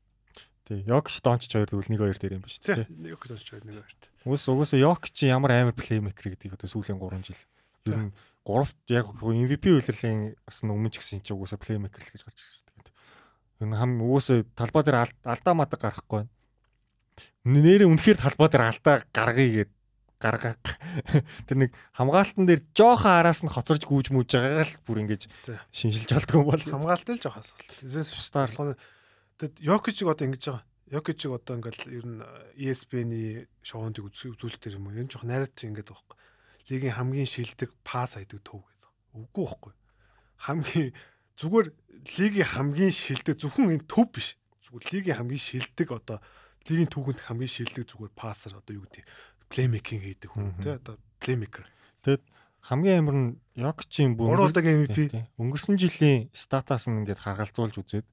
Тий, 0.66 0.84
Йокч 0.88 1.22
Донч 1.22 1.48
хоёр 1.52 1.68
тэгвэл 1.70 1.88
1 1.88 1.98
2 2.00 2.20
дээр 2.20 2.34
юм 2.40 2.44
биш 2.44 2.60
Тий. 2.60 2.76
тий. 2.76 2.86
Яг 3.10 3.22
Дончич 3.28 3.50
хоёр 3.52 3.64
нэг 3.66 3.76
хоёрт. 3.80 4.02
Уус 4.26 4.44
угаасаа 4.50 4.80
Йокч 4.80 5.16
ямар 5.28 5.52
амар 5.56 5.74
плеймейкер 5.78 6.36
гэдгийг 6.36 6.56
одоо 6.58 6.68
сүүлийн 6.70 7.00
3 7.00 7.24
жил. 7.26 7.42
Ер 7.88 7.98
нь 8.10 8.14
3 8.46 8.74
яг 8.90 9.06
MVP 9.22 9.70
үйлрэлийн 9.70 10.34
бас 10.42 10.64
өмнө 10.66 10.90
ч 10.90 10.98
гэсэн 10.98 11.22
чи 11.22 11.34
угаасаа 11.34 11.62
плеймейкер 11.62 12.02
л 12.02 12.12
гэж 12.12 12.22
гарч 12.26 12.40
ирсэн. 12.42 12.74
Тэгээд 12.82 13.70
нь 13.70 13.78
хам 13.78 14.02
угаасаа 14.02 14.42
талбай 14.58 14.82
дээр 14.82 14.98
ал- 15.06 15.22
алдаа 15.22 15.54
мадаг 15.54 15.80
гарахгүй 15.82 16.26
байна. 16.26 16.32
Нэрээ 17.46 17.86
үнэхээр 17.86 18.18
талбай 18.18 18.50
дээр 18.50 18.66
алдаа 18.66 18.96
гаргая 19.14 19.50
гэд 19.62 19.72
гаргах. 20.22 20.58
Тэр 21.50 21.58
нэг 21.58 21.72
хамгаалтан 21.98 22.46
дээр 22.46 22.62
жоохон 22.74 23.14
араас 23.22 23.42
нь 23.46 23.50
хоцорж 23.54 23.86
гүйж 23.86 24.14
мүж 24.14 24.30
байгаагаа 24.34 24.66
л 24.66 24.82
бүр 24.86 25.02
ингэж 25.06 25.22
шинжилж 25.74 26.10
юм 26.34 26.46
бол. 26.46 26.62
Хамгаалтай 26.62 27.18
л 27.18 27.24
жоох 27.26 27.42
асуулт. 27.42 27.70
Эзээс 27.86 28.10
Стар. 28.14 28.50
Тэгэд 29.38 29.62
Йокичиг 29.66 30.10
одоо 30.10 30.26
ингэж 30.30 30.44
байгаа. 30.50 30.66
Йокичиг 30.94 31.32
одоо 31.34 31.54
ингээл 31.58 31.82
ер 31.90 32.06
нь 32.06 32.22
E 32.58 32.70
ESPN-ий 32.70 33.50
шоунд 33.66 33.98
үзүүлэлтэр 33.98 34.78
юм 34.78 34.94
уу? 34.94 34.98
Энэ 34.98 35.10
жоох 35.10 35.26
найраад 35.26 35.54
чи 35.58 35.66
ингэж 35.66 35.90
байгаа 35.90 36.06
байхгүй. 36.06 36.18
Лигийн 36.70 36.96
хамгийн 36.98 37.30
шилдэг 37.30 37.70
пас 37.88 38.18
хайдаг 38.20 38.42
төв 38.46 38.62
гэдэг. 38.62 38.90
Үгүй 39.18 39.46
байхгүй. 39.46 39.74
Хамгийн 40.46 40.90
зүгээр 41.40 41.68
лигийн 42.18 42.50
хамгийн 42.50 42.94
шилдэг 42.94 43.36
зөвхөн 43.40 43.74
энэ 43.80 43.90
төв 43.90 44.12
биш. 44.14 44.38
Зүгээр 44.66 44.86
лигийн 44.94 45.18
хамгийн 45.18 45.42
шилдэг 45.42 45.90
одоо 45.90 46.18
лигийн 46.70 46.90
түүхэнд 46.90 47.20
хамгийн 47.26 47.50
шилдэг 47.50 47.86
зүгээр 47.90 48.14
пассер 48.14 48.58
одоо 48.58 48.74
юу 48.78 48.86
гэдэг 48.86 49.06
плеймейкинг 49.50 50.04
хийдэг 50.06 50.30
хүн 50.32 50.54
тий 50.62 50.78
одоо 50.78 50.96
плеймейкер. 51.20 51.66
хамгийн 52.62 53.02
амар 53.02 53.18
нь 53.18 53.30
Йокчийн 53.58 54.14
бүр 54.16 54.38
Гурван 54.38 54.54
удаагийн 54.54 54.86
MVP. 54.86 55.00
Өнгөрсөн 55.42 55.76
жилийн 55.82 56.30
статаас 56.32 56.86
нь 56.86 57.02
ингээд 57.02 57.26
харгалзуулж 57.26 57.76
үзээд 57.82 58.08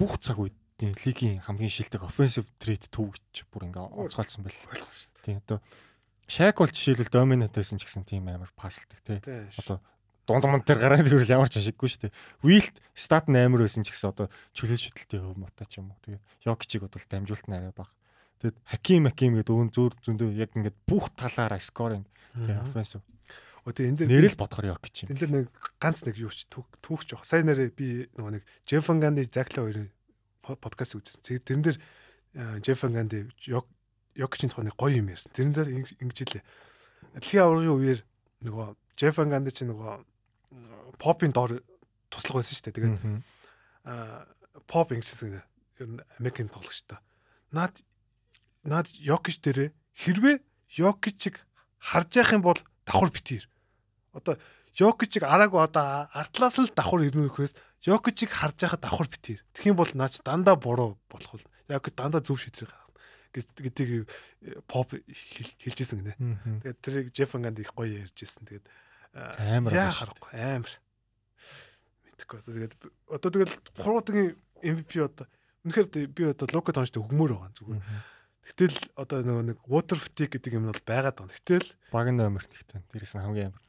бүх 0.00 0.16
цаг 0.18 0.40
үеийн 0.40 0.96
лигийн 1.04 1.44
хамгийн 1.44 1.72
шилдэг 1.72 2.02
offensive 2.02 2.48
trade 2.56 2.88
төв 2.88 3.12
гэж 3.12 3.44
бүр 3.52 3.68
ингээд 3.68 3.92
онцгойлсон 3.92 4.48
байл. 4.48 4.56
Тийм 5.20 5.44
одоо 5.44 5.60
Шак 6.26 6.58
бол 6.58 6.70
жишээлбэл 6.70 7.10
dominant 7.14 7.54
байсан 7.54 7.78
ч 7.78 7.86
гэсэн 7.86 8.02
тийм 8.02 8.26
амар 8.26 8.50
паслдаг 8.58 8.98
тий. 9.06 9.18
Одоо 9.62 9.78
дунд 10.26 10.44
манд 10.44 10.66
дээр 10.66 10.82
гараад 10.82 11.06
ирвэл 11.06 11.30
ямар 11.30 11.46
ч 11.46 11.62
ашиггүй 11.62 11.86
шүү 11.86 12.10
дээ. 12.10 12.16
Wilt 12.42 12.76
стат 12.98 13.30
8 13.30 13.54
байсан 13.54 13.86
ч 13.86 13.94
гэсэн 13.94 14.10
одоо 14.10 14.26
чөлөө 14.58 14.78
шидэлтэй 14.78 15.22
хөв 15.22 15.38
мота 15.38 15.62
ч 15.70 15.78
юм 15.78 15.94
уу. 15.94 15.98
Тэгээд 16.02 16.22
Йокчиг 16.50 16.82
бол 16.82 17.06
дамжуулт 17.06 17.46
нарай 17.46 17.70
баг. 17.70 17.94
Тэгэд 18.42 18.58
Хаким 18.66 19.06
Хаким 19.06 19.38
гэдэг 19.38 19.54
өвөн 19.54 19.70
зөөр 19.70 19.92
зөндөө 20.02 20.28
яг 20.34 20.50
ингээд 20.58 20.76
бүх 20.82 21.14
талаараа 21.14 21.62
скоринг 21.62 22.10
тий 22.42 22.58
offensive. 22.58 23.06
Одоо 23.62 23.86
энэ 23.86 24.02
дээр 24.02 24.10
Нэрэл 24.10 24.38
бодохоор 24.38 24.66
Йокч 24.74 25.06
юм. 25.06 25.14
Тэн 25.14 25.18
дээр 25.22 25.32
нэг 25.46 25.46
ганц 25.78 26.02
нэг 26.02 26.18
юу 26.18 26.34
ч 26.34 26.50
түүх 26.50 26.66
түүхч 26.82 27.14
байгаа. 27.14 27.26
Сайн 27.26 27.46
нэрээ 27.46 27.70
би 27.70 28.10
нөгөө 28.18 28.32
нэг 28.34 28.42
Джеффан 28.66 28.98
Ганди 28.98 29.30
Закла 29.30 29.62
хоёрын 29.62 29.90
по- 30.42 30.58
подкаст 30.58 30.94
үзсэн. 30.98 31.42
Тэрэн 31.42 31.62
дээр 31.62 31.78
э, 32.34 32.60
Джеффан 34.16 34.22
Ганди 34.22 34.22
Йок 34.22 34.32
Йокчийн 34.32 34.50
тухай 34.50 34.64
нэг 34.64 34.76
гоё 34.76 34.96
юм 34.96 35.08
ярьсан. 35.12 35.32
Тэрэн 35.32 35.52
дээр 35.52 35.68
инг- 35.76 35.96
ингэж 36.00 36.18
хэлээ. 36.24 36.44
Дэлхийн 37.20 37.42
аваргын 37.44 37.76
үеэр 37.76 38.00
нөгөө 38.44 38.66
Джеффан 38.96 39.28
Ганди 39.30 39.50
чинь 39.52 39.70
нөгөө 39.72 39.92
попын 40.98 41.32
доор 41.32 41.60
туслах 42.08 42.40
байсан 42.40 42.54
шүү 42.56 42.64
дээ. 42.64 42.76
Тэгээд 42.76 42.96
Мгм. 42.96 43.22
а, 43.84 44.24
поп 44.66 44.92
ингэсэн 44.92 45.42
ер 45.80 45.86
нь 45.88 46.00
Америкийн 46.18 46.48
тоглогчтой. 46.48 46.98
Наад 47.52 47.76
наад 48.64 48.88
Йокич 48.96 49.40
дээрээ 49.44 49.70
хэрвээ 49.94 50.36
Йокичиг 50.80 51.44
харж 51.78 52.16
явах 52.16 52.32
юм 52.32 52.42
бол 52.42 52.60
давхар 52.88 53.10
битээр. 53.12 53.44
Одоо 54.16 54.38
Йокичиг 54.76 55.22
араагүй 55.28 55.60
одоо 55.60 56.08
артлаас 56.12 56.56
л 56.58 56.72
давхар 56.72 57.04
ирнэхээс 57.04 57.54
Йокичиг 57.84 58.30
харж 58.32 58.56
байхад 58.64 58.80
давхар 58.80 59.08
битээр. 59.12 59.40
Юм 59.68 59.76
бол 59.76 59.88
наач 59.94 60.20
дандаа 60.24 60.56
буруу 60.56 60.96
болох 61.08 61.30
бол 61.36 61.44
Йокич 61.68 61.94
дандаа 61.94 62.20
зөв 62.24 62.40
шийдвэр 62.40 62.72
гаргана 62.72 62.85
гэдгийг 63.36 63.90
э, 64.40 64.60
хэл- 65.12 65.56
хэлжсэн 65.60 65.98
гинэ. 66.00 66.14
Тэгээд 66.64 66.78
тэрийг 66.80 67.06
Джеффан 67.12 67.42
Ганд 67.44 67.60
их 67.60 67.72
гоё 67.76 68.06
ярьжсэн. 68.06 68.48
Тэгээд 68.48 68.66
Амар 69.16 69.72
харахгүй 69.92 70.32
амар. 70.36 70.72
Мэдхгүй 72.16 72.38
тэгээд 72.48 72.74
одоо 73.12 73.28
тэгэл 73.32 73.54
3 73.76 73.84
удаагийн 73.84 74.36
MVP 74.64 74.92
одоо 75.04 75.26
үнэхээр 75.64 75.88
би 76.12 76.22
одоо 76.32 76.46
Лука 76.52 76.72
Дончтой 76.72 77.00
өгмөр 77.04 77.32
байгаа 77.36 77.52
зүгээр. 77.56 77.82
Гэтэл 78.46 78.76
одоо 78.94 79.18
нөгөө 79.26 79.44
нэг 79.52 79.58
water 79.66 79.98
fatigue 79.98 80.38
гэдэг 80.38 80.54
юм 80.56 80.68
нь 80.68 80.72
бол 80.72 80.84
байгаад 80.86 81.18
байгаа. 81.18 81.34
Гэтэл 81.34 81.68
баг 81.92 82.06
номерт. 82.14 82.48
Дээрээс 82.92 83.14
нь 83.18 83.24
хамгийн 83.24 83.50
амар. 83.52 83.64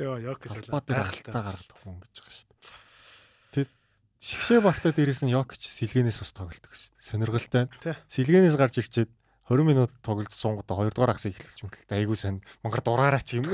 Яа 0.00 0.16
яг 0.18 0.38
гэж 0.40 0.66
Албаа 0.66 0.82
дээр 0.82 1.04
халтаа 1.04 1.42
гаргадаг 1.52 1.76
хүн 1.76 2.00
гэж 2.00 2.14
байгаа 2.16 2.32
шүү 2.32 2.46
дээ. 2.48 2.55
Шигшээ 4.26 4.58
багтаа 4.58 4.90
дээрээс 4.90 5.22
нь 5.22 5.30
Йокч 5.30 5.70
сэлгэнээс 5.70 6.18
бас 6.18 6.32
тоглолдог 6.34 6.72
шүү 6.74 6.98
дээ. 6.98 7.06
Сонирхолтой. 7.06 7.64
Сэлгэнээс 8.10 8.56
гарч 8.58 8.82
ирчээд 8.82 9.10
20 9.46 9.62
минут 9.62 9.94
тоглож 10.02 10.34
сунгуудаа 10.34 10.82
2 10.82 10.90
дугаар 10.90 11.14
хагасыг 11.14 11.38
эхлэж 11.38 11.62
мөлтөлтэй 11.62 11.98
айгуу 12.02 12.18
сонь. 12.18 12.42
Мангар 12.66 12.82
дураараа 12.82 13.22
ч 13.22 13.38
юм. 13.38 13.46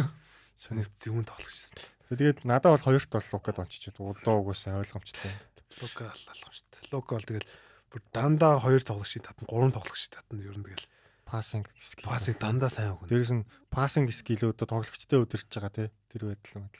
соник 0.56 0.88
зөвүүн 0.96 1.28
тоглож 1.28 1.52
байсан. 1.52 1.76
Тэгээд 2.08 2.48
надад 2.48 2.72
бол 2.72 2.86
хоёрт 2.88 3.10
бол 3.12 3.28
Лукад 3.36 3.60
ончиж 3.60 3.92
удаа 4.00 4.36
угсаа 4.40 4.80
ойлгомжтой. 4.80 5.32
Лука 5.80 6.08
алалгамжтай. 6.08 6.80
Лука 6.92 7.12
бол 7.16 7.28
тэгэл 7.28 7.48
бүр 7.92 8.00
дандаа 8.12 8.56
хоёр 8.56 8.80
тоглогчийг 8.80 9.28
татна, 9.28 9.48
гурван 9.48 9.72
тоглогчийг 9.76 10.12
татна 10.16 10.40
ер 10.40 10.56
нь 10.56 10.64
тэгэл 10.64 10.88
Пассинг 11.24 11.72
скил. 11.80 12.04
пассыг 12.04 12.36
дандаа 12.36 12.68
сайн 12.68 12.92
өгнө. 12.92 13.08
Дээрээс 13.08 13.32
нь 13.32 13.48
пассинг 13.72 14.12
скилүүд 14.12 14.60
тоглогчтой 14.60 15.24
өдөрч 15.24 15.48
байгаа 15.48 15.72
тий. 15.72 15.88
Тэр 16.12 16.36
байдал 16.36 16.68
л. 16.68 16.72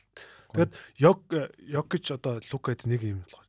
Тэгэд 0.52 0.73
Йог 1.01 1.20
Йогич 1.56 2.12
одоо 2.12 2.44
Лукад 2.52 2.85
нэг 2.85 3.01
юм 3.01 3.24
болохоор 3.24 3.48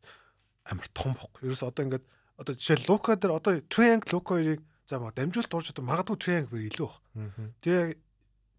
амар 0.68 0.88
том 0.94 1.14
бохгүй. 1.14 1.50
Ерөөс 1.50 1.64
одоо 1.68 1.84
ингээд 1.86 2.06
одоо 2.40 2.54
жишээл 2.56 2.88
Лука 2.88 3.16
дээр 3.16 3.34
одоо 3.38 3.54
Triangle 3.68 4.12
Лука 4.16 4.40
хоёрыг 4.40 4.62
за 4.88 5.00
маа 5.00 5.12
дамжуулт 5.12 5.50
дуурч 5.52 5.72
одоо 5.72 5.84
магадгүй 5.84 6.18
Triangle 6.18 6.60
илүү 6.68 6.88
баг. 6.88 7.02
Мгм. 7.14 7.46
Тэгээ 7.64 7.88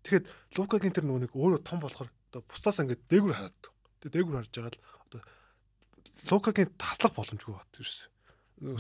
тэгэхэд 0.04 0.24
Лукагийн 0.56 0.94
тэр 0.94 1.04
нэг 1.08 1.32
өөрөө 1.32 1.60
том 1.64 1.80
болохоор 1.80 2.10
одоо 2.30 2.40
бусдаас 2.44 2.80
ингээд 2.84 3.02
дээгүр 3.08 3.32
хараад. 3.32 3.60
Тэгээ 4.04 4.12
дээгүр 4.12 4.36
харж 4.36 4.52
байгаа 4.52 4.72
л 4.72 4.84
одоо 5.08 5.20
Лукагийн 6.28 6.70
таслах 6.76 7.12
боломжгүй 7.16 7.54
бат 7.56 7.72
ерөөс. 7.80 7.98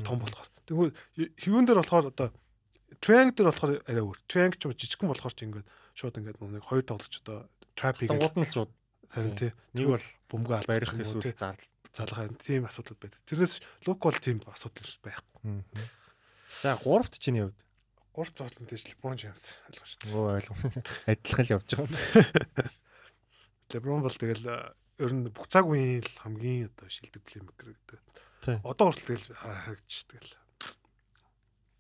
Том 0.04 0.18
болохоор. 0.20 0.48
Тэгвэл 0.68 0.96
хэвэн 1.16 1.64
дээр 1.64 1.80
болохоор 1.80 2.06
одоо 2.12 2.28
Triangle 3.00 3.36
дээр 3.36 3.48
болохоор 3.48 3.72
арай 3.88 4.04
өөр. 4.04 4.18
Triangle 4.28 4.58
ч 4.60 4.64
жижигхэн 4.84 5.08
болохоор 5.08 5.34
ч 5.34 5.40
ингээд 5.48 5.68
шууд 5.96 6.18
ингээд 6.20 6.38
нэг 6.40 6.64
хоёр 6.64 6.84
тоглож 6.84 7.14
одоо 7.24 7.48
trap 7.72 7.96
хийгээд 7.98 8.20
Гууд 8.20 8.36
нь 8.36 8.46
л 8.46 8.54
шууд 8.54 8.70
харин 9.10 9.34
тий 9.38 9.50
нэг 9.74 9.86
бол 9.94 10.06
бөмбөг 10.30 10.52
алдах 10.58 10.70
барих 10.70 10.90
ч 10.90 10.98
юм 10.98 11.08
уу, 11.08 11.22
тий, 11.22 11.32
эсвэл 11.32 11.40
зарлал. 11.40 11.73
Залгаа 11.94 12.28
тийм 12.42 12.66
асуудал 12.66 12.98
байдаг. 12.98 13.22
Тэрнээс 13.30 13.62
Лук 13.86 14.02
бол 14.02 14.18
тийм 14.18 14.42
асуудал 14.50 14.90
байхгүй. 15.02 15.62
За 16.62 16.76
гуравт 16.82 17.18
чиний 17.18 17.46
хувьд. 17.46 17.60
Гурт 18.14 18.34
тоглолтод 18.34 18.68
дэжл 18.70 18.94
Леброн 18.94 19.18
Джеймс 19.18 19.58
ойлгож 19.66 19.92
байна. 20.02 20.14
Өө 20.14 20.26
ойлгом. 20.38 20.58
Адилхан 21.10 21.44
л 21.44 21.54
явж 21.58 21.68
байгаа 21.74 21.90
юм. 21.90 22.70
Леброн 23.74 24.02
бол 24.06 24.14
тэгэл 24.14 24.46
ер 25.02 25.10
нь 25.10 25.26
бүх 25.34 25.50
цаг 25.50 25.66
үеийн 25.66 26.02
л 26.06 26.22
хамгийн 26.22 26.70
одоо 26.70 26.86
шилдэг 26.86 27.22
плеймейкер 27.26 27.74
гэдэг. 27.74 28.00
Одоо 28.62 28.94
хүртэл 28.94 29.18
тэгэл 29.18 29.34
харагдчих 29.34 30.06
тэгэл. 30.14 30.34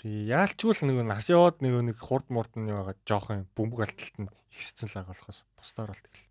Тий 0.02 0.26
яалчгүй 0.26 0.74
л 0.74 0.90
нэг 0.90 1.06
нас 1.06 1.30
яваад 1.30 1.62
нэг 1.62 1.94
нэг 1.94 1.98
хурд 2.02 2.26
мурд 2.34 2.50
нь 2.58 2.66
байгаа 2.66 2.98
жоохон 3.06 3.46
бөмбөг 3.54 3.86
алдалт 3.86 4.16
нь 4.18 4.30
ихссэн 4.50 4.90
л 4.90 4.96
байгаа 5.06 5.14
болохоос 5.14 5.46
бусдаар 5.54 5.94
бол 5.94 6.02
тэгэл 6.02 6.26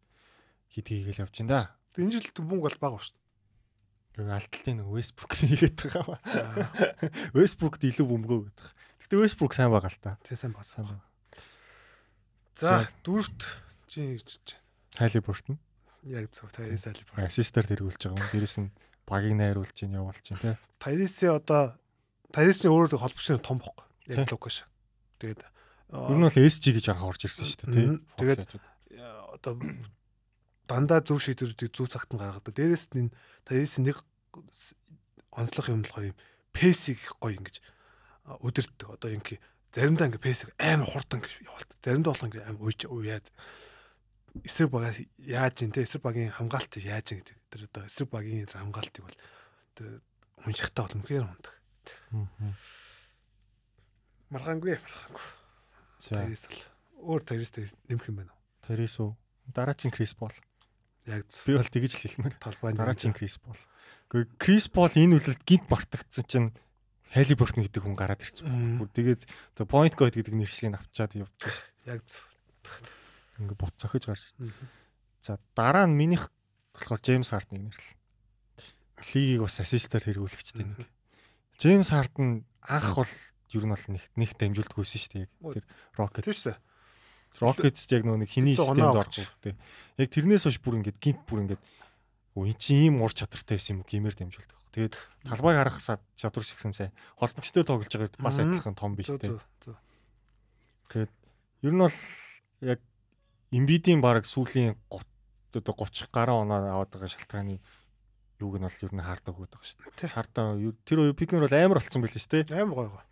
хит 0.68 0.88
хийгээл 0.92 1.24
явж 1.24 1.36
ин 1.40 1.48
да. 1.48 1.80
Энэ 1.96 2.20
жил 2.20 2.28
бөмбөг 2.44 2.60
бол 2.60 2.80
бага 2.84 3.00
шүү 3.00 3.23
Нэг 4.14 4.28
алдалтын 4.30 4.76
нэг 4.82 4.88
Westbrook 4.94 5.34
хийгээд 5.34 5.78
байгаа. 5.90 6.18
дээ. 6.22 7.10
Westbrook 7.34 7.82
илүү 7.82 8.06
бөмбөгөө 8.06 8.42
гэдэг. 8.50 8.68
Гэтэ 9.04 9.16
Westbrook 9.18 9.54
сайн 9.58 9.74
байгаа 9.74 9.90
л 9.90 10.00
та. 10.04 10.18
Тэ 10.22 10.38
сайн 10.38 10.54
бас. 10.54 10.70
Сайн 10.74 10.86
байгаа. 10.86 11.10
За 12.54 12.86
дөрөвт 13.02 13.42
чи 13.90 14.22
Halliburton 15.02 15.58
яг 16.06 16.30
зөв 16.30 16.52
Тайрис 16.54 16.86
Алибар. 16.88 17.26
ассистер 17.26 17.66
тэргүүлж 17.66 17.98
байгаа 18.06 18.22
юм. 18.22 18.30
Дээрэс 18.30 18.58
нь 18.62 18.70
багийг 19.08 19.34
найруулж 19.40 19.78
ийн 19.82 19.98
явуулж 19.98 20.22
ийн 20.30 20.40
тий. 20.40 20.56
Тайрисын 20.78 21.34
одоо 21.40 21.74
Тайрисын 22.30 22.70
өөрөө 22.70 23.00
холбогчны 23.02 23.40
том 23.42 23.58
бохгүй. 23.58 23.86
Яг 24.14 24.28
Тий. 24.28 24.36
Лукаш. 24.36 24.58
Тэгээд 25.18 25.42
Ер 25.94 26.18
нь 26.18 26.26
бол 26.26 26.38
SG 26.38 26.66
гэж 26.78 26.86
анх 26.94 27.06
орж 27.06 27.26
ирсэн 27.26 27.46
шүү 27.48 27.60
дээ 27.66 27.74
тий. 27.74 27.90
Тэгээд 28.18 28.50
одоо 29.34 29.54
дандаа 30.74 31.06
зөв 31.06 31.22
шийдвэрүүдийг 31.22 31.70
зөв 31.70 31.86
цагт 31.94 32.10
нь 32.10 32.18
гаргадаг. 32.18 32.50
Дээрээс 32.50 32.98
нь 32.98 33.14
дээрээс 33.46 33.78
нэг 33.86 34.02
онцлог 35.30 35.70
юм 35.70 35.86
болохоор 35.86 36.10
юм 36.10 36.18
пэсиг 36.50 36.98
их 36.98 37.14
гоё 37.22 37.38
ингэж 37.38 37.62
өдөртдөг. 38.42 38.90
Одоо 38.98 39.10
ингээ 39.14 39.38
заримдаа 39.70 40.10
ингээ 40.10 40.26
пэсиг 40.26 40.50
амар 40.58 40.90
хурдан 40.90 41.22
гэж 41.22 41.46
явуулдаг. 41.46 41.78
Заримдаа 41.86 42.12
болох 42.18 42.26
ингээ 42.26 42.46
амар 42.50 42.74
уяад 42.90 43.26
эсрэг 44.42 44.70
багаас 44.74 44.98
яаж 45.22 45.62
ин 45.62 45.70
те 45.70 45.86
эсрэг 45.86 46.02
багийн 46.02 46.34
хамгаалтыг 46.34 46.82
яаж 46.82 47.14
ин 47.14 47.22
гэдэг. 47.22 47.38
Тэр 47.54 47.62
одоо 47.70 47.84
эсрэг 47.86 48.10
багийн 48.10 48.50
хамгаалтыг 48.50 49.06
бол 49.06 49.18
уншихтаа 50.42 50.90
бол 50.90 50.98
үнэхээр 50.98 51.30
ундаг. 51.30 51.54
Маргаангүй 54.34 54.82
маргаангүй. 54.82 55.26
Тэрис 56.02 56.50
бол 56.50 56.62
өөр 57.14 57.22
тэрис 57.22 57.54
нэмэх 57.86 58.10
юм 58.10 58.26
байна 58.26 58.34
уу? 58.34 58.42
Тэрис 58.66 58.98
үү? 58.98 59.14
Дараагийн 59.54 59.94
Крис 59.94 60.18
бол. 60.18 60.34
Яг 61.08 61.28
би 61.28 61.52
бол 61.60 61.68
тэгж 61.68 61.92
л 62.00 62.04
хэлмээр. 62.08 62.36
Талбай 62.40 62.72
дараагийн 62.72 63.12
Крис 63.12 63.36
бол. 63.44 63.60
Гэхдээ 64.08 64.40
Крис 64.40 64.72
бол 64.72 64.94
энэ 64.94 65.20
үлрэлт 65.20 65.44
гинт 65.44 65.68
мартагдсан 65.68 66.26
чинь 66.28 66.50
Хайли 67.14 67.36
Бортон 67.38 67.62
гэдэг 67.68 67.84
хүн 67.84 67.94
гараад 67.94 68.24
ирсэн 68.26 68.48
байна. 68.50 68.90
Тэгээд 68.90 69.22
the 69.60 69.68
point 69.70 69.94
guard 69.94 70.18
гэдэг 70.18 70.34
нэршлийг 70.34 70.80
авчаад 70.80 71.14
байна. 71.14 71.30
Яг 71.86 72.02
зөв. 72.08 72.26
Ингээ 73.38 73.60
бут 73.60 73.76
цохиж 73.78 74.10
гарч 74.10 74.34
ирсэн. 74.34 74.50
За 75.22 75.38
дараа 75.54 75.86
нь 75.86 75.94
минийх 75.94 76.34
болохоор 76.74 77.04
Джеймс 77.04 77.30
Хардныг 77.30 77.70
нэрлээ. 77.70 77.96
Лигийг 79.14 79.46
бас 79.46 79.62
ассистаар 79.62 80.04
хэрэгүүлэгчтэй 80.08 80.66
нэг. 80.66 80.90
Джеймс 81.62 81.94
Хардн 81.94 82.50
анх 82.66 82.98
бол 82.98 83.14
ер 83.54 83.64
нь 83.68 83.74
бол 83.76 83.86
нэг 83.94 84.04
нэг 84.18 84.30
дамжуулдаггүйсэн 84.34 85.00
шүү 85.04 85.14
дээ. 85.14 85.28
Тэр 85.62 85.66
Rockets. 86.00 86.26
Тийм 86.26 86.34
шүү. 86.34 86.58
Rockets 87.42 87.88
яг 87.90 88.04
нэг 88.06 88.30
хиний 88.30 88.56
системд 88.56 88.98
орох 88.98 89.14
тий. 89.42 89.56
Яг 89.98 90.10
тэрнээс 90.10 90.46
хойш 90.46 90.60
бүр 90.62 90.82
ингээд 90.84 91.00
гинт 91.02 91.22
бүр 91.26 91.46
ингээд 91.48 91.64
өө 92.38 92.50
эн 92.50 92.58
чинь 92.58 92.94
ийм 92.94 93.02
ур 93.02 93.14
чадвартай 93.14 93.58
байсан 93.58 93.82
юм 93.82 93.86
гимээр 93.86 94.18
дамжуулдаг. 94.18 94.58
Тэгээд 94.74 94.94
талбайг 95.30 95.58
харах 95.62 95.78
чадвар 96.18 96.46
шигсэн 96.46 96.74
сайн. 96.74 96.92
Холбогчтой 97.18 97.62
тоглож 97.62 97.94
байгаа 97.94 98.10
бас 98.18 98.42
адилхан 98.42 98.74
том 98.74 98.98
биш 98.98 99.14
тий. 99.14 99.34
Тэгээд 100.90 101.14
ер 101.66 101.74
нь 101.74 101.82
бол 101.82 101.98
яг 102.62 102.80
Эмбидийн 103.54 104.02
баг 104.02 104.26
сүүлийн 104.26 104.74
30 104.90 105.62
одоо 105.62 105.74
30 105.78 106.10
гаруй 106.10 106.42
оноо 106.42 106.58
аваад 106.74 106.90
байгаа 106.90 107.14
шалтгааны 107.14 107.62
юуг 108.42 108.58
нь 108.58 108.66
бол 108.66 108.82
ер 108.82 108.94
нь 108.98 109.06
хаардаг 109.06 109.38
өгöd 109.38 109.54
байгаа 109.54 109.70
шүү 109.70 109.94
дээ. 109.94 110.10
Хардаа 110.18 110.58
тэр 110.90 111.00
үе 111.06 111.14
пикнер 111.14 111.46
бол 111.46 111.54
амар 111.54 111.78
болцсон 111.78 112.02
байл 112.02 112.18
шүү 112.18 112.50
дээ. 112.50 112.58
Амар 112.58 112.76
гоё 112.76 112.90
гоё. 112.98 113.06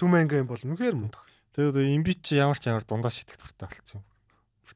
Түмэнгийн 0.00 0.48
бол 0.48 0.56
үнэхээр 0.64 0.96
мундаг. 0.96 1.20
Тэгээд 1.54 1.76
Эмбид 1.82 2.22
чи 2.22 2.38
ямар 2.38 2.58
ч 2.58 2.70
ямар 2.70 2.86
дундаа 2.86 3.10
шитгэх 3.10 3.38
дуртай 3.38 3.68
болцсон 3.68 4.00
юм. 4.00 4.06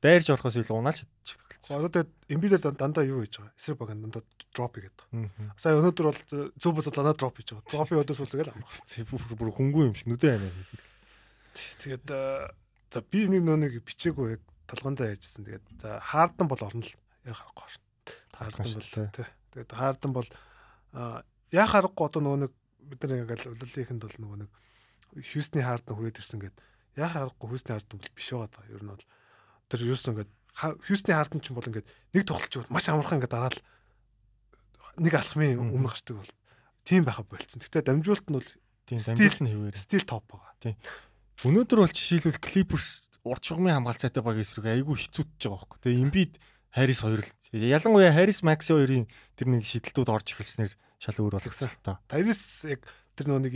Дайрж 0.03 0.29
орохоос 0.35 0.59
илүү 0.59 0.75
унаал 0.75 0.99
шитгэх 0.99 1.47
болцсон. 1.49 1.79
Одоо 1.79 1.91
тэгээд 1.95 2.11
Эмбидээр 2.35 2.75
дандаа 2.75 3.05
юу 3.07 3.23
хийж 3.23 3.39
байгаа? 3.39 3.55
Эсрэг 3.55 3.79
баг 3.79 3.95
дандаа 3.95 4.23
дроп 4.51 4.73
хийгээд 4.75 4.99
байгаа. 4.99 5.55
Сая 5.57 5.79
өнөөдөр 5.79 6.07
бол 6.11 6.21
зөв 6.59 6.73
бос 6.75 6.91
дандаа 6.91 7.15
дроп 7.15 7.39
хийж 7.39 7.55
байгаа. 7.55 7.71
Дропын 7.71 8.03
өдөөс 8.03 8.21
үл 8.21 8.33
тэгэл 8.35 8.53
амрах. 8.53 8.75
Бүр 9.39 9.55
хөнгөө 9.55 9.85
юм 9.87 9.95
шиг 9.95 10.09
нүдэ 10.11 10.35
байна. 10.35 10.51
Тэгээд 11.55 12.07
за 12.11 12.99
би 13.07 13.21
нэг 13.31 13.43
нэг 13.47 13.73
бичээгүй 13.87 14.35
яг 14.35 14.43
талгандаа 14.67 15.15
яжсэн. 15.15 15.47
Тэгээд 15.47 15.67
за 15.79 16.03
хаардан 16.03 16.51
бол 16.51 16.63
орно 16.63 16.83
л 16.83 16.93
яг 17.25 17.39
харахгүй. 17.39 17.71
Хаардан 18.35 18.67
бол 18.67 18.83
тий. 18.83 19.31
Тэгээд 19.55 19.71
хаардан 19.73 20.13
бол 20.13 20.29
яа 21.55 21.67
харахгүй 21.71 22.05
одоо 22.11 22.21
нөгөө 22.23 22.41
нэг 22.45 22.53
бид 22.85 23.01
нар 23.07 23.23
ингээл 23.25 23.55
улирлынхэнд 23.55 24.03
бол 24.05 24.19
нөгөө 24.21 24.39
нэг 24.43 24.51
Хьюстны 25.21 25.63
хаардан 25.63 25.95
хүрээд 25.95 26.21
ирсэн 26.21 26.41
гэд 26.43 26.57
яа 26.99 27.09
харахгүй 27.11 27.49
Хьюстны 27.51 27.71
хаардан 27.75 27.99
бол 28.01 28.15
биш 28.15 28.29
байгаа 28.33 28.51
даа. 28.51 28.65
Ер 28.71 28.83
нь 28.83 28.91
бол 28.91 29.05
тэр 29.71 29.81
юусэн 29.87 30.11
ингээд 30.15 30.33
Хьюстны 30.55 31.13
хаардан 31.15 31.41
ч 31.43 31.47
бол 31.55 31.69
ингээд 31.69 31.89
нэг 32.15 32.23
тоглолч 32.27 32.55
маш 32.71 32.87
амархан 32.91 33.19
ингээд 33.23 33.35
дараал 33.35 33.61
нэг 34.99 35.15
алхмын 35.15 35.59
өмнө 35.59 35.91
гарчдаг 35.91 36.17
бол 36.23 36.33
тийм 36.87 37.03
байха 37.05 37.25
болцсон. 37.27 37.59
Гэтэ 37.63 37.87
дамжуулт 37.89 38.27
нь 38.31 38.37
бол 38.39 38.51
тийм 38.87 39.01
дамжуулт 39.03 39.41
нь 39.43 39.51
хэвээр 39.51 39.77
стил 39.79 40.05
топ 40.07 40.25
байгаа. 40.31 40.55
Тийм. 40.63 40.77
Өнөөдөр 41.43 41.79
бол 41.83 41.95
жишээлбэл 41.95 42.39
Clippers 42.39 43.11
урд 43.27 43.43
шугамын 43.43 43.75
хамгаалцаатай 43.83 44.23
баг 44.23 44.39
эсрэг 44.39 44.71
айгүй 44.71 44.97
хэцүүдж 45.01 45.49
байгаа 45.49 45.59
байхгүй. 45.59 45.79
Тэгээ 45.83 46.05
Embiid 46.05 46.33
Harris 46.77 47.01
хоёр 47.03 47.21
л 47.25 47.31
ялангуяа 47.55 48.13
Harris 48.13 48.41
Max 48.45 48.71
хоёрын 48.71 49.09
тэр 49.35 49.47
нэг 49.51 49.67
шидэлтүүд 49.67 50.11
орж 50.13 50.35
эхэлснээр 50.35 50.73
шал 51.01 51.19
өөр 51.19 51.39
болгосон 51.41 51.71
л 51.71 51.79
та. 51.83 51.99
Harris 52.13 52.43
яг 52.69 52.85
тэр 53.15 53.27
нөө 53.31 53.41
нэг 53.47 53.55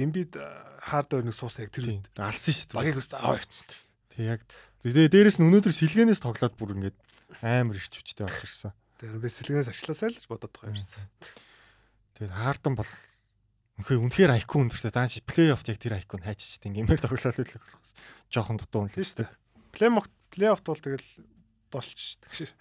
хаард 0.83 1.11
хоёр 1.11 1.27
нэг 1.27 1.37
суусаа 1.37 1.67
яг 1.67 1.73
тэр 1.75 2.03
алсан 2.19 2.55
шүү 2.55 2.67
дээ. 2.71 2.79
Багийг 2.79 2.99
өстө 3.03 3.19
аваа 3.19 3.39
явчихсан. 3.43 3.79
Тэг 4.15 4.25
яг 4.25 4.41
тэгээ 4.83 5.11
дээрэс 5.11 5.39
нь 5.43 5.47
өнөөдөр 5.51 5.75
сэлгэнээс 5.75 6.23
тоглоод 6.23 6.55
бүр 6.55 6.75
ингээд 6.79 6.99
амар 7.43 7.77
ирч 7.79 7.95
хүчтэй 7.99 8.27
болж 8.27 8.43
ирсэн. 8.47 8.73
Тэр 8.99 9.19
би 9.19 9.29
сэлгэнээс 9.31 9.71
ажилласаа 9.75 10.11
л 10.11 10.31
бодоод 10.31 10.53
байгаа 10.55 10.71
юмсан. 10.75 11.07
Тэгээд 12.19 12.35
хаардан 12.35 12.75
бол 12.79 12.93
үнхээр 13.79 14.03
үнэхээр 14.03 14.37
IQ 14.43 14.51
өндөртэй 14.59 14.91
дааш 14.91 15.23
плей-офф 15.23 15.63
яг 15.71 15.79
тэр 15.79 15.99
IQ-г 16.03 16.23
хайчичтэй 16.27 16.75
ингээр 16.75 16.99
тоглолоо 16.99 17.31
л 17.31 17.59
болохоос 17.63 17.91
жоохон 18.27 18.59
дутуу 18.59 18.91
үнэлээ 18.91 19.07
шүү 19.07 19.19
дээ. 19.23 19.31
Плей-офф 19.71 20.07
плей-оффт 20.35 20.67
бол 20.67 20.83
тэгэл 20.83 21.09
дулч 21.71 22.19
тэгш. 22.27 22.55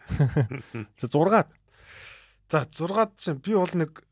За 0.94 1.06
6-аад. 1.10 1.50
За 2.50 2.70
6-аад 2.70 3.18
чинь 3.18 3.42
би 3.42 3.58
бол 3.58 3.74
нэг 3.74 4.06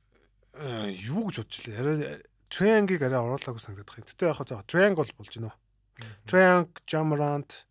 юу 1.06 1.30
гэж 1.30 1.46
бодож 1.46 1.60
лээ. 1.68 1.78
Арай 1.78 2.26
Triangle-ыг 2.56 3.04
арай 3.04 3.20
оруулаагүй 3.20 3.60
санагдаад 3.60 3.92
байна. 3.92 4.08
Гэтэ 4.08 4.32
яг 4.32 4.38
хаа 4.40 4.64
Triangle 4.64 5.12
болж 5.20 5.36
уу? 5.36 5.52
Triangle, 6.24 6.80
Jamrant 6.88 7.68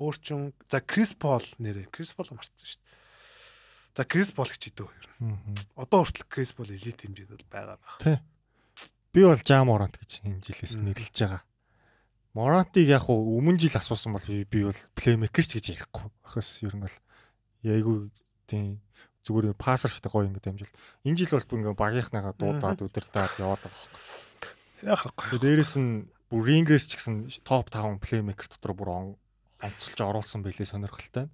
өөрчн 0.00 0.56
за 0.72 0.80
Chris 0.80 1.12
Paul 1.12 1.44
нэрээ. 1.60 1.92
Chris 1.92 2.16
Paul 2.16 2.32
марцсан 2.32 2.64
шүү 2.64 2.80
дээ. 2.80 2.96
За 3.96 4.02
Chris 4.08 4.32
Paul 4.32 4.48
гэж 4.48 4.72
идэв 4.72 4.88
ер 4.88 5.08
нь. 5.20 5.36
Одоо 5.76 6.04
хүртэл 6.04 6.32
Chris 6.32 6.52
Paul 6.56 6.72
элит 6.72 7.00
хэмжээнд 7.00 7.32
бол 7.32 7.52
байгаа 7.52 7.76
байх. 7.76 7.96
Тий. 8.00 8.16
Би 9.12 9.20
бол 9.24 9.40
Jamrant 9.40 9.96
гэж 10.00 10.24
энэ 10.24 10.40
жилээс 10.44 10.76
нэрлэж 10.80 11.16
байгаа. 11.16 11.44
Morant-ыг 12.36 12.88
яг 12.88 13.08
уу 13.08 13.40
өмнө 13.40 13.56
жил 13.56 13.76
асуусан 13.80 14.12
бол 14.12 14.24
би 14.28 14.60
бол 14.64 14.80
playmaker 14.92 15.44
ч 15.44 15.56
гэж 15.56 15.76
ярихгүй. 15.76 16.08
Ахаас 16.24 16.60
ер 16.60 16.76
нь 16.76 16.84
бол 16.84 16.96
яйгүй 17.64 18.12
тийм 18.44 18.84
зүгээр 19.26 19.58
пассер 19.58 19.90
штэ 19.90 20.06
гоё 20.06 20.30
ингэ 20.30 20.38
дамжуул. 20.38 20.70
Энэ 21.02 21.26
жил 21.26 21.34
бол 21.34 21.58
ингээ 21.58 21.74
багийнхнаагаа 21.74 22.34
дуудаад 22.38 22.78
удирдаад 22.78 23.34
яваад 23.42 23.62
байгаа. 23.66 23.82
Яг 24.86 24.98
харахгүй. 25.02 25.38
Дээрээс 25.42 25.74
нь 25.82 26.06
бүр 26.30 26.46
рингрэс 26.46 26.86
ч 26.86 26.94
гэсэн 26.94 27.26
топ 27.42 27.74
5 27.74 27.98
плеймейкер 27.98 28.46
дотор 28.46 28.78
бүр 28.78 29.18
онцолж 29.58 29.98
оруулсан 29.98 30.46
байлээ 30.46 30.70
сонирхолтой. 30.70 31.26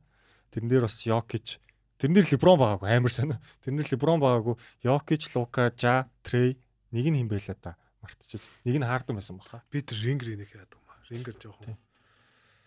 Тэрэн 0.56 0.68
дээр 0.72 0.88
бас 0.88 1.04
Йокич 1.04 1.60
тэрэн 2.00 2.16
дээр 2.16 2.32
Леброн 2.32 2.56
байгаагүй 2.56 2.88
амар 2.88 3.12
сонио. 3.12 3.38
Тэрэн 3.60 3.76
дээр 3.76 3.90
Леброн 3.92 4.20
байгаагүй 4.24 4.56
Йокич, 4.88 5.22
Лука, 5.36 5.68
Жа, 5.76 6.08
Трей 6.24 6.56
нэг 6.96 7.06
нь 7.12 7.18
хин 7.20 7.28
байлаа 7.28 7.56
та 7.60 7.76
мартчих. 8.00 8.40
Нэг 8.64 8.80
нь 8.80 8.88
хаардан 8.88 9.20
байсан 9.20 9.36
баха. 9.36 9.60
Би 9.68 9.84
тэр 9.84 10.00
рингэр 10.00 10.40
нэг 10.40 10.50
яадаг 10.56 10.80
юм 10.80 10.88
аа. 10.88 11.00
Рингэр 11.12 11.36
жоохон. 11.36 11.76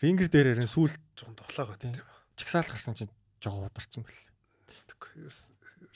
Рингэр 0.01 0.29
дээр 0.29 0.47
харин 0.53 0.69
сүүл 0.69 0.93
жоохон 1.17 1.37
тоглоогоо 1.39 1.77
тийм. 1.81 1.97
Чагсаал 2.37 2.69
гарсан 2.69 2.93
чинь 2.93 3.13
жоохон 3.41 3.67
ударсан 3.69 4.05
байлээ 4.05 4.34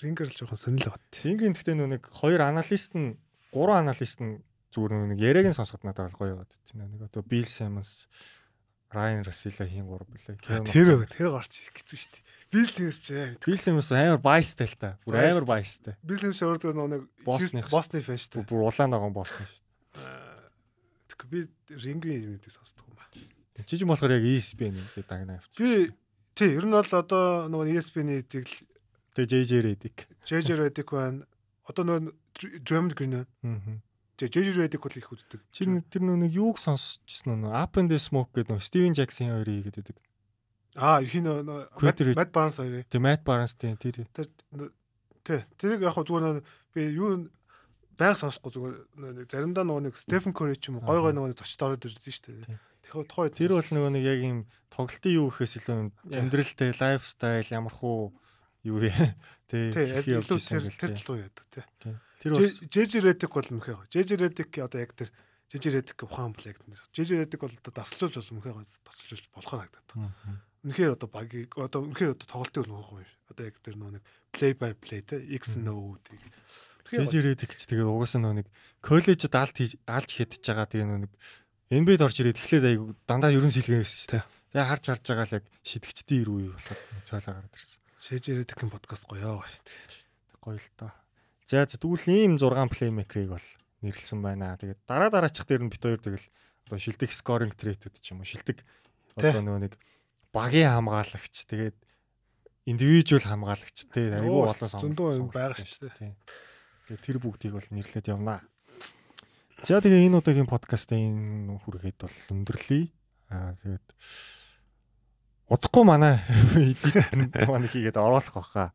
рингер 0.02 0.28
л 0.28 0.36
жоохон 0.36 0.60
сонирхол 0.60 0.96
бат. 0.96 1.04
Рингийн 1.24 1.54
гэхдээ 1.56 1.76
нэг 1.76 2.04
хоёр 2.08 2.42
аналист 2.46 2.96
нь 2.96 3.20
гурван 3.52 3.88
аналист 3.90 4.20
нь 4.24 4.40
зүгээр 4.72 5.12
нэг 5.12 5.20
яриаг 5.20 5.48
нь 5.52 5.58
сонсоход 5.58 5.84
надад 5.84 6.16
гоё 6.16 6.38
яваад 6.40 6.52
тийм 6.64 6.86
нэг 6.86 7.10
одоо 7.10 7.24
Bill 7.26 7.48
Simmons 7.48 8.08
Ryan 8.90 9.22
Russell 9.26 9.54
хийн 9.54 9.86
гур 9.86 10.06
билээ. 10.10 10.38
Тэр 10.66 11.06
тэр 11.06 11.30
гарч 11.34 11.70
хэцүү 11.74 11.98
шүү 12.00 12.12
дээ. 12.16 12.24
Bill 12.50 12.70
Simmons 12.70 13.00
ч 13.06 13.08
Bill 13.46 13.60
Simmons 13.62 13.90
амар 13.94 14.22
biasтай 14.22 14.66
л 14.66 14.78
та. 14.78 14.98
Бүр 15.06 15.20
амар 15.20 15.46
biasтай. 15.46 15.94
Bill 16.02 16.22
Simmons 16.22 16.42
өөрөө 16.42 16.88
нэг 16.90 17.04
Босны 17.22 18.02
фэн 18.02 18.18
шүү 18.18 18.42
дээ. 18.42 18.50
Бүр 18.50 18.66
улаан 18.66 18.90
ногоон 18.90 19.14
Босны 19.14 19.46
шүү 19.46 19.62
дээ. 19.62 20.30
Тэгэхээр 21.10 21.30
би 21.30 21.40
рингийн 21.78 22.22
юмыг 22.34 22.50
сонсдог 22.50 22.86
юм 22.90 22.98
байна. 22.98 23.26
Жижиг 23.66 23.86
болохоор 23.86 24.18
яг 24.18 24.26
ESPN 24.26 24.74
гэдэг 24.74 25.06
дагнаа 25.06 25.38
авчих. 25.38 25.62
Би 25.62 25.94
тий 26.40 26.56
ер 26.56 26.64
нь 26.64 26.72
бол 26.72 26.88
одоо 26.88 27.52
нөгөө 27.52 27.76
ESPN-ийг 27.76 28.26
Тэгээ 29.20 29.44
JJ 29.44 29.52
Redick. 29.66 29.98
JJ 30.24 30.50
Redick 30.56 30.90
байна. 30.94 31.26
Одоо 31.68 31.84
нөө 31.84 32.14
Draymond 32.64 32.96
Green. 32.96 33.26
Аа. 33.26 33.80
JJ 34.20 34.56
Redick 34.56 34.84
бол 34.84 34.96
их 34.96 35.10
үздэг. 35.12 35.42
Чи 35.52 35.66
тэр 35.66 36.02
нөө 36.06 36.18
нэг 36.24 36.32
юуг 36.32 36.62
сонсчихсон 36.62 37.44
нөө 37.44 37.52
Up 37.52 37.76
and 37.76 37.92
Smoke 38.00 38.32
гэдэг 38.32 38.54
нөө 38.54 38.64
Steven 38.64 38.94
Jackson 38.96 39.34
хоёрыг 39.34 39.68
гэдэг. 39.74 39.98
Аа, 40.78 41.02
их 41.04 41.14
нөө 41.20 41.44
Matt 42.16 42.32
Barnes 42.32 42.62
хоёрыг. 42.62 42.88
Тэг 42.88 43.02
Matt 43.02 43.26
Barnes 43.26 43.58
тийм 43.58 43.76
тэр. 43.76 44.06
Тэр 44.14 44.30
тий. 45.26 45.44
Тэрийг 45.58 45.84
яг 45.84 45.98
зүгээр 46.00 46.40
би 46.72 46.82
юу 46.96 47.28
байг 48.00 48.16
сонсохгүй 48.16 48.52
зүгээр 48.56 49.28
заримдаа 49.28 49.68
нөгөө 49.68 49.90
нэг 49.90 49.96
Stephen 50.00 50.32
Curry 50.32 50.56
ч 50.56 50.72
юм 50.72 50.80
уу 50.80 50.88
гой 50.88 51.04
гой 51.04 51.14
нөгөө 51.18 51.36
зочд 51.36 51.60
ороод 51.60 51.84
ирдэ 51.84 52.00
шүү 52.00 52.48
дээ. 52.48 52.60
Тэгэхээр 52.90 53.06
тухай 53.06 53.30
тэр 53.30 53.54
бол 53.54 53.70
нөгөө 53.70 53.92
нэг 53.94 54.04
яг 54.04 54.20
юм 54.26 54.40
тоглолтын 54.74 55.14
юу 55.14 55.30
гэхээс 55.30 55.54
илүү 55.62 55.78
амьдралтай 56.18 56.70
лайфстайл 56.74 57.54
ямар 57.54 57.74
хуу 57.74 58.18
юу 58.66 58.82
вэ? 58.82 58.90
Тэ 59.50 59.70
илүү 60.10 60.26
тэр 60.26 60.66
тэр 60.74 60.92
талуу 60.98 61.18
яадаг 61.22 61.46
тий. 61.54 61.94
Тэр 62.20 62.32
бас 62.34 62.58
JJ 62.66 63.06
Redick 63.06 63.30
бол 63.30 63.50
мөхөө. 63.62 63.86
Redick 63.94 64.58
одоо 64.58 64.82
яг 64.82 64.98
тэр 64.98 65.14
Жижирэдэг 65.50 66.06
ухаан 66.06 66.38
блэк 66.38 66.62
нэр. 66.70 66.78
Жижирэдэг 66.94 67.42
бол 67.42 67.50
одоо 67.50 67.74
дасалжуулж 67.74 68.22
бол 68.22 68.54
үнхээр 68.54 68.70
дасалжуулж 68.86 69.26
болохоор 69.34 69.66
харагдаад. 69.66 69.90
Үнэхээр 70.62 70.94
одоо 70.94 71.10
багийг 71.10 71.58
одоо 71.58 71.90
үнэхээр 71.90 72.14
одоо 72.14 72.28
тоглолтын 72.30 72.70
үл 72.70 72.74
нөхөхгүй 72.78 73.02
юм 73.02 73.10
шиг. 73.10 73.22
Одоо 73.34 73.44
яг 73.50 73.56
тэр 73.66 73.76
нөө 73.82 73.92
нэг 73.98 74.04
play 74.30 74.54
by 74.54 74.78
play 74.78 75.02
те 75.02 75.18
X 75.18 75.58
no 75.58 75.98
тийг. 76.06 76.22
Жижирэдэг 76.94 77.50
ч 77.58 77.66
тэгээ 77.66 77.82
угаасаа 77.82 78.22
нөө 78.22 78.46
нэг 78.46 78.48
коллежид 78.86 79.34
алт 79.34 79.58
алж 79.90 80.10
хэдэж 80.14 80.44
байгаа 80.46 80.70
тэгээ 80.70 80.86
нөө 80.86 81.00
нэг 81.10 81.14
NBA-д 81.70 82.02
орж 82.02 82.18
ирээд 82.18 82.42
эхлээд 82.42 82.66
айгу 82.66 82.98
дандаа 83.06 83.30
ерөн 83.30 83.54
шүү 83.54 83.70
дээ. 83.70 84.26
Тэгээ 84.26 84.70
харж 84.74 84.84
харж 84.90 85.06
байгаа 85.06 85.28
л 85.30 85.38
яг 85.38 85.46
шидэгчдийн 85.62 86.22
ир 86.26 86.30
үе 86.34 86.50
болохоор 86.50 86.82
цойлоо 87.06 87.34
гараад 87.38 87.54
ирсэн. 87.54 87.82
Шэжирэдэг 88.02 88.60
подкаст 88.74 89.06
гоёо. 89.06 89.46
Гоё 90.42 90.58
л 90.58 90.70
доо. 90.82 90.90
За 91.46 91.70
тэгвэл 91.70 92.10
ийм 92.10 92.42
6 92.42 92.58
плеймейкерийг 92.74 93.38
бол 93.38 93.48
нэрлсэн 93.86 94.18
байна. 94.18 94.58
Тэгээд 94.58 94.82
дараа 94.90 95.14
дараачих 95.14 95.46
дээр 95.46 95.70
нь 95.70 95.70
бит 95.70 95.86
хоёр 95.86 96.02
тэгэл 96.02 96.26
одоо 96.66 96.78
шилдэг 96.82 97.14
скоринг 97.14 97.54
трэйтүүд 97.54 98.02
ч 98.02 98.18
юм 98.18 98.22
уу 98.22 98.30
шилдэг 98.30 98.66
одоо 99.22 99.42
нөгөө 99.46 99.62
нэг 99.70 99.74
багийн 100.34 100.74
хамгаалагч 100.74 101.36
тэгээд 101.50 101.78
индивидуал 102.66 103.26
хамгаалагч 103.30 103.78
те 103.94 104.10
айгүй 104.18 104.42
болоо 104.50 104.70
зөндөө 104.74 105.30
байгаа 105.30 105.58
шүү 105.58 105.90
дээ. 105.94 106.18
Тэгээд 106.90 107.06
тэр 107.06 107.18
бүгдийг 107.22 107.54
бол 107.54 107.70
нэрлээд 107.70 108.10
явнаа. 108.10 108.42
За 109.64 109.84
тэгээ 109.84 110.08
энэ 110.08 110.20
удаагийн 110.24 110.48
подкастын 110.48 111.60
хүргээд 111.68 112.00
бол 112.00 112.18
өндөрлөе. 112.32 112.88
Аа 113.28 113.54
тэгээд 113.60 113.88
удахгүй 115.52 115.84
манай 115.84 116.24
манай 117.50 117.68
хийгээд 117.68 118.00
оруулах 118.00 118.34
баха 118.34 118.72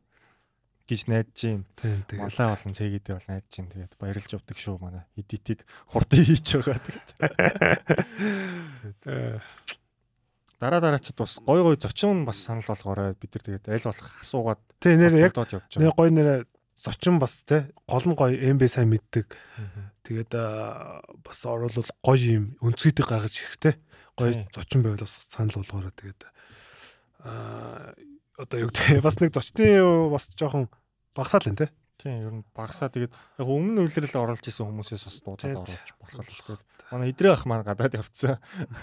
гэж 0.85 1.09
найдаж 1.09 1.33
тийм. 1.33 1.65
Малаа 2.21 2.53
болон 2.53 2.77
цэгэдээ 2.77 3.17
бол 3.17 3.29
найдаж 3.29 3.53
байна. 3.57 3.73
Тэгээд 3.73 3.93
баярлж 3.97 4.29
явдаг 4.29 4.57
шүү 4.61 4.77
манай. 4.77 5.03
Эдитийг 5.17 5.65
хурдан 5.89 6.21
хийж 6.21 6.61
байгаа 6.61 6.77
тэгээд. 6.77 7.09
Дараа 10.61 10.81
дараачд 10.81 11.17
бас 11.17 11.41
гой 11.41 11.61
гой 11.65 11.77
зочин 11.81 12.25
бас 12.29 12.37
санал 12.45 12.61
болгоорой. 12.61 13.17
Бид 13.17 13.33
нар 13.33 13.43
тэгээд 13.43 13.65
аль 13.73 13.89
болох 13.89 14.09
асуугаад 14.21 14.61
тийм 14.77 15.01
нэр 15.01 15.17
яг 15.17 15.33
нэр 15.33 15.91
гой 15.97 16.09
нэр 16.13 16.45
зочин 16.77 17.19
бас 17.19 17.43
те 17.47 17.71
гол 17.87 18.03
нь 18.05 18.15
гой 18.15 18.37
МБ 18.53 18.67
сайн 18.67 18.91
мэддэг. 18.91 19.31
Тэгээд 20.03 20.31
бас 21.23 21.39
оруулал 21.45 21.87
гой 22.03 22.19
юм 22.19 22.57
өнцгийдэг 22.61 23.07
гаргаж 23.07 23.41
ирэхтэй. 23.41 23.79
Гой 24.17 24.45
зочин 24.53 24.83
байвал 24.83 25.03
бас 25.03 25.25
санал 25.27 25.59
болгоорой. 25.63 25.95
Тэгээд 25.95 26.21
аа 27.25 27.95
одоо 28.37 28.67
юу 28.67 28.69
гэдэг 28.69 29.01
бас 29.01 29.19
нэг 29.23 29.31
зочны 29.31 29.79
бас 30.11 30.27
жоохон 30.35 30.67
багасаа 31.15 31.39
л 31.43 31.49
энэ 31.55 31.61
те. 31.63 31.67
Тийм 31.95 32.19
ер 32.19 32.33
нь 32.35 32.43
багасаа 32.51 32.91
тэгээд 32.91 33.15
яг 33.15 33.47
өмнө 33.47 33.87
үйлрэл 33.87 34.19
оруулж 34.19 34.43
исэн 34.43 34.67
хүмүүсээс 34.67 35.07
бас 35.07 35.17
дуудаад 35.23 35.63
оруулж 35.63 35.89
болох 35.95 36.27
л 36.27 36.43
тэгээд 36.43 36.63
манай 36.91 37.09
идрээ 37.15 37.31
ах 37.31 37.47
маань 37.47 37.63
гадаад 37.63 37.95
явцсан. 37.95 38.35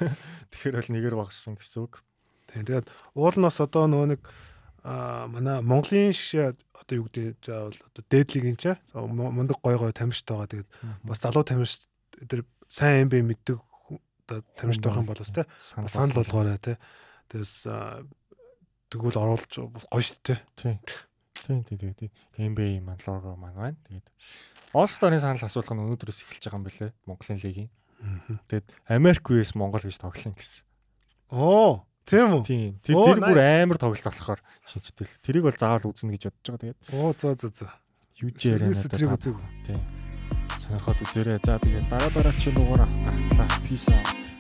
Тэгэхээр 0.51 0.77
бол 0.81 0.91
нэгээр 0.97 1.17
багассан 1.21 1.55
гэсэн 1.61 1.85
үг. 1.85 2.01
Тийм 2.49 2.65
тэгээд 2.65 2.89
уул 3.13 3.37
нь 3.37 3.45
бас 3.45 3.61
одоо 3.61 3.85
нөгөө 3.85 4.09
нэг 4.17 4.23
манай 4.83 5.61
Монголын 5.61 6.17
одоо 6.83 6.97
юу 6.99 7.07
гэдэг 7.07 7.39
заавал 7.43 7.79
одоо 7.79 8.03
дээдлигийн 8.11 8.59
ч 8.59 8.75
мундаг 8.93 9.59
гой 9.63 9.77
гой 9.79 9.93
тамирчтай 9.95 10.37
байгаа 10.37 10.51
тэгээд 10.51 10.71
бас 11.07 11.19
залуу 11.23 11.45
тамирч 11.47 11.87
тэр 12.27 12.43
сайн 12.69 13.07
юм 13.07 13.09
бэ 13.15 13.23
мэддэг 13.23 13.59
одоо 14.27 14.43
тамирчтай 14.59 14.91
байх 14.91 15.01
юм 15.01 15.09
бол 15.09 15.23
бас 15.23 15.31
те 15.31 15.47
санал 15.63 16.13
болгоорой 16.13 16.59
те 16.59 16.79
тэгээс 17.31 17.71
тэгвэл 18.93 19.17
оруулж 19.17 19.53
гоё 19.89 20.05
шүү 20.05 20.21
дээ. 20.21 20.41
Тийм. 20.53 20.77
Тийм 21.43 21.65
тийм 21.65 21.95
тийм. 21.97 22.13
NBA 22.37 22.85
маань 22.85 23.01
лого 23.09 23.37
маань 23.41 23.57
байна. 23.57 23.79
Тэгээд 23.89 24.07
All 24.77 24.89
Star-ын 24.89 25.21
санал 25.21 25.41
асуулах 25.41 25.73
нь 25.73 25.81
өнөөдрөөс 25.81 26.21
эхэлж 26.29 26.45
байгаа 26.45 26.61
юм 26.61 26.67
билэ 26.69 26.93
Монголын 27.09 27.41
лигийн. 27.41 27.71
Тэгээд 28.53 28.69
Америк 28.93 29.25
vs 29.25 29.57
Монгол 29.57 29.81
гэж 29.81 29.97
тоглоно 29.97 30.37
гэсэн. 30.37 30.65
Оо, 31.33 31.89
тийм 32.07 32.29
үү? 32.39 32.43
Тийм. 32.47 32.71
Тэр 32.83 33.21
бүр 33.23 33.39
амар 33.41 33.79
тоглолт 33.79 34.07
болохоор 34.07 34.41
шинжтэй 34.67 35.07
л. 35.07 35.15
Тэрийг 35.23 35.45
бол 35.47 35.57
заавал 35.57 35.91
үзнэ 35.91 36.17
гэж 36.17 36.23
бодож 36.31 36.47
байгаа. 36.47 36.63
Тэгээд. 36.63 36.79
Оо, 36.97 37.11
зөө 37.15 37.35
зөө 37.39 37.53
зөө. 37.63 37.71
Юу 38.23 38.31
ч 38.37 38.41
яриа 38.51 38.69
надад. 38.71 38.91
Тэрийг 38.93 39.13
үзег. 39.17 39.37
Тийм. 39.67 39.81
Сонирхоод 40.59 41.01
үзээрэй. 41.03 41.39
За 41.43 41.59
тэгээд 41.59 41.87
дараа 41.91 42.11
дараа 42.15 42.35
чи 42.39 42.51
дугаар 42.51 42.85
авах 42.87 42.99
гартлаа. 43.07 43.49
Peace 43.67 43.89
out. 43.89 44.33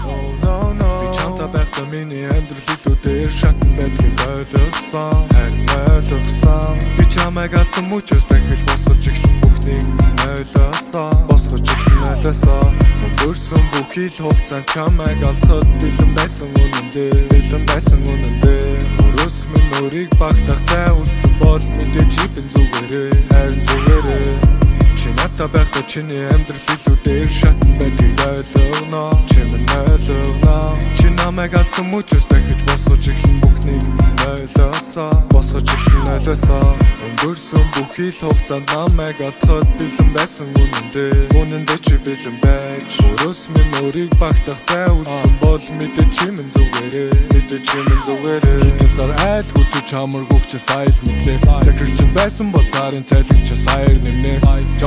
Oh 0.00 0.32
no 0.42 0.72
no 0.80 0.90
Би 1.00 1.06
чамтай 1.12 1.48
байхдаа 1.48 1.84
миний 1.92 2.24
амьдрал 2.24 2.68
илүү 2.72 2.96
дээр 3.04 3.30
шатн 3.30 3.70
байдгийг 3.76 4.20
ойлгосон 4.32 5.28
Харин 5.32 5.68
ойлгосон 5.92 6.78
Би 6.96 7.04
чамайг 7.12 7.52
алдсан 7.60 7.84
мөчөөс 7.92 8.24
дахиж 8.28 8.64
босгож 8.64 9.12
эхлэн 9.12 9.49
бүхнийг 9.60 9.84
ойлгосон 10.28 11.12
Босгож 11.28 11.68
ойлгосон 12.08 12.72
Өнгөрсөн 13.04 13.64
бүхий 13.72 14.08
л 14.08 14.18
хугацаанд 14.24 14.66
чамайг 14.72 15.20
алдахад 15.28 15.68
бэлэн 15.80 16.12
байсан 16.16 16.48
үнэндээ 16.56 17.28
Бэлэн 17.28 17.64
байсан 17.68 18.00
үнэндээ. 18.08 18.78
Өрөөс 19.04 19.36
минь 19.52 19.72
өрийг 19.84 20.10
багтах 20.16 20.60
цай 20.64 20.88
үлдсэн 20.96 21.32
бол 21.40 21.64
мэдээж 21.76 22.08
чипэн 22.08 22.46
зүгээрээ 22.48 23.10
Харин 23.30 23.60
зүгээрээ 23.68 24.59
Чи 25.00 25.08
надтай 25.16 25.48
байхдаа 25.48 25.82
чиний 25.88 26.28
амьдрал 26.28 26.68
илүү 26.76 26.96
дээр 27.04 27.30
шатн 27.32 27.72
байдгийг 27.80 28.20
ойлгоно. 28.20 29.08
Чи 29.24 29.40
минь 29.48 29.72
ойлгоно. 29.72 30.76
Чи 30.92 31.08
намайг 31.16 31.56
алдсан 31.56 31.88
мөчөөс 31.88 32.28
дахиж 32.28 32.60
босгож 32.68 33.08
эхлэн 33.08 33.40
бүхнийг 33.40 33.84
ойлгосоо 34.28 35.08
Босгож 35.32 35.64
эхлэн 35.72 36.04
ойлгосоо 36.14 36.76
Өнгөрсөн 37.00 37.64
бүхий 37.72 38.12
л 38.12 38.20
хугацаанд 38.28 38.68
намайг 38.76 39.16
алдахад 39.24 39.64
бэлэн 39.80 40.10
байсан 40.12 40.52
үнэндээ 40.52 41.32
Үнэндээ 41.32 41.78
чи 41.80 41.96
бэлэн 42.04 42.36
байж. 42.44 42.90
Өрөөс 43.00 43.40
минь 43.56 43.72
өрийг 43.80 44.12
багтах 44.20 44.60
цай 44.68 44.84
үлдсэн 44.84 45.32
бол 45.40 45.64
мэдээ 45.80 46.08
чи 46.12 46.28
минь 46.28 46.52
зүгээрээ 46.52 47.10
Мэдээ 47.32 47.60
чи 47.64 47.78
минь 47.88 48.04
зүгээрээ 48.04 48.58
Хитэн 48.68 48.90
сар 48.92 49.12
айл 49.32 49.48
хүтэж 49.56 49.88
хамаргүйч 49.96 50.44
чи 50.50 50.58
сайл 50.58 50.96
мэдлээ. 51.08 51.36
Захирчин 51.40 52.10
байсан 52.12 52.52
бол 52.52 52.66
сарын 52.68 53.04
цайлэг 53.08 53.40
чи 53.48 53.56
саяр 53.56 53.96
нэмнэ 53.96 54.32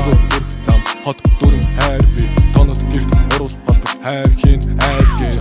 Жабо 0.04 0.20
бүр 0.32 0.44
зам 0.68 0.82
хот 1.06 1.20
дүрэн 1.40 1.64
хайр 1.80 2.04
би. 2.16 2.28
Тонот 2.54 2.82
гэрт 2.92 3.14
оруул 3.36 3.54
болдог 3.66 3.94
хайр 4.04 4.32
хийн 4.42 4.60
айл 4.84 5.12
гээ 5.20 5.32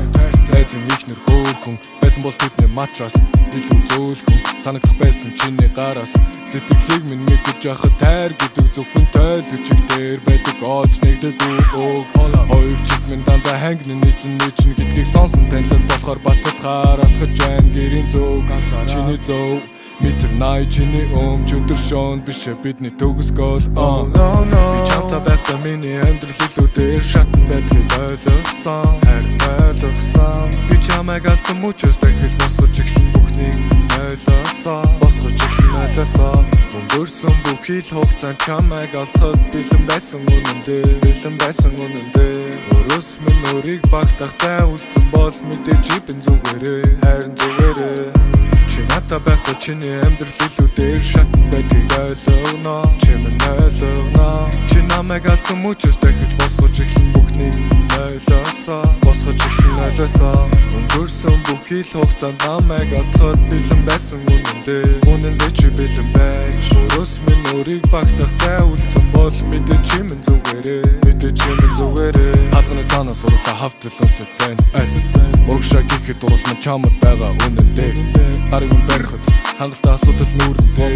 Эзэн 0.62 0.86
ихнэр 0.86 1.18
хөөхөн 1.26 1.76
байсан 2.00 2.22
бол 2.22 2.36
тэдний 2.38 2.70
матрас. 2.70 3.16
Илүү 3.58 3.80
зөөлхөн 3.90 4.38
санагдах 4.62 4.94
байсан 5.02 5.34
чиний 5.34 5.66
гараас 5.74 6.14
сэтгэлийг 6.46 7.02
минь 7.10 7.26
мэдэж 7.26 7.58
яхад 7.66 7.98
тайр 7.98 8.30
гэдэг 8.38 8.66
зөвхөн 8.70 9.06
тойлогчиг 9.10 9.80
дээр 9.90 10.20
байдаг. 10.30 10.62
Олж 10.62 10.94
нэгдэг 11.02 11.34
үг 11.82 12.06
хоёр 12.14 12.78
чиг 12.86 13.02
минь 13.10 13.26
дандаа 13.26 13.58
хангны 13.58 13.98
нийцэн 13.98 14.38
нийчнэ 14.38 14.78
гэдгийг 14.78 15.08
сонсон 15.10 15.50
танилаас 15.50 15.82
болохоор 15.90 16.20
баталгаар 16.22 17.02
алхаж 17.02 17.34
байна. 17.34 17.74
Гэрийн 17.74 18.08
зөв 18.14 18.46
чиний 18.86 19.18
зөв 19.26 19.58
Метр 20.02 20.32
най 20.34 20.66
чиний 20.66 21.06
өмч 21.14 21.54
өдөр 21.54 21.78
шоон 21.78 22.20
биш 22.26 22.48
бидний 22.62 22.90
төгс 22.90 23.30
гол 23.30 23.62
Би 23.70 24.80
чамтай 24.90 25.20
байхдаа 25.22 25.58
миний 25.62 26.02
амьдрал 26.02 26.42
илүү 26.46 26.68
дээр 26.74 27.02
шатн 27.06 27.42
байдгийг 27.46 27.92
ойлгосон. 28.02 28.98
Харин 29.06 29.38
ойлгосон. 29.62 30.50
Би 30.66 30.76
чамайг 30.82 31.30
алдсан 31.30 31.62
мөчөөс 31.62 32.02
дахиж 32.02 32.34
босгож 32.42 32.82
эхлэн 32.82 33.08
бүхнийг 33.14 33.58
ойлгосон. 34.02 34.90
Босгож 34.98 35.38
эхлэн 35.38 35.78
ойлгосон. 35.86 36.42
Өнгөрсөн 36.74 37.36
бүхий 37.46 37.78
л 37.86 37.94
хугацаанд 37.94 38.42
чамайг 38.42 38.90
алдахад 38.98 39.38
бэлэн 39.54 39.84
байсан 39.86 40.20
үнэндээ 40.26 40.98
Бэлэн 41.04 41.36
байсан 41.38 41.72
үнэндээ 41.78 42.36
Өрөөс 42.74 43.08
минь 43.22 43.44
өрийг 43.54 43.86
багтах 43.92 44.34
цай 44.40 44.66
үлдсэн 44.66 45.04
бол 45.14 45.36
мэдээ 45.46 45.78
чипэн 45.84 46.18
зүгээрээ 46.24 46.84
Харин 47.04 47.32
зүгээрээ 47.38 48.32
Чи 48.72 48.80
надтай 48.88 49.20
байхдаа 49.20 49.54
чиний 49.60 50.00
амьдрал 50.00 50.32
илүү 50.48 50.68
дээр 50.72 51.02
шатн 51.04 51.44
байдгийг 51.52 51.92
ойлгоно. 51.92 52.80
Чи 52.96 53.12
минь 53.20 53.44
ойлгоно. 53.44 54.48
Чи 54.64 54.80
намайг 54.88 55.28
алдсан 55.28 55.60
мөчөөс 55.60 56.00
дахиж 56.00 56.32
босгож 56.40 56.80
эхлэн 56.80 57.12
бүхнийг 57.12 57.52
ойлгосоо 58.00 58.80
Босгож 59.04 59.36
эхлэн 59.36 59.76
ойлгосоо 59.76 60.48
Өнгөрсөн 60.72 61.36
бүхий 61.44 61.84
л 61.84 61.92
хугацаанд 62.00 62.40
намайг 62.48 62.88
алдахад 62.96 63.44
бэлэн 63.52 63.82
байсан 63.84 64.24
үнэндээ. 64.32 65.04
Үнэндээ 65.04 65.52
чи 65.52 65.68
бэлэн 65.68 66.08
байж. 66.16 66.64
Өрөөс 66.72 67.20
минь 67.28 67.44
өрийг 67.52 67.84
багтах 67.92 68.32
цай 68.40 68.56
үлдсэн 68.64 69.04
бол 69.12 69.36
мэдээ 69.52 69.80
чи 69.84 70.00
минь 70.00 70.24
зүгээрээ. 70.24 70.84
Мэдээ 71.04 71.32
чи 71.36 71.50
минь 71.60 71.76
зүгээрээ. 71.76 72.56
Алганы 72.56 72.88
цаанаас 72.88 73.20
урлаа 73.28 73.68
хавтал 73.68 74.00
өнсөл 74.00 74.32
зайн 74.32 74.56
Айсэл 74.72 75.04
зайн 75.12 75.32
Урагшаа 75.44 75.84
гэхэд 75.84 76.24
дурлах 76.24 76.56
чамд 76.56 76.88
байгаа 77.04 77.36
үнэндээ 77.36 78.22
Гарыг 78.62 78.74
минь 78.74 78.86
барихад 78.86 79.24
хангалттай 79.58 79.94
асуудал 79.94 80.32
нүүрэндээ 80.38 80.94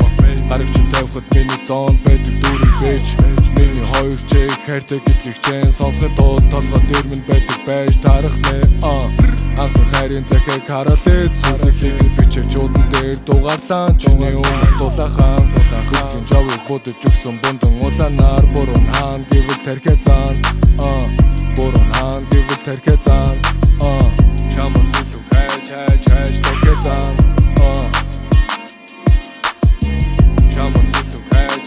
Гарыг 0.49 0.71
чинь 0.71 0.91
тавихад 0.93 1.27
миний 1.35 1.61
зоон 1.67 1.99
байдаг 2.05 2.35
дүүрэн 2.43 2.75
бэж 2.79 3.07
Миний 3.59 3.87
хоёр 3.91 4.21
чиг 4.31 4.55
хайртай 4.67 5.01
гэдгийг 5.03 5.39
чэн 5.43 5.73
сонсоход 5.75 6.15
дуу 6.15 6.39
толгой 6.47 6.83
дээр 6.87 7.07
минь 7.11 7.27
байдаг 7.27 7.59
байж 7.67 7.95
тарах 7.99 8.37
нэ 8.47 8.63
Анхны 9.59 9.85
хайрын 9.91 10.27
захыг 10.31 10.63
харалээ 10.71 11.27
Зүрхийг 11.35 11.99
бичиж 12.15 12.55
удан 12.55 12.87
дээр 12.93 13.19
дугаарлаа. 13.27 13.91
Чиний 13.99 14.35
өмнө 14.39 14.71
дулаахан 14.79 15.47
Хөлгийн 15.91 16.25
жавыг 16.31 16.63
будаж 16.69 17.03
өгсөн 17.03 17.41
бундан 17.43 17.75
улаанаар 17.83 18.47
Буруу 18.55 18.81
хаан 18.95 19.27
гэвэл 19.31 19.63
тархиа 19.67 19.97
заан 20.07 20.39
аа 20.79 21.03
буруу 21.57 21.85
хаан 21.93 22.23
гэвэл 22.31 22.63
тэрхэ 22.67 22.97
зан 23.03 23.35
аа 23.83 24.07
чамаас 24.55 24.93
илүү 25.03 25.23
хайж 25.31 25.67
хайж 25.73 26.05
хайж 26.11 27.36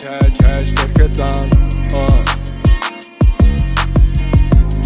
хайж 0.09 0.35
хайж 0.43 0.69
тэрхэ 0.77 1.07
зан 1.17 1.49
оо 1.93 2.17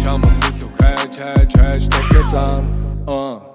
Чамас 0.02 0.38
илүү 0.48 0.70
хайж 0.80 1.12
хайж 1.20 1.50
хайж 1.60 1.82
тэрхэ 1.92 2.22
зан 2.32 2.64
оо 3.08 3.53